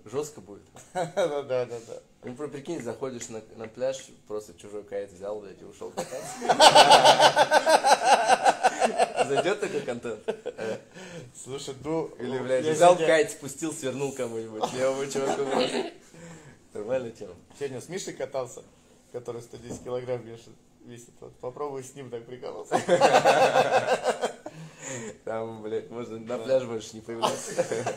Жестко 0.05 0.41
будет. 0.41 0.65
Да, 0.93 1.43
да, 1.43 1.65
да, 1.67 1.79
да. 1.87 2.01
Ну, 2.25 2.33
про- 2.35 2.47
прикинь, 2.47 2.81
заходишь 2.81 3.29
на, 3.29 3.41
на 3.55 3.67
пляж, 3.67 3.97
просто 4.27 4.53
чужой 4.59 4.83
кайт 4.83 5.11
взял, 5.11 5.39
блядь, 5.39 5.61
и 5.61 5.65
ушел 5.65 5.91
кататься. 5.91 6.35
Зайдет 9.27 9.59
такой 9.59 9.81
контент? 9.81 10.19
Слушай, 11.43 11.75
ну... 11.83 12.07
Или, 12.19 12.39
блядь, 12.39 12.65
я 12.65 12.73
взял 12.73 12.95
кайт, 12.97 13.31
спустил, 13.31 13.73
свернул 13.73 14.11
кому-нибудь, 14.13 14.73
левому 14.73 15.05
чуваку 15.09 15.45
просто. 15.45 15.91
Нормальная 16.73 17.11
тема. 17.11 17.33
Сегодня 17.57 17.79
с 17.81 17.89
Мишей 17.89 18.13
катался, 18.13 18.61
который 19.11 19.41
110 19.41 19.83
килограмм 19.83 20.21
вешает- 20.21 20.49
весит. 20.85 21.13
Вот 21.19 21.33
попробуй 21.39 21.83
с 21.83 21.93
ним 21.95 22.09
так 22.09 22.25
приколоться. 22.25 22.79
Там, 25.23 25.61
блядь, 25.61 25.89
можно 25.89 26.17
на 26.19 26.37
пляж 26.37 26.63
больше 26.65 26.95
не 26.95 27.01
появляться. 27.01 27.65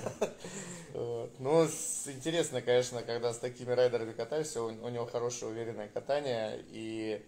Ну, 1.39 1.65
интересно, 2.07 2.61
конечно, 2.61 3.03
когда 3.03 3.33
с 3.33 3.39
такими 3.39 3.73
райдерами 3.73 4.13
катаешься, 4.13 4.63
у, 4.63 4.89
него 4.89 5.07
хорошее 5.07 5.53
уверенное 5.53 5.87
катание, 5.87 6.65
и 6.71 7.25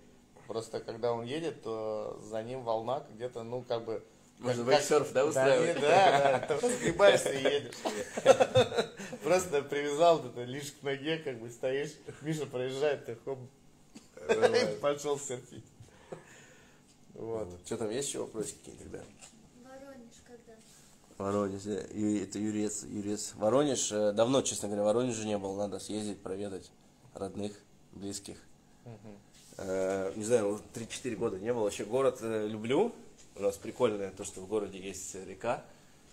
просто 0.48 0.80
когда 0.80 1.12
он 1.12 1.24
едет, 1.24 1.62
то 1.62 2.18
за 2.20 2.42
ним 2.42 2.64
волна 2.64 3.04
где-то, 3.14 3.44
ну, 3.44 3.62
как 3.62 3.84
бы... 3.84 4.02
Можно 4.38 4.62
вейксерф, 4.62 5.12
да, 5.12 5.22
Да, 5.22 5.28
устраивать? 5.28 5.80
да, 5.80 6.38
да, 6.38 6.38
ты 6.40 6.58
просто 6.58 6.78
сгибаешься 6.78 7.30
и 7.30 7.42
едешь. 7.42 7.74
Просто 9.22 9.60
привязал 9.62 10.24
это 10.24 10.44
лишь 10.44 10.72
к 10.72 10.82
ноге, 10.82 11.18
как 11.18 11.38
бы 11.38 11.50
стоишь, 11.50 11.90
Миша 12.22 12.46
проезжает, 12.46 13.04
ты 13.04 13.18
хоп, 13.22 13.38
пошел 14.80 15.18
серфить. 15.18 15.64
Вот. 17.14 17.48
Что 17.66 17.76
там, 17.76 17.90
есть 17.90 18.08
еще 18.08 18.20
вопросики 18.20 18.56
какие-то 18.64 18.84
тогда? 18.84 19.04
Воронеж 21.20 21.62
да. 21.64 21.80
Ю- 21.92 22.22
это 22.22 22.38
Юрец, 22.38 22.84
Юрец. 22.84 23.34
Воронеж, 23.36 23.92
э, 23.92 24.12
давно, 24.12 24.42
честно 24.42 24.68
говоря, 24.68 24.82
в 24.82 24.86
Воронеже 24.86 25.26
не 25.26 25.36
был, 25.36 25.54
надо 25.54 25.78
съездить, 25.78 26.18
проведать 26.18 26.70
родных, 27.14 27.52
близких. 27.92 28.38
Э, 29.58 30.12
не 30.16 30.24
знаю, 30.24 30.54
уже 30.54 30.62
3-4 30.74 31.16
года 31.16 31.38
не 31.38 31.52
было. 31.52 31.64
Вообще 31.64 31.84
город 31.84 32.18
э, 32.22 32.46
люблю. 32.48 32.92
У 33.36 33.42
нас 33.42 33.56
прикольное 33.56 34.10
то, 34.10 34.24
что 34.24 34.40
в 34.40 34.46
городе 34.48 34.78
есть 34.78 35.14
река. 35.14 35.62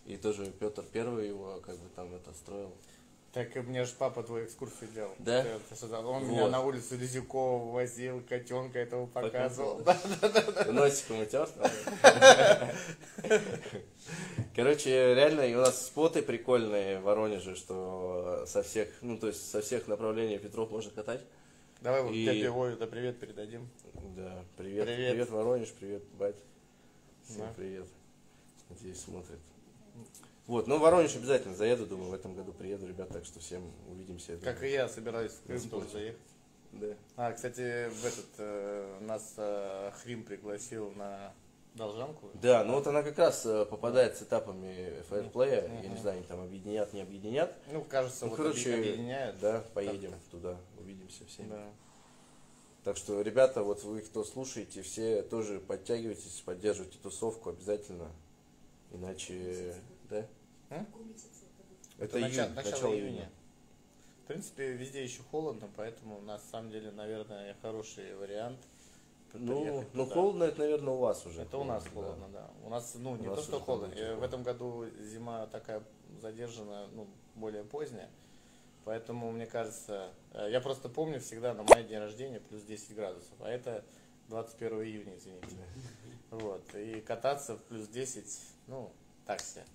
И 0.05 0.17
тоже 0.17 0.45
Петр 0.59 0.83
Первый 0.91 1.27
его 1.27 1.59
как 1.65 1.75
бы 1.75 1.89
там 1.95 2.13
это 2.13 2.33
строил. 2.33 2.71
Так 3.37 3.55
и 3.55 3.59
мне 3.59 3.85
же 3.85 3.93
папа 3.99 4.23
твою 4.23 4.45
экскурсию 4.47 4.89
делал. 4.95 5.11
Да? 5.19 5.45
Он 5.91 6.23
Вот. 6.23 6.23
меня 6.23 6.47
на 6.47 6.59
улицу 6.61 6.97
Лизюкова 6.97 7.71
возил, 7.71 8.23
котенка 8.27 8.79
этого 8.79 9.05
показывал. 9.05 9.83
Носиком 10.71 11.19
утер. 11.19 11.47
Короче, 14.55 15.13
реально, 15.13 15.41
и 15.41 15.53
у 15.53 15.59
нас 15.59 15.85
споты 15.85 16.23
прикольные 16.23 16.99
в 16.99 17.03
Воронеже, 17.03 17.55
что 17.55 18.43
со 18.47 18.63
всех, 18.63 18.89
ну, 19.01 19.19
то 19.19 19.27
есть 19.27 19.51
со 19.51 19.61
всех 19.61 19.87
направлений 19.87 20.39
Петров 20.39 20.71
можно 20.71 20.89
катать. 20.89 21.21
Давай 21.81 22.01
вот 22.01 22.13
И- 22.13 22.25
дяде 22.25 22.49
Вою 22.49 22.75
да 22.75 22.87
привет 22.87 23.19
передадим. 23.19 23.69
Да, 24.15 24.43
привет. 24.57 24.85
Привет. 24.87 25.11
Привет, 25.11 25.29
Воронеж, 25.29 25.71
привет, 25.79 26.03
бать. 26.15 26.37
Всем 27.23 27.41
Да. 27.41 27.53
привет. 27.55 27.85
Надеюсь, 28.67 28.99
смотрит. 28.99 29.37
Вот, 30.47 30.67
ну, 30.67 30.77
в 30.77 30.79
Воронеж 30.79 31.13
обязательно 31.15 31.55
заеду, 31.55 31.85
думаю, 31.85 32.09
в 32.09 32.13
этом 32.13 32.33
году 32.33 32.53
приеду, 32.53 32.87
ребят, 32.87 33.09
так 33.09 33.25
что 33.25 33.39
всем 33.39 33.69
увидимся. 33.89 34.33
я 34.33 34.37
Как 34.39 34.63
и 34.63 34.71
я 34.71 34.87
собираюсь 34.87 35.33
в 35.33 35.43
Крым 35.45 35.61
тоже 35.69 35.89
заехать. 35.89 36.21
Да. 36.71 36.87
А, 37.17 37.31
кстати, 37.33 37.89
в 37.89 38.05
этот 38.05 38.25
э, 38.37 38.99
нас 39.01 39.33
э, 39.37 39.91
Хрим 40.01 40.23
пригласил 40.23 40.91
на 40.91 41.33
Должанку. 41.75 42.29
Да, 42.35 42.63
ну 42.63 42.73
вот 42.73 42.87
она 42.87 43.03
как 43.03 43.17
раз 43.17 43.45
э, 43.45 43.65
попадает 43.65 44.17
с 44.17 44.21
этапами 44.23 45.01
фаерплея, 45.09 45.69
я 45.83 45.89
не 45.89 45.97
знаю, 45.97 46.17
они 46.17 46.25
там 46.25 46.41
объединят, 46.41 46.93
не 46.93 47.01
объединят. 47.01 47.53
Ну, 47.71 47.83
кажется, 47.83 48.25
Ну, 48.25 48.31
вот 48.31 48.37
короче, 48.37 48.73
объединяет. 48.73 49.39
да, 49.39 49.63
поедем 49.73 50.13
туда, 50.31 50.57
увидимся 50.79 51.25
всеми. 51.25 51.49
Да. 51.49 51.69
Так 52.83 52.95
что, 52.95 53.21
ребята, 53.21 53.63
вот 53.63 53.83
вы, 53.83 54.01
кто 54.01 54.23
слушаете, 54.23 54.81
все 54.81 55.21
тоже 55.21 55.59
подтягивайтесь, 55.59 56.41
поддерживайте 56.45 56.97
тусовку 56.99 57.49
обязательно. 57.49 58.09
Иначе, 58.91 59.75
да? 60.09 60.25
М? 60.69 60.87
Это, 61.97 62.19
начало, 62.19 62.45
июнь, 62.45 62.55
начало 62.55 62.71
начало 62.71 62.93
июня. 62.93 63.09
июня. 63.09 63.29
В 64.23 64.27
принципе, 64.27 64.73
везде 64.73 65.03
еще 65.03 65.21
холодно, 65.31 65.69
поэтому 65.75 66.19
на 66.21 66.37
самом 66.37 66.69
деле, 66.69 66.91
наверное, 66.91 67.55
хороший 67.61 68.15
вариант. 68.15 68.59
Ну, 69.33 69.83
ну 69.93 70.05
холодно, 70.05 70.45
это, 70.45 70.59
наверное, 70.59 70.93
у 70.93 70.97
вас 70.97 71.25
уже. 71.25 71.43
Это 71.43 71.57
у 71.57 71.63
нас 71.63 71.83
да. 71.83 71.89
холодно, 71.91 72.27
да. 72.29 72.49
У 72.63 72.69
нас, 72.69 72.95
ну, 72.95 73.15
не 73.15 73.27
У 73.27 73.31
то, 73.31 73.35
нас 73.37 73.45
что 73.45 73.59
холодно. 73.59 73.95
тепло. 73.95 74.15
В 74.15 74.23
этом 74.23 74.43
году 74.43 74.85
зима 74.99 75.47
такая 75.47 75.83
задержанная, 76.21 76.87
ну, 76.87 77.07
более 77.35 77.63
поздняя. 77.63 78.09
Поэтому, 78.83 79.31
мне 79.31 79.45
кажется, 79.45 80.11
э, 80.31 80.47
я 80.49 80.61
просто 80.61 80.87
помню 80.87 81.19
всегда 81.19 81.53
на 81.53 81.63
мой 81.63 81.83
день 81.83 81.99
рождения 81.99 82.39
плюс 82.39 82.63
10 82.63 82.95
градусов, 82.95 83.33
а 83.39 83.49
это 83.49 83.83
21 84.29 84.83
июня, 84.83 85.17
извините. 85.17 85.55
Вот. 86.31 86.63
И 86.75 87.01
кататься 87.01 87.55
в 87.55 87.63
плюс 87.63 87.87
10, 87.87 88.25
ну, 88.67 88.91
так 89.25 89.41
себе. 89.41 89.65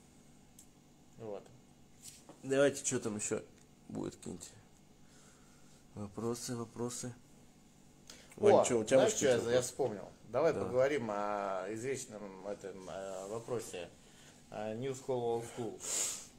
Вот. 1.22 1.44
Давайте, 2.42 2.84
что 2.84 2.98
там 2.98 3.16
еще 3.16 3.44
будет 3.88 4.16
какие-нибудь 4.16 4.50
вопросы, 5.94 6.56
вопросы. 6.56 7.14
Вань, 8.36 8.56
О, 8.56 8.64
чё, 8.64 8.80
у 8.80 8.84
тебя 8.84 8.98
знаешь, 8.98 9.14
что 9.14 9.26
я, 9.26 9.54
я 9.54 9.62
вспомнил? 9.62 10.08
Давай 10.30 10.52
Давай. 10.52 10.66
поговорим 10.66 11.08
о 11.10 11.66
извечном 11.70 12.46
этом 12.48 12.90
э, 12.90 13.28
вопросе. 13.28 13.88
Э, 14.50 14.74
New 14.74 14.92
School, 14.92 15.42
Old 15.42 15.46
School. 15.56 15.80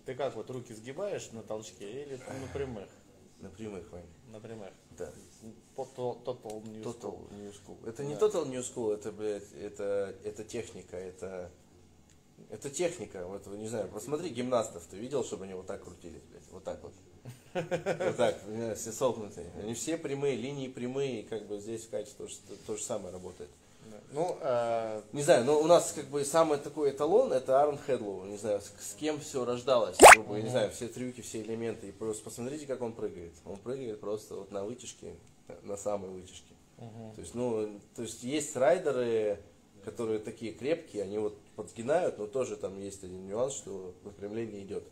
Ты 0.05 0.15
как, 0.15 0.35
вот 0.35 0.49
руки 0.49 0.73
сгибаешь 0.73 1.31
на 1.31 1.43
толчке 1.43 2.03
или 2.03 2.17
на 2.17 2.47
прямых? 2.51 2.89
На 3.39 3.49
прямых, 3.49 3.89
Вань. 3.89 4.05
На 4.33 4.41
прямых. 4.41 4.71
Да. 4.97 5.09
Total, 5.77 6.21
total 6.25 6.61
New 6.67 6.83
Total 6.83 6.99
School. 6.99 7.33
New 7.35 7.51
School. 7.51 7.87
Это 7.87 8.03
не 8.03 8.15
Да. 8.15 8.25
Total 8.25 8.45
New 8.49 8.61
School, 8.61 8.93
это, 8.95 9.13
блядь, 9.13 9.53
это, 9.53 10.13
это 10.25 10.43
техника, 10.43 10.97
это, 10.97 11.51
это 12.53 12.69
техника. 12.69 13.25
Вот, 13.25 13.45
не 13.47 13.67
знаю, 13.67 13.89
посмотри 13.89 14.29
гимнастов, 14.29 14.83
ты 14.89 14.97
видел, 14.97 15.23
чтобы 15.23 15.45
они 15.45 15.55
вот 15.55 15.65
так 15.65 15.83
крутились, 15.83 16.21
блядь, 16.29 16.43
вот 16.51 16.63
так 16.63 16.79
вот. 16.83 16.93
Вот 17.53 18.17
так, 18.17 18.37
все 18.77 18.91
согнутые. 18.91 19.49
Они 19.61 19.73
все 19.73 19.97
прямые, 19.97 20.35
линии 20.35 20.67
прямые, 20.67 21.23
как 21.23 21.45
бы 21.47 21.59
здесь 21.59 21.85
в 21.85 21.89
качестве 21.89 22.27
то, 22.67 22.75
же- 22.75 22.83
самое 22.83 23.11
работает. 23.13 23.49
Ну, 24.11 24.37
э, 24.41 25.01
Не 25.11 25.23
знаю, 25.23 25.45
но 25.45 25.59
у 25.59 25.65
нас 25.65 25.91
как 25.93 26.05
бы 26.05 26.23
самый 26.23 26.57
такой 26.59 26.91
эталон 26.91 27.33
это 27.33 27.59
Аарон 27.59 27.77
Хедлоу. 27.79 28.25
Не 28.25 28.37
знаю, 28.37 28.61
с, 28.61 28.65
с 28.91 28.93
кем 28.93 29.19
все 29.19 29.43
рождалось. 29.45 29.97
грубо, 30.13 30.37
Я 30.37 30.43
не 30.43 30.49
знаю, 30.49 30.71
все 30.71 30.87
трюки, 30.87 31.21
все 31.21 31.41
элементы. 31.41 31.87
И 31.87 31.91
просто 31.91 32.23
посмотрите, 32.23 32.65
как 32.67 32.81
он 32.81 32.93
прыгает. 32.93 33.33
Он 33.45 33.57
прыгает 33.57 33.99
просто 33.99 34.35
вот 34.35 34.51
на 34.51 34.63
вытяжке, 34.63 35.15
на 35.63 35.77
самой 35.77 36.09
вытяжке. 36.11 36.53
То 36.77 37.21
есть, 37.21 37.33
ну, 37.35 37.79
то 37.95 38.01
есть 38.03 38.23
есть 38.23 38.55
райдеры, 38.55 39.39
которые 39.83 40.19
такие 40.19 40.53
крепкие, 40.53 41.03
они 41.03 41.17
вот 41.17 41.37
подгинают, 41.55 42.17
но 42.17 42.27
тоже 42.27 42.55
там 42.55 42.79
есть 42.79 43.03
один 43.03 43.27
нюанс, 43.27 43.53
что 43.53 43.93
выпрямление 44.03 44.63
идет. 44.63 44.83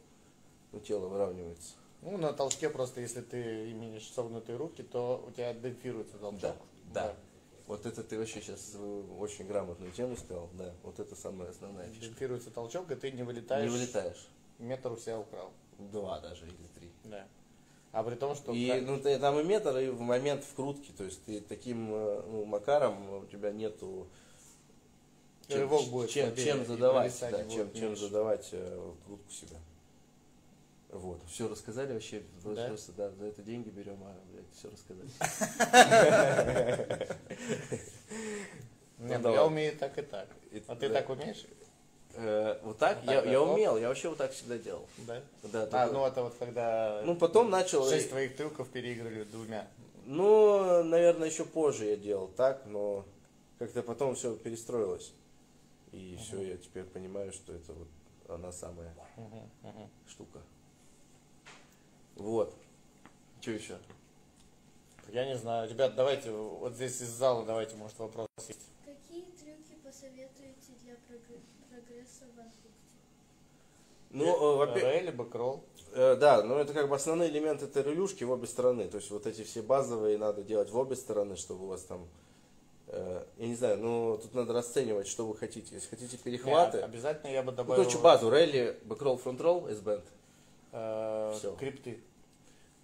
Ну, 0.71 0.79
тело 0.79 1.07
выравнивается. 1.07 1.73
ну, 2.01 2.17
на 2.17 2.31
толчке 2.33 2.69
просто, 2.69 3.01
если 3.01 3.21
ты 3.21 3.71
имеешь 3.71 4.07
согнутые 4.13 4.57
руки, 4.57 4.83
то 4.83 5.23
у 5.27 5.31
тебя 5.31 5.53
демпфируется 5.53 6.17
толчок. 6.17 6.41
Да, 6.41 6.55
да. 6.93 7.15
Вот 7.67 7.85
это 7.85 8.03
ты 8.03 8.17
вообще 8.17 8.41
сейчас 8.41 8.75
очень 9.19 9.47
грамотную 9.47 9.91
тему 9.91 10.15
сказал, 10.17 10.49
да. 10.53 10.73
Вот 10.83 10.99
это 10.99 11.15
самая 11.15 11.49
основная 11.49 11.87
фишка. 11.87 12.05
Демпфируется 12.05 12.51
толчок, 12.51 12.89
и 12.91 12.95
ты 12.95 13.11
не 13.11 13.23
вылетаешь. 13.23 13.63
Не 13.63 13.77
вылетаешь. 13.77 14.27
Метр 14.59 14.91
у 14.91 14.97
себя 14.97 15.19
украл. 15.19 15.51
Два 15.77 16.19
даже 16.19 16.45
или 16.45 16.67
три. 16.75 16.89
Да. 17.05 17.27
А 17.91 18.03
при 18.03 18.15
том, 18.15 18.35
что... 18.35 18.53
И 18.53 18.67
как- 18.67 18.83
ну, 18.83 18.99
ты- 18.99 19.19
там 19.19 19.39
и 19.39 19.43
метр, 19.43 19.77
и 19.77 19.89
в 19.89 19.99
момент 19.99 20.43
вкрутки. 20.43 20.91
То 20.91 21.03
есть 21.03 21.23
ты 21.25 21.41
таким 21.41 21.93
э, 21.93 22.23
ну, 22.27 22.45
макаром 22.45 23.23
у 23.23 23.25
тебя 23.25 23.51
нету 23.51 24.07
Рывок 25.59 25.85
будет 25.87 26.09
чем, 26.09 26.27
слабее, 26.27 26.45
чем 26.45 26.65
задавать, 26.65 27.17
да, 27.19 27.43
чем, 27.49 27.73
чем 27.73 27.95
задавать 27.95 28.49
э, 28.51 28.91
вкрутку 29.03 29.31
себя. 29.31 29.57
Вот. 30.89 31.21
Все 31.29 31.47
рассказали 31.47 31.93
вообще. 31.93 32.21
Да? 32.43 32.67
Просто 32.67 32.91
да, 32.93 33.09
за 33.11 33.25
это 33.25 33.41
деньги 33.41 33.69
берем, 33.69 33.97
а 34.03 34.13
блядь, 34.31 34.45
все 34.53 34.69
рассказали. 34.69 35.09
Нет, 37.69 37.79
Ну, 38.99 39.07
я 39.07 39.19
давай. 39.19 39.47
умею 39.47 39.77
так 39.77 39.97
и 39.97 40.01
так. 40.01 40.27
А 40.67 40.75
ты 40.75 40.89
так 40.89 41.09
умеешь? 41.09 41.45
Э, 42.13 42.59
вот 42.63 42.77
так, 42.77 42.99
я, 43.05 43.15
так, 43.15 43.25
да, 43.25 43.31
я 43.31 43.41
оп. 43.41 43.53
умел, 43.53 43.77
я 43.77 43.87
вообще 43.87 44.09
вот 44.09 44.17
так 44.17 44.33
всегда 44.33 44.57
делал. 44.57 44.85
Да? 45.07 45.21
Да, 45.43 45.67
А, 45.71 45.87
ну 45.89 46.05
это 46.05 46.23
вот 46.23 46.35
когда 46.37 47.01
ну 47.05 47.15
потом 47.15 47.49
начал. 47.49 47.87
шесть 47.89 48.09
твоих 48.09 48.35
трюков 48.35 48.67
переиграли 48.69 49.23
двумя. 49.23 49.67
Ну, 50.05 50.83
наверное, 50.83 51.29
еще 51.29 51.45
позже 51.45 51.85
я 51.85 51.95
делал 51.95 52.27
так, 52.35 52.63
но 52.65 53.05
как-то 53.59 53.81
потом 53.81 54.15
все 54.15 54.35
перестроилось. 54.35 55.13
И 55.91 56.15
все, 56.17 56.41
я 56.41 56.57
теперь 56.57 56.85
понимаю, 56.85 57.31
что 57.33 57.53
это 57.53 57.73
вот 57.73 57.87
она 58.29 58.51
самая 58.51 58.93
мгм. 59.17 59.89
штука. 60.07 60.39
Вот. 62.15 62.53
Что 63.41 63.51
еще? 63.51 63.77
Я 65.09 65.25
не 65.25 65.35
знаю. 65.37 65.69
Ребят, 65.69 65.95
давайте, 65.95 66.31
вот 66.31 66.73
здесь 66.75 67.01
из 67.01 67.09
зала 67.09 67.45
давайте, 67.45 67.75
может, 67.75 67.97
вопрос 67.99 68.27
есть. 68.47 68.59
Какие 68.85 69.23
трюки 69.23 69.75
посоветуете 69.83 70.71
для 70.83 70.93
прогр- 70.93 71.41
прогресса 71.69 72.25
в 72.35 72.39
анфукте? 72.39 72.95
Ну, 74.11 74.25
э, 74.25 74.57
во-пе- 74.57 74.81
Рэй 74.81 75.01
либо 75.07 75.25
кролл. 75.25 75.63
Э, 75.93 76.15
да, 76.15 76.41
но 76.43 76.57
это 76.59 76.73
как 76.73 76.87
бы 76.87 76.95
основные 76.95 77.29
элементы 77.29 77.65
этой 77.65 77.83
релюшки 77.83 78.23
в 78.23 78.31
обе 78.31 78.47
стороны. 78.47 78.87
То 78.87 78.97
есть 78.97 79.11
вот 79.11 79.25
эти 79.25 79.43
все 79.43 79.61
базовые 79.61 80.17
надо 80.17 80.43
делать 80.43 80.69
в 80.69 80.77
обе 80.77 80.95
стороны, 80.95 81.35
чтобы 81.35 81.65
у 81.65 81.67
вас 81.67 81.83
там, 81.83 82.01
э, 82.03 82.07
я 82.91 83.47
не 83.47 83.55
знаю, 83.55 83.77
ну 83.77 84.19
тут 84.21 84.33
надо 84.33 84.53
расценивать, 84.53 85.07
что 85.07 85.25
вы 85.25 85.35
хотите. 85.37 85.75
Если 85.75 85.87
хотите 85.89 86.17
перехваты, 86.17 86.77
Не, 86.79 86.83
обязательно 86.83 87.29
я 87.31 87.41
бы 87.43 87.51
ну, 87.51 87.57
добавил 87.57 87.83
короче, 87.83 87.97
базу, 87.99 88.29
релли, 88.31 88.77
бэкролл, 88.85 89.17
фронт-ролл, 89.17 89.67
S-бенд. 89.69 90.03
э, 90.73 91.33
Всё. 91.37 91.55
крипты. 91.55 91.99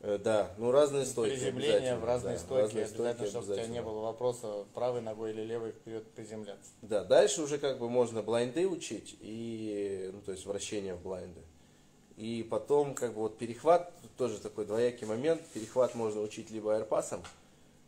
Э, 0.02 0.18
да, 0.24 0.52
ну 0.58 0.72
разные 0.72 1.06
стойки. 1.06 1.34
Приземление 1.36 1.74
обязательно, 1.76 2.00
в 2.00 2.06
разные 2.06 2.34
да, 2.36 2.40
стойки. 2.40 2.62
разные 2.64 2.86
обязательно, 2.86 3.14
стойки 3.16 3.30
чтобы 3.32 3.44
у 3.44 3.48
тебя 3.48 3.56
не 3.56 3.62
обязательно. 3.64 3.92
было 3.92 4.02
вопроса, 4.02 4.66
правой 4.74 5.02
ногой 5.02 5.32
или 5.32 5.42
левой 5.42 5.72
вперед 5.72 6.08
приземляться. 6.12 6.70
Да, 6.84 7.04
дальше 7.04 7.42
уже 7.42 7.58
как 7.58 7.80
бы 7.80 7.90
можно 7.90 8.22
блайнды 8.22 8.68
учить, 8.68 9.18
и, 9.22 10.12
ну, 10.14 10.22
то 10.22 10.32
есть 10.32 10.46
вращение 10.46 10.94
в 10.94 11.02
блайнды. 11.02 11.42
И 12.16 12.48
потом, 12.50 12.94
как 12.96 13.14
бы 13.14 13.22
вот 13.22 13.38
перехват, 13.38 13.92
тоже 14.18 14.40
такой 14.40 14.66
двоякий 14.66 15.06
момент. 15.06 15.42
Перехват 15.54 15.94
можно 15.96 16.22
учить 16.22 16.50
либо 16.52 16.76
аэрпасом, 16.76 17.22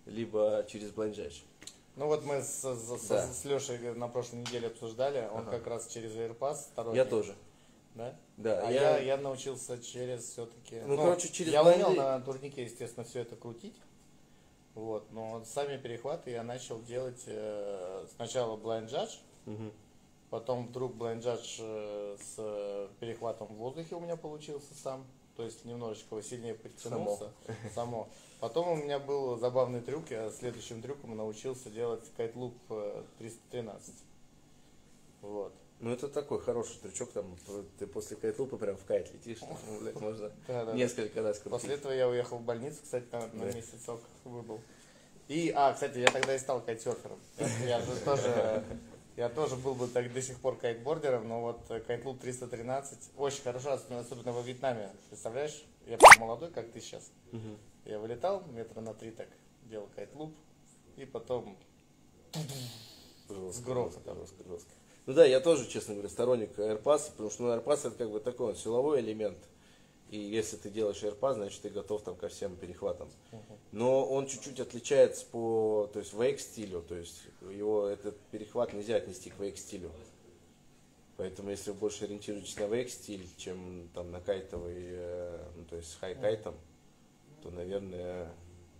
либо 0.05 0.65
через 0.67 0.89
блайнджедж. 0.91 1.39
Ну 1.99 2.07
вот 2.07 2.23
мы 2.23 2.41
с, 2.41 2.63
с, 2.63 3.07
Да. 3.09 3.27
с 3.27 3.43
Лешей 3.43 3.77
на 3.93 4.07
прошлой 4.07 4.37
неделе 4.39 4.67
обсуждали, 4.67 5.27
он 5.33 5.41
Ага. 5.41 5.51
как 5.51 5.67
раз 5.67 5.85
через 5.87 6.13
AirPass 6.13 6.67
второй. 6.71 6.95
Я 6.95 7.03
тоже. 7.03 7.35
Да? 7.93 8.15
Да, 8.37 8.65
а 8.65 8.71
я- 8.71 8.97
я... 8.99 8.99
Я, 8.99 9.17
научился 9.17 9.77
через 9.79 10.23
все-таки. 10.23 10.79
Ну, 10.85 10.95
короче, 10.95 11.27
через 11.27 11.51
Я 11.51 11.61
умел 11.61 11.91
на 11.91 12.21
турнике, 12.21 12.63
естественно, 12.63 13.05
все 13.05 13.19
это 13.19 13.35
крутить. 13.35 13.75
Вот, 14.75 15.11
но 15.11 15.43
сами 15.43 15.75
перехваты 15.75 16.31
я 16.31 16.41
начал 16.43 16.81
делать 16.83 17.21
э, 17.25 18.05
сначала 18.15 18.55
blind 18.55 18.87
judge, 18.87 19.17
Мгм. 19.45 19.73
потом 20.29 20.67
вдруг 20.67 20.93
blind 20.93 21.21
judge 21.21 21.57
э, 21.59 22.17
с 22.17 22.87
перехватом 23.01 23.47
в 23.47 23.55
воздухе 23.55 23.95
у 23.95 23.99
меня 23.99 24.15
получился 24.15 24.73
сам, 24.81 25.05
то 25.39 25.45
есть 25.45 25.63
немножечко 25.63 26.21
сильнее 26.21 26.53
подтянулся 26.53 27.31
само. 27.73 28.09
Потом 28.41 28.67
у 28.67 28.75
меня 28.75 28.99
был 28.99 29.37
забавный 29.37 29.79
трюк, 29.79 30.11
я 30.11 30.29
следующим 30.31 30.81
трюком 30.81 31.15
научился 31.15 31.69
делать 31.69 32.03
кайтлуп 32.17 32.53
э, 32.69 33.03
313. 33.19 33.93
Вот. 35.21 35.53
Ну 35.79 35.91
это 35.93 36.09
такой 36.09 36.41
хороший 36.41 36.75
трючок, 36.81 37.13
там 37.13 37.37
ты 37.77 37.87
после 37.87 38.17
кайтлупа 38.17 38.57
прям 38.57 38.75
в 38.75 38.83
кайт 38.83 39.13
летишь, 39.13 39.39
ну, 39.39 39.79
блядь, 39.79 40.01
можно 40.01 40.29
Да, 40.45 40.65
да. 40.65 40.73
несколько 40.73 41.21
раз 41.21 41.39
крутить. 41.39 41.51
После 41.61 41.75
этого 41.75 41.93
я 41.93 42.09
уехал 42.09 42.39
в 42.39 42.43
больницу, 42.43 42.79
кстати, 42.83 43.05
на, 43.13 43.27
на 43.27 43.45
Да. 43.45 43.53
месяцок 43.53 44.01
выбыл. 44.25 44.59
И, 45.29 45.53
а, 45.55 45.71
кстати, 45.71 45.99
я 45.99 46.11
тогда 46.11 46.35
и 46.35 46.39
стал 46.39 46.59
кайтсерфером. 46.59 47.19
Я 47.65 47.79
же 47.79 47.95
тоже, 48.03 48.65
я 49.19 49.27
тоже 49.27 49.57
был 49.57 49.75
бы 49.75 49.87
так 49.87 50.13
до 50.13 50.21
сих 50.21 50.39
пор 50.39 50.55
кайтбордером, 50.55 51.27
но 51.27 51.41
вот 51.41 51.59
э, 51.67 51.81
кайтлуп 51.81 52.21
313 52.21 52.97
очень 53.17 53.43
хорошо, 53.43 53.73
особенно 53.73 54.31
во 54.31 54.41
Вьетнаме. 54.41 54.91
Представляешь, 55.09 55.61
я 55.87 55.97
был 55.97 56.07
молодой, 56.19 56.51
как 56.51 56.71
ты 56.71 56.79
сейчас. 56.79 57.11
Мгм. 57.33 57.57
Я 57.83 57.99
вылетал 57.99 58.45
метра 58.53 58.79
на 58.79 58.93
три 58.93 59.11
так, 59.11 59.27
делал 59.65 59.89
кайтлуп, 59.93 60.33
и 60.95 61.03
потом 61.03 61.57
Жестко, 63.27 63.51
С 63.51 63.59
грохотом. 63.59 64.15
жестко, 64.15 64.15
жестко, 64.15 64.49
жестко. 64.49 64.71
Ну 65.05 65.13
да, 65.13 65.25
я 65.25 65.41
тоже, 65.41 65.67
честно 65.67 65.95
говоря, 65.95 66.07
сторонник 66.07 66.57
AirPass, 66.57 67.11
потому 67.11 67.29
что 67.29 67.43
ну, 67.43 67.53
AirPass 67.53 67.87
это 67.89 67.91
как 67.97 68.11
бы 68.11 68.21
такой 68.21 68.51
он 68.51 68.55
силовой 68.55 69.01
элемент. 69.01 69.37
И 70.09 70.17
если 70.17 70.57
ты 70.57 70.71
делаешь 70.71 71.03
AirPass, 71.03 71.35
значит 71.35 71.61
ты 71.61 71.69
готов 71.69 72.01
там 72.01 72.15
ко 72.15 72.29
всем 72.29 72.55
перехватам. 72.55 73.09
Но 73.71 74.03
он 74.05 74.25
чуть-чуть 74.25 74.59
отличается 74.59 75.25
по, 75.27 75.87
то 75.93 75.99
есть 75.99 76.13
wake 76.13 76.39
стилю, 76.39 76.81
то 76.81 76.95
есть 76.95 77.21
его 77.41 77.85
этот 77.85 78.17
перехват 78.31 78.73
нельзя 78.73 78.95
отнести 78.95 79.29
к 79.29 79.35
wake 79.39 79.57
стилю. 79.57 79.91
Поэтому 81.17 81.51
если 81.51 81.71
вы 81.71 81.77
больше 81.77 82.05
ориентируетесь 82.05 82.55
на 82.57 82.63
wake 82.63 82.87
стиль, 82.87 83.27
чем 83.37 83.89
там 83.93 84.09
на 84.09 84.19
кайтовый, 84.21 84.77
э, 84.79 85.45
ну 85.57 85.65
то 85.65 85.75
есть 85.75 85.91
с 85.91 85.95
хай 85.95 86.15
кайтом, 86.15 86.55
то, 87.43 87.51
наверное, 87.51 88.31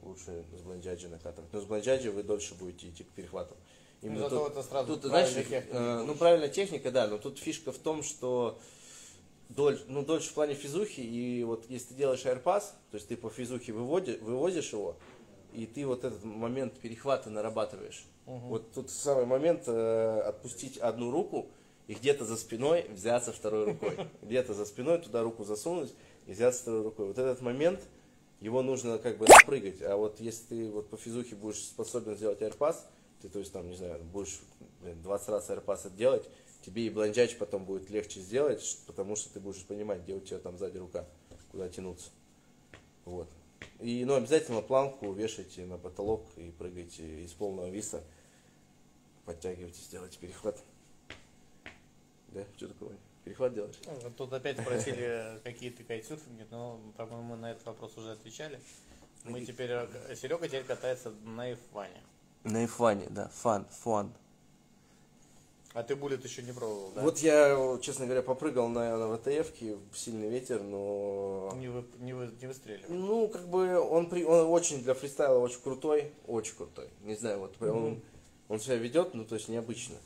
лучше 0.01 0.43
с 0.57 0.61
бланджаджи 0.61 1.09
накатывать. 1.09 1.51
Но 1.53 1.59
с 1.59 1.65
бланджаджи 1.65 2.11
вы 2.11 2.23
дольше 2.23 2.55
будете 2.55 2.87
идти 2.89 3.03
к 3.03 3.09
перехватам. 3.09 3.57
ну, 4.01 4.07
Именно 4.07 4.29
тут- 4.29 4.51
это 4.51 4.63
сразу 4.63 4.95
Тут, 4.95 5.03
знаешь, 5.03 5.33
техника. 5.33 5.65
э, 5.69 6.03
ну 6.07 6.15
правильная 6.15 6.49
техника, 6.49 6.91
да, 6.91 7.07
но 7.07 7.17
тут 7.17 7.37
фишка 7.37 7.71
в 7.71 7.77
том, 7.77 8.01
что 8.03 8.57
дольше, 9.49 9.83
ну, 9.87 10.03
дольше 10.05 10.29
в 10.29 10.33
плане 10.33 10.53
физухи, 10.53 11.01
и 11.01 11.43
вот 11.43 11.65
если 11.69 11.89
ты 11.89 11.95
делаешь 11.95 12.25
AirPass, 12.25 12.63
то 12.91 12.95
есть 12.95 13.07
ты 13.07 13.17
по 13.17 13.29
физухе 13.29 13.73
выводи, 13.73 14.17
вывозишь 14.21 14.71
его, 14.71 14.95
и 15.53 15.65
ты 15.65 15.85
вот 15.85 16.03
этот 16.03 16.23
момент 16.23 16.79
перехвата 16.79 17.29
нарабатываешь. 17.29 18.05
Вот 18.25 18.71
тут 18.73 18.91
самый 18.91 19.25
момент 19.25 19.63
э, 19.65 20.21
отпустить 20.21 20.77
одну 20.77 21.09
руку 21.09 21.47
и 21.87 21.95
где-то 21.95 22.25
за 22.25 22.37
спиной 22.37 22.85
взяться 22.89 23.31
второй 23.31 23.65
рукой. 23.65 23.97
Где-то 24.21 24.53
за 24.53 24.67
спиной 24.67 24.99
туда 24.99 25.23
руку 25.23 25.43
засунуть 25.43 25.91
и 26.27 26.33
взяться 26.33 26.61
второй 26.61 26.83
рукой. 26.83 27.07
Вот 27.07 27.17
этот 27.17 27.41
момент, 27.41 27.81
его 28.39 28.61
нужно 28.61 28.99
как 28.99 29.17
бы 29.17 29.25
напрыгать. 29.27 29.81
А 29.81 29.95
вот 29.97 30.19
если 30.19 30.43
ты 30.45 30.69
вот 30.69 30.91
по 30.91 30.97
физухе 30.97 31.35
будешь 31.35 31.63
способен 31.63 32.15
сделать 32.15 32.41
AirPass, 32.41 32.75
ты, 33.23 33.29
то 33.29 33.39
есть 33.39 33.51
там, 33.51 33.67
не 33.67 33.75
знаю, 33.75 33.99
будешь 34.03 34.39
блин, 34.81 35.01
20 35.01 35.29
раз 35.29 35.49
AirPass 35.49 35.95
делать, 35.95 36.29
тебе 36.61 36.87
и 36.87 36.89
бланджач 36.89 37.37
потом 37.37 37.65
будет 37.65 37.89
легче 37.89 38.19
сделать, 38.19 38.79
потому 38.87 39.15
что 39.15 39.33
ты 39.33 39.39
будешь 39.39 39.63
понимать, 39.65 40.01
где 40.01 40.13
у 40.13 40.19
тебя 40.19 40.39
там 40.39 40.57
сзади 40.57 40.77
рука, 40.77 41.05
куда 41.51 41.69
тянуться. 41.69 42.09
Вот. 43.05 43.29
И, 43.79 44.03
ну, 44.05 44.15
обязательно 44.15 44.61
планку 44.61 45.11
вешайте 45.11 45.65
на 45.65 45.77
потолок 45.77 46.25
и 46.37 46.51
прыгайте 46.51 47.23
из 47.23 47.31
полного 47.31 47.69
виса. 47.69 48.03
Подтягивайтесь, 49.25 49.87
делайте 49.87 50.17
перехват. 50.19 50.57
Да, 52.29 52.45
что 52.57 52.67
такое? 52.67 52.97
Перехват 53.23 53.53
делаешь? 53.53 53.75
Ну, 53.85 54.11
Тут 54.17 54.33
опять 54.33 54.59
спросили, 54.59 55.39
какие 55.43 55.69
ты 55.69 55.83
кайтсерфинги, 55.83 56.45
но, 56.51 56.79
по-моему, 56.97 57.23
мы 57.23 57.37
на 57.37 57.51
этот 57.51 57.65
вопрос 57.65 57.97
уже 57.97 58.11
отвечали. 58.11 58.59
Мы 59.23 59.45
теперь, 59.45 59.69
Серега 60.15 60.47
теперь 60.47 60.63
катается 60.63 61.11
на 61.23 61.51
F1. 61.51 61.89
На 62.45 62.65
F1, 62.65 63.09
да, 63.09 63.27
фан, 63.29 63.65
фан. 63.69 64.13
А 65.73 65.83
ты 65.83 65.95
буллет 65.95 66.23
еще 66.23 66.41
не 66.41 66.51
пробовал, 66.51 66.91
да? 66.95 67.01
Вот 67.01 67.19
я, 67.19 67.77
честно 67.81 68.05
говоря, 68.05 68.23
попрыгал 68.23 68.69
на, 68.69 68.97
на 68.97 69.17
ВТФ-ке, 69.17 69.77
сильный 69.93 70.27
ветер, 70.27 70.63
но... 70.63 71.53
Не, 71.55 71.67
вы, 71.67 71.85
не, 71.99 72.13
вы, 72.13 72.31
не 72.41 72.47
выстреливай. 72.47 72.89
Ну, 72.89 73.27
как 73.27 73.47
бы 73.47 73.79
он, 73.79 74.09
при, 74.09 74.23
он 74.23 74.47
очень 74.47 74.81
для 74.81 74.95
фристайла 74.95 75.37
очень 75.37 75.61
крутой, 75.61 76.11
очень 76.25 76.55
крутой. 76.55 76.89
Не 77.03 77.15
знаю, 77.15 77.39
вот 77.39 77.55
прям 77.57 77.85
он, 77.85 78.01
он 78.47 78.59
себя 78.59 78.77
ведет, 78.77 79.13
ну, 79.13 79.25
то 79.25 79.35
есть 79.35 79.47
необычно. 79.47 79.97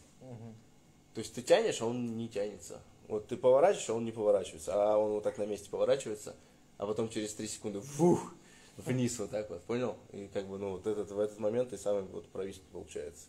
То 1.14 1.20
есть 1.20 1.34
ты 1.34 1.41
тянешь, 1.41 1.82
а 1.82 1.86
он 1.86 2.18
не 2.18 2.28
тянется. 2.28 2.82
Вот 3.07 3.28
ты 3.28 3.38
поворачиваешь, 3.38 3.89
а 3.89 3.93
он 3.93 4.03
не 4.03 4.11
поворачивается. 4.11 4.72
А 4.74 4.97
он 4.97 5.11
вот 5.11 5.24
так 5.24 5.38
на 5.38 5.45
месте 5.45 5.70
поворачивается, 5.70 6.36
а 6.78 6.86
потом 6.86 7.07
через 7.07 7.34
3 7.36 7.47
секунды 7.47 7.80
вух, 7.80 8.34
вниз 8.78 9.20
вот 9.20 9.30
так 9.30 9.49
вот, 9.49 9.61
понял? 9.64 9.95
И 10.11 10.28
как 10.34 10.47
бы, 10.47 10.57
ну, 10.57 10.72
вот 10.72 10.88
этот, 10.88 11.11
в 11.11 11.20
этот 11.20 11.39
момент 11.39 11.70
ты 11.70 11.78
самый 11.78 12.03
вот 12.03 12.28
правитель 12.30 12.64
получается. 12.72 13.28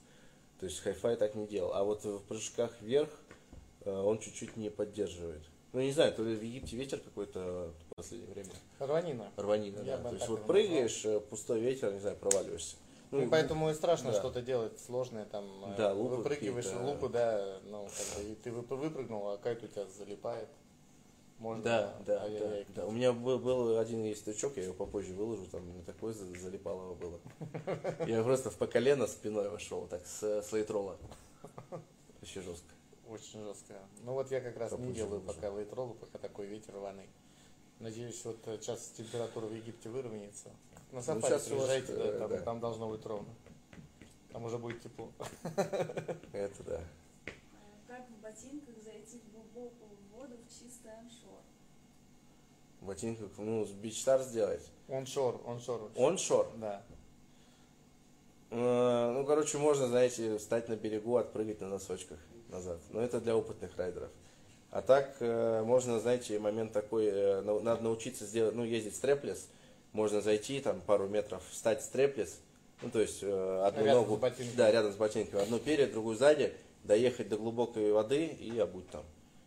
То 0.64 0.70
есть 0.70 0.80
хай-фай 0.80 1.16
так 1.16 1.34
не 1.34 1.46
делал. 1.46 1.74
А 1.74 1.84
вот 1.84 2.04
в 2.04 2.20
прыжках 2.20 2.72
вверх 2.80 3.10
э, 3.82 3.94
он 3.94 4.18
чуть-чуть 4.18 4.56
не 4.56 4.70
поддерживает. 4.70 5.42
Ну, 5.74 5.82
не 5.82 5.92
знаю, 5.92 6.14
то 6.14 6.24
ли 6.24 6.34
в 6.34 6.42
Египте 6.42 6.74
ветер 6.74 7.00
какой-то 7.00 7.70
в 7.90 7.96
последнее 7.96 8.32
время. 8.32 8.48
Рванина. 8.78 9.30
Рванина, 9.36 9.82
Я 9.82 9.98
да. 9.98 10.08
То 10.08 10.14
есть 10.14 10.26
вот 10.26 10.46
прыгаешь, 10.46 11.04
э, 11.04 11.20
пустой 11.20 11.60
ветер, 11.60 11.92
не 11.92 12.00
знаю, 12.00 12.16
проваливаешься. 12.16 12.76
Ну, 13.10 13.28
поэтому 13.28 13.68
и 13.68 13.74
страшно 13.74 14.12
да. 14.12 14.18
что-то 14.18 14.40
делать 14.40 14.80
сложное, 14.80 15.26
там, 15.26 15.44
э, 15.66 15.76
Да, 15.76 15.92
лупы 15.92 16.16
выпрыгиваешь, 16.16 16.72
лупы, 16.80 17.10
да, 17.10 17.60
ну, 17.64 17.86
как 17.86 18.24
бы, 18.24 18.30
и 18.30 18.34
ты 18.36 18.48
вып- 18.48 18.74
выпрыгнул, 18.74 19.28
а 19.28 19.36
кайт 19.36 19.62
у 19.64 19.66
тебя 19.66 19.84
залипает. 19.98 20.48
Можно, 21.38 21.62
Да, 21.62 21.94
да, 22.00 22.04
да, 22.18 22.22
ай-яй-яй. 22.24 22.66
да. 22.74 22.86
У 22.86 22.92
меня 22.92 23.12
был, 23.12 23.38
был 23.38 23.78
один 23.78 24.02
есть 24.04 24.20
стрючок, 24.22 24.56
я 24.56 24.64
его 24.64 24.74
попозже 24.74 25.12
выложу, 25.14 25.46
там 25.46 25.70
не 25.76 25.82
такое 25.82 26.12
за- 26.14 26.26
залипалово 26.38 26.94
было. 26.94 27.20
Я 28.06 28.22
просто 28.22 28.50
в 28.50 28.56
по 28.56 28.66
колено 28.66 29.06
спиной 29.06 29.50
вошел, 29.50 29.86
так 29.86 30.06
с, 30.06 30.22
с 30.22 30.52
лейтрола. 30.52 30.96
Вообще 32.20 32.40
жестко. 32.40 32.72
Очень 33.08 33.42
жестко. 33.44 33.74
Ну 34.02 34.12
вот 34.14 34.30
я 34.30 34.40
как 34.40 34.56
раз 34.56 34.70
не 34.72 34.78
Попозже 34.78 34.94
делаю 34.94 35.20
выложу. 35.20 35.34
пока 35.40 35.50
лейтроллу, 35.50 35.94
пока 35.94 36.18
такой 36.18 36.46
ветер 36.46 36.74
рваный. 36.74 37.08
Надеюсь, 37.80 38.24
вот 38.24 38.38
э, 38.46 38.56
сейчас 38.60 38.88
температура 38.96 39.46
в 39.46 39.52
Египте 39.54 39.90
выровняется. 39.90 40.48
На 40.92 41.02
сафари 41.02 41.32
щас 41.32 41.50
у 41.50 41.56
вас, 41.56 41.66
приезжайте, 41.66 41.94
да, 41.96 42.04
э, 42.06 42.18
там, 42.18 42.30
да. 42.30 42.40
там 42.40 42.60
должно 42.60 42.88
быть 42.88 43.04
ровно. 43.04 43.28
Там 44.32 44.44
уже 44.44 44.56
будет 44.58 44.80
тепло. 44.82 45.10
Это 46.32 46.62
да. 46.64 46.80
А 47.26 47.30
Как 47.86 48.08
в 48.08 48.22
ботинках 48.22 48.76
зайти 48.82 49.18
в 49.18 49.32
глубокую 49.32 49.90
чистый 50.60 50.92
аншор? 50.92 51.40
В 52.80 52.86
ботинках, 52.86 53.30
ну, 53.38 53.64
с 53.64 53.70
бичстар 53.70 54.22
сделать. 54.22 54.62
Оншор, 54.88 55.40
оншор. 55.46 55.90
Оншор. 55.96 56.48
Да. 56.56 56.82
Э, 58.50 59.12
Ну, 59.12 59.24
короче, 59.24 59.58
можно, 59.58 59.88
знаете, 59.88 60.38
встать 60.38 60.68
на 60.68 60.76
берегу, 60.76 61.16
отпрыгать 61.16 61.60
на 61.60 61.68
носочках 61.68 62.18
назад. 62.50 62.78
Но 62.90 63.00
это 63.00 63.20
для 63.20 63.36
опытных 63.36 63.76
райдеров. 63.76 64.10
А 64.70 64.82
так, 64.82 65.16
э, 65.20 65.62
можно, 65.64 65.98
знаете, 66.00 66.38
момент 66.38 66.72
такой, 66.72 67.06
э, 67.06 67.40
на- 67.40 67.60
надо 67.60 67.82
научиться 67.82 68.26
сделать, 68.26 68.54
ну, 68.54 68.64
ездить 68.64 68.96
стреплес. 68.96 69.48
Можно 69.92 70.20
зайти, 70.20 70.60
там, 70.60 70.80
пару 70.80 71.08
метров, 71.08 71.42
встать 71.50 71.82
стреплес. 71.82 72.40
Ну, 72.82 72.90
то 72.90 73.00
есть, 73.00 73.22
одну 73.22 73.84
Рядом 73.84 74.08
ногу, 74.08 74.20
с 74.26 74.52
да, 74.56 74.70
рядом 74.70 74.92
с 74.92 74.96
ботинком, 74.96 75.40
одну 75.40 75.58
перед, 75.58 75.92
другую 75.92 76.16
сзади, 76.16 76.52
доехать 76.82 77.28
до 77.28 77.36
глубокой 77.36 77.92
воды 77.92 78.26
и 78.26 78.58
обуть 78.58 78.88
там. 78.90 79.04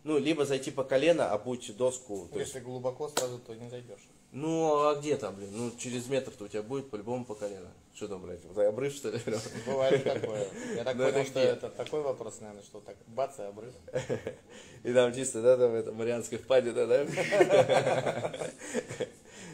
Ну, 0.07 0.17
либо 0.17 0.45
зайти 0.45 0.71
по 0.71 0.85
колено, 0.85 1.29
обуть 1.31 1.75
доску. 1.75 2.29
то 2.31 2.39
есть- 2.39 2.53
Если 2.53 2.65
глубоко 2.65 3.09
сразу, 3.09 3.39
то 3.39 3.53
не 3.53 3.69
зайдешь. 3.69 4.07
ну, 4.31 4.87
а 4.87 4.95
где 4.95 5.17
там, 5.17 5.35
блин? 5.35 5.49
Ну, 5.51 5.71
через 5.77 6.07
метр-то 6.07 6.45
у 6.45 6.47
тебя 6.47 6.61
будет 6.63 6.89
по-любому 6.89 7.25
по 7.25 7.35
колено. 7.35 7.67
Что 7.93 8.07
там, 8.07 8.21
блядь, 8.21 8.39
обрыв, 8.55 8.93
что 8.93 9.09
ли? 9.09 9.19
Бывает 9.65 10.05
такое. 10.05 10.47
Я 10.77 10.85
так 10.85 10.95
Ну, 10.97 11.11
понял, 11.11 11.25
что 11.25 11.39
это 11.41 11.69
такой 11.69 12.01
вопрос, 12.03 12.39
наверное, 12.39 12.63
что 12.63 12.79
так 12.79 12.95
бац 13.07 13.37
и 13.39 13.41
обрыв. 13.41 13.73
И 14.85 14.93
там 14.93 15.13
чисто, 15.13 15.41
да, 15.41 15.57
там 15.57 15.73
это 15.73 15.91
Марианская 15.91 16.39
впадина, 16.39 16.87
да? 16.87 17.05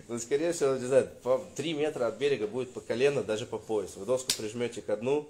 Ну, 0.10 0.20
скорее 0.20 0.52
всего, 0.52 0.76
не 0.76 0.86
знаю, 0.86 1.08
по 1.24 1.42
3 1.56 1.74
метра 1.74 2.06
от 2.08 2.18
берега 2.18 2.46
будет 2.46 2.74
по 2.74 2.82
колено, 2.82 3.24
даже 3.24 3.46
по 3.48 3.58
пояс. 3.58 3.96
Вы 3.96 4.06
доску 4.06 4.32
прижмете 4.38 4.82
к 4.82 4.96
дну, 4.98 5.28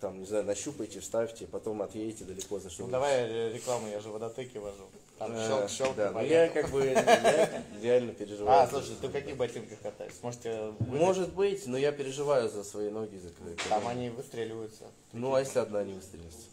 там, 0.00 0.18
не 0.18 0.26
знаю, 0.26 0.44
нащупайте, 0.44 1.00
вставьте, 1.00 1.46
потом 1.46 1.82
отъедете 1.82 2.24
далеко 2.24 2.58
за 2.58 2.70
что 2.70 2.84
Ну 2.84 2.90
давай 2.90 3.28
э, 3.28 3.52
рекламу, 3.52 3.88
я 3.88 4.00
же 4.00 4.08
водотеки 4.08 4.58
вожу. 4.58 4.88
Там 5.18 5.36
щелк, 5.36 5.68
щелк, 5.68 5.96
да, 5.96 6.10
ну 6.12 6.20
я 6.20 6.48
поехал. 6.48 6.62
как 6.62 6.70
бы 6.72 6.86
я 6.86 7.64
реально 7.82 8.12
переживаю. 8.12 8.60
А, 8.60 8.66
слушай, 8.66 8.96
ты 9.00 9.08
в 9.08 9.12
каких 9.12 9.36
ботинках 9.36 9.78
катаешься? 9.80 10.18
Может, 10.22 10.40
тебе 10.40 10.70
выдать? 10.70 11.00
Может 11.00 11.34
быть, 11.34 11.66
но 11.66 11.76
я 11.76 11.92
переживаю 11.92 12.48
за 12.48 12.64
свои 12.64 12.88
ноги. 12.90 13.18
За 13.18 13.30
Там 13.68 13.86
они 13.86 14.08
выстреливаются. 14.08 14.84
Ну, 15.12 15.34
а 15.34 15.40
если 15.40 15.58
одна 15.58 15.84
не 15.84 15.92
выстрелится? 15.92 16.48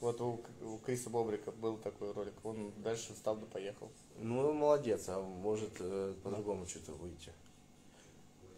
Вот 0.00 0.20
у, 0.20 0.40
у 0.62 0.78
Криса 0.84 1.10
Бобрика 1.10 1.50
был 1.50 1.78
такой 1.78 2.12
ролик, 2.12 2.34
он 2.44 2.72
дальше 2.76 3.14
встал 3.14 3.36
да 3.36 3.46
поехал. 3.46 3.88
Ну, 4.20 4.52
молодец, 4.52 5.04
а 5.08 5.20
может 5.20 5.70
э, 5.80 6.14
по-другому 6.22 6.66
что-то 6.66 6.92
выйти. 6.92 7.32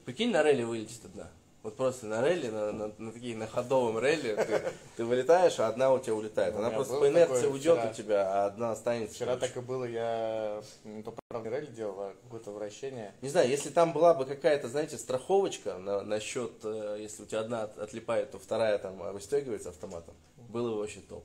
Прикинь, 0.05 0.31
на 0.31 0.43
релли 0.43 0.65
вылетит 0.65 1.05
одна. 1.05 1.31
Вот 1.67 1.75
просто 1.77 2.07
на 2.07 2.25
релли, 2.25 2.49
на, 2.49 2.71
на, 2.71 2.93
на 2.97 3.11
такие, 3.11 3.37
на 3.37 3.49
ходовом 3.49 3.99
релли, 3.99 4.37
ты, 4.37 4.63
ты 4.99 5.05
вылетаешь, 5.05 5.59
а 5.59 5.67
одна 5.67 5.93
у 5.93 5.99
тебя 5.99 6.15
улетает. 6.15 6.55
Она 6.55 6.71
просто 6.71 6.97
по 7.01 7.09
инерции 7.09 7.49
уйдет 7.49 7.79
вчера. 7.79 7.91
у 7.91 7.93
тебя, 7.93 8.31
а 8.45 8.47
одна 8.47 8.71
останется. 8.71 9.17
Вчера 9.17 9.35
короче. 9.35 9.53
так 9.53 9.65
и 9.65 9.67
было, 9.67 9.83
я 9.83 10.63
не 10.85 11.03
то 11.03 11.13
правда 11.27 11.51
релли 11.51 11.67
делал, 11.67 12.01
а 12.03 12.15
какое-то 12.23 12.53
вращение. 12.53 13.13
Не 13.21 13.29
знаю, 13.31 13.49
если 13.49 13.71
там 13.71 13.93
была 13.93 14.15
бы 14.15 14.27
какая-то, 14.27 14.69
знаете, 14.69 14.97
страховочка 14.97 15.77
на, 15.79 16.03
на 16.03 16.21
счет, 16.21 16.53
э, 16.63 16.99
если 17.01 17.25
у 17.25 17.27
тебя 17.27 17.41
одна 17.41 17.65
от- 17.65 17.77
отлипает, 17.79 18.31
то 18.31 18.39
вторая 18.39 18.79
там 18.79 19.03
э, 19.03 19.11
выстегивается 19.11 19.71
автоматом, 19.71 20.15
было 20.49 20.71
бы 20.71 20.79
вообще 20.79 21.01
топ. 21.01 21.25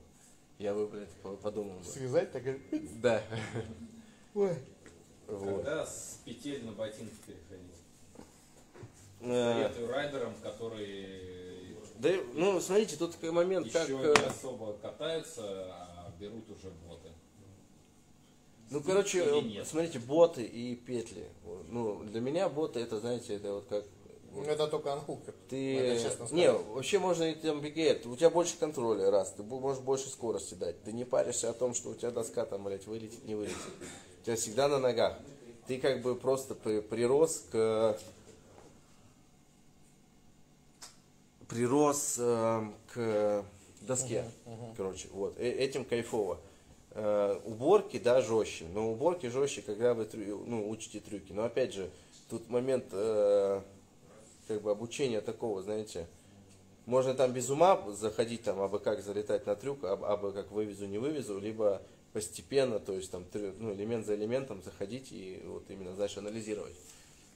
Я 0.58 0.74
бы, 0.74 0.88
блядь, 0.88 1.08
по- 1.22 1.36
подумал 1.36 1.78
бы. 1.78 1.84
Связать, 1.84 2.32
так 2.32 2.44
и... 2.44 2.60
Да. 3.00 3.22
Ой. 4.34 4.56
Вот. 5.28 5.62
Когда 5.62 5.86
с 5.86 6.18
петель 6.24 6.64
на 6.66 6.72
ботинки 6.72 7.14
переходить? 7.24 7.61
Э, 9.22 9.68
Советую 9.68 9.88
райдерам, 9.88 10.34
которые 10.42 11.76
Да, 11.98 12.10
ну, 12.34 12.60
смотрите, 12.60 12.96
тут 12.96 13.12
такой 13.12 13.30
момент, 13.30 13.66
еще 13.66 13.78
как... 13.78 13.88
не 13.88 13.94
э, 13.94 14.12
особо 14.26 14.74
катаются, 14.74 15.42
а 15.44 16.12
берут 16.18 16.50
уже 16.50 16.70
боты. 16.70 17.10
Ну, 18.70 18.82
короче, 18.82 19.22
э, 19.24 19.40
нет? 19.42 19.66
смотрите, 19.66 19.98
боты 19.98 20.42
и 20.42 20.74
петли. 20.74 21.28
Ну, 21.68 22.02
для 22.04 22.20
меня 22.20 22.48
боты, 22.48 22.80
это, 22.80 22.98
знаете, 22.98 23.36
это 23.36 23.54
вот 23.54 23.66
как... 23.68 23.84
Ну, 24.32 24.42
это 24.44 24.66
только 24.66 24.94
анхукер. 24.94 25.34
Ты... 25.50 25.76
Это 25.78 26.02
честно 26.02 26.26
Не, 26.34 26.50
вообще 26.50 26.98
можно 26.98 27.24
и 27.24 27.34
там 27.34 27.60
бегает. 27.60 28.06
У 28.06 28.16
тебя 28.16 28.30
больше 28.30 28.56
контроля, 28.58 29.10
раз. 29.10 29.32
Ты 29.32 29.42
можешь 29.42 29.82
больше 29.82 30.08
скорости 30.08 30.54
дать. 30.54 30.82
Ты 30.84 30.92
не 30.92 31.04
паришься 31.04 31.50
о 31.50 31.52
том, 31.52 31.74
что 31.74 31.90
у 31.90 31.94
тебя 31.94 32.10
доска 32.10 32.46
там, 32.46 32.64
блядь, 32.64 32.86
вылетит, 32.86 33.24
не 33.26 33.34
вылетит. 33.34 33.56
У 34.22 34.24
тебя 34.24 34.36
всегда 34.36 34.68
на 34.68 34.78
ногах. 34.78 35.18
Ты 35.66 35.78
как 35.78 36.00
бы 36.00 36.16
просто 36.16 36.54
при- 36.54 36.80
прирос 36.80 37.44
к... 37.52 37.98
Прирос 41.52 42.16
э, 42.18 42.62
к 42.92 43.44
доске. 43.82 44.24
Короче, 44.76 45.08
вот. 45.12 45.38
Э- 45.38 45.50
этим 45.50 45.84
кайфово. 45.84 46.38
Э, 46.92 47.40
уборки, 47.44 47.98
да, 47.98 48.20
жестче. 48.20 48.66
Но 48.72 48.90
уборки 48.90 49.26
жестче, 49.26 49.62
когда 49.62 49.94
вы 49.94 50.04
трю- 50.04 50.44
ну, 50.46 50.68
учите 50.68 51.00
трюки. 51.00 51.32
Но 51.32 51.44
опять 51.44 51.74
же, 51.74 51.90
тут 52.30 52.48
момент 52.48 52.86
э, 52.92 53.60
как 54.48 54.62
бы 54.62 54.70
обучения 54.70 55.20
такого, 55.20 55.62
знаете, 55.62 56.06
можно 56.86 57.14
там 57.14 57.32
без 57.32 57.48
ума 57.50 57.82
заходить, 57.92 58.42
там, 58.42 58.60
абы 58.60 58.78
как 58.78 59.02
залетать 59.02 59.46
на 59.46 59.54
трюк, 59.54 59.84
абы, 59.84 60.06
абы 60.06 60.32
как 60.32 60.50
вывезу, 60.50 60.86
не 60.86 60.98
вывезу, 60.98 61.38
либо 61.38 61.82
постепенно, 62.12 62.78
то 62.78 62.92
есть 62.92 63.10
там 63.10 63.24
ну, 63.32 63.72
элемент 63.72 64.04
за 64.06 64.14
элементом 64.14 64.62
заходить 64.62 65.12
и 65.12 65.42
вот 65.46 65.64
именно, 65.70 65.94
знаешь, 65.94 66.16
анализировать. 66.18 66.74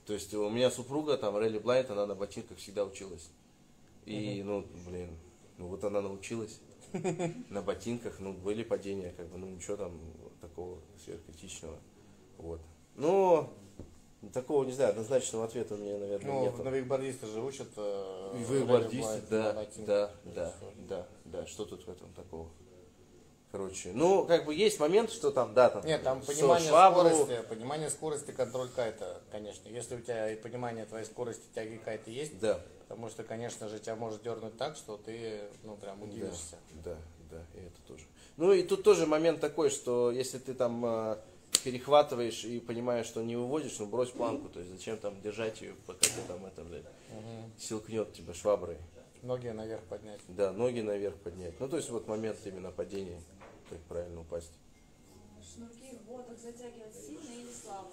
То 0.07 0.13
есть 0.13 0.33
у 0.35 0.49
меня 0.51 0.71
супруга, 0.71 1.17
там, 1.17 1.39
Релли 1.39 1.59
Блайт, 1.59 1.91
она 1.91 2.07
на 2.07 2.15
ботинках 2.15 2.59
всегда 2.59 2.85
училась. 2.85 3.29
И, 4.07 4.43
ну, 4.43 4.65
блин, 4.87 5.11
ну 5.59 5.67
вот 5.69 5.83
она 5.85 6.01
научилась 6.01 6.61
на 7.51 7.61
ботинках, 7.63 8.21
ну, 8.21 8.33
были 8.33 8.63
падения, 8.63 9.13
как 9.17 9.27
бы, 9.29 9.39
ну, 9.39 9.47
ничего 9.47 9.77
там 9.77 10.01
такого 10.41 10.81
сверхкритичного. 11.05 11.79
Вот. 12.39 12.61
Ну, 12.95 13.51
такого, 14.33 14.65
не 14.65 14.73
знаю, 14.73 14.91
однозначного 14.91 15.45
ответа 15.45 15.75
у 15.75 15.79
меня, 15.79 15.99
наверное, 15.99 16.33
Ну, 16.33 16.43
нет. 16.43 16.65
на 16.65 16.69
вейкбордисты 16.69 17.27
же 17.27 17.41
учат. 17.43 17.69
э, 17.77 18.45
вейкбордисты, 18.49 19.23
да, 19.31 19.53
ботинках. 19.53 19.87
да, 19.87 20.13
да, 20.25 20.55
да, 20.89 21.07
да, 21.25 21.47
что 21.47 21.65
тут 21.65 21.87
в 21.87 21.91
этом 21.91 22.13
такого? 22.15 22.49
Короче, 23.53 23.93
ну, 23.95 24.27
как 24.27 24.45
бы 24.45 24.55
есть 24.55 24.79
момент, 24.81 25.11
что 25.11 25.31
там, 25.31 25.55
да, 25.55 25.71
там, 25.71 25.85
Нет, 25.87 26.03
там 26.03 26.21
понимание 26.21 26.69
швабру, 26.69 27.09
скорости, 27.09 27.49
понимание 27.49 27.91
скорости, 27.91 28.31
контроль 28.33 28.69
кайта, 28.69 29.23
конечно. 29.31 29.69
Если 29.69 29.97
у 29.97 30.01
тебя 30.01 30.31
и 30.31 30.37
понимание 30.37 30.85
твоей 30.85 31.07
скорости, 31.07 31.45
тяги 31.55 31.77
кайта 31.77 32.11
есть, 32.11 32.39
Да, 32.39 32.61
потому 32.87 33.09
что, 33.09 33.25
конечно 33.25 33.69
же, 33.69 33.79
тебя 33.81 33.97
может 33.97 34.23
дернуть 34.23 34.57
так, 34.57 34.77
что 34.77 34.97
ты, 34.97 35.41
ну, 35.65 35.77
прям 35.77 36.03
удивишься. 36.03 36.57
да, 36.85 36.97
да, 37.31 37.43
и 37.55 37.65
это 37.67 37.81
тоже. 37.89 38.05
Ну, 38.37 38.53
и 38.53 38.63
тут 38.63 38.85
тоже 38.85 39.07
момент 39.07 39.41
такой, 39.41 39.71
что 39.71 40.13
если 40.13 40.39
ты 40.39 40.55
там 40.55 40.85
э, 40.87 41.17
перехватываешь 41.65 42.45
и 42.45 42.61
понимаешь, 42.61 43.07
что 43.07 43.23
не 43.23 43.35
выводишь, 43.35 43.79
ну, 43.81 43.87
брось 43.87 44.11
планку, 44.11 44.49
то 44.49 44.61
есть 44.61 44.71
зачем 44.71 44.97
там 44.99 45.21
держать 45.21 45.61
ее, 45.63 45.75
пока 45.87 46.01
ты 46.01 46.23
там 46.29 46.47
это, 46.47 46.63
блядь, 46.63 46.85
силкнет 47.59 48.13
тебя 48.13 48.35
шваброй. 48.35 48.77
Ноги 49.23 49.49
наверх 49.49 49.83
поднять. 49.85 50.21
Да, 50.29 50.53
ноги 50.53 50.81
наверх 50.81 51.17
поднять. 51.17 51.59
Ну, 51.59 51.69
то 51.69 51.77
есть 51.79 51.91
вот 51.91 52.07
момент 52.07 52.39
именно 52.45 52.71
падения, 52.71 53.21
как 53.69 53.81
правильно 53.81 54.21
упасть. 54.21 54.53
Шнурки 55.43 55.97
в 55.97 56.09
ботах 56.09 56.39
затягивать 56.39 56.95
сильно 56.95 57.33
или 57.33 57.51
слабо? 57.53 57.91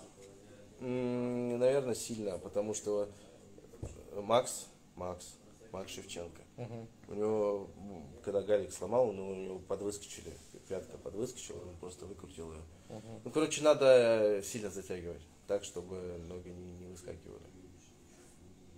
М, 0.82 1.58
Наверное, 1.58 1.96
сильно, 1.96 2.38
потому 2.38 2.74
что 2.74 3.10
Макс, 4.16 4.68
Макс, 4.96 5.38
Макс 5.72 5.92
Шевченко, 5.92 6.42
у 7.08 7.14
него, 7.14 7.70
когда 8.24 8.42
Гарик 8.42 8.72
сломал, 8.72 9.12
ну, 9.12 9.32
у 9.32 9.36
него 9.36 9.60
подвыскочили, 9.60 10.32
пятка 10.68 10.98
подвыскочила, 10.98 11.62
он 11.62 11.76
просто 11.78 12.06
выкрутил 12.06 12.52
ее. 12.52 12.62
Ну, 13.24 13.32
короче, 13.32 13.64
надо 13.64 14.42
сильно 14.44 14.70
затягивать, 14.70 15.22
так, 15.48 15.64
чтобы 15.64 15.96
ноги 16.28 16.50
не, 16.50 16.74
не 16.74 16.86
выскакивали. 16.88 17.42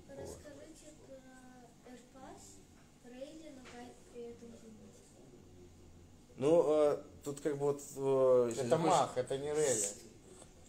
Расскажите 0.07 0.93
про 1.05 1.91
AirPass, 1.91 2.61
рейли, 3.03 3.49
но 3.55 3.61
кайт 3.73 3.93
при 4.11 4.21
этом 4.31 4.47
зенит. 4.61 4.91
Ну, 6.37 6.63
э, 6.67 7.03
тут 7.23 7.41
как 7.41 7.57
бы 7.57 7.73
вот... 7.73 7.81
э, 7.97 8.51
Это 8.57 8.77
мах, 8.77 9.17
это 9.17 9.37
не 9.37 9.49
релли. 9.53 10.04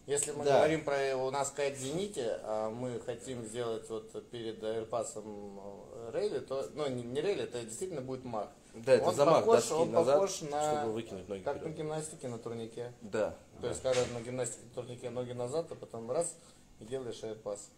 Если 0.06 0.30
мы 0.30 0.44
Да. 0.44 0.58
говорим 0.58 0.84
про 0.84 1.16
у 1.16 1.30
нас 1.32 1.50
кайт 1.50 1.76
зените, 1.76 2.38
а 2.44 2.70
мы 2.70 3.00
хотим 3.00 3.44
сделать 3.44 3.90
вот 3.90 4.30
перед 4.30 4.62
аэрпасом 4.62 5.58
э, 5.58 6.10
релли, 6.14 6.38
то, 6.38 6.64
ну 6.74 6.86
не, 6.88 7.02
не 7.02 7.20
релли, 7.20 7.42
это 7.42 7.60
действительно 7.64 8.02
будет 8.02 8.24
мах. 8.24 8.48
Да, 8.74 8.92
это 8.92 9.08
он 9.08 9.14
замах 9.16 9.40
похож, 9.40 9.56
доски 9.56 9.72
он 9.72 9.90
назад, 9.90 10.14
похож 10.14 10.40
на, 10.42 10.78
чтобы 10.78 10.92
выкинуть 10.92 11.28
ноги 11.28 11.42
как 11.42 11.54
на 11.56 11.60
вперед. 11.62 11.76
гимнастике 11.78 12.28
на 12.28 12.38
турнике. 12.38 12.92
Да. 13.00 13.34
То 13.60 13.68
есть, 13.68 13.82
когда 13.82 14.00
на 14.14 14.20
гимнастике 14.20 14.62
на 14.64 14.74
турнике 14.74 15.10
ноги 15.10 15.32
назад, 15.32 15.66
а 15.70 15.74
потом 15.74 16.08
раз 16.10 16.36
и 16.78 16.84
делаешь 16.84 17.24
аэрпас. 17.24 17.68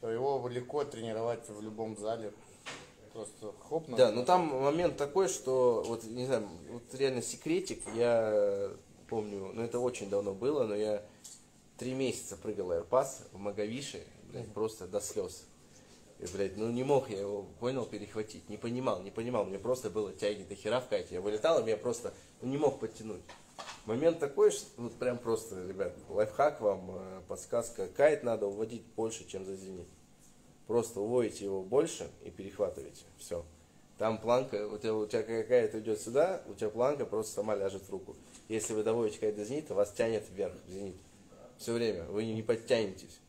Его 0.00 0.46
легко 0.48 0.84
тренировать 0.84 1.48
в 1.48 1.60
любом 1.60 1.96
зале. 1.98 2.32
Просто 3.12 3.52
хоп, 3.68 3.88
Да, 3.90 4.10
но 4.10 4.24
там 4.24 4.46
момент 4.46 4.96
такой, 4.96 5.28
что, 5.28 5.84
вот, 5.86 6.04
не 6.04 6.26
знаю, 6.26 6.48
вот 6.70 6.82
реально 6.94 7.22
секретик, 7.22 7.82
я 7.94 8.70
помню, 9.08 9.50
ну 9.52 9.62
это 9.62 9.78
очень 9.78 10.10
давно 10.10 10.32
было, 10.32 10.64
но 10.64 10.74
я 10.74 11.02
три 11.78 11.94
месяца 11.94 12.36
прыгал 12.36 12.72
аэрпас 12.72 13.24
в 13.32 13.38
Маговише, 13.38 14.04
блядь, 14.30 14.52
просто 14.52 14.86
до 14.86 15.00
слез. 15.00 15.46
И, 16.20 16.26
блядь, 16.26 16.56
ну 16.56 16.70
не 16.70 16.84
мог 16.84 17.10
я 17.10 17.20
его, 17.20 17.42
понял, 17.60 17.84
перехватить, 17.84 18.48
не 18.48 18.56
понимал, 18.56 19.02
не 19.02 19.10
понимал, 19.10 19.44
мне 19.44 19.58
просто 19.58 19.90
было 19.90 20.12
тяги 20.12 20.44
до 20.44 20.54
хера 20.54 20.80
в 20.80 20.88
кайте, 20.88 21.16
я 21.16 21.20
вылетал, 21.20 21.60
и 21.60 21.64
меня 21.64 21.76
просто, 21.76 22.14
ну 22.40 22.48
не 22.48 22.56
мог 22.56 22.78
подтянуть. 22.78 23.22
Момент 23.84 24.18
такой, 24.18 24.50
что 24.50 24.66
вот 24.78 24.94
прям 24.94 25.18
просто, 25.18 25.66
ребят, 25.66 25.94
лайфхак 26.08 26.60
вам, 26.60 26.90
э, 26.90 27.20
подсказка, 27.28 27.86
кайт 27.88 28.22
надо 28.22 28.46
уводить 28.46 28.82
больше, 28.96 29.26
чем 29.26 29.44
за 29.44 29.56
зенит. 29.56 29.88
Просто 30.66 31.00
уводите 31.00 31.44
его 31.44 31.62
больше 31.62 32.10
и 32.24 32.30
перехватываете. 32.30 33.04
Все. 33.18 33.44
Там 33.98 34.18
планка, 34.18 34.66
у 34.66 34.78
тебя, 34.78 34.94
у 34.94 35.06
тебя 35.06 35.22
какая-то 35.22 35.80
идет 35.80 36.00
сюда, 36.00 36.42
у 36.48 36.54
тебя 36.54 36.70
планка 36.70 37.04
просто 37.04 37.34
сама 37.34 37.54
ляжет 37.54 37.82
в 37.82 37.90
руку. 37.90 38.16
Если 38.48 38.72
вы 38.72 38.82
доводите 38.82 39.20
кайт 39.20 39.36
до 39.36 39.44
зенита, 39.44 39.74
вас 39.74 39.92
тянет 39.92 40.24
вверх, 40.30 40.54
в 40.66 40.70
зенит. 40.70 40.96
Все 41.58 41.72
время. 41.72 42.04
Вы 42.04 42.26
не 42.26 42.42
подтянетесь. 42.42 43.20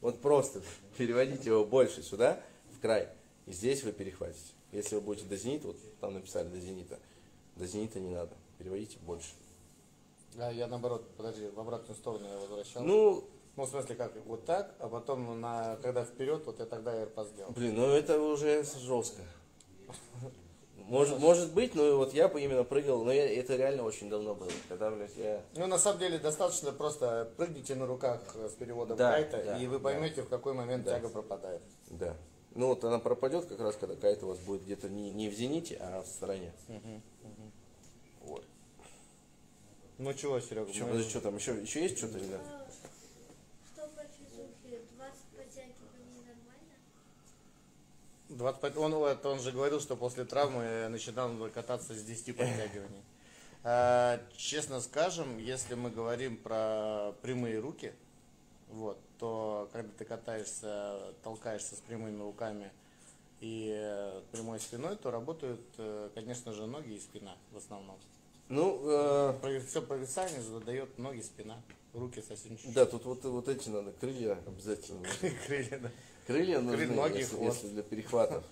Вот 0.00 0.20
просто 0.20 0.62
переводите 0.96 1.50
его 1.50 1.64
больше 1.64 2.02
сюда, 2.02 2.40
в 2.76 2.80
край. 2.80 3.08
И 3.46 3.52
здесь 3.52 3.82
вы 3.82 3.92
перехватите. 3.92 4.52
Если 4.72 4.94
вы 4.96 5.00
будете 5.00 5.26
до 5.26 5.36
зенита, 5.36 5.68
вот 5.68 5.76
там 6.00 6.14
написали 6.14 6.48
до 6.48 6.60
зенита, 6.60 6.98
до 7.56 7.66
зенита 7.66 7.98
не 8.00 8.10
надо. 8.14 8.34
Переводите 8.58 8.98
больше. 8.98 9.30
А 10.38 10.52
я 10.52 10.66
наоборот, 10.66 11.08
подожди, 11.16 11.48
в 11.48 11.58
обратную 11.58 11.96
сторону 11.96 12.26
я 12.28 12.36
возвращал. 12.38 12.82
Ну, 12.82 13.24
Ну, 13.56 13.64
в 13.64 13.68
смысле 13.70 13.94
как, 13.94 14.12
вот 14.26 14.44
так, 14.44 14.74
а 14.80 14.88
потом, 14.88 15.40
на, 15.40 15.76
когда 15.76 16.04
вперед, 16.04 16.44
вот 16.44 16.58
я 16.58 16.66
тогда 16.66 16.94
AirPods 16.94 17.30
сделал. 17.30 17.52
блин, 17.52 17.74
ну 17.74 17.86
это 17.86 18.20
уже 18.20 18.62
жестко. 18.64 19.22
Может, 20.86 21.18
может 21.18 21.52
быть, 21.52 21.74
но 21.74 21.96
вот 21.96 22.14
я 22.14 22.28
бы 22.28 22.40
именно 22.40 22.62
прыгал, 22.62 23.04
но 23.04 23.12
я, 23.12 23.28
это 23.40 23.56
реально 23.56 23.82
очень 23.82 24.08
давно 24.08 24.34
было. 24.36 24.50
Когда, 24.68 24.90
блядь, 24.90 25.16
я... 25.16 25.42
Ну, 25.56 25.66
на 25.66 25.78
самом 25.78 25.98
деле, 25.98 26.18
достаточно 26.18 26.70
просто 26.70 27.32
прыгните 27.36 27.74
на 27.74 27.86
руках 27.86 28.20
с 28.36 28.52
переводом 28.52 28.96
Да, 28.96 29.10
кайта, 29.12 29.42
да, 29.44 29.58
и 29.58 29.66
вы 29.66 29.78
да. 29.78 29.84
поймете, 29.84 30.22
в 30.22 30.28
какой 30.28 30.52
момент 30.54 30.84
Да. 30.84 30.94
тяга 30.94 31.08
пропадает. 31.08 31.60
Да. 31.90 32.16
Ну 32.54 32.68
вот 32.68 32.84
она 32.84 33.00
пропадет 33.00 33.46
как 33.46 33.58
раз, 33.60 33.74
когда 33.76 33.96
кайт 33.96 34.22
у 34.22 34.28
вас 34.28 34.38
будет 34.38 34.62
где-то 34.62 34.88
не, 34.88 35.10
не 35.10 35.28
в 35.28 35.34
зените, 35.34 35.76
а 35.80 36.02
в 36.02 36.06
стороне. 36.06 36.52
Вот. 38.22 38.44
Ну 39.98 40.14
чего, 40.14 40.38
Серега? 40.40 40.72
Что, 40.72 40.84
мы- 40.84 40.90
подожди, 40.92 41.10
что 41.10 41.20
там, 41.20 41.34
еще, 41.36 41.54
еще 41.60 41.82
есть 41.82 41.98
что-то 41.98 42.18
или 42.18 42.28
да? 42.28 42.38
А, 42.38 42.66
Что 43.74 43.88
по 43.88 44.02
физухе? 44.04 44.82
20 44.96 45.16
подтягиваний 45.36 46.20
нормально? 46.26 46.76
25 48.36 48.76
он, 48.76 48.94
он 48.94 49.40
же 49.40 49.52
говорил, 49.52 49.80
что 49.80 49.96
после 49.96 50.24
травмы 50.24 50.88
начинал 50.88 51.30
кататься 51.52 51.94
с 51.94 52.02
10 52.02 52.36
подтягиваний. 52.36 53.02
А, 53.68 54.20
честно 54.36 54.80
скажем, 54.80 55.38
если 55.38 55.74
мы 55.74 55.90
говорим 55.90 56.36
про 56.36 57.14
прямые 57.20 57.58
руки, 57.58 57.92
вот, 58.68 58.96
то 59.18 59.68
когда 59.72 59.90
ты 59.98 60.04
катаешься, 60.04 61.12
толкаешься 61.24 61.74
с 61.74 61.78
прямыми 61.78 62.22
руками 62.22 62.70
и 63.40 63.74
э, 63.76 64.22
прямой 64.30 64.60
спиной, 64.60 64.94
то 64.94 65.10
работают, 65.10 65.60
э, 65.78 66.10
конечно 66.14 66.52
же, 66.52 66.66
ноги 66.66 66.92
и 66.92 67.00
спина 67.00 67.34
в 67.50 67.56
основном. 67.56 67.98
Ну, 68.48 68.82
э, 68.84 69.60
Все 69.66 69.82
провисание 69.82 70.40
задает 70.42 70.96
ноги, 70.96 71.20
спина, 71.20 71.60
руки 71.92 72.22
совсем 72.22 72.56
чуть-чуть. 72.56 72.72
да, 72.72 72.86
тут 72.86 73.04
вот, 73.04 73.24
вот 73.24 73.48
эти 73.48 73.68
надо, 73.68 73.90
крылья 73.90 74.38
обязательно. 74.46 75.08
Крылья, 75.46 75.78
да. 75.80 75.90
Крылья 76.26 76.60
нужны, 76.60 76.86
ноги, 76.88 77.18
если, 77.18 77.36
хвост. 77.36 77.62
если 77.62 77.74
для 77.74 77.82
перехватов. 77.82 78.44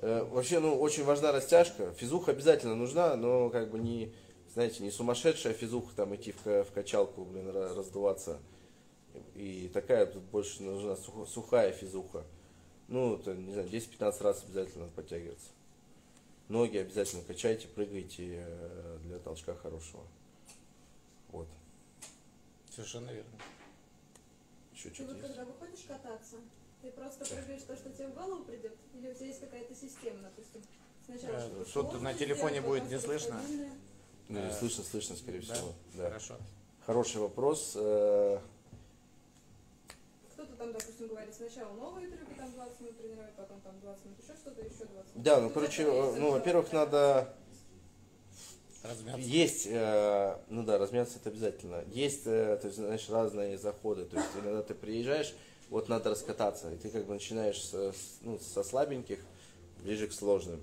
Э, 0.00 0.24
Вообще, 0.24 0.58
ну, 0.58 0.78
очень 0.78 1.04
важна 1.04 1.30
растяжка. 1.32 1.92
Физуха 1.92 2.32
обязательно 2.32 2.74
нужна, 2.74 3.14
но 3.16 3.50
как 3.50 3.70
бы 3.70 3.78
не, 3.78 4.12
знаете, 4.52 4.82
не 4.82 4.90
сумасшедшая 4.90 5.54
физуха, 5.54 5.94
там 5.94 6.14
идти 6.16 6.32
в, 6.32 6.64
в 6.64 6.72
качалку, 6.72 7.24
блин, 7.24 7.48
ра- 7.48 7.74
раздуваться. 7.74 8.40
И 9.34 9.70
такая 9.72 10.06
тут 10.06 10.22
больше 10.24 10.62
нужна 10.62 10.96
сухая 11.26 11.72
физуха. 11.72 12.24
Ну, 12.88 13.14
это, 13.16 13.34
не 13.34 13.52
знаю, 13.52 13.68
10-15 13.68 14.22
раз 14.22 14.42
обязательно 14.44 14.84
надо 14.84 14.92
подтягиваться. 14.96 15.48
Ноги 16.48 16.76
обязательно 16.76 17.22
качайте, 17.22 17.68
прыгайте 17.68 18.44
э, 18.46 18.98
для 19.04 19.18
толчка 19.18 19.54
хорошего. 19.54 20.02
Вот. 21.28 21.46
Совершенно 22.74 23.10
верно. 23.10 23.30
Еще 24.74 24.92
что-то 24.92 25.14
когда 25.14 25.44
выходишь 25.44 25.84
кататься, 25.86 26.36
ты 26.84 26.90
просто 26.90 27.24
прыгаешь 27.24 27.62
то, 27.62 27.74
что 27.74 27.90
тебе 27.90 28.08
в 28.08 28.14
голову 28.14 28.44
придет? 28.44 28.74
Или 28.94 29.10
у 29.10 29.14
тебя 29.14 29.26
есть 29.26 29.40
какая-то 29.40 29.74
система, 29.74 30.18
допустим? 30.22 30.62
Сначала 31.06 31.36
Э, 31.36 31.64
что-то 31.66 31.98
на 31.98 32.12
телефоне 32.12 32.60
сделать, 32.60 32.82
будет 32.82 32.92
не 32.92 33.00
слышно? 33.00 33.40
Ну, 34.28 34.38
Э, 34.38 34.52
слышно, 34.58 34.84
слышно, 34.84 35.16
скорее 35.16 35.40
да? 35.40 35.54
всего. 35.54 35.72
Да. 35.94 36.04
Хорошо. 36.08 36.36
Хороший 36.84 37.20
вопрос. 37.22 37.72
Э, 37.76 38.38
Кто-то 40.34 40.56
там, 40.56 40.72
допустим, 40.72 41.08
говорит, 41.08 41.34
сначала 41.34 41.72
новые 41.72 42.08
трюки, 42.08 42.34
там 42.36 42.52
20 42.52 42.80
минут 42.80 42.98
тренировать, 42.98 43.32
потом 43.34 43.60
там 43.62 43.80
20 43.80 44.04
минут, 44.04 44.18
еще 44.22 44.34
что-то, 44.36 44.60
еще 44.60 44.84
20 44.84 44.92
минут. 44.92 45.06
Да, 45.14 45.40
ну, 45.40 45.46
Тут 45.48 45.54
короче, 45.54 45.84
ну, 45.86 46.32
во-первых, 46.32 46.70
надо... 46.72 47.34
Размяться. 48.82 49.20
Есть, 49.22 49.66
э, 49.70 50.36
ну 50.50 50.62
да, 50.62 50.76
размяться 50.76 51.16
это 51.18 51.30
обязательно. 51.30 51.82
Есть, 51.86 52.26
э, 52.26 52.58
то 52.60 52.66
есть, 52.66 52.76
знаешь, 52.76 53.08
разные 53.08 53.56
заходы. 53.56 54.04
То 54.04 54.16
есть, 54.16 54.28
иногда 54.34 54.62
ты 54.62 54.74
приезжаешь, 54.74 55.34
вот 55.70 55.88
надо 55.88 56.10
раскататься, 56.10 56.70
и 56.72 56.76
ты 56.76 56.90
как 56.90 57.06
бы 57.06 57.14
начинаешь 57.14 57.62
со, 57.62 57.92
ну, 58.22 58.38
со 58.38 58.62
слабеньких, 58.62 59.18
ближе 59.82 60.06
к 60.06 60.12
сложным. 60.12 60.60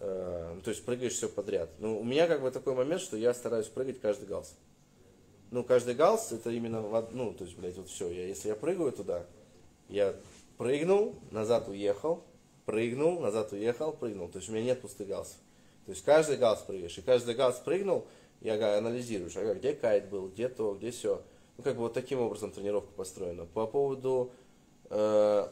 Э, 0.00 0.52
ну, 0.54 0.60
то 0.60 0.70
есть, 0.70 0.84
прыгаешь 0.84 1.14
все 1.14 1.28
подряд. 1.28 1.70
Ну, 1.78 1.98
у 1.98 2.04
меня 2.04 2.26
как 2.26 2.42
бы 2.42 2.50
такой 2.50 2.74
момент, 2.74 3.00
что 3.00 3.16
я 3.16 3.32
стараюсь 3.34 3.66
прыгать 3.66 4.00
каждый 4.00 4.26
галс. 4.26 4.54
Ну, 5.50 5.62
каждый 5.62 5.94
галс 5.94 6.32
это 6.32 6.50
именно 6.50 6.82
в 6.82 6.92
од- 6.92 7.12
ну, 7.12 7.32
то 7.32 7.44
есть, 7.44 7.56
блядь, 7.56 7.76
вот 7.76 7.88
все. 7.88 8.10
Я, 8.10 8.26
если 8.26 8.48
я 8.48 8.54
прыгаю 8.54 8.92
туда, 8.92 9.24
я 9.88 10.14
прыгнул, 10.58 11.16
назад 11.30 11.68
уехал, 11.68 12.24
прыгнул, 12.66 13.20
назад 13.20 13.52
уехал, 13.52 13.92
прыгнул. 13.92 14.28
То 14.28 14.38
есть 14.38 14.48
у 14.48 14.52
меня 14.52 14.64
нет 14.64 14.80
пустых 14.80 15.08
галсов. 15.08 15.36
То 15.86 15.92
есть 15.92 16.04
каждый 16.04 16.36
галс 16.36 16.60
прыгаешь. 16.60 16.96
И 16.98 17.02
каждый 17.02 17.34
галс 17.34 17.58
прыгнул, 17.58 18.06
я 18.40 18.78
анализируешь, 18.78 19.36
ага, 19.36 19.54
где 19.54 19.74
кайт 19.74 20.08
был, 20.08 20.28
где 20.28 20.48
то, 20.48 20.74
где 20.74 20.90
все. 20.90 21.22
Ну, 21.56 21.62
как 21.62 21.76
бы 21.76 21.82
вот 21.82 21.94
таким 21.94 22.20
образом 22.20 22.50
тренировка 22.50 22.92
построена. 22.92 23.46
По 23.46 23.66
поводу 23.66 24.32
э, 24.90 25.48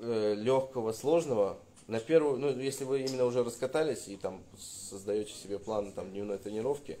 легкого, 0.00 0.92
сложного, 0.92 1.58
на 1.90 1.98
первую, 1.98 2.38
ну, 2.38 2.56
если 2.56 2.84
вы 2.84 3.00
именно 3.00 3.24
уже 3.24 3.42
раскатались 3.42 4.06
и 4.06 4.16
там 4.16 4.42
создаете 4.56 5.32
себе 5.32 5.58
план 5.58 5.92
там, 5.92 6.10
дневной 6.10 6.38
тренировки, 6.38 7.00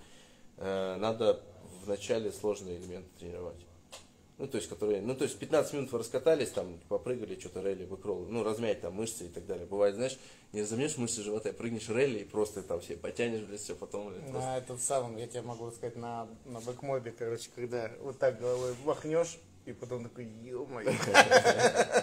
э, 0.56 0.96
надо 0.96 1.40
вначале 1.84 2.32
сложные 2.32 2.78
элементы 2.78 3.08
тренировать. 3.18 3.69
Ну, 4.40 4.46
то 4.48 4.56
есть, 4.56 4.70
которые, 4.70 5.02
ну, 5.02 5.14
то 5.14 5.24
есть 5.24 5.38
15 5.38 5.74
минут 5.74 5.92
вы 5.92 5.98
раскатались, 5.98 6.48
там, 6.48 6.80
попрыгали, 6.88 7.38
что-то 7.38 7.60
релли, 7.60 7.84
выкролы, 7.84 8.26
ну, 8.26 8.42
размять 8.42 8.80
там 8.80 8.94
мышцы 8.94 9.26
и 9.26 9.28
так 9.28 9.44
далее. 9.46 9.66
Бывает, 9.66 9.96
знаешь, 9.96 10.18
не 10.54 10.62
разомнешь 10.62 10.96
мышцы 10.96 11.22
живота, 11.22 11.52
прыгнешь 11.52 11.90
релли 11.90 12.20
и 12.20 12.24
просто 12.24 12.62
там 12.62 12.80
все 12.80 12.96
потянешь, 12.96 13.42
блядь, 13.42 13.60
все 13.60 13.74
потом, 13.74 14.08
блядь, 14.08 14.22
просто- 14.22 14.40
На 14.40 14.56
этом 14.56 14.78
самом, 14.78 15.18
я 15.18 15.26
тебе 15.26 15.42
могу 15.42 15.70
сказать, 15.70 15.94
на, 15.96 16.26
на 16.46 16.58
бэкмобе, 16.60 17.12
короче, 17.12 17.50
когда 17.54 17.90
вот 18.00 18.18
так 18.18 18.40
головой 18.40 18.74
махнешь, 18.86 19.36
и 19.66 19.72
потом 19.74 20.04
такой, 20.04 20.24
ё-моё. 20.42 20.90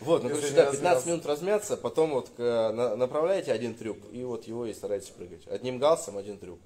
Вот, 0.00 0.24
ну, 0.24 0.30
короче, 0.30 0.48
да, 0.50 0.64
15 0.64 0.74
размялся. 0.74 1.08
минут 1.08 1.26
размяться, 1.26 1.76
потом 1.76 2.10
вот 2.10 2.36
на- 2.36 2.96
направляете 2.96 3.52
один 3.52 3.76
трюк, 3.76 3.98
и 4.10 4.24
вот 4.24 4.48
его 4.48 4.66
и 4.66 4.74
старайтесь 4.74 5.10
прыгать. 5.10 5.46
Одним 5.46 5.78
галсом 5.78 6.18
один 6.18 6.38
трюк. 6.38 6.58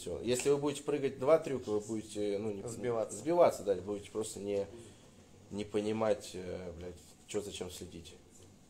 Все. 0.00 0.18
Если 0.22 0.48
вы 0.48 0.56
будете 0.56 0.82
прыгать 0.82 1.18
два 1.18 1.38
трюка, 1.38 1.68
вы 1.68 1.80
будете, 1.80 2.38
ну, 2.38 2.52
не, 2.52 2.66
Сбиваться. 2.66 3.18
Сбиваться, 3.18 3.62
да, 3.64 3.74
будете 3.74 4.10
просто 4.10 4.40
не, 4.40 4.66
не 5.50 5.66
понимать, 5.66 6.30
э, 6.32 6.72
блядь, 6.78 6.94
что 7.26 7.42
зачем 7.42 7.70
следить. 7.70 8.14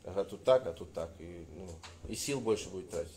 Ага, 0.05 0.25
тут 0.25 0.43
так, 0.43 0.67
а 0.67 0.73
тут 0.73 0.93
так. 0.93 1.11
И, 1.21 1.47
ну, 1.57 1.69
и 2.09 2.17
сил 2.17 2.41
больше 2.41 2.69
будет 2.69 2.91
тратить. 2.91 3.13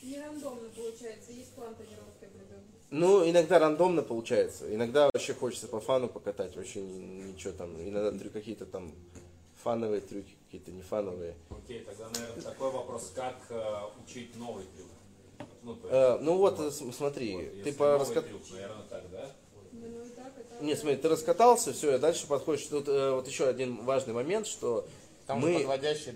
Не 0.00 0.20
рандомно 0.20 0.68
получается, 0.68 1.32
есть 1.32 1.50
план 1.54 1.74
тренировки 1.74 2.24
определенный. 2.24 2.62
Ну, 2.90 3.28
иногда 3.28 3.58
рандомно 3.58 4.02
получается. 4.02 4.72
Иногда 4.72 5.10
вообще 5.12 5.34
хочется 5.34 5.66
по 5.66 5.80
фану 5.80 6.08
покатать. 6.08 6.54
Вообще 6.54 6.80
ни- 6.82 7.32
ничего 7.32 7.52
там. 7.52 7.74
Иногда 7.82 8.12
трю- 8.16 8.30
какие-то 8.30 8.64
там 8.64 8.92
фановые 9.64 10.02
трюки, 10.02 10.36
какие-то 10.46 10.70
не 10.70 10.82
фановые. 10.82 11.34
Окей, 11.50 11.80
тогда, 11.80 12.08
наверное, 12.10 12.42
такой 12.42 12.70
вопрос, 12.70 13.10
как 13.12 13.36
э, 13.50 13.80
учить 14.04 14.36
новый 14.36 14.64
трюк? 14.76 14.86
Ну, 15.62 15.78
Э, 15.84 16.18
ну 16.20 16.36
вот, 16.36 16.58
э, 16.60 16.70
см- 16.70 16.96
смотри, 16.96 17.34
вот, 17.36 17.62
ты 17.62 17.72
по 17.72 17.98
трюк, 18.04 18.42
наверное, 18.52 18.84
так, 18.88 19.10
да? 19.10 19.30
Ну, 19.72 19.80
ну. 20.60 20.66
Нет, 20.66 20.78
смотри, 20.78 20.96
ты 20.96 21.08
раскатался, 21.08 21.72
все, 21.72 21.96
и 21.96 21.98
дальше 21.98 22.26
подходишь. 22.26 22.66
Тут 22.66 22.88
э, 22.88 23.10
вот 23.12 23.26
еще 23.28 23.46
один 23.46 23.84
важный 23.84 24.14
момент, 24.14 24.46
что 24.46 24.86
Там 25.26 25.40
мы, 25.40 25.66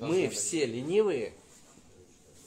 мы 0.00 0.22
быть. 0.28 0.32
все 0.32 0.64
ленивые 0.66 1.32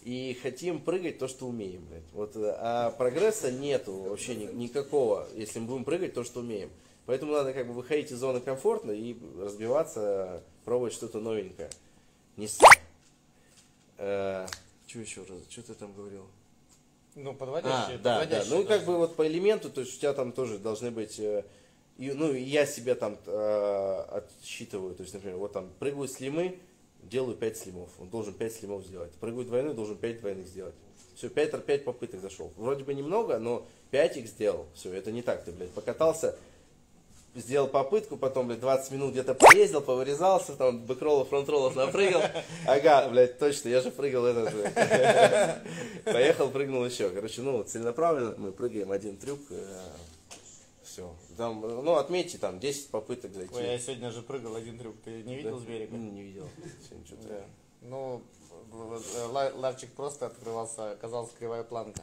и 0.04 0.38
хотим 0.42 0.82
прыгать 0.82 1.20
то, 1.20 1.28
что 1.28 1.48
умеем, 1.48 1.86
блядь. 1.86 2.04
Вот, 2.14 2.36
э, 2.36 2.56
а 2.60 2.92
прогресса 2.92 3.52
нету 3.52 3.94
вообще 3.94 4.36
ни- 4.36 4.52
никакого, 4.54 5.28
если 5.36 5.60
мы 5.60 5.68
будем 5.68 5.84
прыгать 5.86 6.14
то, 6.14 6.24
что 6.24 6.40
умеем. 6.42 6.70
Поэтому 7.06 7.34
надо 7.34 7.54
как 7.54 7.68
бы 7.68 7.74
выходить 7.74 8.12
из 8.12 8.18
зоны 8.18 8.40
комфортно 8.42 8.92
и 8.92 9.16
разбиваться, 9.40 10.44
пробовать 10.64 10.94
что-то 10.94 11.20
новенькое. 11.20 11.70
Не 12.36 12.48
с... 12.48 12.58
что 13.98 14.48
еще 15.00 15.22
раз? 15.22 15.40
Что 15.50 15.62
ты 15.62 15.74
там 15.76 15.94
говорил? 15.94 16.26
Ну, 17.16 17.32
А, 17.32 17.34
подводящие. 17.34 17.98
да, 17.98 18.20
да. 18.20 18.20
подводящие 18.20 18.58
Ну, 18.58 18.66
как 18.66 18.86
бы 18.86 18.98
вот 18.98 19.16
по 19.16 19.26
элементу, 19.26 19.70
то 19.70 19.82
есть 19.82 19.98
у 19.98 20.00
тебя 20.00 20.14
там 20.14 20.32
тоже 20.32 20.58
должны 20.60 20.92
быть, 20.92 21.20
э, 21.20 21.46
и, 21.98 22.12
ну, 22.12 22.34
я 22.34 22.66
себя 22.66 22.96
там 22.96 23.18
э, 23.26 24.06
отсчитываю, 24.12 24.96
то 24.96 25.02
есть, 25.04 25.14
например, 25.14 25.38
вот 25.38 25.54
там 25.54 25.70
прыгаю 25.80 26.08
слимы, 26.10 26.60
делаю 27.04 27.36
5 27.36 27.58
слимов, 27.58 27.90
он 28.00 28.10
должен 28.10 28.34
5 28.34 28.54
слимов 28.54 28.84
сделать. 28.84 29.14
Прыгаю 29.14 29.46
двойной, 29.46 29.74
должен 29.74 29.98
5 29.98 30.20
двойных 30.20 30.48
сделать. 30.48 30.76
Все, 31.16 31.30
5, 31.30 31.66
5 31.66 31.86
попыток 31.86 32.20
зашел. 32.20 32.52
Вроде 32.58 32.84
бы 32.84 32.94
немного, 32.94 33.40
но 33.40 33.66
5 33.92 34.18
их 34.18 34.28
сделал. 34.28 34.66
Все, 34.74 34.94
это 34.94 35.12
не 35.12 35.22
так, 35.22 35.46
ты, 35.46 35.54
блядь, 35.54 35.72
покатался, 35.72 36.38
сделал 37.36 37.68
попытку, 37.68 38.18
потом, 38.18 38.48
блядь, 38.48 38.60
20 38.62 38.92
минут 38.92 39.12
где-то 39.12 39.34
поездил, 39.36 39.82
повырезался, 39.82 40.56
там, 40.56 40.80
бэкроллов, 40.86 41.30
фронтроллов 41.30 41.76
напрыгал. 41.76 42.22
Ага, 42.66 43.10
блядь, 43.10 43.38
точно, 43.38 43.70
я 43.70 43.82
же 43.82 43.92
прыгал 43.92 44.26
этот. 44.26 44.54
Поехал, 46.06 46.50
прыгнул 46.50 46.86
еще. 46.86 47.10
Короче, 47.10 47.42
ну, 47.42 47.64
целенаправленно 47.64 48.36
мы 48.38 48.52
прыгаем 48.52 48.92
один 48.92 49.18
трюк. 49.18 49.40
Все. 50.84 51.14
Там, 51.36 51.60
ну, 51.62 51.96
отметьте, 51.96 52.38
там, 52.38 52.60
10 52.60 52.90
попыток 52.90 53.34
зайти. 53.34 53.54
Ой, 53.54 53.64
я 53.66 53.80
сегодня 53.80 54.12
же 54.12 54.22
прыгал 54.22 54.56
один 54.56 54.78
трюк. 54.80 54.96
Ты 55.04 55.24
не 55.24 55.36
видел 55.36 55.58
Да? 55.58 55.62
с 55.62 55.64
берега? 55.64 55.96
Ну, 55.96 56.12
Не 56.12 56.22
видел. 56.24 56.48
Да. 57.28 57.42
Ну, 57.82 58.22
ла- 59.32 59.52
ларчик 59.56 59.92
просто 59.94 60.28
открывался, 60.28 60.92
оказалась 60.92 61.32
кривая 61.38 61.64
планка. 61.64 62.02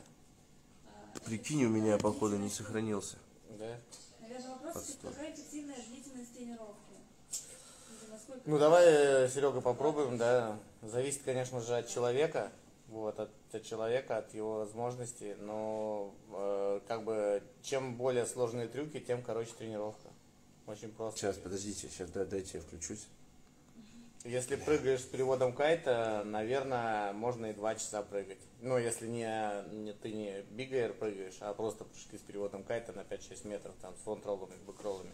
Прикинь, 1.24 1.64
у 1.64 1.68
меня, 1.68 1.96
походу, 1.98 2.36
не 2.36 2.50
сохранился. 2.50 3.16
Да? 3.59 3.78
Наверное, 4.23 4.51
вопрос, 4.51 4.74
Постой. 4.74 5.11
какая 5.11 5.32
эффективная 5.35 5.77
длительность 5.89 6.35
тренировки? 6.35 6.94
Это 7.31 8.11
насколько- 8.12 8.43
Ну 8.44 8.59
давай, 8.59 9.28
Серега, 9.28 9.61
попробуем, 9.61 10.16
да. 10.16 10.59
Зависит, 10.82 11.23
конечно 11.24 11.61
же, 11.61 11.77
от 11.77 11.89
человека. 11.89 12.51
Вот, 12.89 13.19
от, 13.19 13.31
от 13.53 13.62
человека, 13.65 14.19
от 14.19 14.35
его 14.35 14.59
возможностей. 14.59 15.35
Но 15.40 16.15
э, 16.31 16.81
как 16.86 17.05
бы 17.05 17.43
чем 17.62 17.97
более 17.97 18.27
сложные 18.27 18.69
трюки, 18.69 19.01
тем 19.01 19.23
короче 19.23 19.53
тренировка. 19.59 20.09
Очень 20.66 20.93
просто. 20.93 21.19
Сейчас, 21.19 21.36
подождите, 21.39 21.89
сейчас 21.89 22.11
дайте 22.11 22.59
я 22.59 22.61
включусь. 22.62 23.07
Если 24.24 24.55
прыгаешь 24.55 25.01
с 25.01 25.05
переводом 25.05 25.53
кайта, 25.53 26.23
наверное, 26.24 27.12
можно 27.12 27.47
и 27.47 27.53
два 27.53 27.74
часа 27.74 28.03
прыгать. 28.03 28.39
Ну, 28.61 28.78
если 28.78 29.09
не, 29.09 29.74
не 29.74 29.93
ты 29.93 30.12
не 30.12 30.43
бигайер 30.43 30.93
прыгаешь, 30.93 31.39
а 31.40 31.53
просто 31.55 31.85
прыжки 31.85 32.16
с 32.19 32.20
переводом 32.20 32.62
кайта 32.62 32.93
на 32.93 33.01
5-6 33.01 33.49
метров, 33.49 33.74
там, 33.82 33.94
с 33.97 34.01
фронт-роллами, 34.03 34.55
бэк-роллами. 34.65 35.11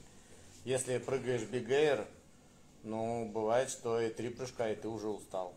Если 0.66 0.98
прыгаешь 0.98 1.44
бигайер, 1.44 2.06
ну, 2.82 3.24
бывает, 3.26 3.70
что 3.70 3.98
и 3.98 4.10
три 4.10 4.28
прыжка, 4.28 4.70
и 4.70 4.76
ты 4.76 4.88
уже 4.88 5.08
устал. 5.08 5.54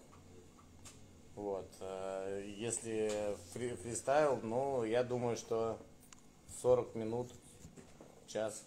Вот. 1.36 1.70
э, 1.82 2.46
Если 2.58 3.36
фри- 3.54 3.76
фристайл, 3.76 4.40
ну, 4.44 4.86
я 4.86 5.04
думаю, 5.04 5.36
что 5.36 5.78
40 6.62 6.96
минут, 6.96 7.30
час. 8.28 8.64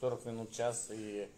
40 0.00 0.24
минут, 0.26 0.52
час 0.52 0.88
и 0.92 1.28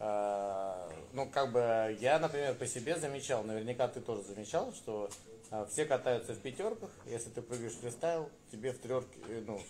ну, 0.00 1.28
как 1.30 1.52
бы, 1.52 1.96
я, 2.00 2.18
например, 2.18 2.54
по 2.54 2.66
себе 2.66 2.96
замечал, 2.96 3.44
наверняка 3.44 3.86
ты 3.88 4.00
тоже 4.00 4.22
замечал, 4.22 4.72
что 4.72 5.10
а, 5.50 5.66
все 5.66 5.84
катаются 5.84 6.32
в 6.32 6.38
пятерках, 6.38 6.90
если 7.06 7.28
ты 7.28 7.42
прыгаешь 7.42 7.72
фристайл, 7.72 8.30
тебе 8.50 8.72
в 8.72 8.78
трёрке, 8.78 9.18
э, 9.28 9.42
ну, 9.46 9.60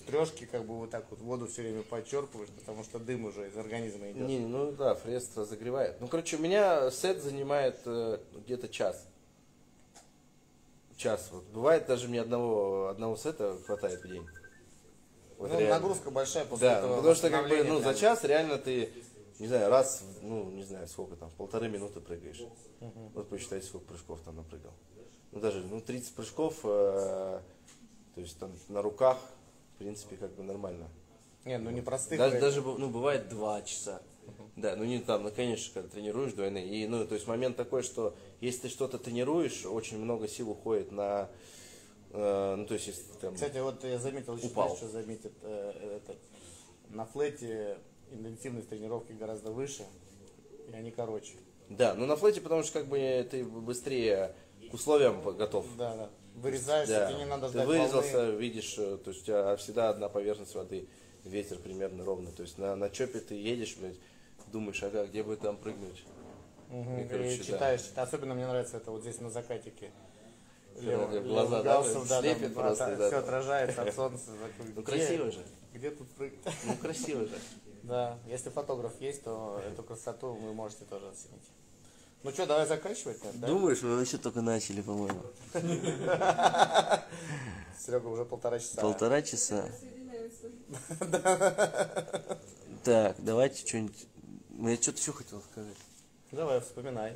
в 0.00 0.04
трешке 0.04 0.46
как 0.46 0.64
бы 0.64 0.76
вот 0.76 0.90
так 0.90 1.06
вот 1.10 1.20
воду 1.20 1.46
все 1.46 1.62
время 1.62 1.82
подчерпываешь, 1.82 2.50
потому 2.50 2.84
что 2.84 2.98
дым 2.98 3.24
уже 3.24 3.48
из 3.48 3.56
организма 3.56 4.10
идет. 4.10 4.28
Не, 4.28 4.38
ну 4.38 4.70
да, 4.72 4.94
фрест 4.94 5.36
разогревает. 5.36 6.00
Ну, 6.00 6.08
короче, 6.08 6.36
у 6.36 6.40
меня 6.40 6.90
сет 6.90 7.22
занимает 7.22 7.80
э, 7.86 8.18
где-то 8.44 8.68
час. 8.68 9.06
Час. 10.96 11.30
Вот. 11.32 11.44
Бывает 11.44 11.86
даже 11.86 12.08
мне 12.08 12.20
одного, 12.20 12.88
одного 12.88 13.16
сета 13.16 13.56
хватает 13.64 14.02
в 14.02 14.08
день. 14.08 14.26
Вот 15.38 15.50
ну, 15.50 15.58
реально. 15.58 15.76
нагрузка 15.76 16.10
большая 16.10 16.44
после 16.44 16.68
Да, 16.68 16.78
этого. 16.78 16.96
потому 16.96 17.14
что 17.14 17.30
как 17.30 17.48
бы, 17.48 17.64
ну, 17.64 17.80
за 17.80 17.94
час 17.94 18.24
реально 18.24 18.58
ты, 18.58 18.90
не 19.40 19.46
знаю, 19.46 19.70
раз, 19.70 20.04
ну, 20.20 20.50
не 20.50 20.62
знаю, 20.62 20.86
сколько 20.86 21.16
там, 21.16 21.30
полторы 21.30 21.68
минуты 21.68 22.00
прыгаешь. 22.00 22.42
Вот 23.14 23.28
посчитайте, 23.28 23.66
сколько 23.66 23.86
прыжков 23.86 24.20
там 24.20 24.36
напрыгал. 24.36 24.72
Ну, 25.32 25.40
даже, 25.40 25.64
ну, 25.64 25.80
30 25.80 26.14
прыжков, 26.14 26.60
э, 26.64 27.40
то 28.14 28.20
есть 28.20 28.38
там 28.38 28.52
на 28.68 28.82
руках, 28.82 29.18
в 29.74 29.78
принципе, 29.78 30.16
как 30.16 30.34
бы 30.34 30.42
нормально. 30.42 30.88
Не, 31.46 31.56
ну 31.56 31.70
не 31.70 31.80
простых. 31.80 32.18
Даже, 32.18 32.36
прыг- 32.36 32.40
даже, 32.40 32.60
ну, 32.60 32.90
бывает 32.90 33.28
два 33.30 33.62
часа. 33.62 34.02
Да, 34.56 34.76
ну 34.76 34.84
не 34.84 34.98
там, 34.98 35.22
ну 35.22 35.30
конечно, 35.30 35.72
когда 35.72 35.88
тренируешь 35.88 36.34
двойные. 36.34 36.66
И, 36.66 36.86
ну, 36.86 37.06
то 37.06 37.14
есть 37.14 37.26
момент 37.26 37.56
такой, 37.56 37.82
что 37.82 38.14
если 38.40 38.62
ты 38.62 38.68
что-то 38.68 38.98
тренируешь, 38.98 39.64
очень 39.64 39.98
много 39.98 40.28
сил 40.28 40.50
уходит 40.50 40.92
на, 40.92 41.30
э, 42.10 42.54
ну, 42.56 42.66
то 42.66 42.74
есть 42.74 42.88
если 42.88 43.02
ты 43.04 43.18
там... 43.20 43.34
Кстати, 43.34 43.58
вот 43.58 43.82
я 43.84 43.98
заметил 43.98 44.36
еще, 44.36 44.48
Упал. 44.48 44.76
что 44.76 44.88
заметит, 44.88 45.32
э, 45.42 45.96
этот, 45.96 46.18
на 46.90 47.06
флете 47.06 47.78
интенсивность 48.12 48.68
тренировки 48.68 49.12
гораздо 49.12 49.50
выше, 49.50 49.84
и 50.70 50.74
они 50.74 50.90
короче. 50.90 51.34
Да, 51.68 51.94
ну 51.94 52.06
на 52.06 52.16
флете, 52.16 52.40
потому 52.40 52.62
что 52.62 52.72
как 52.80 52.88
бы 52.88 53.26
ты 53.30 53.44
быстрее 53.44 54.34
к 54.70 54.74
условиям 54.74 55.22
готов. 55.36 55.66
Да, 55.76 55.96
да. 55.96 56.10
Вырезаешься, 56.34 56.94
Да. 57.00 57.08
тебе 57.10 57.18
не 57.18 57.26
надо 57.26 57.46
ты 57.48 57.52
ждать 57.54 57.66
вырезался, 57.66 58.16
волны. 58.26 58.38
видишь, 58.40 58.76
э, 58.78 58.98
то 58.98 59.10
есть 59.10 59.22
у 59.22 59.26
тебя 59.26 59.56
всегда 59.56 59.90
одна 59.90 60.08
поверхность 60.08 60.54
воды, 60.54 60.88
ветер 61.24 61.58
примерно 61.58 62.04
ровный. 62.04 62.30
То 62.32 62.42
есть 62.42 62.56
на, 62.58 62.76
на 62.76 62.88
чопе 62.88 63.18
ты 63.20 63.34
едешь, 63.34 63.76
блядь, 63.76 63.96
думаешь, 64.52 64.82
ага, 64.82 65.06
где 65.06 65.22
бы 65.22 65.36
там 65.36 65.56
прыгнуть. 65.56 66.04
Мгм, 66.68 67.00
И, 67.00 67.08
короче, 67.08 67.34
и 67.34 67.38
да. 67.38 67.44
читаешь, 67.44 67.82
особенно 67.96 68.34
мне 68.34 68.46
нравится 68.46 68.76
это 68.76 68.90
вот 68.92 69.02
здесь 69.02 69.20
на 69.20 69.28
закатике. 69.30 69.90
Тебе 70.78 70.96
в 70.96 71.26
глаза, 71.26 71.62
да, 71.62 71.82
слепит 71.82 72.54
просто, 72.54 72.96
да, 72.96 73.08
все 73.08 73.10
там. 73.10 73.24
отражается 73.24 73.82
от 73.82 73.94
солнца. 73.94 74.30
Ну 74.76 74.82
красиво 74.82 75.30
же. 75.32 75.40
Где 75.74 75.90
тут 75.90 76.08
прыгать? 76.12 76.38
Ну 76.64 76.74
красиво 76.76 77.22
же. 77.22 77.36
Да, 77.90 78.18
если 78.24 78.50
фотограф 78.50 78.92
есть, 79.00 79.24
то 79.24 79.60
эту 79.66 79.82
красоту 79.82 80.28
вы 80.34 80.54
можете 80.54 80.84
тоже 80.84 81.08
оценить. 81.08 81.42
Ну 82.22 82.30
что, 82.30 82.46
давай 82.46 82.64
заканчивать? 82.64 83.20
нет, 83.24 83.40
да? 83.40 83.48
Думаешь, 83.48 83.82
мы 83.82 83.96
вообще 83.96 84.16
только 84.16 84.42
начали, 84.42 84.80
по-моему. 84.80 85.20
Серега 87.84 88.06
уже 88.06 88.24
полтора 88.24 88.60
часа. 88.60 88.80
Полтора 88.80 89.22
часа. 89.22 89.68
Так, 92.84 93.16
давайте 93.18 93.66
что-нибудь. 93.66 94.06
Ну, 94.50 94.68
Я 94.68 94.76
что-то 94.76 94.98
еще 94.98 95.12
хотел 95.12 95.42
сказать. 95.42 95.76
Давай, 96.30 96.60
вспоминай. 96.60 97.14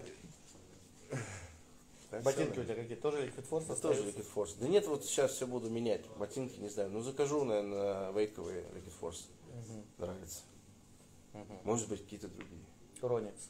Ботинки 2.23 2.59
у 2.59 2.65
тебя 2.65 2.75
какие? 2.75 2.97
Тоже 2.97 3.25
Liquid 3.27 3.49
Force 3.49 3.65
Это 3.71 3.81
тоже 3.81 4.01
остаются? 4.01 4.21
Liquid 4.21 4.27
Force. 4.35 4.57
Да 4.61 4.69
нет, 4.69 4.87
вот 4.89 5.05
сейчас 5.05 5.31
все 5.31 5.47
буду 5.47 5.71
менять. 5.71 6.03
Ботинки, 6.19 6.59
не 6.59 6.69
знаю. 6.69 6.91
Ну 6.91 7.01
закажу, 7.01 7.45
наверное, 7.45 8.11
вейковые 8.13 8.65
Liquid 8.75 8.93
Force. 9.01 9.23
Нравится. 9.97 10.41
Может 11.65 11.89
быть, 11.89 12.03
какие-то 12.03 12.29
другие. 12.29 12.61
Роникс. 13.01 13.49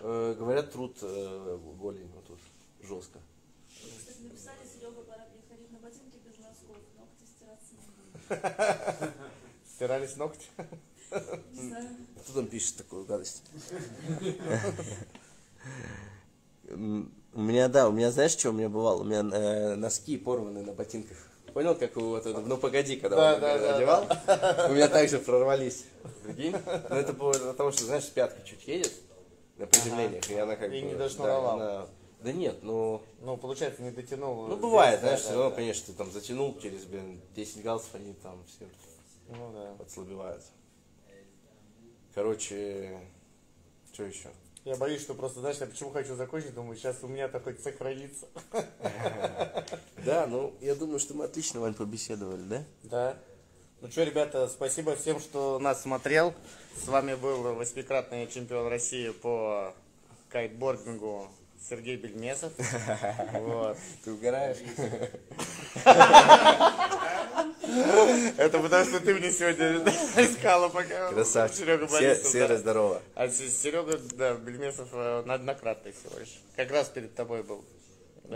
Э, 0.00 0.34
говорят, 0.38 0.72
труд 0.72 0.96
э, 1.02 1.58
голень 1.78 2.08
вот 2.14 2.26
тут 2.26 2.38
жестко. 2.82 3.20
Кстати, 3.68 4.22
написали, 4.22 4.58
Серега, 4.66 5.02
пора 5.02 5.26
переходить 5.26 5.70
на 5.70 5.78
ботинки 5.78 6.16
без 6.26 6.38
носков. 6.38 6.76
Ногти 6.98 7.24
стираться 7.26 7.74
не 7.74 7.80
будут. 8.98 9.14
Стирались 9.74 10.16
ногти? 10.16 10.46
Не 11.52 11.68
знаю. 11.68 11.88
Кто 12.22 12.32
там 12.32 12.46
пишет 12.46 12.76
такую 12.76 13.04
гадость? 13.04 13.42
У 17.34 17.40
меня, 17.40 17.68
да, 17.68 17.88
у 17.88 17.92
меня, 17.92 18.10
знаешь, 18.10 18.32
что 18.32 18.50
у 18.50 18.52
меня 18.52 18.68
бывало? 18.68 19.02
У 19.02 19.04
меня 19.04 19.20
э, 19.20 19.74
носки 19.74 20.18
порваны 20.18 20.62
на 20.62 20.72
ботинках. 20.72 21.16
Понял, 21.54 21.74
как 21.74 21.96
у 21.96 22.00
вот 22.00 22.24
этого, 22.26 22.40
ну 22.40 22.56
погоди, 22.56 22.96
когда 22.96 23.16
Да, 23.16 23.34
он 23.34 23.40
да, 23.40 23.58
да, 23.58 23.76
одевал? 23.76 24.70
У 24.70 24.74
меня 24.74 24.88
также 24.88 25.18
прорвались. 25.18 25.84
Прикинь? 26.22 26.54
Но 26.88 26.96
это 26.96 27.12
было 27.12 27.32
от 27.50 27.56
того, 27.56 27.70
что, 27.72 27.84
знаешь, 27.84 28.08
пятка 28.10 28.42
чуть 28.42 28.66
едет 28.66 28.92
на 29.58 29.66
приземлениях, 29.66 30.28
и 30.30 30.34
она 30.38 30.56
как 30.56 30.72
И 30.72 30.80
бы... 30.80 30.86
не 30.88 30.92
да, 30.94 30.98
дошнуровал. 31.04 31.60
она- 31.60 31.86
Да 32.22 32.32
нет, 32.32 32.62
ну... 32.62 33.02
Ну, 33.20 33.36
получается, 33.36 33.82
не 33.82 33.90
дотянул. 33.90 34.46
Ну, 34.46 34.56
бывает, 34.56 35.00
здесь, 35.00 35.02
да, 35.02 35.06
знаешь, 35.08 35.20
да, 35.20 35.24
все 35.26 35.34
равно, 35.34 35.50
да. 35.50 35.56
конечно, 35.56 35.86
ты 35.86 35.92
там 35.92 36.10
затянул 36.10 36.58
через, 36.60 36.84
блин, 36.84 37.20
10 37.36 37.62
галсов, 37.62 37.94
они 37.94 38.14
там 38.14 38.42
все 38.46 38.66
Ну 39.28 39.52
да. 39.52 39.74
подслабевают. 39.78 40.42
Короче, 42.14 42.98
что 43.92 44.04
еще? 44.04 44.28
Я 44.64 44.76
боюсь, 44.76 45.02
что 45.02 45.14
просто, 45.14 45.40
знаешь, 45.40 45.56
я 45.58 45.66
почему 45.66 45.90
хочу 45.90 46.14
закончить, 46.14 46.54
думаю, 46.54 46.76
сейчас 46.76 47.02
у 47.02 47.08
меня-то 47.08 47.40
хоть 47.40 47.62
сохранится. 47.62 48.26
Да, 50.04 50.26
ну, 50.26 50.52
я 50.60 50.74
думаю, 50.74 50.98
что 50.98 51.14
мы 51.14 51.26
отлично, 51.26 51.60
Вань, 51.60 51.74
побеседовали, 51.74 52.42
да? 52.42 52.64
Да. 52.82 53.16
Ну 53.80 53.88
что, 53.88 54.02
ребята, 54.02 54.48
спасибо 54.48 54.96
всем, 54.96 55.20
что 55.20 55.60
нас 55.60 55.82
смотрел. 55.82 56.34
С 56.76 56.88
вами 56.88 57.14
был 57.14 57.54
восьмикратный 57.54 58.26
чемпион 58.26 58.66
России 58.66 59.10
по 59.10 59.74
кайтбордингу 60.28 61.28
Сергей 61.68 61.96
Бельмесов. 61.96 62.52
Вот. 63.32 63.76
Ты 64.04 64.12
угораешь? 64.12 64.58
Это 68.36 68.58
потому, 68.58 68.84
что 68.84 69.00
ты 69.00 69.14
мне 69.14 69.30
сегодня 69.30 69.78
искала, 70.16 70.68
пока 70.68 71.12
Красавчик. 71.12 71.58
Серега 71.58 71.86
Борисов. 71.86 72.26
Серый, 72.26 72.56
здорово. 72.58 73.02
А 73.14 73.28
Серега, 73.28 73.98
да, 74.14 74.34
Бельмесов 74.34 74.88
э, 74.92 75.22
неоднократный 75.26 75.92
всего 75.92 76.18
лишь. 76.18 76.40
Как 76.56 76.70
раз 76.70 76.88
перед 76.88 77.14
тобой 77.14 77.42
был. 77.42 77.64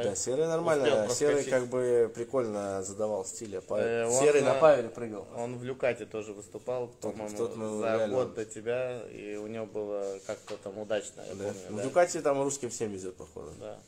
Да, 0.05 0.15
Серый 0.15 0.47
нормально. 0.47 1.09
Серый 1.11 1.37
проскочить. 1.37 1.51
как 1.51 1.67
бы 1.69 2.11
прикольно 2.15 2.83
задавал 2.83 3.25
стиль. 3.25 3.57
а 3.57 3.63
Э, 3.79 4.11
Серый 4.11 4.43
на- 4.43 4.55
на 4.55 4.61
Павеле 4.61 4.89
прыгал. 4.89 5.27
Он 5.37 5.57
в 5.59 5.65
Люкате 5.65 6.07
тоже 6.07 6.33
выступал, 6.33 6.89
по-моему, 6.89 7.49
мы 7.57 7.81
за 7.81 8.09
год 8.09 8.35
до 8.35 8.45
тебя, 8.45 9.03
и 9.11 9.37
у 9.37 9.47
него 9.47 9.67
было 9.67 10.19
как-то 10.27 10.57
там 10.57 10.79
удачно, 10.79 11.23
я 11.23 11.31
помню. 11.35 11.53
В 11.71 11.77
да. 11.77 11.83
Дукате 11.83 12.21
там 12.21 12.43
русским 12.43 12.71
всем 12.71 12.91
везет, 12.91 13.17
походу. 13.17 13.53
Да. 13.61 13.79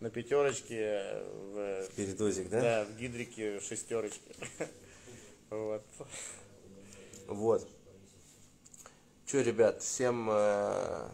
На 0.00 0.10
пятерочке, 0.10 1.22
в, 1.52 1.86
Передозик, 1.96 2.48
да? 2.50 2.60
да, 2.60 2.84
в 2.84 2.96
гидрике 2.98 3.60
шестерочке. 3.60 4.20
Вот. 5.50 5.82
Вот. 7.26 7.66
Че, 9.24 9.42
ребят, 9.42 9.82
всем 9.82 10.28
э, 10.30 11.08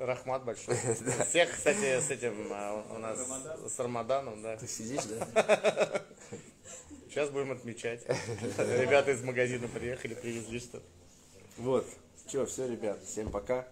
Рахмат 0.00 0.44
большой. 0.44 0.74
Всех, 1.28 1.50
кстати, 1.50 2.00
с 2.00 2.10
этим 2.10 2.48
а, 2.50 2.84
у 2.90 2.98
нас 2.98 3.18
с 3.66 3.78
Рамаданом, 3.78 4.40
да. 4.40 4.56
ты 4.56 4.66
сидишь, 4.66 5.04
да? 5.04 5.26
Сейчас 7.08 7.28
будем 7.28 7.52
отмечать. 7.52 8.06
Ребята 8.56 9.10
из 9.10 9.22
магазина 9.22 9.68
приехали, 9.68 10.14
привезли 10.14 10.58
что-то. 10.58 10.82
Вот. 11.58 11.86
Че, 12.28 12.46
все, 12.46 12.66
ребят, 12.66 13.02
всем 13.04 13.30
пока. 13.30 13.68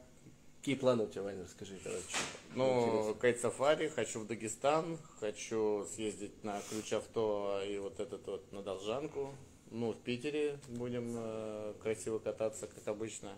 Какие 0.58 0.74
планы 0.74 1.04
у 1.04 1.06
тебя, 1.06 1.22
Ваня, 1.22 1.44
расскажи, 1.44 1.78
короче. 1.82 2.04
Ну, 2.54 3.14
кайт-сафари, 3.14 3.88
хочу 3.88 4.20
в 4.20 4.26
Дагестан, 4.26 4.98
хочу 5.20 5.86
съездить 5.94 6.44
на 6.44 6.60
ключ-авто 6.68 7.62
и 7.66 7.78
вот 7.78 8.00
этот 8.00 8.26
вот 8.26 8.52
на 8.52 8.60
Должанку. 8.60 9.32
Ну, 9.70 9.92
в 9.92 9.96
Питере 9.98 10.58
будем 10.68 11.14
э, 11.16 11.74
красиво 11.82 12.18
кататься, 12.18 12.66
как 12.66 12.86
обычно. 12.86 13.32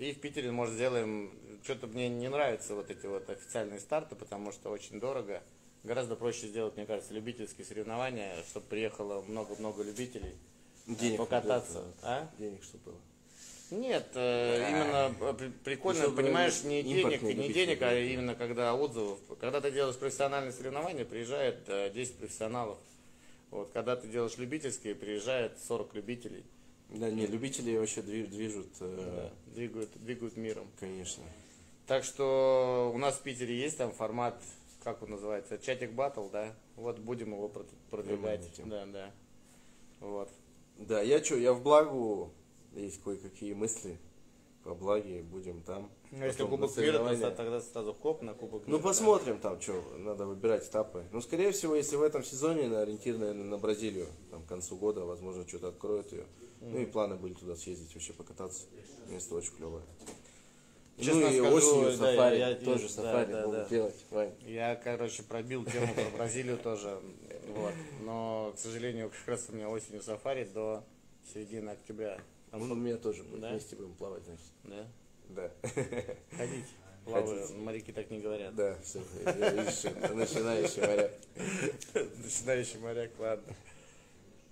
И 0.00 0.14
в 0.14 0.20
Питере, 0.20 0.50
может, 0.50 0.74
сделаем... 0.74 1.30
Что-то 1.62 1.86
мне 1.86 2.08
не 2.08 2.28
нравятся 2.28 2.74
вот 2.74 2.90
эти 2.90 3.04
вот 3.04 3.28
официальные 3.28 3.80
старты, 3.80 4.16
потому 4.16 4.50
что 4.50 4.70
очень 4.70 4.98
дорого. 4.98 5.42
Гораздо 5.84 6.16
проще 6.16 6.46
сделать, 6.46 6.74
мне 6.76 6.86
кажется, 6.86 7.12
любительские 7.12 7.66
соревнования, 7.66 8.34
чтобы 8.48 8.64
приехало 8.66 9.20
много-много 9.20 9.82
любителей 9.82 10.34
э, 10.86 10.94
Денег 10.94 11.18
покататься. 11.18 11.84
А? 12.02 12.30
Денег 12.38 12.62
что 12.62 12.78
было? 12.78 12.96
Нет, 13.70 14.08
э, 14.14 14.70
именно 14.70 15.14
э, 15.20 15.34
при- 15.34 15.48
прикольно, 15.64 16.04
Чтобы 16.04 16.22
понимаешь, 16.22 16.62
не 16.64 16.82
денег, 16.82 17.20
не 17.20 17.52
денег, 17.52 17.82
а 17.82 17.94
именно 17.94 18.34
когда 18.34 18.74
отзывов. 18.74 19.18
Когда 19.38 19.60
ты 19.60 19.70
делаешь 19.70 19.96
профессиональные 19.96 20.52
соревнования, 20.52 21.04
приезжает 21.04 21.68
э, 21.68 21.90
10 21.90 22.16
профессионалов. 22.16 22.78
Вот, 23.50 23.70
когда 23.74 23.96
ты 23.96 24.08
делаешь 24.08 24.38
любительские, 24.38 24.94
приезжает 24.94 25.58
40 25.68 25.94
любителей. 25.94 26.44
Да, 26.90 27.10
не, 27.10 27.26
любители 27.26 27.76
вообще 27.76 28.00
дви- 28.00 28.26
движут, 28.26 28.66
э, 28.80 29.30
Да, 29.46 29.52
двигают, 29.54 29.90
двигают 30.02 30.36
миром. 30.36 30.66
конечно. 30.78 31.22
Так 31.86 32.04
что 32.04 32.90
у 32.94 32.98
нас 32.98 33.16
в 33.16 33.22
Питере 33.22 33.56
есть 33.58 33.78
там 33.78 33.92
формат, 33.92 34.40
как 34.82 35.02
он 35.02 35.10
называется, 35.10 35.58
чатик 35.58 35.92
батл, 35.92 36.28
да? 36.28 36.54
Вот 36.76 36.98
будем 36.98 37.32
его 37.32 37.46
прод- 37.48 37.68
продвигать. 37.90 38.50
Да, 38.64 38.86
да. 38.86 39.10
Вот. 40.00 40.28
Да, 40.78 41.00
я 41.02 41.22
что, 41.22 41.36
я 41.36 41.52
в 41.52 41.62
благу, 41.62 42.32
есть 42.74 43.02
кое-какие 43.02 43.52
мысли 43.54 43.96
по 44.70 44.74
благе, 44.76 45.22
будем 45.22 45.62
там. 45.62 45.90
Ну, 46.12 46.24
если 46.24 46.44
Кубок 46.44 46.76
мира, 46.76 46.98
то 46.98 47.30
тогда 47.32 47.60
сразу 47.60 47.92
хоп 47.92 48.22
на 48.22 48.34
Кубок 48.34 48.62
Ну, 48.68 48.76
мира. 48.76 48.82
посмотрим 48.82 49.40
там, 49.40 49.60
что, 49.60 49.82
надо 49.98 50.26
выбирать 50.26 50.64
этапы. 50.68 51.04
Ну, 51.10 51.20
скорее 51.20 51.50
всего, 51.50 51.74
если 51.74 51.96
в 51.96 52.02
этом 52.02 52.22
сезоне, 52.22 52.68
на 52.68 52.82
ориентир, 52.82 53.18
наверное, 53.18 53.46
на 53.46 53.58
Бразилию, 53.58 54.06
там, 54.30 54.44
к 54.44 54.46
концу 54.46 54.76
года, 54.76 55.04
возможно, 55.04 55.46
что-то 55.48 55.68
откроют 55.68 56.12
ее. 56.12 56.24
Ну, 56.60 56.78
и 56.78 56.86
планы 56.86 57.16
были 57.16 57.34
туда 57.34 57.56
съездить, 57.56 57.92
вообще 57.94 58.12
покататься. 58.12 58.66
Место 59.08 59.34
очень 59.34 59.56
клевое. 59.56 59.82
Честно 60.98 61.20
ну, 61.20 61.30
и 61.30 61.38
скажу, 61.38 61.56
осенью 61.56 61.90
да, 61.90 61.96
сафари, 61.96 62.38
я- 62.38 62.54
тоже 62.54 62.88
сафари 62.88 63.32
да, 63.32 63.40
могут 63.42 63.56
да. 63.56 63.68
делать, 63.70 64.06
Вань. 64.10 64.32
Я, 64.46 64.76
короче, 64.76 65.22
пробил 65.24 65.64
тему 65.64 65.88
про 65.94 66.16
Бразилию 66.18 66.58
тоже. 66.58 67.00
Вот. 67.56 67.72
Но, 68.02 68.52
к 68.54 68.58
сожалению, 68.60 69.10
как 69.10 69.26
раз 69.26 69.46
у 69.48 69.52
меня 69.52 69.68
осенью 69.68 70.02
сафари 70.02 70.44
до 70.44 70.84
середины 71.32 71.70
октября. 71.70 72.20
Ну, 72.52 72.72
у 72.72 72.76
меня 72.76 72.96
тоже 72.96 73.22
будет, 73.22 73.40
Да? 73.40 73.50
вместе 73.50 73.76
будем 73.76 73.94
плавать, 73.94 74.24
значит. 74.24 74.44
Да? 74.64 74.86
Да. 75.28 75.50
Ходить. 76.36 76.64
Плаваю. 77.04 77.48
Моряки 77.58 77.92
так 77.92 78.10
не 78.10 78.18
говорят. 78.20 78.54
Да, 78.54 78.76
все, 78.82 79.00
начинающий 79.24 80.80
моряк. 80.80 81.12
Начинающий 82.24 82.78
моряк, 82.78 83.10
ладно. 83.18 83.54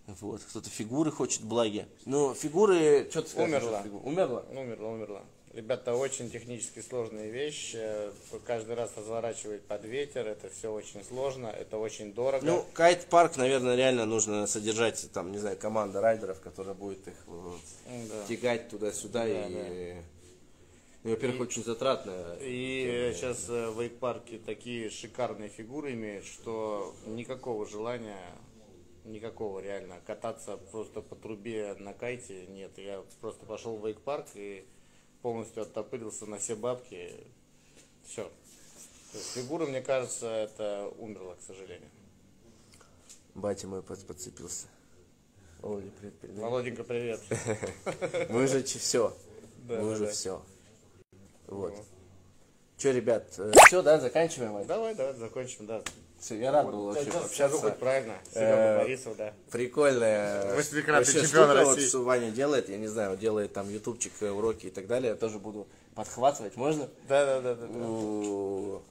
Вот, 0.07 0.43
кто-то 0.43 0.71
фигуры 0.71 1.11
хочет, 1.11 1.43
благи. 1.43 1.87
Ну, 2.07 2.35
фигуры, 2.35 3.07
что 3.11 3.23
ты 3.23 3.29
скажешь? 3.29 3.63
Умерла. 3.63 3.85
Умерла? 4.03 4.41
Умерла, 4.51 4.89
умерла. 4.89 5.25
Ребята, 5.55 5.95
очень 5.97 6.31
технически 6.31 6.81
сложная 6.81 7.29
вещь. 7.31 7.73
Э, 7.75 8.13
Каждый 8.47 8.75
раз 8.75 8.93
разворачивать 8.97 9.63
под 9.63 9.85
ветер. 9.85 10.27
Это 10.29 10.51
все 10.51 10.71
очень 10.73 11.03
сложно. 11.03 11.47
Это 11.47 11.79
очень 11.79 12.13
дорого. 12.13 12.45
Ну, 12.45 12.65
кайт-парк, 12.75 13.37
наверное, 13.37 13.75
реально 13.75 14.05
нужно 14.05 14.47
содержать, 14.47 15.11
там, 15.13 15.33
не 15.33 15.39
знаю, 15.39 15.57
команда 15.57 16.01
райдеров, 16.01 16.41
которая 16.41 16.75
будет 16.75 17.07
их 17.09 17.15
вот, 17.27 17.61
М, 17.87 18.09
да. 18.09 18.27
тягать 18.29 18.69
туда-сюда. 18.69 19.25
Да, 19.25 19.29
и, 19.49 19.95
ну, 21.03 21.11
во-первых, 21.11 21.41
очень 21.49 21.65
затратно. 21.65 22.37
И 22.41 23.13
сейчас 23.17 23.49
э, 23.49 23.69
в 23.71 23.81
вейк-парке 23.81 24.39
такие 24.45 24.91
шикарные 24.91 25.49
фигуры 25.49 25.95
имеют, 25.95 26.27
что 26.27 26.95
никакого 27.07 27.67
желания, 27.67 28.21
никакого 29.07 29.61
реально 29.61 29.97
кататься 30.07 30.59
просто 30.71 31.01
по 31.01 31.17
трубе 31.17 31.75
на 31.79 31.95
кайте 31.95 32.47
нет. 32.49 32.73
Я 32.77 33.03
просто 33.23 33.47
пошел 33.47 33.77
в 33.79 33.87
вейк-парк 33.87 34.27
и 34.35 34.65
полностью 35.23 35.63
оттопырился 35.63 36.27
на 36.27 36.39
все 36.39 36.55
бабки. 36.57 37.15
Все. 38.05 38.31
Фигура, 39.35 39.67
мне 39.67 39.81
кажется, 39.81 40.27
это 40.29 40.89
умерла, 40.99 41.35
к 41.35 41.41
сожалению. 41.41 41.89
Батя 43.35 43.67
мой 43.67 43.83
под- 43.83 44.07
подцепился. 44.07 44.67
Володя, 45.61 45.91
привет, 45.99 46.19
передай. 46.21 46.43
Володенька, 46.43 46.85
привет. 46.85 47.21
Мы 48.31 48.45
уже 48.45 48.63
все. 48.63 49.17
Мы 49.67 49.93
уже 49.93 50.09
все. 50.09 50.43
Вот. 51.47 51.75
Че, 52.77 52.93
ребят, 52.93 53.29
все, 53.67 53.83
да, 53.83 53.99
заканчиваем? 53.99 54.67
Давай, 54.67 54.95
давай, 54.95 55.15
закончим, 55.15 55.67
да. 55.67 55.83
Все, 56.19 56.37
я 56.39 56.51
рад 56.51 56.67
был 56.67 56.87
вообще 56.87 57.11
пообщаться. 57.13 57.59
хоть 57.59 57.79
правильно. 57.79 58.15
Э, 58.35 58.35
Серега 58.35 58.79
Борисов, 58.83 59.17
да. 59.17 59.33
Прикольная 59.53 60.55
Восьмикратный 60.57 61.13
чемпион 61.13 61.27
штука, 61.49 61.65
вот, 61.65 61.77
России. 61.77 61.89
что 61.89 62.03
Ваня 62.03 62.31
делает, 62.33 62.69
я 62.69 62.77
не 62.77 62.89
знаю, 62.89 63.17
делает 63.17 63.53
там 63.53 63.69
ютубчик, 63.71 64.13
э, 64.21 64.31
уроки 64.31 64.67
и 64.67 64.71
так 64.71 64.89
далее, 64.89 65.11
я 65.11 65.17
тоже 65.17 65.39
буду 65.39 65.69
подхватывать, 65.95 66.57
можно? 66.57 66.89
Да, 67.09 67.25
да, 67.25 67.41
да, 67.41 67.55
да. 67.55 67.67
да. 67.69 67.87
У, 67.89 68.83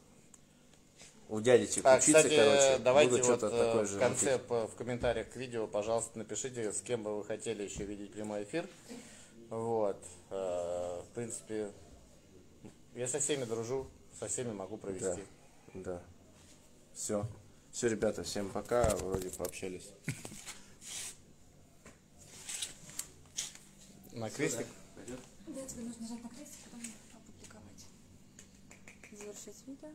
у 1.30 1.42
дядечек 1.42 1.86
А, 1.86 1.98
учиться, 1.98 2.14
кстати, 2.24 2.36
короче, 2.38 2.78
давайте 2.82 3.12
буду 3.18 3.24
вот 3.26 3.44
э, 3.44 3.50
такое 3.50 3.86
в 3.86 4.00
конце 4.00 4.38
в 4.48 4.76
комментариях 4.78 5.30
к 5.30 5.36
видео, 5.36 5.68
пожалуйста, 5.68 6.18
напишите, 6.18 6.72
с 6.72 6.80
кем 6.80 7.04
бы 7.04 7.18
вы 7.18 7.26
хотели 7.26 7.64
еще 7.64 7.84
видеть 7.84 8.14
прямой 8.14 8.44
эфир. 8.44 8.66
Вот. 9.50 9.98
Э, 10.30 11.02
В 11.12 11.14
принципе, 11.14 11.72
я 12.96 13.06
со 13.08 13.20
всеми 13.20 13.44
дружу, 13.44 13.88
со 14.18 14.28
всеми 14.28 14.54
могу 14.54 14.78
Да, 14.78 14.82
провести. 14.88 15.24
да. 15.74 16.02
Все. 16.98 17.30
Все, 17.72 17.90
ребята, 17.90 18.24
всем 18.24 18.50
пока, 18.50 18.90
вроде 18.96 19.30
пообщались. 19.30 19.92
На 24.14 24.32
крестик. 24.32 24.66
Да, 25.46 25.66
тебе 25.68 25.84
нужно 25.84 26.02
нажать 26.02 26.24
на 26.24 26.30
крестик, 26.30 26.64
потом 26.64 26.82
опубликовать. 27.14 27.86
Завершить 29.12 29.68
видео. 29.68 29.90